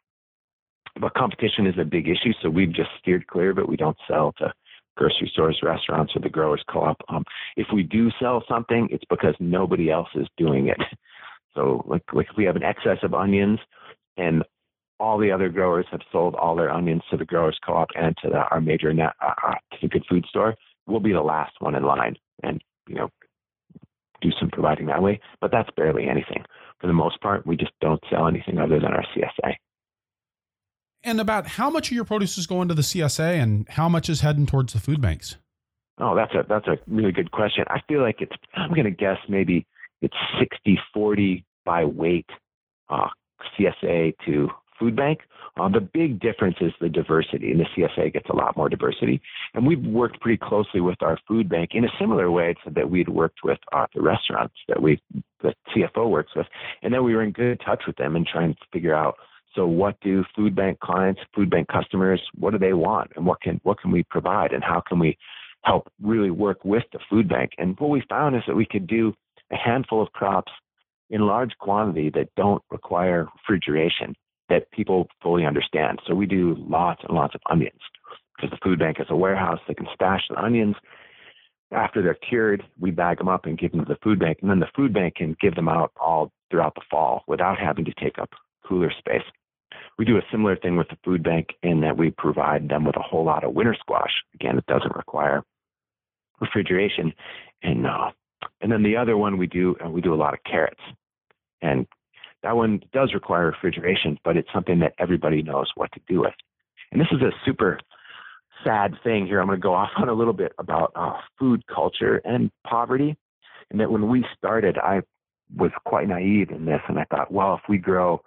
But 1.00 1.14
competition 1.14 1.68
is 1.68 1.76
a 1.80 1.84
big 1.84 2.08
issue, 2.08 2.32
so 2.42 2.50
we've 2.50 2.72
just 2.72 2.90
steered 3.00 3.28
clear 3.28 3.50
of 3.52 3.58
it. 3.58 3.68
We 3.68 3.76
don't 3.76 3.98
sell 4.08 4.34
to 4.38 4.54
grocery 4.96 5.30
stores, 5.34 5.60
restaurants, 5.62 6.16
or 6.16 6.22
the 6.22 6.30
growers 6.30 6.64
co-op. 6.72 7.02
Um, 7.10 7.24
if 7.58 7.68
we 7.74 7.84
do 7.84 8.10
sell 8.20 8.44
something, 8.48 8.88
it's 8.92 9.04
because 9.10 9.36
nobody 9.40 9.92
else 9.92 10.10
is 10.16 10.28
doing 10.38 10.68
it. 10.68 10.78
So, 11.54 11.86
like, 11.88 12.04
like 12.12 12.28
if 12.30 12.36
we 12.36 12.44
have 12.44 12.58
an 12.58 12.64
excess 12.64 12.98
of 13.02 13.14
onions, 13.14 13.60
and 14.18 14.44
all 15.00 15.18
the 15.18 15.32
other 15.32 15.50
growers 15.50 15.86
have 15.92 16.02
sold 16.12 16.36
all 16.36 16.56
their 16.56 16.72
onions 16.72 17.02
to 17.12 17.18
the 17.18 17.26
growers 17.26 17.58
co-op 17.66 17.90
and 17.96 18.16
to 18.24 18.30
the, 18.30 18.38
our 18.38 18.62
major 18.62 18.94
net, 18.94 19.14
uh, 19.22 19.34
uh, 19.48 19.54
to 19.72 19.78
the 19.82 19.88
good 19.88 20.06
food 20.10 20.26
store. 20.30 20.56
We'll 20.88 21.00
be 21.00 21.14
the 21.14 21.22
last 21.22 21.54
one 21.60 21.76
in 21.76 21.84
line, 21.84 22.16
and 22.44 22.62
you 22.88 22.96
know, 22.96 23.10
do 24.22 24.30
some 24.40 24.50
providing 24.50 24.86
that 24.88 25.02
way. 25.02 25.20
But 25.42 25.52
that's 25.52 25.70
barely 25.76 26.08
anything. 26.08 26.44
For 26.80 26.88
the 26.88 26.94
most 26.94 27.20
part, 27.22 27.46
we 27.46 27.58
just 27.58 27.72
don't 27.82 28.02
sell 28.10 28.28
anything 28.28 28.60
other 28.60 28.80
than 28.80 28.94
our 28.94 29.04
CSA. 29.16 29.56
And 31.04 31.20
about 31.20 31.48
how 31.48 31.70
much 31.70 31.90
of 31.90 31.96
your 31.96 32.06
produce 32.06 32.38
is 32.38 32.48
going 32.48 32.68
to 32.68 32.74
the 32.74 32.82
CSA, 32.82 33.42
and 33.42 33.68
how 33.70 33.90
much 33.90 34.10
is 34.10 34.22
heading 34.22 34.46
towards 34.46 34.74
the 34.74 34.80
food 34.80 35.02
banks? 35.02 35.38
Oh, 35.98 36.16
that's 36.16 36.34
a 36.34 36.46
that's 36.48 36.68
a 36.68 36.78
really 36.88 37.12
good 37.12 37.32
question. 37.32 37.64
I 37.70 37.80
feel 37.88 38.02
like 38.02 38.18
it's 38.20 38.36
I'm 38.56 38.72
going 38.72 38.86
to 38.86 38.92
guess 38.92 39.18
maybe 39.30 39.66
it's 40.02 40.16
60 40.40 40.78
40 40.94 41.46
by 41.66 41.86
weight 41.86 42.30
uh, 42.90 43.08
CSA 43.58 44.14
to 44.26 44.50
food 44.80 44.96
bank. 44.96 45.20
Uh, 45.58 45.70
the 45.70 45.80
big 45.80 46.20
difference 46.20 46.58
is 46.60 46.72
the 46.82 46.90
diversity, 46.90 47.52
and 47.52 47.60
the 47.60 47.66
CSA 47.76 48.14
gets 48.14 48.30
a 48.30 48.36
lot 48.36 48.58
more 48.58 48.70
diversity. 48.70 49.22
And 49.54 49.66
we've 49.66 49.84
worked 49.84 50.20
pretty 50.20 50.38
closely 50.38 50.82
with 50.82 51.02
our 51.02 51.18
food 51.28 51.48
bank 51.50 51.72
in 51.74 51.86
a 51.86 51.90
similar 52.00 52.30
way 52.30 52.56
to 52.64 52.72
that 52.72 52.90
we'd 52.90 53.10
worked 53.10 53.40
with 53.44 53.60
uh, 53.74 53.86
the 53.94 54.02
restaurants 54.02 54.56
that 54.68 54.82
we, 54.82 55.02
the 55.42 55.54
CFO 55.76 56.10
works 56.10 56.32
with, 56.36 56.48
and 56.82 56.94
then 56.94 57.04
we 57.04 57.16
were 57.16 57.24
in 57.24 57.32
good 57.32 57.62
touch 57.66 57.84
with 57.88 57.96
them 57.96 58.16
and 58.16 58.28
trying 58.28 58.54
to 58.54 58.60
figure 58.72 58.96
out. 58.96 59.16
So, 59.56 59.66
what 59.66 59.98
do 60.02 60.26
food 60.36 60.54
bank 60.54 60.82
clients, 60.82 61.22
food 61.34 61.50
bank 61.50 61.70
customers, 61.70 62.22
what 62.38 62.52
do 62.52 62.58
they 62.58 62.74
want, 62.74 63.12
and 63.16 63.26
what 63.26 63.40
can 63.42 63.62
what 63.64 63.80
can 63.80 63.90
we 63.90 64.04
provide, 64.04 64.52
and 64.52 64.62
how 64.62 64.82
can 64.86 65.00
we 65.00 65.18
help 65.64 65.88
really 66.02 66.30
work 66.30 66.66
with 66.66 66.84
the 66.92 67.00
food 67.10 67.30
bank? 67.30 67.52
And 67.58 67.80
what 67.80 67.90
we 67.90 68.04
found 68.10 68.36
is 68.36 68.42
that 68.48 68.56
we 68.56 68.66
could 68.66 68.86
do 68.86 69.14
a 69.54 69.56
handful 69.56 70.02
of 70.02 70.12
crops 70.12 70.52
in 71.10 71.22
large 71.22 71.52
quantity 71.60 72.10
that 72.16 72.28
don't 72.36 72.62
require 72.70 73.28
refrigeration 73.38 74.16
that 74.50 74.72
people 74.72 75.08
fully 75.22 75.46
understand. 75.46 76.00
So 76.08 76.14
we 76.14 76.26
do 76.26 76.56
lots 76.58 77.02
and 77.08 77.16
lots 77.16 77.36
of 77.36 77.42
onions 77.50 77.80
because 78.36 78.52
the 78.52 78.64
food 78.64 78.80
bank 78.80 78.98
is 79.00 79.08
a 79.10 79.16
warehouse 79.16 79.60
that 79.68 79.78
can 79.78 79.88
stash 79.94 80.22
the 80.30 80.42
onions. 80.42 80.76
After 81.72 82.02
they're 82.02 82.14
cured, 82.14 82.64
we 82.80 82.92
bag 82.92 83.18
them 83.18 83.28
up 83.28 83.46
and 83.46 83.58
give 83.58 83.72
them 83.72 83.86
to 83.86 83.94
the 83.94 84.00
food 84.04 84.20
bank, 84.20 84.38
and 84.42 84.50
then 84.50 84.60
the 84.60 84.70
food 84.76 84.94
bank 84.94 85.16
can 85.16 85.36
give 85.42 85.56
them 85.56 85.68
out 85.68 85.92
all 86.00 86.32
throughout 86.52 86.76
the 86.76 86.82
fall 86.90 87.24
without 87.28 87.58
having 87.58 87.86
to 87.86 87.94
take 88.00 88.20
up 88.20 88.30
cooler 88.68 88.92
space. 88.98 89.24
We 89.98 90.06
do 90.06 90.18
a 90.18 90.22
similar 90.32 90.56
thing 90.56 90.76
with 90.76 90.90
the 90.90 90.98
food 91.04 91.24
bank 91.24 91.48
in 91.64 91.82
that 91.82 91.98
we 91.98 92.12
provide 92.12 92.70
them 92.70 92.86
with 92.86 92.98
a 92.98 93.02
whole 93.02 93.26
lot 93.26 93.44
of 93.44 93.54
winter 93.54 93.76
squash. 93.80 94.12
Again, 94.36 94.58
it 94.58 94.66
doesn't 94.68 94.96
require 94.96 95.44
refrigeration, 96.40 97.14
and 97.64 97.88
uh, 97.88 98.12
and 98.62 98.72
then 98.72 98.84
the 98.84 98.98
other 98.98 99.18
one 99.18 99.38
we 99.38 99.48
do 99.48 99.76
uh, 99.84 99.90
we 99.90 100.02
do 100.02 100.14
a 100.14 100.16
lot 100.16 100.34
of 100.34 100.40
carrots, 100.44 100.82
and 101.62 101.88
that 102.46 102.56
one 102.56 102.80
does 102.94 103.12
require 103.16 103.48
refrigeration, 103.48 104.20
but 104.24 104.38
it's 104.38 104.48
something 104.54 104.78
that 104.80 104.94
everybody 105.00 105.42
knows 105.42 105.68
what 105.74 105.92
to 105.94 106.00
do 106.08 106.22
with. 106.22 106.34
And 106.92 107.02
this 107.02 107.08
is 107.12 107.20
a 107.22 107.32
super 107.44 107.80
sad 108.64 108.94
thing 109.04 109.26
here. 109.26 109.42
I'm 109.42 109.48
going 109.48 109.60
to 109.60 109.64
go 109.64 109.74
off 109.82 109.90
on 109.98 110.10
a 110.10 110.14
little 110.14 110.32
bit 110.32 110.52
about 110.60 110.92
uh, 110.96 111.14
food 111.40 111.64
culture 111.66 112.22
and 112.24 112.52
poverty. 112.66 113.18
And 113.72 113.80
that 113.80 113.92
when 113.92 114.10
we 114.10 114.24
started, 114.38 114.78
I 114.78 115.02
was 115.58 115.72
quite 115.86 116.08
naive 116.08 116.52
in 116.52 116.66
this, 116.66 116.82
and 116.88 117.00
I 117.00 117.06
thought, 117.06 117.32
well, 117.32 117.56
if 117.56 117.62
we 117.68 117.80
grow 117.80 118.22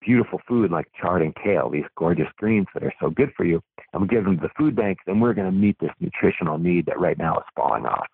beautiful 0.00 0.40
food 0.48 0.72
like 0.72 0.88
chard 1.00 1.22
and 1.22 1.32
kale, 1.36 1.70
these 1.70 1.84
gorgeous 1.96 2.26
greens 2.36 2.66
that 2.74 2.82
are 2.82 2.92
so 3.00 3.10
good 3.10 3.30
for 3.36 3.44
you, 3.44 3.62
and 3.92 4.02
we 4.02 4.08
give 4.08 4.24
them 4.24 4.38
to 4.38 4.42
the 4.42 4.52
food 4.58 4.74
bank, 4.74 4.98
then 5.06 5.20
we're 5.20 5.34
going 5.34 5.46
to 5.46 5.56
meet 5.56 5.76
this 5.78 5.92
nutritional 6.00 6.58
need 6.58 6.86
that 6.86 6.98
right 6.98 7.18
now 7.18 7.36
is 7.36 7.44
falling 7.54 7.86
off. 7.86 8.08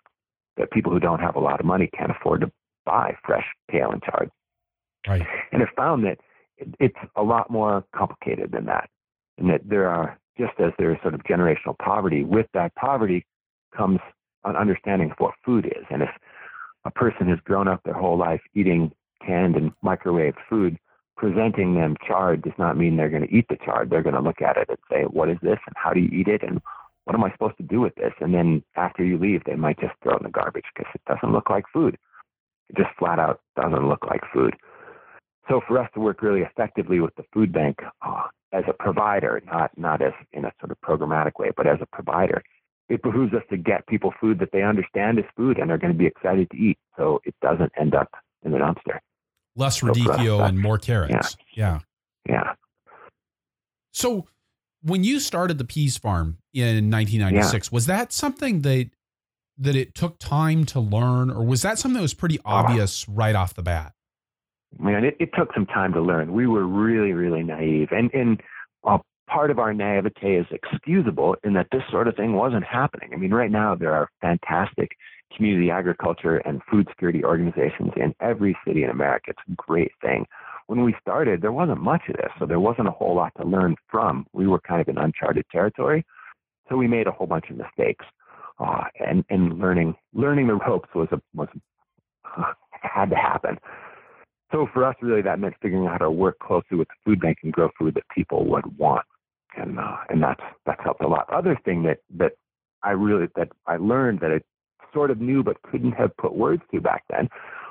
That 0.57 0.69
people 0.69 0.91
who 0.91 0.99
don't 0.99 1.21
have 1.21 1.35
a 1.35 1.39
lot 1.39 1.59
of 1.59 1.65
money 1.65 1.89
can't 1.97 2.11
afford 2.11 2.41
to 2.41 2.51
buy 2.85 3.15
fresh 3.25 3.45
kale 3.71 3.89
and 3.91 4.03
chard. 4.03 4.29
Right. 5.07 5.25
And 5.51 5.61
have 5.61 5.69
found 5.75 6.03
that 6.05 6.19
it's 6.79 6.97
a 7.15 7.23
lot 7.23 7.49
more 7.49 7.85
complicated 7.95 8.51
than 8.51 8.65
that, 8.65 8.89
and 9.37 9.49
that 9.49 9.61
there 9.65 9.87
are 9.87 10.19
just 10.37 10.53
as 10.59 10.71
there 10.77 10.91
is 10.91 10.97
sort 11.01 11.13
of 11.13 11.21
generational 11.23 11.77
poverty, 11.77 12.23
with 12.23 12.47
that 12.53 12.73
poverty 12.75 13.25
comes 13.75 13.99
an 14.45 14.55
understanding 14.55 15.11
of 15.11 15.17
what 15.19 15.33
food 15.45 15.65
is. 15.65 15.85
And 15.89 16.01
if 16.01 16.09
a 16.85 16.91
person 16.91 17.27
has 17.27 17.39
grown 17.43 17.67
up 17.67 17.81
their 17.83 17.93
whole 17.93 18.17
life 18.17 18.41
eating 18.55 18.91
canned 19.25 19.55
and 19.55 19.71
microwave 19.81 20.35
food, 20.49 20.77
presenting 21.17 21.75
them 21.75 21.97
chard 22.07 22.41
does 22.41 22.53
not 22.57 22.77
mean 22.77 22.95
they're 22.95 23.09
going 23.09 23.27
to 23.27 23.35
eat 23.35 23.45
the 23.49 23.57
chard. 23.63 23.89
They're 23.89 24.03
going 24.03 24.15
to 24.15 24.21
look 24.21 24.41
at 24.41 24.57
it 24.57 24.69
and 24.69 24.77
say, 24.89 25.03
What 25.03 25.29
is 25.29 25.37
this? 25.41 25.59
And 25.67 25.75
how 25.75 25.91
do 25.91 25.99
you 25.99 26.09
eat 26.17 26.27
it? 26.27 26.41
And 26.41 26.61
what 27.03 27.15
am 27.15 27.23
I 27.23 27.31
supposed 27.31 27.57
to 27.57 27.63
do 27.63 27.81
with 27.81 27.95
this? 27.95 28.13
And 28.21 28.33
then 28.33 28.63
after 28.75 29.03
you 29.03 29.17
leave, 29.17 29.43
they 29.43 29.55
might 29.55 29.79
just 29.79 29.93
throw 30.01 30.13
it 30.13 30.21
in 30.21 30.23
the 30.23 30.29
garbage 30.29 30.65
because 30.73 30.91
it 30.95 31.01
doesn't 31.07 31.33
look 31.33 31.49
like 31.49 31.65
food. 31.73 31.97
It 32.69 32.77
just 32.77 32.95
flat 32.97 33.19
out 33.19 33.41
doesn't 33.55 33.89
look 33.89 34.05
like 34.05 34.21
food. 34.33 34.55
So 35.49 35.61
for 35.67 35.79
us 35.79 35.89
to 35.95 35.99
work 35.99 36.21
really 36.21 36.41
effectively 36.41 36.99
with 36.99 37.15
the 37.15 37.23
food 37.33 37.51
bank 37.51 37.79
uh, 38.05 38.23
as 38.53 38.63
a 38.67 38.73
provider, 38.73 39.41
not 39.45 39.71
not 39.77 40.01
as 40.01 40.13
in 40.31 40.45
a 40.45 40.51
sort 40.59 40.71
of 40.71 40.77
programmatic 40.81 41.39
way, 41.39 41.51
but 41.55 41.67
as 41.67 41.79
a 41.81 41.87
provider, 41.87 42.43
it 42.87 43.01
behooves 43.01 43.33
us 43.33 43.43
to 43.49 43.57
get 43.57 43.85
people 43.87 44.13
food 44.19 44.39
that 44.39 44.49
they 44.51 44.63
understand 44.63 45.19
is 45.19 45.25
food 45.35 45.57
and 45.57 45.71
are 45.71 45.77
going 45.77 45.93
to 45.93 45.97
be 45.97 46.05
excited 46.05 46.49
to 46.51 46.57
eat, 46.57 46.77
so 46.97 47.19
it 47.25 47.35
doesn't 47.41 47.71
end 47.79 47.95
up 47.95 48.09
in 48.43 48.51
the 48.51 48.57
dumpster. 48.57 48.99
Less 49.55 49.81
radicchio 49.81 50.47
and 50.47 50.59
more 50.59 50.77
carrots. 50.77 51.35
Yeah. 51.53 51.79
yeah. 52.27 52.43
Yeah. 52.43 52.53
So 53.91 54.27
when 54.83 55.03
you 55.03 55.19
started 55.19 55.57
the 55.57 55.65
PEAS 55.65 55.97
Farm 55.97 56.37
in 56.53 56.91
1996, 56.91 57.67
yeah. 57.67 57.75
was 57.75 57.85
that 57.87 58.13
something 58.13 58.61
that 58.61 58.89
that 59.57 59.75
it 59.75 59.93
took 59.93 60.17
time 60.19 60.63
to 60.63 60.79
learn, 60.79 61.29
or 61.29 61.43
was 61.43 61.63
that 61.63 61.77
something 61.77 61.95
that 61.95 62.01
was 62.01 62.13
pretty 62.13 62.39
uh, 62.39 62.43
obvious 62.45 63.07
uh, 63.07 63.11
right 63.11 63.35
off 63.35 63.53
the 63.55 63.63
bat? 63.63 63.93
Man, 64.77 65.03
it, 65.03 65.15
it 65.19 65.29
took 65.37 65.53
some 65.53 65.65
time 65.65 65.93
to 65.93 66.01
learn. 66.01 66.33
We 66.33 66.47
were 66.47 66.65
really, 66.65 67.13
really 67.13 67.43
naive. 67.43 67.89
And, 67.91 68.13
and 68.13 68.41
part 69.29 69.51
of 69.51 69.59
our 69.59 69.73
naivete 69.73 70.35
is 70.35 70.45
excusable 70.51 71.35
in 71.43 71.53
that 71.53 71.67
this 71.71 71.83
sort 71.91 72.07
of 72.07 72.15
thing 72.15 72.33
wasn't 72.33 72.63
happening. 72.63 73.09
I 73.13 73.17
mean, 73.17 73.31
right 73.31 73.51
now 73.51 73.75
there 73.75 73.93
are 73.93 74.09
fantastic 74.21 74.91
community 75.35 75.69
agriculture 75.69 76.37
and 76.37 76.61
food 76.69 76.87
security 76.89 77.23
organizations 77.23 77.91
in 77.95 78.13
every 78.19 78.57
city 78.65 78.83
in 78.83 78.89
America. 78.89 79.29
It's 79.29 79.39
a 79.47 79.55
great 79.55 79.91
thing. 80.01 80.25
When 80.67 80.83
we 80.83 80.95
started, 81.01 81.41
there 81.41 81.51
wasn't 81.51 81.81
much 81.81 82.01
of 82.09 82.15
this, 82.15 82.31
so 82.37 82.45
there 82.45 82.59
wasn't 82.59 82.87
a 82.87 82.91
whole 82.91 83.15
lot 83.15 83.31
to 83.39 83.45
learn 83.45 83.75
from. 83.89 84.25
We 84.33 84.47
were 84.47 84.59
kind 84.59 84.81
of 84.81 84.87
in 84.87 84.97
uncharted 84.97 85.45
territory, 85.51 86.05
so 86.67 86.77
we 86.77 86.87
made 86.87 87.07
a 87.07 87.11
whole 87.11 87.27
bunch 87.27 87.45
of 87.49 87.57
mistakes. 87.57 88.05
Uh, 88.59 88.83
and 88.99 89.23
and 89.29 89.57
learning 89.57 89.95
learning 90.13 90.47
the 90.47 90.55
ropes 90.55 90.89
was 90.93 91.07
a 91.13 91.21
was 91.33 91.47
uh, 92.37 92.51
had 92.81 93.09
to 93.09 93.15
happen. 93.15 93.57
So 94.51 94.67
for 94.73 94.83
us, 94.83 94.95
really, 95.01 95.21
that 95.21 95.39
meant 95.39 95.55
figuring 95.61 95.85
out 95.85 95.93
how 95.93 96.05
to 96.05 96.11
work 96.11 96.39
closely 96.39 96.77
with 96.77 96.87
the 96.87 96.95
food 97.05 97.21
bank 97.21 97.37
and 97.43 97.53
grow 97.53 97.69
food 97.77 97.93
that 97.95 98.09
people 98.13 98.45
would 98.47 98.77
want, 98.77 99.05
and 99.55 99.79
uh, 99.79 99.97
and 100.09 100.23
that's 100.23 100.41
that's 100.65 100.81
helped 100.83 101.03
a 101.03 101.07
lot. 101.07 101.31
Other 101.31 101.57
thing 101.65 101.83
that 101.83 101.99
that 102.17 102.33
I 102.83 102.91
really 102.91 103.27
that 103.35 103.49
I 103.67 103.77
learned 103.77 104.21
that 104.21 104.31
I 104.31 104.39
sort 104.93 105.11
of 105.11 105.21
knew 105.21 105.43
but 105.43 105.61
couldn't 105.61 105.91
have 105.91 106.15
put 106.17 106.35
words 106.35 106.63
to 106.71 106.81
back 106.81 107.03
then 107.09 107.29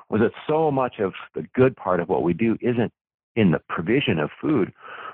was 0.08 0.20
that 0.20 0.32
so 0.48 0.70
much 0.70 1.00
of 1.00 1.12
the 1.34 1.44
good 1.54 1.76
part 1.76 2.00
of 2.00 2.08
what 2.08 2.22
we 2.22 2.32
do 2.32 2.56
isn't 2.60 2.92
in 3.34 3.50
the 3.50 3.60
provision 3.68 4.18
of 4.18 4.30
food, 4.40 4.72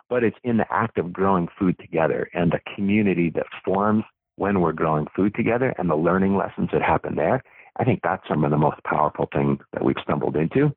but 0.08 0.22
it's 0.22 0.36
in 0.44 0.58
the 0.58 0.66
act 0.70 0.98
of 0.98 1.12
growing 1.12 1.48
food 1.58 1.76
together 1.80 2.30
and 2.34 2.52
the 2.52 2.60
community 2.74 3.30
that 3.30 3.46
forms 3.64 4.04
when 4.36 4.60
we're 4.60 4.72
growing 4.72 5.06
food 5.16 5.34
together 5.34 5.74
and 5.78 5.88
the 5.88 5.96
learning 5.96 6.36
lessons 6.36 6.68
that 6.72 6.82
happen 6.82 7.16
there. 7.16 7.42
I 7.76 7.84
think 7.84 8.00
that's 8.02 8.22
some 8.28 8.44
of 8.44 8.50
the 8.50 8.58
most 8.58 8.82
powerful 8.84 9.28
things 9.32 9.58
that 9.72 9.84
we've 9.84 9.96
stumbled 10.02 10.36
into 10.36 10.72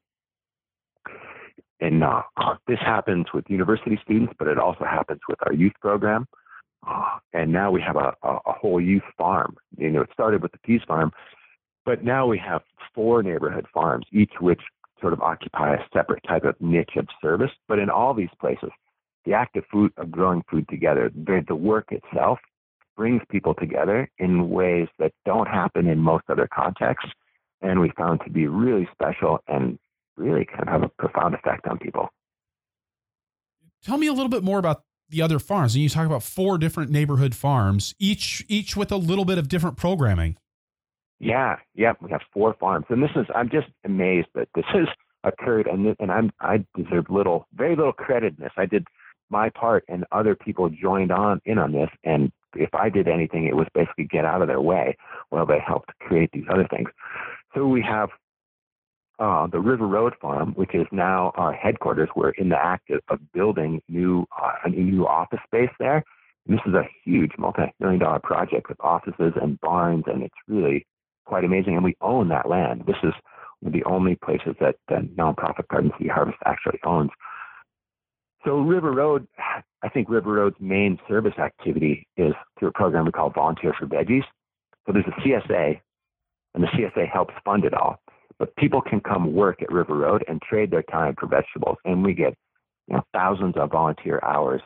and 1.80 2.04
this 2.68 2.80
happens 2.80 3.28
with 3.34 3.46
university 3.50 4.00
students, 4.04 4.34
but 4.40 4.48
it 4.48 4.58
also 4.58 4.84
happens 4.84 5.20
with 5.30 5.40
our 5.46 5.54
youth 5.54 5.74
program. 5.82 6.28
Uh, 6.88 7.20
and 7.34 7.52
now 7.52 7.72
we 7.72 7.82
have 7.82 7.96
a, 7.96 8.14
a, 8.24 8.38
a, 8.46 8.54
whole 8.54 8.80
youth 8.80 9.04
farm. 9.18 9.58
You 9.78 9.90
know, 9.90 10.02
it 10.02 10.10
started 10.14 10.42
with 10.42 10.52
the 10.52 10.60
PEAS 10.60 10.82
Farm, 10.88 11.12
but 11.86 12.04
now 12.04 12.28
we 12.28 12.38
have 12.38 12.62
four 12.94 13.24
neighborhood 13.24 13.66
farms, 13.74 14.06
each 14.12 14.34
which 14.40 14.62
sort 15.02 15.14
of 15.14 15.22
occupy 15.22 15.74
a 15.74 15.80
separate 15.94 16.24
type 16.28 16.44
of 16.44 16.56
niche 16.60 16.96
of 16.96 17.08
service. 17.22 17.52
But 17.68 17.80
in 17.80 17.90
all 17.90 18.14
these 18.14 18.30
places, 18.40 18.70
the 19.26 19.34
act 19.34 19.58
of 19.58 19.66
food 19.72 19.92
of 19.98 20.12
growing 20.12 20.44
food 20.50 20.68
together, 20.70 21.12
the, 21.14 21.44
the 21.48 21.56
work 21.56 21.92
itself 21.92 22.40
brings 22.96 23.22
people 23.30 23.54
together 23.54 24.10
in 24.18 24.50
ways 24.50 24.88
that 24.98 25.12
don't 25.26 25.48
happen 25.48 25.88
in 25.88 26.00
most 26.00 26.24
other 26.30 26.48
contexts, 26.52 27.12
and 27.62 27.80
we 27.80 27.92
found 27.98 28.22
to 28.24 28.32
be 28.32 28.48
really 28.48 28.88
special 28.94 29.40
and 29.48 29.78
really 30.18 30.46
can 30.46 30.68
have 30.68 30.84
a 30.84 30.90
profound 30.90 31.36
effect 31.36 31.68
on 31.68 31.78
people. 31.78 32.10
Tell 33.84 33.98
me 33.98 34.08
a 34.08 34.14
little 34.14 34.30
bit 34.30 34.44
more 34.44 34.60
about 34.60 34.84
the 35.10 35.22
other 35.22 35.40
farms. 35.40 35.76
And 35.76 35.84
you 35.84 35.90
talk 35.90 36.06
about 36.06 36.24
four 36.24 36.58
different 36.58 36.92
neighborhood 36.92 37.36
farms, 37.36 37.96
each 38.00 38.46
each 38.48 38.76
with 38.76 38.92
a 38.92 38.98
little 38.98 39.26
bit 39.26 39.38
of 39.38 39.48
different 39.48 39.78
programming. 39.78 40.38
Yeah, 41.20 41.58
yeah, 41.74 41.94
we 42.02 42.12
have 42.12 42.22
four 42.32 42.56
farms, 42.60 42.86
and 42.90 43.02
this 43.02 43.10
is 43.16 43.26
I'm 43.34 43.50
just 43.50 43.68
amazed 43.86 44.28
that 44.36 44.50
this 44.56 44.66
has 44.74 44.88
occurred, 45.24 45.68
and 45.68 45.96
and 46.00 46.12
I'm 46.12 46.32
I 46.40 46.66
deserve 46.76 47.06
little, 47.10 47.48
very 47.54 47.76
little 47.76 47.94
credit 47.94 48.36
in 48.38 48.44
this. 48.44 48.54
I 48.58 48.66
did 48.66 48.86
my 49.30 49.50
part, 49.50 49.84
and 49.88 50.06
other 50.12 50.36
people 50.36 50.70
joined 50.70 51.12
on 51.12 51.42
in 51.46 51.58
on 51.58 51.72
this, 51.72 51.90
and 52.04 52.32
if 52.56 52.74
I 52.74 52.90
did 52.90 53.08
anything, 53.08 53.46
it 53.46 53.56
was 53.56 53.68
basically 53.74 54.06
get 54.06 54.26
out 54.26 54.42
of 54.42 54.48
their 54.48 54.62
way 54.62 54.98
while 55.30 55.46
they 55.46 55.60
helped 55.66 55.92
create 56.00 56.32
these 56.32 56.46
other 56.52 56.68
things. 56.70 56.90
So 57.54 57.68
we 57.68 57.82
have 57.82 58.10
uh, 59.20 59.48
the 59.48 59.60
River 59.60 59.88
Road 59.88 60.14
Farm, 60.22 60.54
which 60.54 60.76
is 60.76 60.86
now 60.92 61.32
our 61.36 61.54
headquarters. 61.54 62.10
We're 62.16 62.32
in 62.32 62.50
the 62.50 62.58
act 62.58 62.90
of, 62.90 63.02
of 63.10 63.20
building 63.34 63.82
new 63.88 64.26
uh, 64.40 64.54
a 64.66 64.70
new 64.70 65.08
office 65.08 65.40
space 65.46 65.72
there. 65.80 66.04
And 66.48 66.58
this 66.58 66.66
is 66.66 66.74
a 66.74 66.88
huge 67.04 67.32
multi-million 67.38 68.00
dollar 68.00 68.20
project 68.20 68.70
with 68.70 68.80
offices 68.80 69.34
and 69.42 69.60
barns, 69.60 70.04
and 70.08 70.24
it's 70.24 70.36
really 70.48 70.86
quite 71.26 71.44
amazing. 71.44 71.76
And 71.76 71.84
we 71.84 71.96
own 72.02 72.30
that 72.30 72.48
land. 72.48 72.84
This 72.86 72.96
is 73.04 73.14
one 73.60 73.68
of 73.68 73.74
the 73.74 73.84
only 73.86 74.16
places 74.16 74.56
that 74.60 74.76
the 74.88 75.08
nonprofit 75.18 75.68
Garden 75.68 75.92
City 75.98 76.10
Harvest 76.10 76.38
actually 76.46 76.80
owns. 76.86 77.10
So 78.46 78.60
River 78.60 78.92
Road, 78.92 79.28
I 79.84 79.90
think 79.90 80.10
River 80.10 80.34
Road's 80.34 80.56
main 80.60 81.00
service 81.08 81.38
activity 81.38 82.08
is 82.18 82.34
through 82.58 82.70
a 82.70 82.74
program 82.74 83.06
we 83.06 83.12
call 83.12 83.30
Volunteer 83.30 83.74
for 83.78 83.88
Veggies. 83.88 84.24
So 84.86 84.94
there's 84.94 85.06
a 85.06 85.22
CSA, 85.22 85.82
and 86.54 86.64
the 86.64 86.68
CSA 86.68 87.10
helps 87.12 87.34
fund 87.44 87.66
it 87.66 87.74
all. 87.74 88.00
But 88.40 88.56
people 88.56 88.82
can 88.82 89.00
come 89.00 89.34
work 89.34 89.62
at 89.62 89.72
River 89.72 89.96
Road 89.96 90.24
and 90.28 90.42
trade 90.42 90.72
their 90.72 90.84
time 90.84 91.16
for 91.20 91.28
vegetables, 91.28 91.78
and 91.86 92.04
we 92.04 92.14
get 92.14 92.36
you 92.88 92.96
know 92.96 93.04
thousands 93.14 93.56
of 93.58 93.72
volunteer 93.72 94.20
hours 94.24 94.62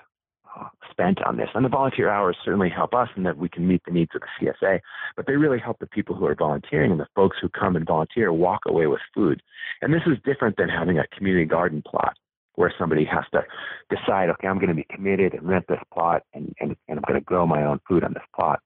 uh, 0.60 0.68
spent 0.90 1.22
on 1.24 1.38
this. 1.38 1.50
And 1.56 1.64
the 1.64 1.70
volunteer 1.70 2.10
hours 2.10 2.36
certainly 2.44 2.70
help 2.70 2.94
us 2.94 3.08
in 3.16 3.24
that 3.24 3.38
we 3.38 3.50
can 3.50 3.68
meet 3.68 3.82
the 3.86 3.94
needs 3.94 4.12
of 4.14 4.22
the 4.22 4.54
CSA, 4.66 4.80
but 5.16 5.26
they 5.26 5.36
really 5.36 5.60
help 5.60 5.80
the 5.80 5.88
people 5.88 6.16
who 6.16 6.26
are 6.26 6.36
volunteering 6.36 6.92
and 6.92 7.00
the 7.00 7.08
folks 7.16 7.38
who 7.42 7.50
come 7.50 7.76
and 7.76 7.88
volunteer 7.88 8.34
walk 8.34 8.62
away 8.68 8.88
with 8.88 9.00
food. 9.14 9.42
And 9.82 9.94
this 9.94 10.02
is 10.06 10.18
different 10.26 10.58
than 10.58 10.70
having 10.70 11.00
a 11.00 11.08
community 11.16 11.46
garden 11.46 11.82
plot 11.86 12.14
where 12.56 12.74
somebody 12.78 13.06
has 13.06 13.24
to 13.32 13.42
decide, 13.90 14.30
okay, 14.30 14.48
I'm 14.48 14.58
going 14.58 14.70
to 14.70 14.76
be 14.76 14.86
committed 14.94 15.34
and 15.34 15.48
rent 15.48 15.66
this 15.70 15.80
plot 15.94 16.24
and, 16.34 16.54
and, 16.60 16.76
and 16.88 17.00
I'm 17.00 17.04
going 17.08 17.20
to 17.20 17.26
grow 17.26 17.48
my 17.48 17.64
own 17.64 17.80
food 17.88 18.04
on 18.04 18.14
this 18.14 18.24
plot. 18.36 18.60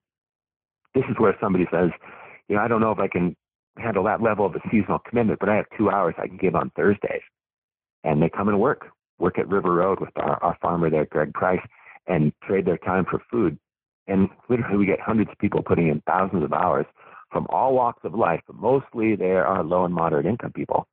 This 0.96 1.04
is 1.10 1.16
where 1.20 1.38
somebody 1.40 1.66
says, 1.72 1.92
you 2.48 2.56
know, 2.56 2.62
I 2.62 2.68
don't 2.68 2.82
know 2.82 2.92
if 2.92 3.00
I 3.00 3.08
can 3.08 3.36
handle 3.78 4.04
that 4.06 4.22
level 4.22 4.46
of 4.46 4.56
a 4.56 4.60
seasonal 4.72 5.00
commitment, 5.00 5.40
but 5.40 5.50
I 5.50 5.56
have 5.56 5.66
two 5.78 5.90
hours 5.90 6.16
I 6.18 6.28
can 6.28 6.38
give 6.38 6.56
on 6.56 6.72
Thursdays. 6.76 7.22
And 8.04 8.22
they 8.22 8.30
come 8.30 8.48
and 8.50 8.60
work, 8.60 8.88
work 9.20 9.40
at 9.40 9.48
River 9.50 9.74
Road 9.74 10.00
with 10.00 10.12
our, 10.18 10.42
our 10.44 10.58
farmer 10.62 10.90
there, 10.90 11.06
Greg 11.06 11.34
Price, 11.34 11.66
and 12.08 12.32
trade 12.44 12.66
their 12.66 12.78
time 12.78 13.06
for 13.10 13.22
food. 13.32 13.58
And 14.08 14.30
literally, 14.50 14.78
we 14.78 14.86
get 14.86 15.00
hundreds 15.00 15.32
of 15.32 15.38
people 15.40 15.64
putting 15.64 15.88
in 15.88 16.02
thousands 16.08 16.44
of 16.44 16.54
hours 16.54 16.86
from 17.32 17.48
all 17.50 17.74
walks 17.74 18.02
of 18.04 18.14
life, 18.14 18.42
but 18.46 18.56
mostly 18.56 19.16
they 19.16 19.32
are 19.32 19.64
low 19.64 19.86
and 19.86 19.94
moderate 19.94 20.26
income 20.28 20.54
people. 20.54 20.88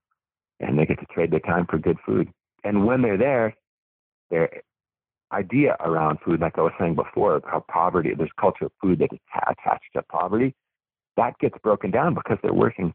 And 0.61 0.79
they 0.79 0.87
get 0.87 0.99
to 1.01 1.07
trade 1.07 1.31
their 1.31 1.41
time 1.41 1.67
for 1.69 1.79
good 1.79 1.99
food. 2.07 2.29
And 2.65 2.87
when 2.87 3.03
they're 3.03 3.19
there, 3.19 3.55
their 4.31 4.49
idea 5.33 5.77
around 5.81 6.19
food, 6.25 6.41
like 6.41 6.57
I 6.57 6.63
was 6.63 6.73
saying 6.79 6.95
before, 6.95 7.41
how 7.45 7.65
poverty, 7.71 8.13
there's 8.17 8.31
culture 8.41 8.67
of 8.67 8.73
food 8.81 9.01
that 9.01 9.13
is 9.13 9.19
attached 9.49 9.93
to 9.95 10.03
poverty 10.03 10.55
that 11.17 11.39
gets 11.39 11.57
broken 11.63 11.91
down 11.91 12.15
because 12.15 12.39
they're 12.43 12.53
working 12.53 12.95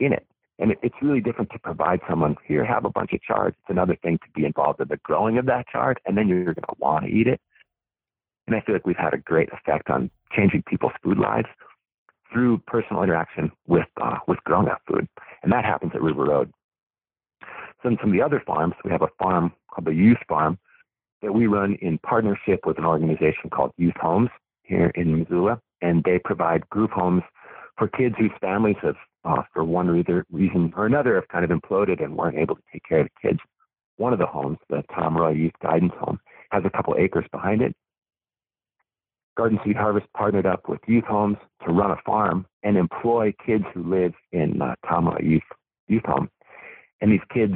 in 0.00 0.12
it. 0.12 0.26
And 0.58 0.70
it, 0.72 0.78
it's 0.82 0.94
really 1.00 1.20
different 1.20 1.50
to 1.52 1.58
provide 1.58 2.00
someone 2.08 2.36
here, 2.46 2.64
have 2.64 2.84
a 2.84 2.90
bunch 2.90 3.12
of 3.12 3.22
chards. 3.22 3.56
It's 3.60 3.70
another 3.70 3.96
thing 4.02 4.18
to 4.18 4.30
be 4.34 4.44
involved 4.44 4.80
in 4.80 4.88
the 4.88 4.98
growing 4.98 5.38
of 5.38 5.46
that 5.46 5.66
chard, 5.68 6.00
and 6.06 6.16
then 6.16 6.28
you're 6.28 6.44
going 6.44 6.56
to 6.56 6.74
want 6.78 7.04
to 7.04 7.10
eat 7.10 7.26
it. 7.26 7.40
And 8.46 8.56
I 8.56 8.60
feel 8.60 8.74
like 8.74 8.86
we've 8.86 8.96
had 8.96 9.14
a 9.14 9.18
great 9.18 9.48
effect 9.52 9.88
on 9.88 10.10
changing 10.34 10.62
people's 10.66 10.92
food 11.02 11.18
lives 11.18 11.48
through 12.32 12.58
personal 12.66 13.02
interaction 13.02 13.52
with 13.66 13.86
uh, 14.00 14.16
with 14.26 14.38
grown 14.44 14.68
up 14.68 14.82
food, 14.88 15.06
and 15.42 15.52
that 15.52 15.64
happens 15.64 15.92
at 15.94 16.02
River 16.02 16.24
Road 16.24 16.52
So 17.82 17.88
in 17.88 17.98
some 18.00 18.10
of 18.10 18.14
the 18.14 18.22
other 18.22 18.42
farms. 18.44 18.74
We 18.84 18.90
have 18.90 19.02
a 19.02 19.08
farm 19.18 19.52
called 19.70 19.86
the 19.86 19.94
Youth 19.94 20.18
Farm 20.28 20.58
that 21.22 21.32
we 21.32 21.46
run 21.46 21.76
in 21.80 21.98
partnership 21.98 22.66
with 22.66 22.78
an 22.78 22.84
organization 22.84 23.48
called 23.50 23.72
Youth 23.76 23.96
Homes 24.00 24.30
here 24.62 24.90
in 24.94 25.20
Missoula, 25.20 25.60
and 25.82 26.02
they 26.04 26.18
provide 26.18 26.68
group 26.70 26.90
homes 26.90 27.22
for 27.76 27.88
kids 27.88 28.14
whose 28.18 28.30
families 28.40 28.76
have, 28.82 28.96
uh, 29.24 29.42
for 29.52 29.64
one 29.64 29.88
reason 29.88 30.72
or 30.76 30.86
another, 30.86 31.14
have 31.16 31.28
kind 31.28 31.44
of 31.44 31.50
imploded 31.50 32.02
and 32.02 32.16
weren't 32.16 32.38
able 32.38 32.56
to 32.56 32.62
take 32.72 32.82
care 32.88 33.00
of 33.00 33.08
the 33.08 33.28
kids. 33.28 33.40
One 33.96 34.12
of 34.12 34.18
the 34.18 34.26
homes, 34.26 34.58
the 34.70 34.82
Tom 34.94 35.16
Roy 35.16 35.30
Youth 35.30 35.52
Guidance 35.62 35.92
Home, 36.00 36.18
has 36.50 36.62
a 36.64 36.70
couple 36.70 36.94
acres 36.98 37.26
behind 37.30 37.62
it. 37.62 37.74
Garden 39.36 39.58
City 39.62 39.74
Harvest 39.74 40.06
partnered 40.16 40.46
up 40.46 40.68
with 40.68 40.80
Youth 40.86 41.04
Homes 41.04 41.38
to 41.64 41.72
run 41.72 41.90
a 41.90 41.96
farm 42.04 42.46
and 42.62 42.76
employ 42.76 43.32
kids 43.44 43.64
who 43.72 43.82
live 43.82 44.12
in 44.32 44.60
uh, 44.60 44.74
Tom 44.86 45.06
Roy 45.06 45.20
Youth 45.22 45.42
Youth 45.88 46.04
Home, 46.04 46.30
and 47.00 47.10
these 47.12 47.20
kids 47.32 47.54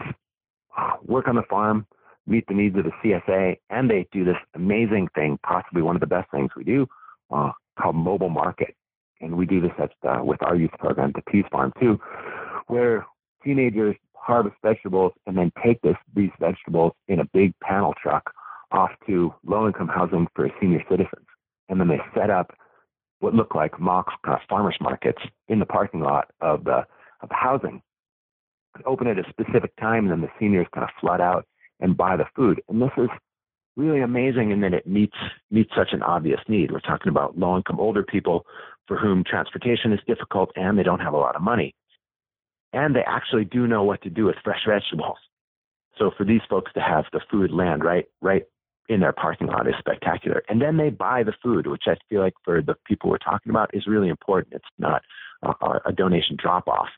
uh, 0.77 0.93
work 1.05 1.29
on 1.29 1.37
the 1.37 1.43
farm, 1.49 1.87
meet 2.27 2.45
the 2.49 2.55
needs 2.55 2.77
of 2.77 2.85
the 2.85 2.91
CSA, 3.03 3.57
and 3.71 3.89
they 3.89 4.07
do 4.13 4.25
this 4.25 4.37
amazing 4.55 5.09
thing, 5.15 5.39
possibly 5.47 5.83
one 5.83 5.97
of 5.97 6.01
the 6.01 6.07
best 6.07 6.31
things 6.31 6.51
we 6.57 6.65
do, 6.65 6.87
uh, 7.31 7.53
called 7.81 7.97
mobile 7.97 8.31
market. 8.31 8.75
And 9.21 9.37
we 9.37 9.47
do 9.47 9.61
this 9.61 9.73
at, 9.79 9.93
uh, 10.07 10.23
with 10.23 10.43
our 10.43 10.57
youth 10.57 10.73
program, 10.79 11.13
the 11.15 11.23
PEAS 11.23 11.45
Farm, 11.51 11.73
too, 11.81 11.99
where 12.67 13.07
teenagers 13.45 13.97
harvest 14.15 14.57
vegetables 14.63 15.13
and 15.27 15.37
then 15.39 15.53
take 15.65 15.81
this, 15.83 15.97
these 16.15 16.31
vegetables 16.41 16.93
in 17.09 17.21
a 17.21 17.25
big 17.33 17.55
panel 17.61 17.95
truck 18.03 18.31
off 18.73 18.91
to 19.07 19.33
low 19.47 19.67
income 19.67 19.89
housing 19.89 20.27
for 20.35 20.51
senior 20.61 20.83
citizens. 20.91 21.27
And 21.69 21.81
then 21.81 21.89
they 21.89 22.01
set 22.15 22.31
up 22.31 22.53
what 23.21 23.35
look 23.35 23.55
like 23.55 23.81
mock 23.81 24.09
uh, 24.29 24.37
farmers 24.49 24.77
markets 24.81 25.23
in 25.49 25.59
the 25.59 25.67
parking 25.67 26.01
lot 26.01 26.31
of 26.41 26.65
the, 26.65 26.85
of 27.23 27.29
the 27.29 27.35
housing. 27.35 27.81
Open 28.85 29.07
at 29.07 29.19
a 29.19 29.25
specific 29.31 29.75
time, 29.77 30.05
and 30.05 30.11
then 30.11 30.21
the 30.21 30.31
seniors 30.39 30.67
kind 30.75 30.85
of 30.85 30.91
flood 31.01 31.21
out 31.21 31.47
and 31.81 31.97
buy 31.97 32.17
the 32.17 32.27
food. 32.35 32.61
And 32.69 32.83
this 32.83 32.91
is 32.99 33.09
really 33.77 34.01
amazing 34.01 34.51
in 34.51 34.61
that 34.63 34.75
it 34.75 34.87
meets 34.87 35.17
meets 35.51 35.71
such 35.77 35.93
an 35.93 36.03
obvious 36.03 36.41
need. 36.49 36.71
We're 36.73 36.81
talking 36.81 37.11
about 37.11 37.39
low 37.39 37.57
income 37.57 37.79
older 37.79 38.03
people 38.03 38.47
for 38.89 38.97
whom 38.97 39.25
transportation 39.25 39.93
is 39.93 40.01
difficult 40.07 40.51
and 40.57 40.79
they 40.79 40.83
don't 40.83 41.01
have 41.01 41.15
a 41.15 41.19
lot 41.19 41.37
of 41.37 41.43
money. 41.43 41.75
And 42.73 42.95
they 42.95 43.05
actually 43.07 43.45
do 43.45 43.67
know 43.67 43.83
what 43.85 44.03
to 44.03 44.11
do 44.11 44.25
with 44.25 44.37
fresh 44.43 44.61
vegetables. 44.67 45.19
So 45.99 46.11
for 46.17 46.25
these 46.25 46.43
folks 46.49 46.73
to 46.75 46.81
have 46.81 47.05
the 47.13 47.21
food 47.31 47.51
land 47.51 47.85
right 47.85 48.07
right 48.21 48.45
in 48.89 49.01
their 49.01 49.13
parking 49.13 49.49
lot 49.49 49.67
is 49.67 49.75
spectacular. 49.79 50.43
And 50.49 50.63
then 50.63 50.77
they 50.77 50.91
buy 50.91 51.23
the 51.23 51.35
food, 51.43 51.67
which 51.67 51.85
I 51.87 51.97
feel 52.09 52.21
like 52.21 52.35
for 52.45 52.63
the 52.63 52.77
people 52.87 53.11
we're 53.11 53.19
talking 53.19 53.51
about 53.51 53.75
is 53.75 53.87
really 53.87 54.09
important. 54.09 54.55
It's 54.55 54.65
not 54.79 55.03
a, 55.43 55.81
a 55.87 55.93
donation 55.93 56.37
drop 56.41 56.69
off. 56.69 56.89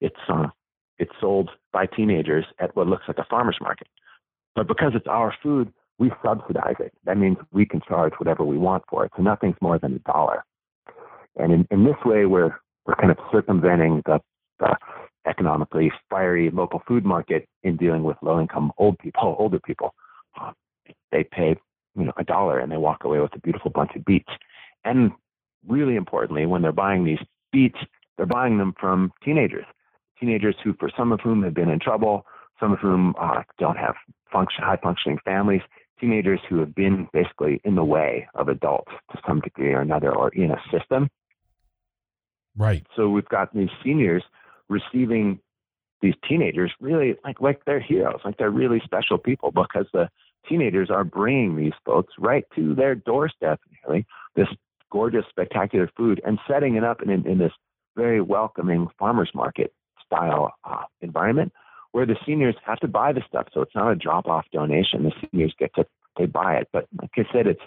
It's 0.00 0.16
uh, 0.28 0.48
it's 0.98 1.12
sold 1.20 1.50
by 1.72 1.86
teenagers 1.86 2.46
at 2.58 2.74
what 2.74 2.86
looks 2.86 3.04
like 3.06 3.18
a 3.18 3.26
farmer's 3.28 3.58
market. 3.60 3.88
But 4.54 4.66
because 4.66 4.92
it's 4.94 5.06
our 5.06 5.34
food, 5.42 5.72
we 5.98 6.10
subsidize 6.24 6.76
it. 6.78 6.92
That 7.04 7.16
means 7.16 7.36
we 7.52 7.66
can 7.66 7.80
charge 7.86 8.12
whatever 8.18 8.44
we 8.44 8.58
want 8.58 8.84
for 8.88 9.04
it. 9.04 9.12
So 9.16 9.22
nothing's 9.22 9.56
more 9.60 9.78
than 9.78 9.94
a 9.94 9.98
dollar. 10.00 10.44
And 11.36 11.52
in, 11.52 11.68
in 11.70 11.84
this 11.84 11.96
way, 12.04 12.26
we're, 12.26 12.54
we're 12.86 12.96
kind 12.96 13.10
of 13.10 13.18
circumventing 13.32 14.02
the, 14.06 14.20
the 14.58 14.76
economically 15.26 15.90
fiery 16.10 16.50
local 16.50 16.82
food 16.86 17.04
market 17.04 17.46
in 17.62 17.76
dealing 17.76 18.04
with 18.04 18.16
low 18.22 18.40
income 18.40 18.72
old 18.78 18.98
people, 18.98 19.36
older 19.38 19.58
people. 19.58 19.94
Uh, 20.40 20.52
they 21.12 21.24
pay, 21.24 21.56
you 21.96 22.04
know, 22.04 22.12
a 22.18 22.24
dollar 22.24 22.58
and 22.58 22.70
they 22.70 22.76
walk 22.76 23.04
away 23.04 23.20
with 23.20 23.34
a 23.34 23.40
beautiful 23.40 23.70
bunch 23.70 23.90
of 23.96 24.04
beets. 24.04 24.30
And 24.84 25.10
really 25.66 25.96
importantly, 25.96 26.46
when 26.46 26.62
they're 26.62 26.72
buying 26.72 27.04
these 27.04 27.18
beets, 27.52 27.78
they're 28.16 28.26
buying 28.26 28.58
them 28.58 28.74
from 28.78 29.12
teenagers, 29.24 29.66
teenagers 30.18 30.54
who, 30.62 30.74
for 30.78 30.90
some 30.96 31.12
of 31.12 31.20
whom 31.20 31.42
have 31.42 31.54
been 31.54 31.68
in 31.68 31.80
trouble, 31.80 32.24
some 32.60 32.72
of 32.72 32.78
whom 32.78 33.14
uh, 33.20 33.42
don't 33.58 33.76
have 33.76 33.94
function, 34.32 34.64
high 34.64 34.78
functioning 34.82 35.18
families, 35.24 35.60
teenagers 36.00 36.40
who 36.48 36.58
have 36.58 36.74
been 36.74 37.08
basically 37.12 37.60
in 37.64 37.74
the 37.74 37.84
way 37.84 38.28
of 38.34 38.48
adults 38.48 38.92
to 39.12 39.18
some 39.26 39.40
degree 39.40 39.72
or 39.72 39.80
another 39.80 40.14
or 40.14 40.28
in 40.30 40.50
a 40.50 40.60
system. 40.70 41.08
Right. 42.56 42.86
So 42.96 43.10
we've 43.10 43.28
got 43.28 43.54
these 43.54 43.68
seniors 43.84 44.22
receiving 44.68 45.40
these 46.02 46.14
teenagers 46.28 46.72
really 46.80 47.16
like 47.24 47.40
like 47.40 47.64
they're 47.64 47.80
heroes, 47.80 48.20
like 48.24 48.36
they're 48.38 48.50
really 48.50 48.80
special 48.84 49.18
people 49.18 49.50
because 49.50 49.86
the 49.92 50.08
teenagers 50.48 50.90
are 50.90 51.04
bringing 51.04 51.56
these 51.56 51.72
folks 51.84 52.14
right 52.18 52.44
to 52.54 52.74
their 52.74 52.94
doorstep, 52.94 53.60
really, 53.86 54.06
this 54.34 54.48
gorgeous, 54.92 55.24
spectacular 55.28 55.90
food 55.96 56.20
and 56.24 56.38
setting 56.48 56.76
it 56.76 56.84
up 56.84 57.02
in, 57.02 57.10
in 57.10 57.38
this 57.38 57.52
very 57.96 58.20
welcoming 58.20 58.86
farmers 58.98 59.30
market 59.34 59.72
style 60.04 60.52
uh, 60.64 60.84
environment 61.00 61.52
where 61.96 62.04
the 62.04 62.18
seniors 62.26 62.54
have 62.62 62.78
to 62.78 62.86
buy 62.86 63.10
the 63.10 63.22
stuff. 63.26 63.46
So 63.54 63.62
it's 63.62 63.74
not 63.74 63.90
a 63.90 63.96
drop 63.96 64.26
off 64.26 64.44
donation. 64.52 65.04
The 65.04 65.12
seniors 65.32 65.54
get 65.58 65.74
to 65.76 65.86
they 66.18 66.26
buy 66.26 66.56
it. 66.56 66.68
But 66.70 66.86
like 67.00 67.12
I 67.16 67.22
said, 67.32 67.46
it's 67.46 67.62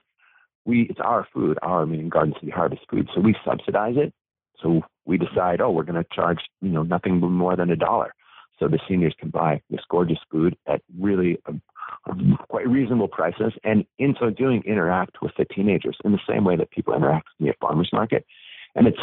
we 0.66 0.84
it's 0.84 1.00
our 1.00 1.28
food, 1.34 1.58
our 1.64 1.88
meaning 1.88 2.10
Garden 2.10 2.36
City 2.40 2.52
Harvest 2.52 2.84
food. 2.92 3.10
So 3.16 3.22
we 3.22 3.36
subsidize 3.44 3.96
it. 3.98 4.14
So 4.62 4.84
we 5.06 5.18
decide, 5.18 5.62
oh, 5.62 5.72
we're 5.72 5.82
going 5.82 6.04
to 6.04 6.06
charge 6.14 6.42
you 6.62 6.70
know 6.70 6.84
nothing 6.84 7.20
more 7.20 7.56
than 7.56 7.72
a 7.72 7.76
dollar, 7.76 8.14
so 8.60 8.68
the 8.68 8.78
seniors 8.88 9.16
can 9.20 9.32
buy 9.32 9.62
this 9.72 9.82
gorgeous 9.90 10.20
food 10.32 10.56
at 10.68 10.84
really 11.00 11.40
um, 11.48 11.60
um, 12.08 12.38
quite 12.50 12.68
reasonable 12.68 13.08
prices, 13.08 13.54
and 13.64 13.84
in 13.98 14.14
so 14.20 14.30
doing, 14.30 14.62
interact 14.64 15.24
with 15.24 15.32
the 15.40 15.46
teenagers 15.46 15.98
in 16.06 16.12
the 16.12 16.20
same 16.30 16.44
way 16.44 16.56
that 16.56 16.70
people 16.70 16.94
interact 16.94 17.30
with 17.30 17.46
me 17.46 17.50
at 17.50 17.60
farmers 17.60 17.90
market. 17.92 18.28
And 18.76 18.86
it's 18.86 19.00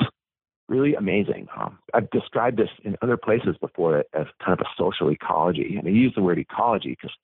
really 0.69 0.95
amazing. 0.95 1.49
Um, 1.59 1.79
I've 1.95 2.11
described 2.11 2.59
this 2.59 2.71
in 2.85 2.97
other 3.03 3.17
places 3.17 3.57
before 3.61 4.05
as 4.13 4.27
kind 4.45 4.59
of 4.59 4.61
a 4.61 4.69
social 4.77 5.11
ecology, 5.11 5.77
and 5.79 5.87
I 5.87 5.91
use 5.91 6.13
the 6.15 6.23
word 6.23 6.39
ecology 6.39 6.91
because 6.91 7.17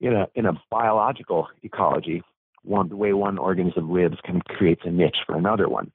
in 0.00 0.14
a 0.14 0.26
in 0.34 0.46
a 0.46 0.52
biological 0.70 1.48
ecology, 1.62 2.22
one 2.62 2.88
the 2.88 2.96
way 2.96 3.12
one 3.12 3.38
organism 3.38 3.90
lives 3.90 4.16
kind 4.26 4.36
of 4.36 4.56
creates 4.56 4.82
a 4.84 4.90
niche 4.90 5.18
for 5.26 5.36
another 5.36 5.68
one. 5.68 5.90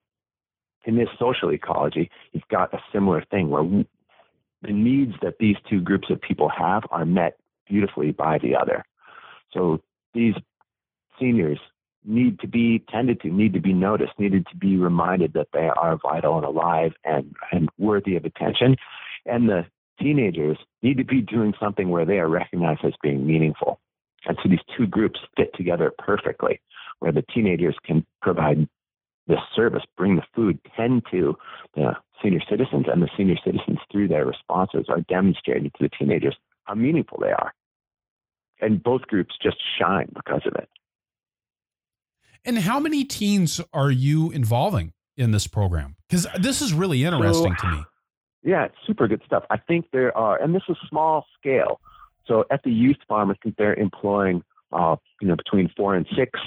In 0.85 0.95
this 0.95 1.09
social 1.19 1.51
ecology, 1.51 2.09
you've 2.31 2.47
got 2.49 2.73
a 2.73 2.79
similar 2.93 3.23
thing 3.29 3.49
where 3.49 3.63
the 4.61 4.71
needs 4.71 5.13
that 5.21 5.37
these 5.39 5.57
two 5.69 5.81
groups 5.81 6.09
of 6.09 6.21
people 6.21 6.49
have 6.49 6.83
are 6.91 7.05
met 7.05 7.37
beautifully 7.67 8.11
by 8.11 8.37
the 8.37 8.55
other. 8.55 8.85
So 9.51 9.81
these 10.13 10.33
seniors 11.19 11.59
need 12.07 12.39
to 12.39 12.47
be 12.47 12.83
tended 12.89 13.21
to, 13.21 13.29
need 13.29 13.53
to 13.53 13.59
be 13.59 13.73
noticed, 13.73 14.13
needed 14.17 14.47
to 14.49 14.57
be 14.57 14.77
reminded 14.77 15.33
that 15.33 15.49
they 15.53 15.69
are 15.77 15.99
vital 16.01 16.37
and 16.37 16.45
alive 16.45 16.93
and, 17.03 17.35
and 17.51 17.69
worthy 17.77 18.15
of 18.15 18.25
attention. 18.25 18.75
And 19.25 19.49
the 19.49 19.65
teenagers 19.99 20.57
need 20.81 20.97
to 20.97 21.03
be 21.03 21.21
doing 21.21 21.53
something 21.59 21.89
where 21.89 22.05
they 22.05 22.19
are 22.19 22.29
recognized 22.29 22.85
as 22.85 22.93
being 23.01 23.27
meaningful. 23.27 23.79
And 24.25 24.37
so 24.41 24.49
these 24.49 24.59
two 24.75 24.87
groups 24.87 25.19
fit 25.35 25.53
together 25.55 25.91
perfectly, 25.97 26.61
where 26.99 27.11
the 27.11 27.23
teenagers 27.33 27.75
can 27.85 28.05
provide 28.21 28.67
the 29.27 29.37
service, 29.55 29.83
bring 29.97 30.15
the 30.15 30.23
food, 30.33 30.59
tend 30.75 31.03
to 31.11 31.35
the 31.75 31.91
senior 32.23 32.41
citizens, 32.49 32.85
and 32.91 33.01
the 33.01 33.09
senior 33.17 33.35
citizens, 33.43 33.79
through 33.91 34.07
their 34.07 34.25
responses, 34.25 34.85
are 34.89 35.01
demonstrating 35.01 35.69
to 35.71 35.77
the 35.81 35.89
teenagers 35.89 36.35
how 36.63 36.73
meaningful 36.73 37.19
they 37.21 37.31
are. 37.31 37.53
And 38.61 38.81
both 38.81 39.01
groups 39.01 39.35
just 39.41 39.57
shine 39.77 40.09
because 40.15 40.41
of 40.45 40.55
it. 40.55 40.69
And 42.45 42.57
how 42.59 42.79
many 42.79 43.03
teens 43.03 43.61
are 43.73 43.91
you 43.91 44.31
involving 44.31 44.93
in 45.15 45.31
this 45.31 45.47
program? 45.47 45.95
Because 46.07 46.27
this 46.39 46.61
is 46.61 46.73
really 46.73 47.03
interesting 47.03 47.55
so, 47.59 47.67
to 47.67 47.75
me. 47.75 47.83
Yeah, 48.43 48.65
it's 48.65 48.75
super 48.85 49.07
good 49.07 49.21
stuff. 49.25 49.43
I 49.49 49.57
think 49.57 49.87
there 49.91 50.15
are, 50.17 50.41
and 50.41 50.55
this 50.55 50.63
is 50.69 50.77
small 50.89 51.25
scale. 51.39 51.79
So 52.25 52.45
at 52.51 52.63
the 52.63 52.71
youth 52.71 52.97
farm, 53.07 53.31
I 53.31 53.35
think 53.43 53.55
they're 53.57 53.73
employing, 53.73 54.43
uh, 54.71 54.97
you 55.21 55.27
know, 55.27 55.35
between 55.35 55.69
four 55.75 55.95
and 55.95 56.05
six 56.15 56.39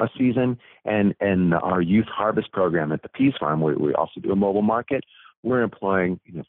a 0.00 0.08
season, 0.16 0.58
and 0.84 1.14
and 1.20 1.54
our 1.54 1.80
youth 1.80 2.06
harvest 2.06 2.52
program 2.52 2.92
at 2.92 3.02
the 3.02 3.08
PEAS 3.08 3.34
Farm, 3.40 3.60
where 3.60 3.76
we 3.76 3.94
also 3.94 4.20
do 4.20 4.30
a 4.30 4.36
mobile 4.36 4.62
market, 4.62 5.02
we're 5.42 5.62
employing, 5.62 6.20
you 6.24 6.34
know, 6.34 6.44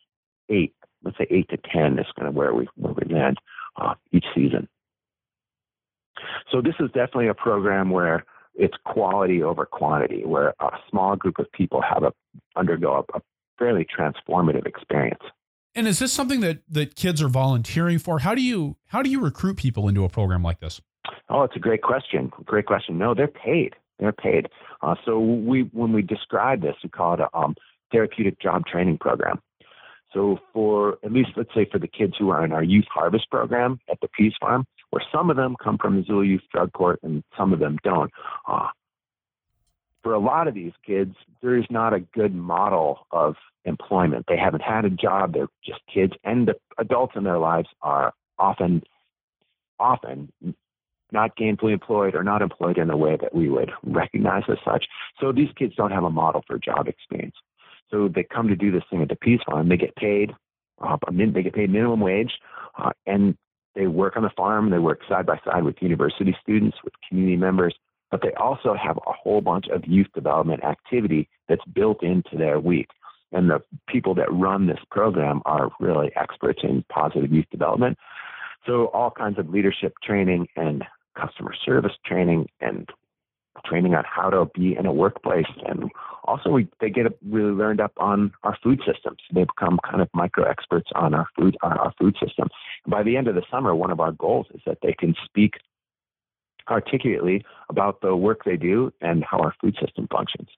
eight. 0.50 0.74
Let's 1.04 1.18
say 1.18 1.28
eight 1.30 1.50
to 1.50 1.58
ten 1.58 1.98
is 1.98 2.06
kind 2.16 2.28
of 2.28 2.36
where 2.36 2.54
we 2.54 2.68
where 2.76 2.94
we 2.94 3.14
land 3.14 3.38
uh, 3.80 3.96
each 4.12 4.26
season. 4.36 4.68
So 6.52 6.62
this 6.62 6.76
is 6.80 6.88
definitely 6.88 7.30
a 7.30 7.34
program 7.34 7.90
where 7.90 8.26
it's 8.56 8.76
quality 8.86 9.42
over 9.44 9.66
quantity, 9.66 10.26
where 10.26 10.54
a 10.60 10.78
small 10.90 11.16
group 11.16 11.40
of 11.40 11.52
people 11.52 11.82
have 11.82 12.04
a 12.04 12.14
undergo 12.56 13.06
a, 13.14 13.18
a 13.18 13.22
fairly 13.58 13.86
transformative 13.86 14.66
experience. 14.66 15.22
And 15.76 15.88
is 15.88 16.00
this 16.00 16.12
something 16.12 16.42
that 16.42 16.60
that 16.70 16.96
kids 16.96 17.22
are 17.22 17.30
volunteering 17.30 18.00
for? 18.00 18.20
How 18.20 18.36
do 18.36 18.42
you 18.42 18.78
how 18.88 19.02
do 19.02 19.10
you 19.10 19.22
recruit 19.22 19.58
people 19.58 19.88
into 19.88 20.04
a 20.04 20.10
program 20.10 20.44
like 20.44 20.60
this? 20.60 20.82
Oh, 21.30 21.44
it's 21.44 21.56
a 21.56 21.60
great 21.60 21.82
question. 21.82 22.32
Great 22.46 22.66
question. 22.66 22.98
No, 22.98 23.14
they're 23.14 23.28
paid. 23.28 23.76
They're 24.00 24.12
paid. 24.12 24.48
Uh, 24.82 24.96
so 25.06 25.20
we 25.20 25.70
when 25.74 25.94
we 25.94 26.02
describe 26.02 26.62
this, 26.62 26.76
we 26.84 26.90
call 26.90 27.14
it 27.14 27.20
a 27.20 27.38
um, 27.38 27.56
therapeutic 27.92 28.40
job 28.42 28.66
training 28.66 28.98
program. 28.98 29.40
So 30.14 30.40
for 30.54 30.98
at 31.04 31.12
least 31.12 31.30
let's 31.36 31.54
say 31.54 31.68
for 31.72 31.80
the 31.80 31.88
kids 31.88 32.14
who 32.18 32.30
are 32.30 32.44
in 32.44 32.52
our 32.52 32.64
youth 32.64 32.86
harvest 32.92 33.30
program 33.30 33.80
at 33.92 34.00
the 34.02 34.08
PEAS 34.08 34.34
Farm, 34.40 34.66
where 34.90 35.03
some 35.11 35.30
of 35.30 35.38
them 35.38 35.56
come 35.64 35.78
from 35.78 35.98
Missoula 35.98 36.26
Youth 36.26 36.41
Drug 36.52 36.72
Court 36.74 36.99
and 37.03 37.24
some 37.38 37.53
of 37.53 37.60
them 37.60 37.78
don't. 37.84 38.11
Uh, 38.48 38.68
for 40.02 40.14
a 40.14 40.20
lot 40.20 40.48
of 40.48 40.53
these 40.53 40.72
kids, 40.86 41.16
there 41.41 41.57
is 41.57 41.66
not 41.70 41.94
a 41.94 41.99
good 41.99 42.34
model 42.34 43.06
of 43.11 43.36
employment. 43.66 44.26
They 44.28 44.38
haven't 44.38 44.61
had 44.61 44.86
a 44.86 44.90
job. 44.90 45.34
They're 45.34 45.49
just 45.66 45.82
kids, 45.94 46.14
and 46.24 46.48
the 46.48 46.56
adults 46.78 47.14
in 47.16 47.24
their 47.24 47.38
lives 47.38 47.68
are 47.82 48.14
often, 48.38 48.82
often 49.80 50.32
not 51.11 51.36
gainfully 51.38 51.74
employed 51.74 52.16
or 52.16 52.24
not 52.24 52.41
employed 52.41 52.78
in 52.78 52.90
a 52.90 52.98
way 52.98 53.18
that 53.20 53.34
we 53.34 53.49
would 53.49 53.72
recognize 53.84 54.44
as 54.49 54.57
such. 54.64 54.86
So 55.20 55.32
these 55.32 55.49
kids 55.57 55.74
don't 55.76 55.91
have 55.91 56.03
a 56.03 56.10
model 56.10 56.44
for 56.48 56.57
job 56.57 56.88
experience. 56.88 57.36
So 57.90 58.07
they 58.07 58.24
come 58.24 58.48
to 58.48 58.56
do 58.56 58.72
this 58.72 58.84
thing 58.90 59.02
at 59.02 59.10
the 59.10 59.16
PEAS 59.16 59.40
Farm. 59.45 59.68
They 59.68 59.78
get 59.78 59.95
paid, 59.95 60.32
uh, 60.80 60.98
they 61.10 61.44
get 61.44 61.53
paid 61.53 61.72
minimum 61.72 61.99
wage, 61.99 62.32
uh, 62.78 62.91
and 63.07 63.36
they 63.76 63.88
work 63.88 64.18
on 64.18 64.24
the 64.24 64.32
farm. 64.36 64.70
They 64.70 64.80
work 64.80 65.02
side 65.08 65.26
by 65.26 65.40
side 65.46 65.64
with 65.64 65.76
university 65.82 66.36
students, 66.41 66.78
with 66.84 66.94
community 67.08 67.38
members, 67.38 67.76
but 68.12 68.22
they 68.22 68.34
also 68.34 68.74
have 68.74 68.98
a 68.98 69.12
whole 69.12 69.41
bunch 69.41 69.68
of 69.72 69.86
youth 69.86 70.08
development 70.14 70.64
activity 70.64 71.30
that's 71.48 71.64
built 71.74 72.04
into 72.04 72.38
their 72.38 72.60
week. 72.60 72.88
And 73.32 73.50
the 73.50 73.62
people 73.88 74.16
that 74.16 74.32
run 74.32 74.68
this 74.68 74.80
program 74.90 75.41
are 75.46 75.70
really 75.80 76.12
experts 76.16 76.62
in 76.64 76.84
positive 76.90 77.32
youth 77.32 77.46
development. 77.52 77.98
So 78.66 78.88
all 78.88 79.12
kinds 79.12 79.38
of 79.38 79.50
leadership 79.50 79.94
training 80.04 80.48
and 80.56 80.84
customer 81.16 81.54
service 81.66 81.94
training 82.06 82.48
and 82.60 82.90
training 83.66 83.94
on 83.94 84.04
how 84.06 84.30
to 84.30 84.46
be 84.56 84.76
in 84.78 84.86
a 84.86 84.94
workplace. 84.94 85.46
And 85.68 85.91
also, 86.24 86.50
we, 86.50 86.68
they 86.80 86.90
get 86.90 87.06
really 87.28 87.52
learned 87.52 87.82
up 87.82 87.91
on 87.98 88.32
our 88.44 88.58
food 88.64 88.80
systems. 88.86 89.18
They 89.34 89.44
become 89.44 89.80
kind 89.90 90.02
of 90.02 90.10
micro 90.14 90.50
experts 90.50 90.90
on 90.96 91.14
our 91.14 91.28
food, 91.38 91.58
on 91.62 91.78
our 91.78 91.94
food 92.00 92.16
system. 92.24 92.50
By 92.88 93.04
the 93.04 93.18
end 93.18 93.28
of 93.28 93.36
the 93.36 93.44
summer, 93.52 93.76
one 93.76 93.92
of 93.92 94.00
our 94.00 94.12
goals 94.12 94.48
is 94.54 94.62
that 94.66 94.80
they 94.82 94.94
can 94.98 95.16
speak 95.26 95.54
articulately 96.70 97.44
about 97.70 98.02
the 98.02 98.16
work 98.16 98.44
they 98.46 98.58
do 98.58 98.92
and 99.02 99.24
how 99.24 99.40
our 99.40 99.54
food 99.60 99.76
system 99.84 100.08
functions. 100.12 100.50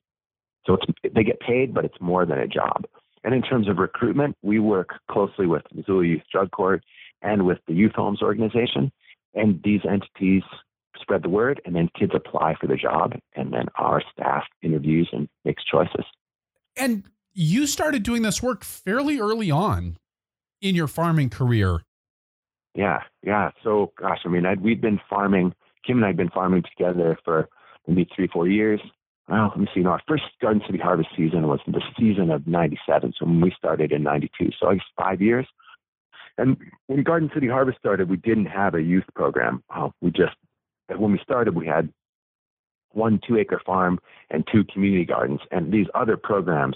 So 0.65 0.77
they 1.15 1.23
get 1.23 1.39
paid, 1.39 1.73
but 1.73 1.85
it's 1.85 1.99
more 1.99 2.26
than 2.26 2.38
a 2.38 2.48
job. 2.48 2.85
And 3.23 3.34
in 3.34 3.41
terms 3.41 3.68
of 3.68 3.77
recruitment, 3.77 4.35
we 4.41 4.60
work 4.60 4.89
closely 5.10 5.48
with 5.48 5.64
Missoula 5.73 6.06
Youth 6.06 6.23
Drug 6.31 6.52
Court 6.52 6.84
and 7.22 7.45
with 7.45 7.60
the 7.68 7.73
Youth 7.73 7.93
Homes 7.95 8.22
Organization. 8.22 8.91
And 9.34 9.61
these 9.64 9.81
entities 9.89 10.43
spread 10.99 11.23
the 11.23 11.30
word, 11.30 11.61
and 11.65 11.76
then 11.76 11.89
kids 11.98 12.11
apply 12.14 12.56
for 12.60 12.68
the 12.68 12.76
job, 12.76 13.14
and 13.35 13.53
then 13.53 13.65
our 13.76 14.03
staff 14.11 14.43
interviews 14.61 15.10
and 15.14 15.27
makes 15.45 15.64
choices. 15.64 16.06
And 16.76 17.03
you 17.34 17.65
started 17.65 18.03
doing 18.03 18.22
this 18.22 18.43
work 18.43 18.64
fairly 18.64 19.19
early 19.19 19.49
on 19.49 19.98
in 20.61 20.76
your 20.76 20.88
farming 20.88 21.30
career. 21.30 21.81
Yeah, 22.73 22.99
yeah. 23.23 23.52
So, 23.64 23.91
gosh, 23.99 24.19
I 24.26 24.30
mean, 24.30 24.45
I'd, 24.45 24.61
we'd 24.61 24.81
been 24.81 24.99
farming. 25.10 25.53
Kim 25.85 25.98
and 25.98 26.06
I'd 26.06 26.18
been 26.18 26.30
farming 26.30 26.64
together 26.77 27.18
for 27.26 27.49
maybe 27.88 28.07
three, 28.15 28.27
four 28.27 28.48
years. 28.48 28.80
Well, 29.27 29.49
let 29.49 29.60
me 29.60 29.68
see. 29.73 29.81
No, 29.81 29.91
our 29.91 30.02
first 30.07 30.23
Garden 30.41 30.61
City 30.65 30.80
harvest 30.80 31.10
season 31.15 31.48
was 31.48 31.60
the 31.68 31.81
season 31.98 32.31
of 32.31 32.48
'97. 32.48 33.14
So 33.18 33.26
when 33.26 33.41
we 33.41 33.53
started 33.57 33.91
in 33.91 34.03
'92, 34.03 34.52
so 34.60 34.68
I 34.68 34.76
guess 34.76 34.84
five 34.98 35.22
years. 35.22 35.48
And 36.38 36.57
when 36.88 37.03
Garden 37.03 37.30
City 37.34 37.48
Harvest 37.48 37.77
started, 37.77 38.10
we 38.10 38.18
didn't 38.18 38.45
have 38.45 38.73
a 38.73 38.81
youth 38.81 39.03
program. 39.15 39.64
Uh, 39.73 39.89
we 40.02 40.11
just 40.11 40.35
when 40.88 41.11
we 41.11 41.19
started, 41.23 41.56
we 41.56 41.68
had 41.68 41.91
one 42.93 43.19
two 43.27 43.38
acre 43.38 43.61
farm 43.65 43.99
and 44.30 44.48
two 44.52 44.64
community 44.65 45.06
gardens. 45.06 45.39
And 45.52 45.72
these 45.72 45.88
other 45.93 46.18
programs 46.18 46.76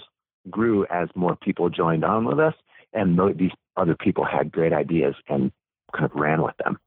grew 0.50 0.86
as 0.86 1.08
more 1.14 1.36
people 1.36 1.68
joined 1.68 2.04
on 2.04 2.24
with 2.24 2.38
us. 2.38 2.54
And 2.92 3.18
these 3.38 3.50
other 3.76 3.96
people 3.96 4.24
had 4.24 4.52
great 4.52 4.72
ideas 4.72 5.14
and 5.28 5.52
kind 5.96 6.10
of 6.10 6.14
ran 6.14 6.42
with 6.42 6.56
them. 6.58 6.78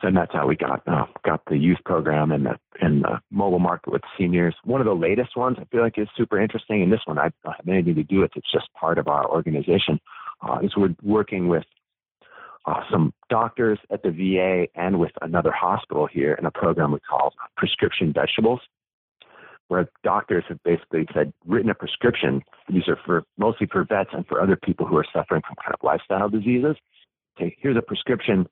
So 0.00 0.10
that's 0.14 0.32
how 0.32 0.46
we 0.46 0.56
got 0.56 0.82
uh, 0.86 1.06
got 1.24 1.42
the 1.48 1.56
youth 1.56 1.78
program 1.84 2.32
and 2.32 2.46
the 2.46 2.58
and 2.80 3.02
the 3.02 3.20
mobile 3.30 3.58
market 3.58 3.92
with 3.92 4.02
seniors. 4.18 4.54
One 4.64 4.80
of 4.80 4.86
the 4.86 4.94
latest 4.94 5.36
ones 5.36 5.58
I 5.60 5.64
feel 5.66 5.82
like 5.82 5.98
is 5.98 6.08
super 6.16 6.40
interesting, 6.40 6.82
and 6.82 6.92
this 6.92 7.00
one 7.04 7.18
I 7.18 7.30
don't 7.44 7.56
have 7.56 7.68
anything 7.68 7.94
to 7.96 8.02
do 8.02 8.20
with. 8.20 8.30
It's 8.36 8.50
just 8.50 8.72
part 8.74 8.98
of 8.98 9.08
our 9.08 9.28
organization. 9.28 10.00
Uh, 10.40 10.58
is 10.62 10.72
we're 10.76 10.94
working 11.02 11.48
with 11.48 11.64
uh, 12.66 12.80
some 12.90 13.12
doctors 13.30 13.78
at 13.90 14.02
the 14.02 14.10
VA 14.10 14.66
and 14.78 14.98
with 14.98 15.12
another 15.22 15.52
hospital 15.52 16.06
here 16.06 16.34
in 16.34 16.46
a 16.46 16.50
program 16.50 16.92
we 16.92 17.00
call 17.00 17.32
prescription 17.56 18.12
vegetables, 18.12 18.60
where 19.68 19.88
doctors 20.04 20.44
have 20.48 20.62
basically 20.62 21.06
said 21.14 21.32
written 21.46 21.70
a 21.70 21.74
prescription. 21.74 22.42
These 22.68 22.88
are 22.88 22.98
for 23.04 23.24
mostly 23.38 23.66
for 23.66 23.84
vets 23.84 24.10
and 24.12 24.26
for 24.26 24.40
other 24.40 24.56
people 24.56 24.86
who 24.86 24.96
are 24.96 25.06
suffering 25.12 25.42
from 25.46 25.56
kind 25.56 25.74
of 25.74 25.80
lifestyle 25.82 26.28
diseases. 26.28 26.76
Okay, 27.36 27.56
here's 27.60 27.76
a 27.76 27.82
prescription. 27.82 28.46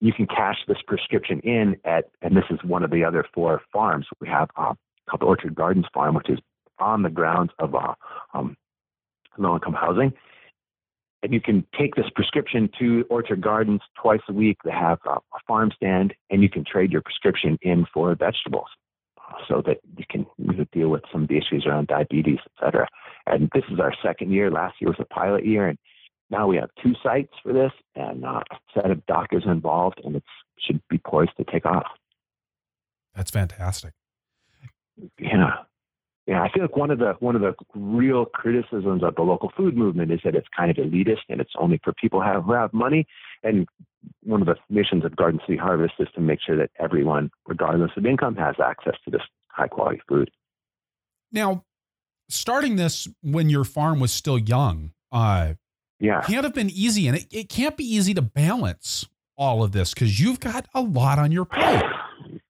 You 0.00 0.12
can 0.12 0.26
cash 0.26 0.56
this 0.66 0.78
prescription 0.86 1.40
in 1.40 1.76
at, 1.84 2.06
and 2.20 2.36
this 2.36 2.44
is 2.50 2.58
one 2.64 2.82
of 2.82 2.90
the 2.90 3.04
other 3.04 3.24
four 3.32 3.62
farms 3.72 4.06
we 4.20 4.28
have 4.28 4.48
uh, 4.56 4.74
called 5.08 5.20
the 5.20 5.26
Orchard 5.26 5.54
Gardens 5.54 5.86
Farm, 5.94 6.14
which 6.14 6.28
is 6.28 6.38
on 6.78 7.02
the 7.02 7.10
grounds 7.10 7.52
of 7.60 7.74
uh, 7.74 7.94
um, 8.34 8.56
low-income 9.38 9.74
housing 9.74 10.12
and 11.22 11.32
you 11.32 11.40
can 11.40 11.64
take 11.78 11.94
this 11.94 12.10
prescription 12.14 12.68
to 12.78 13.04
Orchard 13.08 13.40
Gardens 13.40 13.80
twice 14.00 14.20
a 14.28 14.32
week. 14.32 14.58
They 14.64 14.72
have 14.72 14.98
a, 15.06 15.10
a 15.12 15.38
farm 15.46 15.70
stand, 15.74 16.14
and 16.30 16.42
you 16.42 16.50
can 16.50 16.64
trade 16.64 16.90
your 16.90 17.02
prescription 17.02 17.58
in 17.62 17.86
for 17.94 18.14
vegetables, 18.14 18.68
uh, 19.18 19.34
so 19.48 19.62
that 19.66 19.78
you 19.96 20.04
can 20.10 20.26
deal 20.72 20.88
with 20.88 21.02
some 21.12 21.22
of 21.22 21.28
the 21.28 21.36
issues 21.36 21.64
around 21.66 21.86
diabetes, 21.86 22.38
et 22.44 22.64
cetera. 22.64 22.88
And 23.26 23.48
this 23.54 23.64
is 23.70 23.78
our 23.78 23.94
second 24.02 24.32
year. 24.32 24.50
Last 24.50 24.74
year 24.80 24.90
was 24.90 24.98
a 24.98 25.14
pilot 25.14 25.46
year, 25.46 25.68
and 25.68 25.78
now 26.32 26.48
we 26.48 26.56
have 26.56 26.70
two 26.82 26.94
sites 27.02 27.32
for 27.42 27.52
this 27.52 27.70
and 27.94 28.24
uh, 28.24 28.40
a 28.50 28.56
set 28.74 28.90
of 28.90 29.04
doctors 29.06 29.44
involved, 29.46 30.00
and 30.02 30.16
it 30.16 30.24
should 30.58 30.80
be 30.88 30.98
poised 30.98 31.36
to 31.36 31.44
take 31.44 31.66
off. 31.66 31.86
That's 33.14 33.30
fantastic. 33.30 33.92
Yeah. 35.20 35.50
Yeah, 36.26 36.40
I 36.40 36.52
feel 36.52 36.62
like 36.62 36.76
one 36.76 36.92
of 36.92 37.00
the 37.00 37.14
one 37.18 37.34
of 37.34 37.42
the 37.42 37.52
real 37.74 38.26
criticisms 38.26 39.02
of 39.02 39.16
the 39.16 39.22
local 39.22 39.50
food 39.56 39.76
movement 39.76 40.12
is 40.12 40.20
that 40.24 40.36
it's 40.36 40.46
kind 40.56 40.70
of 40.70 40.76
elitist 40.76 41.24
and 41.28 41.40
it's 41.40 41.50
only 41.58 41.80
for 41.82 41.92
people 41.94 42.20
who 42.20 42.26
have, 42.26 42.44
who 42.44 42.52
have 42.52 42.72
money. 42.72 43.06
And 43.42 43.66
one 44.22 44.40
of 44.40 44.46
the 44.46 44.54
missions 44.70 45.04
of 45.04 45.16
Garden 45.16 45.40
City 45.44 45.58
Harvest 45.58 45.94
is 45.98 46.06
to 46.14 46.20
make 46.20 46.38
sure 46.40 46.56
that 46.56 46.70
everyone, 46.78 47.30
regardless 47.48 47.90
of 47.96 48.06
income, 48.06 48.36
has 48.36 48.54
access 48.64 48.94
to 49.04 49.10
this 49.10 49.22
high 49.48 49.66
quality 49.66 50.00
food. 50.08 50.30
Now, 51.32 51.64
starting 52.28 52.76
this 52.76 53.08
when 53.22 53.50
your 53.50 53.64
farm 53.64 53.98
was 53.98 54.12
still 54.12 54.38
young, 54.38 54.92
uh, 55.10 55.54
yeah, 56.02 56.20
can't 56.22 56.42
have 56.42 56.54
been 56.54 56.70
easy, 56.70 57.06
and 57.06 57.16
it, 57.16 57.26
it 57.30 57.48
can't 57.48 57.76
be 57.76 57.84
easy 57.84 58.12
to 58.14 58.22
balance 58.22 59.06
all 59.36 59.62
of 59.62 59.70
this 59.70 59.94
because 59.94 60.20
you've 60.20 60.40
got 60.40 60.66
a 60.74 60.80
lot 60.80 61.18
on 61.18 61.30
your 61.30 61.44
plate. 61.44 61.84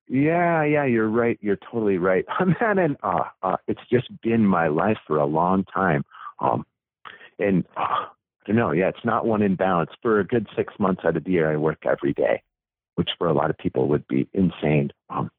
Yeah, 0.09 0.63
yeah, 0.65 0.85
you're 0.85 1.09
right. 1.09 1.39
You're 1.41 1.59
totally 1.71 1.99
right 1.99 2.25
on 2.41 2.57
that. 2.61 2.79
And 2.79 2.97
uh, 3.03 3.25
uh, 3.43 3.57
it's 3.69 3.81
just 3.91 4.09
been 4.23 4.47
my 4.47 4.69
life 4.69 4.99
for 5.07 5.19
a 5.19 5.27
long 5.27 5.65
time. 5.65 6.03
Um, 6.39 6.65
and 7.39 7.65
uh, 7.77 7.81
I 7.81 8.09
don't 8.47 8.57
know. 8.57 8.73
Yeah, 8.73 8.89
it's 8.89 9.05
not 9.05 9.27
one 9.27 9.43
in 9.43 9.55
balance. 9.55 9.91
For 10.01 10.21
a 10.21 10.27
good 10.27 10.47
six 10.57 10.73
months 10.79 11.03
out 11.05 11.17
of 11.17 11.25
the 11.25 11.31
year, 11.31 11.51
I 11.53 11.57
work 11.57 11.85
every 11.87 12.13
day, 12.15 12.43
which 12.95 13.11
for 13.19 13.27
a 13.27 13.35
lot 13.35 13.51
of 13.51 13.59
people 13.59 13.89
would 13.89 14.07
be 14.09 14.29
insane. 14.33 14.93
Um, 15.11 15.31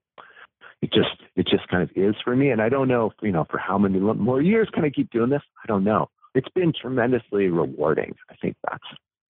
it 0.81 0.91
just 0.91 1.22
it 1.35 1.48
just 1.48 1.68
kind 1.68 1.81
of 1.81 1.90
is 1.95 2.15
for 2.23 2.35
me. 2.35 2.49
And 2.49 2.61
I 2.61 2.69
don't 2.69 2.88
know, 2.88 3.07
if, 3.07 3.14
you 3.22 3.31
know, 3.31 3.45
for 3.49 3.57
how 3.57 3.77
many 3.77 3.99
more 3.99 4.41
years 4.41 4.69
can 4.73 4.84
I 4.84 4.90
keep 4.90 5.11
doing 5.11 5.30
this? 5.30 5.41
I 5.64 5.68
don't 5.68 5.84
know. 5.84 6.10
It's 6.35 6.49
been 6.55 6.73
tremendously 6.80 7.47
rewarding. 7.47 8.15
I 8.30 8.35
think 8.41 8.55
that's 8.69 8.84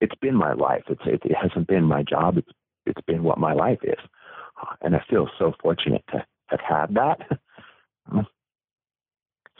it's 0.02 0.16
been 0.22 0.36
my 0.36 0.54
life. 0.54 0.84
It's 0.90 1.02
it, 1.06 1.22
it 1.26 1.36
hasn't 1.36 1.68
been 1.68 1.84
my 1.84 2.04
job. 2.04 2.38
It's 2.38 2.52
it's 2.86 3.02
been 3.06 3.24
what 3.24 3.38
my 3.38 3.54
life 3.54 3.80
is 3.84 4.00
and 4.82 4.96
I 4.96 5.04
feel 5.10 5.30
so 5.38 5.54
fortunate 5.62 6.04
to 6.12 6.26
have 6.48 6.60
had 6.60 6.96
that. 6.96 7.40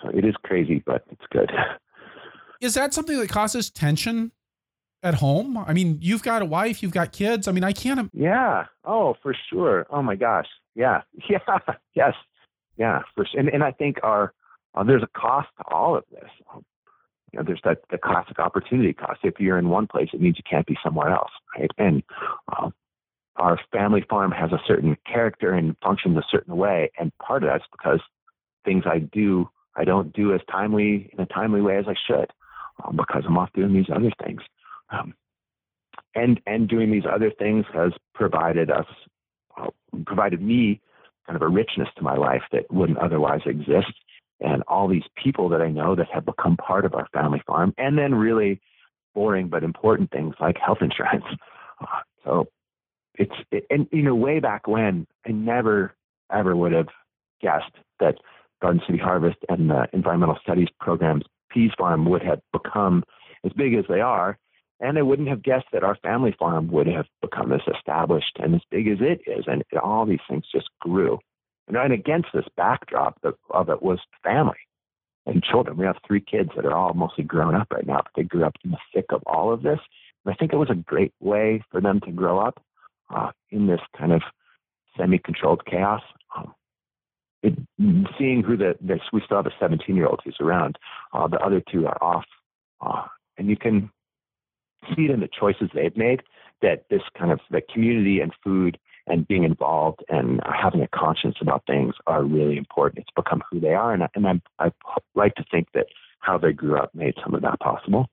so 0.02 0.10
it 0.14 0.26
is 0.26 0.36
crazy, 0.44 0.84
but 0.86 1.04
it's 1.12 1.26
good. 1.32 1.52
Is 2.62 2.74
that 2.74 2.94
something 2.94 3.18
that 3.18 3.30
causes 3.30 3.70
tension 3.70 4.34
at 5.02 5.16
home? 5.16 5.58
I 5.58 5.72
mean, 5.72 5.98
you've 6.02 6.24
got 6.24 6.42
a 6.42 6.46
wife, 6.46 6.84
you've 6.84 6.92
got 6.92 7.14
kids. 7.14 7.48
I 7.48 7.54
mean, 7.54 7.64
I 7.64 7.72
can't. 7.72 8.10
Yeah. 8.14 8.66
Oh, 8.84 9.16
for 9.24 9.34
sure. 9.50 9.88
Oh 9.90 10.02
my 10.02 10.16
gosh. 10.16 10.48
Yeah. 10.76 11.02
Yeah. 11.30 11.40
Yes. 11.96 12.14
Yeah. 12.76 13.00
For 13.16 13.26
sure. 13.26 13.40
And 13.40 13.48
and 13.48 13.64
I 13.64 13.72
think 13.72 14.00
our 14.04 14.34
uh, 14.76 14.84
there's 14.84 15.04
a 15.04 15.20
cost 15.20 15.48
to 15.58 15.64
all 15.74 15.96
of 15.96 16.04
this. 16.12 16.30
You 17.32 17.40
know, 17.40 17.46
there's 17.46 17.62
that 17.64 17.80
the 17.90 17.98
classic 17.98 18.40
opportunity 18.40 18.94
cost. 18.94 19.20
If 19.24 19.40
you're 19.40 19.58
in 19.58 19.70
one 19.70 19.88
place, 19.88 20.10
it 20.14 20.22
means 20.22 20.38
you 20.38 20.44
can't 20.50 20.66
be 20.66 20.78
somewhere 20.84 21.10
else, 21.10 21.32
right? 21.58 21.72
And 21.78 22.04
um, 22.58 22.74
our 23.38 23.60
family 23.72 24.04
farm 24.10 24.32
has 24.32 24.52
a 24.52 24.62
certain 24.68 24.98
character 25.12 25.54
and 25.54 25.76
functions 25.84 26.18
a 26.18 26.24
certain 26.30 26.58
way. 26.58 26.92
And 27.00 27.12
part 27.20 27.44
of 27.44 27.50
that's 27.50 27.66
because 27.72 28.02
things 28.66 28.84
I 28.86 29.00
do, 29.00 29.50
I 29.76 29.86
don't 29.86 30.14
do 30.14 30.34
as 30.34 30.42
timely 30.52 31.10
in 31.14 31.20
a 31.20 31.26
timely 31.26 31.62
way 31.62 31.78
as 31.78 31.86
I 31.88 31.96
should 32.08 32.32
um, 32.84 32.98
because 32.98 33.24
I'm 33.26 33.38
off 33.38 33.50
doing 33.54 33.74
these 33.74 33.90
other 33.94 34.12
things. 34.24 34.42
Um, 34.92 35.14
and, 36.16 36.42
and 36.48 36.68
doing 36.68 36.92
these 36.92 37.04
other 37.10 37.32
things 37.32 37.66
has 37.74 37.92
provided 38.14 38.70
us, 38.70 38.86
uh, 39.60 39.68
provided 40.06 40.42
me 40.42 40.82
kind 41.26 41.36
of 41.36 41.42
a 41.42 41.48
richness 41.48 41.88
to 41.96 42.04
my 42.04 42.16
life 42.16 42.42
that 42.52 42.72
wouldn't 42.72 42.98
otherwise 42.98 43.42
exist. 43.46 43.94
And 44.42 44.64
all 44.68 44.88
these 44.88 45.04
people 45.22 45.50
that 45.50 45.62
I 45.62 45.70
know 45.70 45.96
that 45.96 46.08
have 46.14 46.26
become 46.26 46.58
part 46.58 46.86
of 46.86 46.94
our 46.94 47.08
family 47.14 47.42
farm, 47.46 47.74
and 47.78 47.98
then 47.98 48.16
really 48.16 48.62
boring 49.14 49.50
but 49.50 49.64
important 49.64 50.12
things 50.12 50.36
like 50.40 50.58
health 50.58 50.80
insurance. 50.82 51.26
So 52.24 52.48
it's 53.16 53.34
it, 53.52 53.66
and 53.70 53.88
you 53.92 54.02
know 54.02 54.16
way 54.16 54.40
back 54.40 54.68
when 54.68 55.08
I 55.26 55.32
never 55.32 55.94
ever 56.32 56.56
would 56.56 56.72
have 56.72 56.88
guessed 57.42 57.76
that 58.00 58.16
Garden 58.62 58.82
City 58.86 59.00
Harvest 59.00 59.38
and 59.50 59.70
the 59.70 59.88
environmental 59.94 60.38
studies 60.42 60.68
programs 60.80 61.24
PEAS 61.52 61.72
Farm 61.78 62.06
would 62.10 62.22
have 62.24 62.40
become 62.54 63.04
as 63.46 63.52
big 63.54 63.74
as 63.74 63.86
they 63.90 64.02
are 64.02 64.38
And 64.80 64.98
I 64.98 65.02
wouldn't 65.02 65.28
have 65.28 65.44
guessed 65.44 65.68
that 65.74 65.84
our 65.84 65.96
family 65.96 66.36
farm 66.38 66.72
would 66.72 66.88
have 66.88 67.06
become 67.22 67.52
as 67.52 67.62
established 67.76 68.38
and 68.42 68.56
as 68.56 68.62
big 68.72 68.88
as 68.88 69.00
it 69.02 69.22
is. 69.28 69.46
And 69.48 69.64
all 69.82 70.06
these 70.06 70.20
things 70.30 70.46
just 70.52 70.70
grew. 70.80 71.20
And, 71.70 71.78
and 71.78 71.94
against 71.94 72.30
this 72.34 72.46
backdrop 72.58 73.18
of, 73.24 73.36
of 73.52 73.70
it 73.70 73.82
was 73.82 74.00
family 74.24 74.58
and 75.26 75.44
children. 75.44 75.78
We 75.78 75.86
have 75.86 75.98
three 76.06 76.20
kids 76.20 76.50
that 76.56 76.66
are 76.66 76.76
all 76.76 76.94
mostly 76.94 77.24
grown 77.24 77.56
up 77.56 77.68
right 77.72 77.86
now, 77.86 78.02
but 78.04 78.12
they 78.16 78.24
grew 78.24 78.44
up 78.44 78.56
in 78.66 78.72
the 78.72 78.78
thick 78.94 79.06
of 79.12 79.22
all 79.26 79.54
of 79.54 79.62
this. 79.62 79.80
And 80.26 80.34
I 80.34 80.36
think 80.36 80.52
it 80.52 80.58
was 80.58 80.70
a 80.70 80.76
great 80.76 81.14
way 81.20 81.64
for 81.72 81.80
them 81.80 82.02
to 82.02 82.12
grow 82.12 82.40
up 82.40 82.62
uh, 83.16 83.32
in 83.52 83.68
this 83.68 83.82
kind 83.98 84.12
of 84.12 84.22
semi-controlled 84.98 85.66
chaos. 85.66 86.02
Um, 86.36 86.54
it, 87.42 87.54
seeing 88.18 88.44
who 88.44 88.58
the 88.58 88.76
this, 88.82 89.00
we 89.14 89.22
still 89.24 89.38
have 89.38 89.46
a 89.46 89.54
17 89.60 89.96
year 89.96 90.08
old 90.08 90.20
who's 90.24 90.38
around. 90.42 90.78
Uh, 91.14 91.28
the 91.28 91.40
other 91.40 91.62
two 91.72 91.88
are 91.88 92.04
off, 92.04 92.26
uh, 92.82 93.04
and 93.38 93.48
you 93.48 93.56
can 93.56 93.90
see 94.96 95.06
it 95.06 95.12
in 95.12 95.22
the 95.22 95.30
choices 95.40 95.70
they've 95.74 95.96
made. 95.96 96.22
That 96.62 96.84
this 96.90 97.02
kind 97.18 97.32
of 97.32 97.40
the 97.50 97.62
community 97.62 98.20
and 98.20 98.34
food 98.44 98.78
and 99.10 99.28
being 99.28 99.44
involved 99.44 100.04
and 100.10 100.40
having 100.46 100.82
a 100.82 100.88
conscience 100.88 101.36
about 101.42 101.64
things 101.66 101.94
are 102.08 102.24
really 102.24 102.58
important. 102.58 103.00
It's 103.00 103.10
become 103.16 103.44
who 103.52 103.60
they 103.60 103.74
are, 103.74 103.94
and, 103.94 104.04
and 104.16 104.42
I, 104.60 104.66
I 104.66 104.72
like 105.16 105.36
to 105.36 105.46
think 105.52 105.68
that 105.74 105.88
how 106.20 106.38
they 106.38 106.54
grew 106.54 106.78
up 106.78 106.94
made 106.94 107.16
some 107.24 107.34
of 107.34 107.42
that 107.42 107.60
possible. 107.60 108.08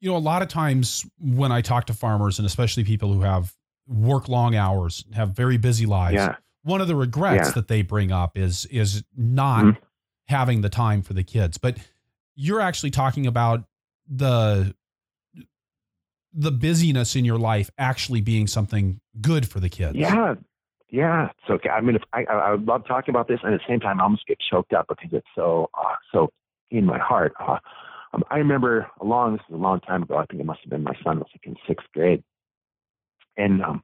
You 0.00 0.10
know, 0.10 0.16
a 0.16 0.18
lot 0.18 0.42
of 0.42 0.48
times 0.48 1.04
when 1.20 1.52
I 1.52 1.60
talk 1.60 1.86
to 1.86 1.94
farmers, 1.94 2.38
and 2.38 2.46
especially 2.46 2.84
people 2.84 3.12
who 3.12 3.20
have 3.20 3.54
work 3.86 4.28
long 4.28 4.54
hours, 4.54 5.04
have 5.14 5.30
very 5.30 5.58
busy 5.58 5.84
lives, 5.84 6.14
yeah. 6.14 6.36
one 6.62 6.80
of 6.80 6.88
the 6.88 6.96
regrets 6.96 7.48
yeah. 7.48 7.52
that 7.52 7.68
they 7.68 7.82
bring 7.82 8.12
up 8.12 8.38
is 8.38 8.66
is 8.66 9.04
not 9.16 9.64
mm-hmm. 9.64 9.84
having 10.28 10.62
the 10.62 10.70
time 10.70 11.02
for 11.02 11.12
the 11.12 11.24
kids. 11.24 11.58
But 11.58 11.78
you're 12.34 12.60
actually 12.60 12.90
talking 12.90 13.26
about 13.26 13.64
the 14.08 14.74
the 16.32 16.50
busyness 16.50 17.16
in 17.16 17.24
your 17.24 17.38
life 17.38 17.70
actually 17.78 18.20
being 18.20 18.46
something 18.46 19.00
good 19.20 19.48
for 19.48 19.60
the 19.60 19.68
kids. 19.68 19.96
Yeah. 19.96 20.34
Yeah. 20.90 21.26
It's 21.26 21.50
okay. 21.50 21.70
I 21.70 21.80
mean, 21.80 21.96
if 21.96 22.02
I, 22.12 22.24
I 22.24 22.56
love 22.56 22.86
talking 22.86 23.12
about 23.12 23.28
this 23.28 23.40
and 23.42 23.54
at 23.54 23.60
the 23.60 23.72
same 23.72 23.80
time, 23.80 24.00
I 24.00 24.04
almost 24.04 24.26
get 24.26 24.38
choked 24.50 24.72
up 24.72 24.86
because 24.88 25.10
it's 25.12 25.26
so, 25.34 25.70
uh, 25.74 25.94
so 26.12 26.30
in 26.70 26.84
my 26.84 26.98
heart. 26.98 27.32
Uh, 27.40 27.58
um, 28.12 28.24
I 28.30 28.38
remember 28.38 28.88
a 29.00 29.04
long, 29.04 29.32
this 29.32 29.42
is 29.48 29.54
a 29.54 29.58
long 29.58 29.80
time 29.80 30.02
ago. 30.02 30.16
I 30.16 30.26
think 30.26 30.40
it 30.40 30.46
must 30.46 30.60
have 30.62 30.70
been 30.70 30.82
my 30.82 30.96
son 31.04 31.18
was 31.18 31.28
like 31.32 31.46
in 31.46 31.56
sixth 31.66 31.86
grade. 31.94 32.22
And, 33.36 33.62
um, 33.62 33.82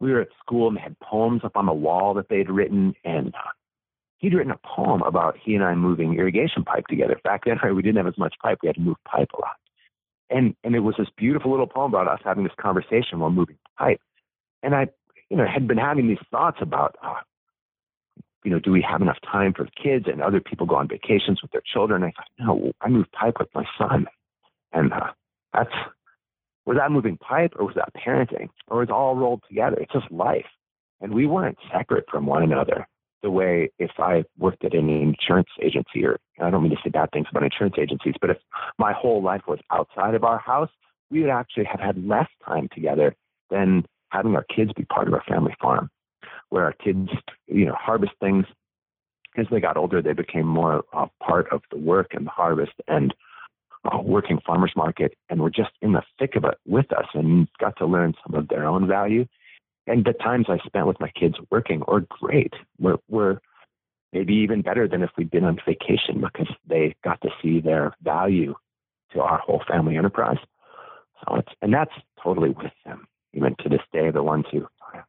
we 0.00 0.10
were 0.10 0.20
at 0.20 0.28
school 0.44 0.68
and 0.68 0.76
they 0.76 0.80
had 0.80 0.98
poems 0.98 1.42
up 1.44 1.56
on 1.56 1.66
the 1.66 1.72
wall 1.72 2.14
that 2.14 2.28
they'd 2.28 2.50
written 2.50 2.94
and, 3.04 3.28
uh, 3.28 3.50
he'd 4.18 4.34
written 4.34 4.52
a 4.52 4.58
poem 4.66 5.02
about 5.02 5.36
he 5.42 5.54
and 5.54 5.64
I 5.64 5.74
moving 5.74 6.14
irrigation 6.14 6.64
pipe 6.64 6.86
together. 6.88 7.18
Back 7.24 7.42
then, 7.44 7.58
right, 7.62 7.74
we 7.74 7.82
didn't 7.82 7.98
have 7.98 8.06
as 8.06 8.18
much 8.18 8.34
pipe. 8.42 8.58
We 8.62 8.68
had 8.68 8.76
to 8.76 8.80
move 8.80 8.96
pipe 9.04 9.28
a 9.36 9.40
lot 9.40 9.56
and 10.32 10.54
and 10.64 10.74
it 10.74 10.80
was 10.80 10.94
this 10.98 11.08
beautiful 11.16 11.50
little 11.50 11.66
poem 11.66 11.92
about 11.92 12.08
us 12.08 12.20
having 12.24 12.44
this 12.44 12.52
conversation 12.60 13.20
while 13.20 13.30
moving 13.30 13.58
pipe. 13.78 14.00
And 14.62 14.74
I, 14.74 14.88
you 15.28 15.36
know, 15.36 15.46
had 15.46 15.66
been 15.66 15.78
having 15.78 16.08
these 16.08 16.24
thoughts 16.30 16.58
about, 16.60 16.96
uh, 17.02 17.20
you 18.44 18.50
know, 18.50 18.58
do 18.58 18.70
we 18.70 18.84
have 18.88 19.02
enough 19.02 19.18
time 19.30 19.52
for 19.54 19.64
the 19.64 19.70
kids 19.70 20.06
and 20.08 20.22
other 20.22 20.40
people 20.40 20.66
go 20.66 20.76
on 20.76 20.88
vacations 20.88 21.42
with 21.42 21.50
their 21.52 21.62
children? 21.72 22.02
And 22.02 22.12
I 22.12 22.44
thought, 22.44 22.46
no, 22.46 22.72
I 22.80 22.88
move 22.88 23.06
pipe 23.12 23.34
with 23.38 23.48
my 23.54 23.64
son, 23.78 24.06
and 24.72 24.92
uh, 24.92 25.10
that's 25.52 25.74
was 26.64 26.76
that 26.76 26.92
moving 26.92 27.18
pipe 27.18 27.54
or 27.58 27.66
was 27.66 27.74
that 27.74 27.92
parenting 27.94 28.48
or 28.68 28.78
was 28.78 28.90
all 28.90 29.16
rolled 29.16 29.42
together? 29.48 29.76
It's 29.80 29.92
just 29.92 30.10
life, 30.10 30.46
and 31.00 31.12
we 31.12 31.26
weren't 31.26 31.58
separate 31.72 32.06
from 32.10 32.26
one 32.26 32.42
another 32.42 32.86
the 33.22 33.30
way 33.30 33.70
if 33.78 33.92
I 33.98 34.24
worked 34.38 34.64
at 34.64 34.74
an 34.74 34.88
insurance 34.88 35.48
agency, 35.60 36.04
or 36.04 36.18
I 36.40 36.50
don't 36.50 36.62
mean 36.62 36.72
to 36.72 36.78
say 36.82 36.90
bad 36.90 37.10
things 37.12 37.26
about 37.30 37.44
insurance 37.44 37.76
agencies, 37.78 38.14
but 38.20 38.30
if 38.30 38.38
my 38.78 38.92
whole 38.92 39.22
life 39.22 39.42
was 39.46 39.58
outside 39.70 40.14
of 40.14 40.24
our 40.24 40.38
house, 40.38 40.70
we 41.10 41.20
would 41.20 41.30
actually 41.30 41.64
have 41.64 41.80
had 41.80 42.06
less 42.06 42.28
time 42.44 42.68
together 42.74 43.14
than 43.50 43.84
having 44.10 44.34
our 44.34 44.44
kids 44.44 44.72
be 44.74 44.84
part 44.84 45.08
of 45.08 45.14
our 45.14 45.22
family 45.28 45.54
farm, 45.60 45.90
where 46.48 46.64
our 46.64 46.72
kids, 46.72 47.08
you 47.46 47.66
know, 47.66 47.76
harvest 47.78 48.12
things. 48.20 48.44
As 49.36 49.46
they 49.50 49.60
got 49.60 49.78
older, 49.78 50.02
they 50.02 50.12
became 50.12 50.46
more 50.46 50.84
uh, 50.92 51.06
part 51.22 51.50
of 51.52 51.62
the 51.70 51.78
work 51.78 52.08
and 52.12 52.26
the 52.26 52.30
harvest 52.30 52.72
and 52.86 53.14
uh, 53.90 53.98
working 54.02 54.38
farmers 54.44 54.72
market, 54.76 55.14
and 55.30 55.40
were 55.40 55.50
just 55.50 55.70
in 55.80 55.92
the 55.92 56.02
thick 56.18 56.36
of 56.36 56.44
it 56.44 56.58
with 56.66 56.92
us 56.92 57.06
and 57.14 57.48
got 57.58 57.76
to 57.78 57.86
learn 57.86 58.14
some 58.24 58.38
of 58.38 58.48
their 58.48 58.64
own 58.64 58.86
value 58.86 59.26
and 59.86 60.04
the 60.04 60.12
times 60.12 60.46
I 60.48 60.58
spent 60.66 60.86
with 60.86 61.00
my 61.00 61.10
kids 61.10 61.34
working 61.50 61.82
were 61.86 62.04
great. 62.08 62.52
Were, 62.78 62.98
were 63.08 63.40
maybe 64.12 64.34
even 64.34 64.62
better 64.62 64.86
than 64.86 65.02
if 65.02 65.10
we'd 65.16 65.30
been 65.30 65.44
on 65.44 65.58
vacation 65.66 66.20
because 66.20 66.54
they 66.68 66.94
got 67.02 67.20
to 67.22 67.30
see 67.42 67.60
their 67.60 67.94
value 68.02 68.54
to 69.12 69.20
our 69.20 69.38
whole 69.38 69.62
family 69.68 69.96
enterprise. 69.96 70.38
So 71.20 71.36
it's 71.36 71.52
and 71.62 71.72
that's 71.72 71.92
totally 72.22 72.50
with 72.50 72.72
them. 72.84 73.06
Even 73.34 73.54
to 73.60 73.68
this 73.68 73.80
day, 73.92 74.10
the 74.10 74.22
ones 74.22 74.44
who 74.52 74.66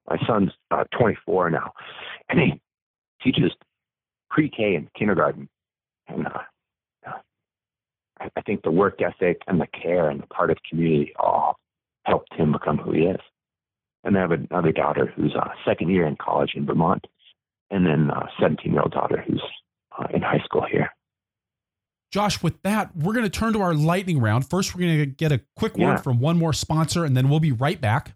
my 0.09 0.17
son's 0.25 0.51
uh, 0.71 0.85
24 0.97 1.49
now, 1.49 1.73
and 2.29 2.39
he 2.39 2.61
teaches 3.21 3.51
pre-K 4.29 4.75
and 4.75 4.87
kindergarten, 4.93 5.49
and 6.07 6.27
uh, 6.27 6.39
I, 8.19 8.29
I 8.35 8.41
think 8.41 8.63
the 8.63 8.71
work 8.71 9.01
ethic 9.01 9.41
and 9.47 9.59
the 9.59 9.67
care 9.67 10.09
and 10.09 10.21
the 10.21 10.27
part 10.27 10.51
of 10.51 10.57
community 10.69 11.13
all 11.19 11.57
helped 12.05 12.33
him 12.33 12.53
become 12.53 12.77
who 12.77 12.93
he 12.93 13.01
is. 13.01 13.19
And 14.03 14.17
I 14.17 14.21
have 14.21 14.31
another 14.31 14.71
daughter 14.71 15.11
who's 15.15 15.33
uh, 15.35 15.49
second 15.65 15.89
year 15.89 16.05
in 16.05 16.17
college 16.17 16.51
in 16.55 16.65
Vermont, 16.65 17.05
and 17.71 17.85
then 17.85 18.09
a 18.09 18.27
17 18.41 18.71
year 18.71 18.81
old 18.81 18.91
daughter 18.91 19.23
who's 19.25 19.41
uh, 19.97 20.07
in 20.13 20.21
high 20.21 20.41
school 20.43 20.65
here. 20.69 20.89
Josh, 22.11 22.43
with 22.43 22.61
that, 22.61 22.95
we're 22.95 23.13
going 23.13 23.25
to 23.25 23.29
turn 23.29 23.53
to 23.53 23.61
our 23.61 23.73
lightning 23.73 24.19
round. 24.19 24.47
First, 24.47 24.75
we're 24.75 24.81
going 24.81 24.99
to 24.99 25.05
get 25.07 25.31
a 25.31 25.41
quick 25.55 25.77
word 25.77 25.93
yeah. 25.93 25.97
from 25.97 26.19
one 26.19 26.37
more 26.37 26.53
sponsor, 26.53 27.05
and 27.05 27.17
then 27.17 27.27
we'll 27.27 27.39
be 27.39 27.51
right 27.51 27.81
back. 27.81 28.15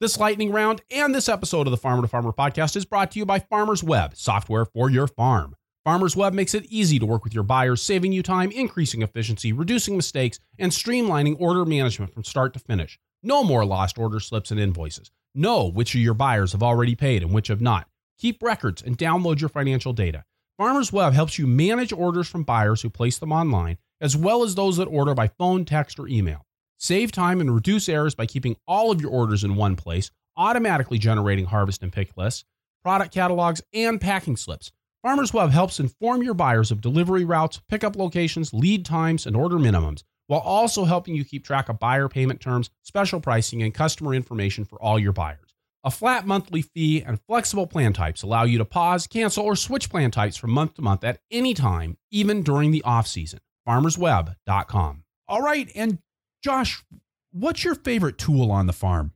This 0.00 0.18
lightning 0.18 0.50
round 0.50 0.82
and 0.90 1.14
this 1.14 1.28
episode 1.28 1.68
of 1.68 1.70
the 1.70 1.76
Farmer 1.76 2.02
to 2.02 2.08
Farmer 2.08 2.32
podcast 2.32 2.74
is 2.74 2.84
brought 2.84 3.12
to 3.12 3.20
you 3.20 3.24
by 3.24 3.38
Farmers 3.38 3.84
Web, 3.84 4.16
software 4.16 4.64
for 4.64 4.90
your 4.90 5.06
farm. 5.06 5.54
Farmers 5.84 6.16
Web 6.16 6.32
makes 6.32 6.54
it 6.54 6.64
easy 6.64 6.98
to 6.98 7.06
work 7.06 7.22
with 7.22 7.34
your 7.34 7.44
buyers, 7.44 7.80
saving 7.80 8.10
you 8.10 8.20
time, 8.20 8.50
increasing 8.50 9.02
efficiency, 9.02 9.52
reducing 9.52 9.94
mistakes, 9.96 10.40
and 10.58 10.72
streamlining 10.72 11.36
order 11.38 11.64
management 11.64 12.12
from 12.12 12.24
start 12.24 12.52
to 12.54 12.58
finish. 12.58 12.98
No 13.24 13.44
more 13.44 13.64
lost 13.64 13.98
order 13.98 14.18
slips 14.18 14.50
and 14.50 14.58
invoices. 14.58 15.12
Know 15.32 15.70
which 15.70 15.94
of 15.94 16.00
your 16.00 16.12
buyers 16.12 16.50
have 16.52 16.62
already 16.62 16.96
paid 16.96 17.22
and 17.22 17.32
which 17.32 17.46
have 17.46 17.60
not. 17.60 17.86
Keep 18.18 18.42
records 18.42 18.82
and 18.82 18.98
download 18.98 19.38
your 19.38 19.48
financial 19.48 19.92
data. 19.92 20.24
Farmers 20.58 20.92
Web 20.92 21.12
helps 21.12 21.38
you 21.38 21.46
manage 21.46 21.92
orders 21.92 22.26
from 22.28 22.42
buyers 22.42 22.82
who 22.82 22.90
place 22.90 23.18
them 23.18 23.30
online, 23.30 23.78
as 24.00 24.16
well 24.16 24.42
as 24.42 24.56
those 24.56 24.76
that 24.76 24.86
order 24.86 25.14
by 25.14 25.28
phone, 25.28 25.64
text, 25.64 26.00
or 26.00 26.08
email. 26.08 26.44
Save 26.78 27.12
time 27.12 27.40
and 27.40 27.54
reduce 27.54 27.88
errors 27.88 28.16
by 28.16 28.26
keeping 28.26 28.56
all 28.66 28.90
of 28.90 29.00
your 29.00 29.12
orders 29.12 29.44
in 29.44 29.54
one 29.54 29.76
place, 29.76 30.10
automatically 30.36 30.98
generating 30.98 31.44
harvest 31.44 31.84
and 31.84 31.92
pick 31.92 32.16
lists, 32.16 32.44
product 32.82 33.14
catalogs, 33.14 33.62
and 33.72 34.00
packing 34.00 34.36
slips. 34.36 34.72
Farmers 35.00 35.32
Web 35.32 35.50
helps 35.50 35.78
inform 35.78 36.24
your 36.24 36.34
buyers 36.34 36.72
of 36.72 36.80
delivery 36.80 37.24
routes, 37.24 37.60
pickup 37.68 37.94
locations, 37.94 38.52
lead 38.52 38.84
times, 38.84 39.26
and 39.26 39.36
order 39.36 39.56
minimums 39.56 40.02
while 40.26 40.40
also 40.40 40.84
helping 40.84 41.14
you 41.14 41.24
keep 41.24 41.44
track 41.44 41.68
of 41.68 41.78
buyer 41.78 42.08
payment 42.08 42.40
terms, 42.40 42.70
special 42.82 43.20
pricing, 43.20 43.62
and 43.62 43.74
customer 43.74 44.14
information 44.14 44.64
for 44.64 44.80
all 44.82 44.98
your 44.98 45.12
buyers. 45.12 45.38
A 45.84 45.90
flat 45.90 46.26
monthly 46.26 46.62
fee 46.62 47.02
and 47.02 47.20
flexible 47.26 47.66
plan 47.66 47.92
types 47.92 48.22
allow 48.22 48.44
you 48.44 48.58
to 48.58 48.64
pause, 48.64 49.06
cancel, 49.06 49.44
or 49.44 49.56
switch 49.56 49.90
plan 49.90 50.12
types 50.12 50.36
from 50.36 50.50
month 50.52 50.74
to 50.74 50.82
month 50.82 51.02
at 51.02 51.18
any 51.30 51.54
time, 51.54 51.96
even 52.10 52.42
during 52.42 52.70
the 52.70 52.82
off 52.84 53.06
season. 53.06 53.40
FarmersWeb.com. 53.68 55.02
All 55.28 55.40
right, 55.40 55.70
and 55.74 55.98
Josh, 56.42 56.84
what's 57.32 57.64
your 57.64 57.74
favorite 57.74 58.16
tool 58.16 58.50
on 58.52 58.66
the 58.66 58.72
farm? 58.72 59.12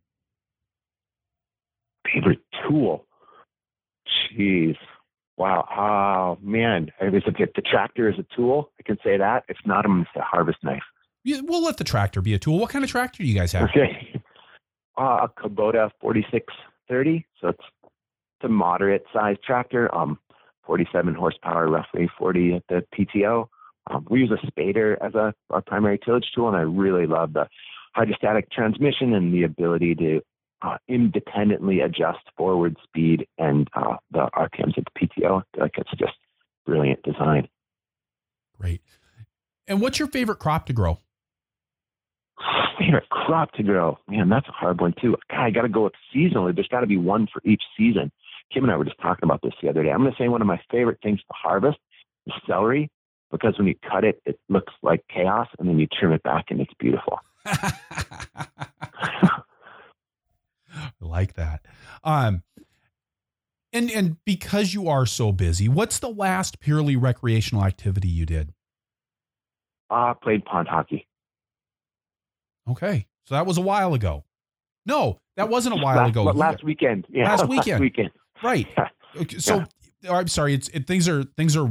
Favorite 2.13 2.41
tool? 2.69 3.07
Jeez. 4.33 4.77
Wow. 5.37 5.69
Oh, 5.77 6.45
man. 6.45 6.91
If 7.01 7.55
the 7.55 7.63
tractor 7.63 8.09
is 8.09 8.19
a 8.19 8.27
tool, 8.35 8.71
I 8.81 8.83
can 8.83 8.97
say 9.05 9.19
that. 9.19 9.45
If 9.49 9.59
not, 9.67 9.85
I'm 9.85 10.07
harvest 10.15 10.59
knife 10.63 10.83
we'll 11.27 11.63
let 11.63 11.77
the 11.77 11.85
tractor 11.85 12.21
be 12.21 12.35
a 12.35 12.39
tool. 12.39 12.59
What 12.59 12.71
kind 12.71 12.85
of 12.85 12.91
tractor 12.91 13.23
do 13.23 13.29
you 13.29 13.35
guys 13.39 13.53
have? 13.53 13.71
Okay. 13.71 14.13
Uh, 14.99 15.27
a 15.27 15.29
Kubota 15.29 15.91
4630. 16.01 17.27
So 17.43 17.49
it's, 17.49 17.59
it's 17.85 18.45
a 18.45 18.49
moderate 18.49 19.05
sized 19.13 19.43
tractor, 19.45 19.95
um, 19.95 20.19
47 20.65 21.13
horsepower, 21.13 21.69
roughly 21.69 22.09
40 22.19 22.55
at 22.55 22.63
the 22.71 22.83
PTO. 22.97 23.47
Um, 23.91 24.07
we 24.09 24.21
use 24.21 24.33
a 24.33 24.47
spader 24.47 24.97
as 25.05 25.15
a 25.15 25.35
our 25.51 25.61
primary 25.61 25.99
tillage 25.99 26.25
tool, 26.35 26.49
and 26.49 26.57
I 26.57 26.63
really 26.63 27.07
love 27.07 27.35
the 27.35 27.47
hydrostatic 27.95 28.51
transmission 28.51 29.13
and 29.13 29.35
the 29.35 29.43
ability 29.43 29.95
to 29.97 30.21
uh, 30.63 30.79
independently 30.89 31.81
adjust 31.81 32.25
forward 32.37 32.77
speed 32.83 33.27
and 33.39 33.69
uh, 33.75 33.97
the 34.11 34.29
RPMs 34.35 34.79
at 34.79 34.85
the 34.85 35.09
PTO. 35.09 35.43
like 35.59 35.73
it's 35.77 35.91
just 35.99 36.15
brilliant 36.65 37.03
design. 37.03 37.49
Great. 38.59 38.81
And 39.69 39.81
what's 39.81 39.99
your 39.99 40.09
favorite 40.09 40.39
crop 40.39 40.67
to 40.67 40.73
grow? 40.73 41.01
favorite 42.79 43.09
crop 43.09 43.53
to 43.53 43.63
grow? 43.63 43.99
Man, 44.09 44.29
that's 44.29 44.49
a 44.49 44.53
hard 44.53 44.81
one 44.81 44.95
too. 45.01 45.17
God, 45.31 45.41
I 45.41 45.51
got 45.51 45.63
to 45.63 45.69
go 45.69 45.85
with 45.85 45.95
seasonally. 46.15 46.55
There's 46.55 46.69
got 46.69 46.81
to 46.81 46.87
be 46.87 46.97
one 46.97 47.27
for 47.33 47.43
each 47.45 47.63
season. 47.77 48.13
Kim 48.53 48.65
and 48.65 48.73
I 48.73 48.77
were 48.77 48.85
just 48.85 49.01
talking 49.01 49.25
about 49.25 49.43
this 49.43 49.55
the 49.61 49.69
other 49.69 49.83
day. 49.83 49.91
I'm 49.91 50.03
going 50.03 50.13
to 50.13 50.17
say 50.19 50.29
one 50.29 50.41
of 50.41 50.47
my 50.47 50.61
favorite 50.71 50.99
things 51.03 51.19
to 51.21 51.27
harvest 51.31 51.79
is 52.27 52.35
celery 52.47 52.91
because 53.31 53.59
when 53.59 53.67
you 53.67 53.75
cut 53.91 54.05
it, 54.05 54.23
it 54.25 54.39
looks 54.49 54.73
like 54.83 55.05
chaos, 55.13 55.49
and 55.59 55.69
then 55.69 55.79
you 55.79 55.87
trim 55.87 56.13
it 56.13 56.23
back, 56.23 56.47
and 56.51 56.61
it's 56.61 56.73
beautiful. 56.79 57.19
like 61.01 61.35
that. 61.35 61.65
Um, 62.05 62.43
and 63.73 63.91
and 63.91 64.17
because 64.25 64.75
you 64.75 64.89
are 64.89 65.07
so 65.07 65.33
busy, 65.33 65.69
what's 65.69 65.99
the 65.99 66.09
last 66.09 66.61
purely 66.61 66.97
recreational 66.97 67.65
activity 67.65 68.09
you 68.09 68.27
did? 68.27 68.53
I 69.91 70.11
uh, 70.11 70.15
played 70.15 70.45
pond 70.45 70.69
hockey. 70.69 71.07
Okay, 72.69 73.07
so 73.25 73.35
that 73.35 73.47
was 73.47 73.59
a 73.59 73.63
while 73.63 73.95
ago. 73.95 74.25
No, 74.87 75.21
that 75.37 75.49
wasn't 75.49 75.79
a 75.79 75.83
while 75.83 75.97
last, 75.97 76.11
ago. 76.11 76.25
Last 76.25 76.65
weekend. 76.65 77.07
Yeah, 77.09 77.29
last 77.29 77.49
weekend. 77.49 77.67
Last 77.67 77.81
weekend. 77.81 78.11
Right. 78.43 78.67
Okay, 79.19 79.39
so 79.39 79.65
yeah. 80.03 80.13
I'm 80.13 80.29
sorry. 80.29 80.53
It's 80.53 80.69
it, 80.69 80.87
things 80.87 81.09
are 81.09 81.25
things 81.25 81.57
are 81.57 81.71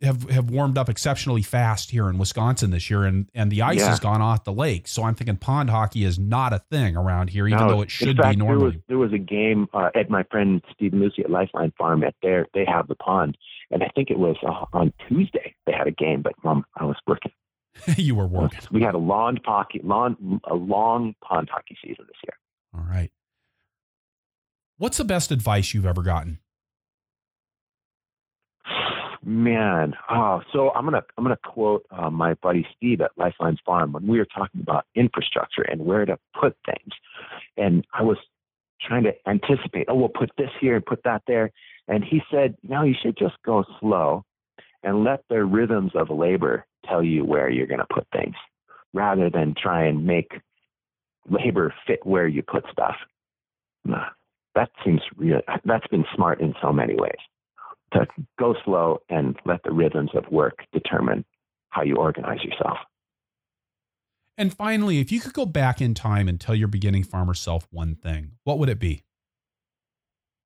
have 0.00 0.28
have 0.30 0.50
warmed 0.50 0.76
up 0.76 0.88
exceptionally 0.88 1.42
fast 1.42 1.90
here 1.90 2.08
in 2.08 2.18
Wisconsin 2.18 2.70
this 2.70 2.90
year, 2.90 3.04
and 3.04 3.28
and 3.34 3.50
the 3.50 3.62
ice 3.62 3.78
yeah. 3.78 3.90
has 3.90 4.00
gone 4.00 4.20
off 4.20 4.44
the 4.44 4.52
lake. 4.52 4.88
So 4.88 5.04
I'm 5.04 5.14
thinking 5.14 5.36
pond 5.36 5.70
hockey 5.70 6.04
is 6.04 6.18
not 6.18 6.52
a 6.52 6.58
thing 6.70 6.96
around 6.96 7.30
here, 7.30 7.46
even 7.46 7.58
no, 7.60 7.68
though 7.68 7.82
it 7.82 7.90
should 7.90 8.16
fact, 8.16 8.38
be 8.38 8.44
normally. 8.44 8.58
There 8.58 8.66
was, 8.66 8.74
there 8.88 8.98
was 8.98 9.12
a 9.12 9.18
game 9.18 9.68
uh, 9.74 9.90
at 9.94 10.10
my 10.10 10.24
friend 10.30 10.62
Steve 10.74 10.94
Lucy 10.94 11.22
at 11.22 11.30
Lifeline 11.30 11.72
Farm 11.78 12.02
at 12.04 12.14
there. 12.22 12.46
They 12.54 12.64
have 12.64 12.88
the 12.88 12.96
pond, 12.96 13.36
and 13.70 13.82
I 13.82 13.88
think 13.94 14.10
it 14.10 14.18
was 14.18 14.36
uh, 14.46 14.64
on 14.76 14.92
Tuesday 15.08 15.54
they 15.66 15.72
had 15.72 15.86
a 15.86 15.92
game, 15.92 16.22
but 16.22 16.34
um, 16.48 16.64
I 16.76 16.84
was 16.84 16.96
working. 17.06 17.32
you 17.96 18.14
were 18.14 18.26
working. 18.26 18.60
We 18.70 18.82
had 18.82 18.94
a 18.94 18.98
long 18.98 19.38
hockey, 19.44 19.80
long 19.82 20.40
a 20.44 20.54
long 20.54 21.14
pond 21.22 21.48
hockey 21.52 21.76
season 21.82 22.04
this 22.06 22.16
year. 22.24 22.36
All 22.74 22.88
right. 22.88 23.10
What's 24.78 24.96
the 24.96 25.04
best 25.04 25.30
advice 25.30 25.74
you've 25.74 25.86
ever 25.86 26.02
gotten? 26.02 26.38
Man, 29.24 29.94
oh, 30.10 30.40
so 30.52 30.70
I'm 30.70 30.84
gonna 30.84 31.04
I'm 31.16 31.22
gonna 31.22 31.38
quote 31.44 31.86
uh, 31.92 32.10
my 32.10 32.34
buddy 32.34 32.66
Steve 32.76 33.00
at 33.00 33.12
Lifelines 33.16 33.60
Farm 33.64 33.92
when 33.92 34.08
we 34.08 34.18
were 34.18 34.26
talking 34.26 34.60
about 34.60 34.86
infrastructure 34.96 35.62
and 35.62 35.84
where 35.84 36.04
to 36.04 36.18
put 36.38 36.56
things, 36.66 36.92
and 37.56 37.86
I 37.94 38.02
was 38.02 38.16
trying 38.80 39.04
to 39.04 39.12
anticipate. 39.28 39.86
Oh, 39.88 39.94
we'll 39.94 40.08
put 40.08 40.32
this 40.36 40.50
here 40.60 40.74
and 40.74 40.84
put 40.84 41.04
that 41.04 41.22
there, 41.28 41.52
and 41.86 42.02
he 42.02 42.20
said, 42.32 42.56
"No, 42.64 42.82
you 42.82 42.94
should 43.00 43.16
just 43.16 43.36
go 43.44 43.64
slow, 43.78 44.24
and 44.82 45.04
let 45.04 45.22
the 45.28 45.44
rhythms 45.44 45.92
of 45.94 46.10
labor 46.10 46.66
tell 46.86 47.02
you 47.02 47.24
where 47.24 47.50
you're 47.50 47.66
going 47.66 47.80
to 47.80 47.86
put 47.92 48.06
things, 48.12 48.34
rather 48.92 49.30
than 49.30 49.54
try 49.60 49.84
and 49.84 50.06
make 50.06 50.32
labor 51.28 51.74
fit 51.86 52.04
where 52.04 52.26
you 52.26 52.42
put 52.42 52.64
stuff." 52.70 52.96
That 54.54 54.70
seems 54.84 55.00
real. 55.16 55.40
That's 55.64 55.86
been 55.88 56.04
smart 56.14 56.40
in 56.40 56.54
so 56.60 56.72
many 56.72 56.94
ways 56.94 57.12
to 57.92 58.06
go 58.38 58.54
slow 58.64 59.00
and 59.08 59.36
let 59.44 59.62
the 59.64 59.72
rhythms 59.72 60.10
of 60.14 60.24
work 60.30 60.60
determine 60.72 61.24
how 61.70 61.82
you 61.82 61.96
organize 61.96 62.42
yourself. 62.42 62.78
And 64.38 64.52
finally, 64.52 64.98
if 64.98 65.12
you 65.12 65.20
could 65.20 65.34
go 65.34 65.46
back 65.46 65.80
in 65.80 65.94
time 65.94 66.26
and 66.28 66.40
tell 66.40 66.54
your 66.54 66.68
beginning 66.68 67.04
farmer 67.04 67.34
self 67.34 67.66
one 67.70 67.94
thing, 67.94 68.32
what 68.44 68.58
would 68.58 68.68
it 68.68 68.78
be? 68.78 69.02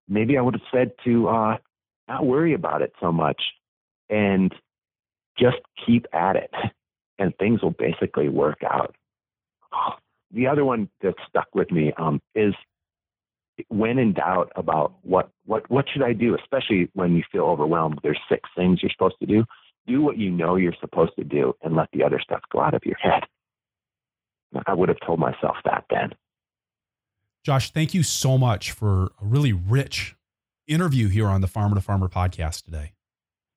Maybe 0.09 0.39
I 0.39 0.41
would 0.41 0.55
have 0.55 0.63
said 0.73 0.93
to 1.05 1.29
uh, 1.29 1.57
not 2.09 2.27
worry 2.27 2.55
about 2.55 2.83
it 2.83 2.93
so 3.01 3.11
much 3.11 3.41
and 4.09 4.55
just 5.39 5.59
keep 5.85 6.07
at 6.13 6.37
it, 6.37 6.51
and 7.19 7.37
things 7.37 7.63
will 7.63 7.73
basically 7.79 8.29
work 8.29 8.59
out. 8.65 8.95
The 10.33 10.47
other 10.47 10.65
one 10.65 10.89
that 11.03 11.15
stuck 11.29 11.49
with 11.55 11.71
me 11.71 11.93
um, 11.99 12.21
is 12.35 12.55
when 13.69 13.99
in 13.99 14.13
doubt 14.13 14.53
about 14.57 14.95
what 15.03 15.31
what 15.45 15.69
what 15.71 15.87
should 15.93 16.03
I 16.03 16.13
do, 16.13 16.37
especially 16.37 16.91
when 16.95 17.15
you 17.17 17.23
feel 17.31 17.45
overwhelmed. 17.45 18.01
There's 18.03 18.21
six 18.29 18.49
things 18.57 18.81
you're 18.83 18.91
supposed 18.91 19.17
to 19.21 19.27
do. 19.27 19.45
Do 19.87 20.03
what 20.03 20.19
you 20.19 20.31
know 20.31 20.57
you're 20.57 20.75
supposed 20.81 21.13
to 21.17 21.25
do, 21.25 21.55
and 21.63 21.77
let 21.77 21.89
the 21.93 22.03
other 22.03 22.21
stuff 22.21 22.41
go 22.53 22.61
out 22.61 22.75
of 22.75 22.83
your 22.85 22.97
head. 22.97 23.23
I 24.67 24.75
would 24.75 24.89
have 24.89 24.99
told 25.05 25.19
myself 25.21 25.57
that 25.65 25.85
then. 25.91 26.11
Josh, 27.45 27.71
thank 27.71 27.95
you 27.95 28.03
so 28.03 28.37
much 28.39 28.73
for 28.73 29.13
a 29.23 29.25
really 29.25 29.53
rich 29.53 30.17
interview 30.67 31.09
here 31.09 31.29
on 31.29 31.41
the 31.41 31.47
Farmer 31.47 31.77
to 31.77 31.81
Farmer 31.81 32.09
podcast 32.09 32.65
today. 32.65 32.96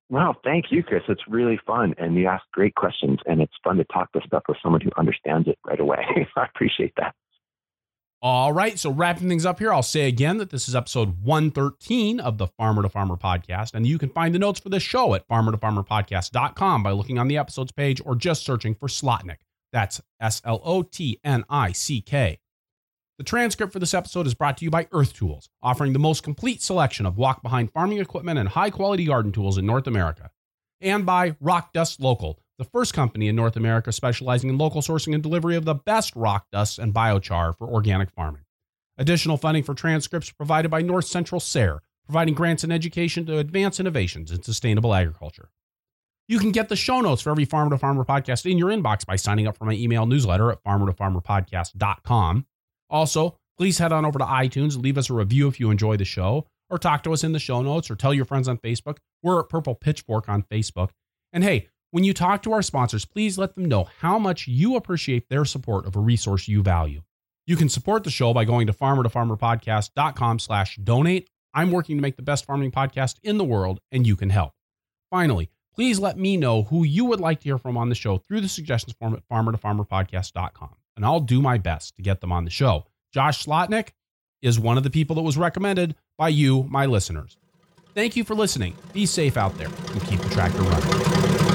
Wow, 0.09 0.35
thank 0.43 0.71
you, 0.71 0.81
Chris. 0.81 1.03
It's 1.07 1.21
really 1.27 1.59
fun, 1.67 1.93
and 1.99 2.15
you 2.15 2.27
ask 2.27 2.43
great 2.51 2.73
questions, 2.73 3.19
and 3.27 3.41
it's 3.41 3.53
fun 3.63 3.77
to 3.77 3.83
talk 3.85 4.09
this 4.11 4.23
stuff 4.25 4.43
with 4.49 4.57
someone 4.61 4.81
who 4.81 4.89
understands 4.97 5.47
it 5.47 5.59
right 5.65 5.79
away. 5.79 6.03
I 6.35 6.45
appreciate 6.45 6.93
that. 6.97 7.13
All 8.21 8.51
right. 8.51 8.77
So, 8.77 8.91
wrapping 8.91 9.29
things 9.29 9.45
up 9.45 9.59
here, 9.59 9.71
I'll 9.71 9.81
say 9.81 10.07
again 10.07 10.37
that 10.37 10.49
this 10.49 10.67
is 10.67 10.75
episode 10.75 11.23
113 11.23 12.19
of 12.19 12.37
the 12.37 12.47
Farmer 12.47 12.81
to 12.81 12.89
Farmer 12.89 13.15
podcast. 13.15 13.73
And 13.73 13.87
you 13.87 13.97
can 13.97 14.09
find 14.09 14.35
the 14.35 14.39
notes 14.39 14.59
for 14.59 14.67
this 14.67 14.83
show 14.83 15.13
at 15.13 15.25
farmertofarmerpodcast.com 15.29 16.83
by 16.83 16.91
looking 16.91 17.17
on 17.17 17.29
the 17.29 17.37
episodes 17.37 17.71
page 17.71 18.01
or 18.03 18.15
just 18.15 18.43
searching 18.43 18.75
for 18.75 18.89
Slotnick. 18.89 19.37
That's 19.71 20.01
S 20.19 20.41
L 20.43 20.59
O 20.65 20.81
T 20.83 21.19
N 21.23 21.45
I 21.49 21.71
C 21.71 22.01
K. 22.01 22.39
The 23.19 23.25
transcript 23.25 23.73
for 23.73 23.79
this 23.79 23.93
episode 23.93 24.25
is 24.25 24.33
brought 24.33 24.57
to 24.57 24.65
you 24.65 24.71
by 24.71 24.87
Earth 24.91 25.13
Tools, 25.13 25.49
offering 25.61 25.93
the 25.93 25.99
most 25.99 26.23
complete 26.23 26.61
selection 26.61 27.05
of 27.05 27.17
walk 27.17 27.43
behind 27.43 27.71
farming 27.71 27.99
equipment 27.99 28.39
and 28.39 28.49
high 28.49 28.71
quality 28.71 29.05
garden 29.05 29.31
tools 29.31 29.57
in 29.57 29.65
North 29.65 29.85
America. 29.85 30.31
And 30.81 31.05
by 31.05 31.35
Rock 31.41 31.73
Dust 31.73 31.99
Local 31.99 32.41
the 32.59 32.65
first 32.65 32.93
company 32.93 33.29
in 33.29 33.37
North 33.37 33.55
America 33.55 33.91
specializing 33.91 34.49
in 34.49 34.57
local 34.57 34.81
sourcing 34.81 35.13
and 35.13 35.23
delivery 35.23 35.55
of 35.55 35.63
the 35.63 35.73
best 35.73 36.13
rock 36.13 36.47
dust 36.51 36.77
and 36.77 36.93
biochar 36.93 37.57
for 37.57 37.67
organic 37.67 38.11
farming. 38.11 38.43
Additional 38.97 39.37
funding 39.37 39.63
for 39.63 39.73
transcripts 39.73 40.29
provided 40.29 40.69
by 40.69 40.81
North 40.81 41.05
Central 41.05 41.39
SARE, 41.39 41.81
providing 42.03 42.33
grants 42.33 42.65
and 42.65 42.73
education 42.73 43.25
to 43.25 43.37
advance 43.37 43.79
innovations 43.79 44.29
in 44.29 44.43
sustainable 44.43 44.93
agriculture. 44.93 45.51
You 46.27 46.37
can 46.37 46.51
get 46.51 46.67
the 46.67 46.75
show 46.75 46.99
notes 46.99 47.21
for 47.21 47.31
every 47.31 47.45
Farmer 47.45 47.71
to 47.71 47.77
Farmer 47.77 48.03
podcast 48.03 48.49
in 48.49 48.57
your 48.57 48.69
inbox 48.69 49.05
by 49.05 49.15
signing 49.15 49.47
up 49.47 49.57
for 49.57 49.63
my 49.63 49.73
email 49.73 50.05
newsletter 50.05 50.51
at 50.51 50.61
farmertofarmerpodcast.com. 50.63 52.45
Also, 52.89 53.37
please 53.57 53.77
head 53.77 53.91
on 53.91 54.05
over 54.05 54.19
to 54.19 54.25
iTunes 54.25 54.81
leave 54.81 54.97
us 54.97 55.09
a 55.09 55.13
review 55.13 55.47
if 55.47 55.59
you 55.59 55.69
enjoy 55.71 55.97
the 55.97 56.05
show, 56.05 56.47
or 56.69 56.77
talk 56.77 57.03
to 57.03 57.13
us 57.13 57.23
in 57.23 57.33
the 57.33 57.39
show 57.39 57.61
notes, 57.61 57.89
or 57.89 57.95
tell 57.95 58.13
your 58.13 58.25
friends 58.25 58.47
on 58.47 58.57
Facebook. 58.57 58.97
We're 59.21 59.39
at 59.39 59.49
Purple 59.49 59.75
Pitchfork 59.75 60.29
on 60.29 60.43
Facebook. 60.43 60.89
And 61.33 61.43
hey, 61.43 61.67
when 61.91 62.03
you 62.03 62.13
talk 62.13 62.43
to 62.43 62.53
our 62.53 62.61
sponsors, 62.61 63.05
please 63.05 63.37
let 63.37 63.55
them 63.55 63.65
know 63.65 63.87
how 63.99 64.19
much 64.19 64.47
you 64.47 64.75
appreciate 64.75 65.27
their 65.29 65.45
support 65.45 65.85
of 65.85 65.95
a 65.95 65.99
resource 65.99 66.47
you 66.47 66.61
value. 66.61 67.01
You 67.47 67.55
can 67.55 67.69
support 67.69 68.03
the 68.03 68.11
show 68.11 68.31
by 68.31 68.45
going 68.45 68.67
to 68.67 68.73
farmertofarmerpodcast.com 68.73 70.39
slash 70.39 70.75
donate. 70.77 71.29
I'm 71.53 71.71
working 71.71 71.97
to 71.97 72.01
make 72.01 72.15
the 72.15 72.21
best 72.21 72.45
farming 72.45 72.71
podcast 72.71 73.15
in 73.23 73.39
the 73.39 73.43
world, 73.43 73.79
and 73.91 74.05
you 74.05 74.15
can 74.15 74.29
help. 74.29 74.53
Finally, 75.09 75.49
please 75.73 75.97
let 75.97 76.17
me 76.17 76.37
know 76.37 76.63
who 76.63 76.83
you 76.83 77.05
would 77.05 77.19
like 77.19 77.39
to 77.39 77.45
hear 77.45 77.57
from 77.57 77.75
on 77.75 77.89
the 77.89 77.95
show 77.95 78.19
through 78.19 78.41
the 78.41 78.47
suggestions 78.47 78.95
form 78.99 79.15
at 79.15 79.27
farmertofarmerpodcast.com, 79.27 80.75
and 80.99 81.05
I'll 81.05 81.21
do 81.21 81.41
my 81.41 81.57
best 81.57 81.95
to 81.95 82.01
get 82.01 82.19
them 82.19 82.29
on 82.29 82.43
the 82.43 82.51
show. 82.51 82.85
Josh 83.13 83.45
Slotnick 83.45 83.91
is 84.41 84.59
one 84.59 84.75
of 84.75 84.83
the 84.83 84.89
people 84.89 85.15
that 85.15 85.21
was 85.21 85.37
recommended 85.37 85.95
by 86.17 86.27
you, 86.27 86.63
my 86.63 86.87
listeners. 86.87 87.37
Thank 87.95 88.17
you 88.17 88.25
for 88.25 88.35
listening. 88.35 88.75
Be 88.91 89.05
safe 89.05 89.37
out 89.37 89.57
there 89.57 89.69
and 89.93 90.03
keep 90.03 90.19
the 90.19 90.29
tractor 90.29 90.61
running. 90.61 91.48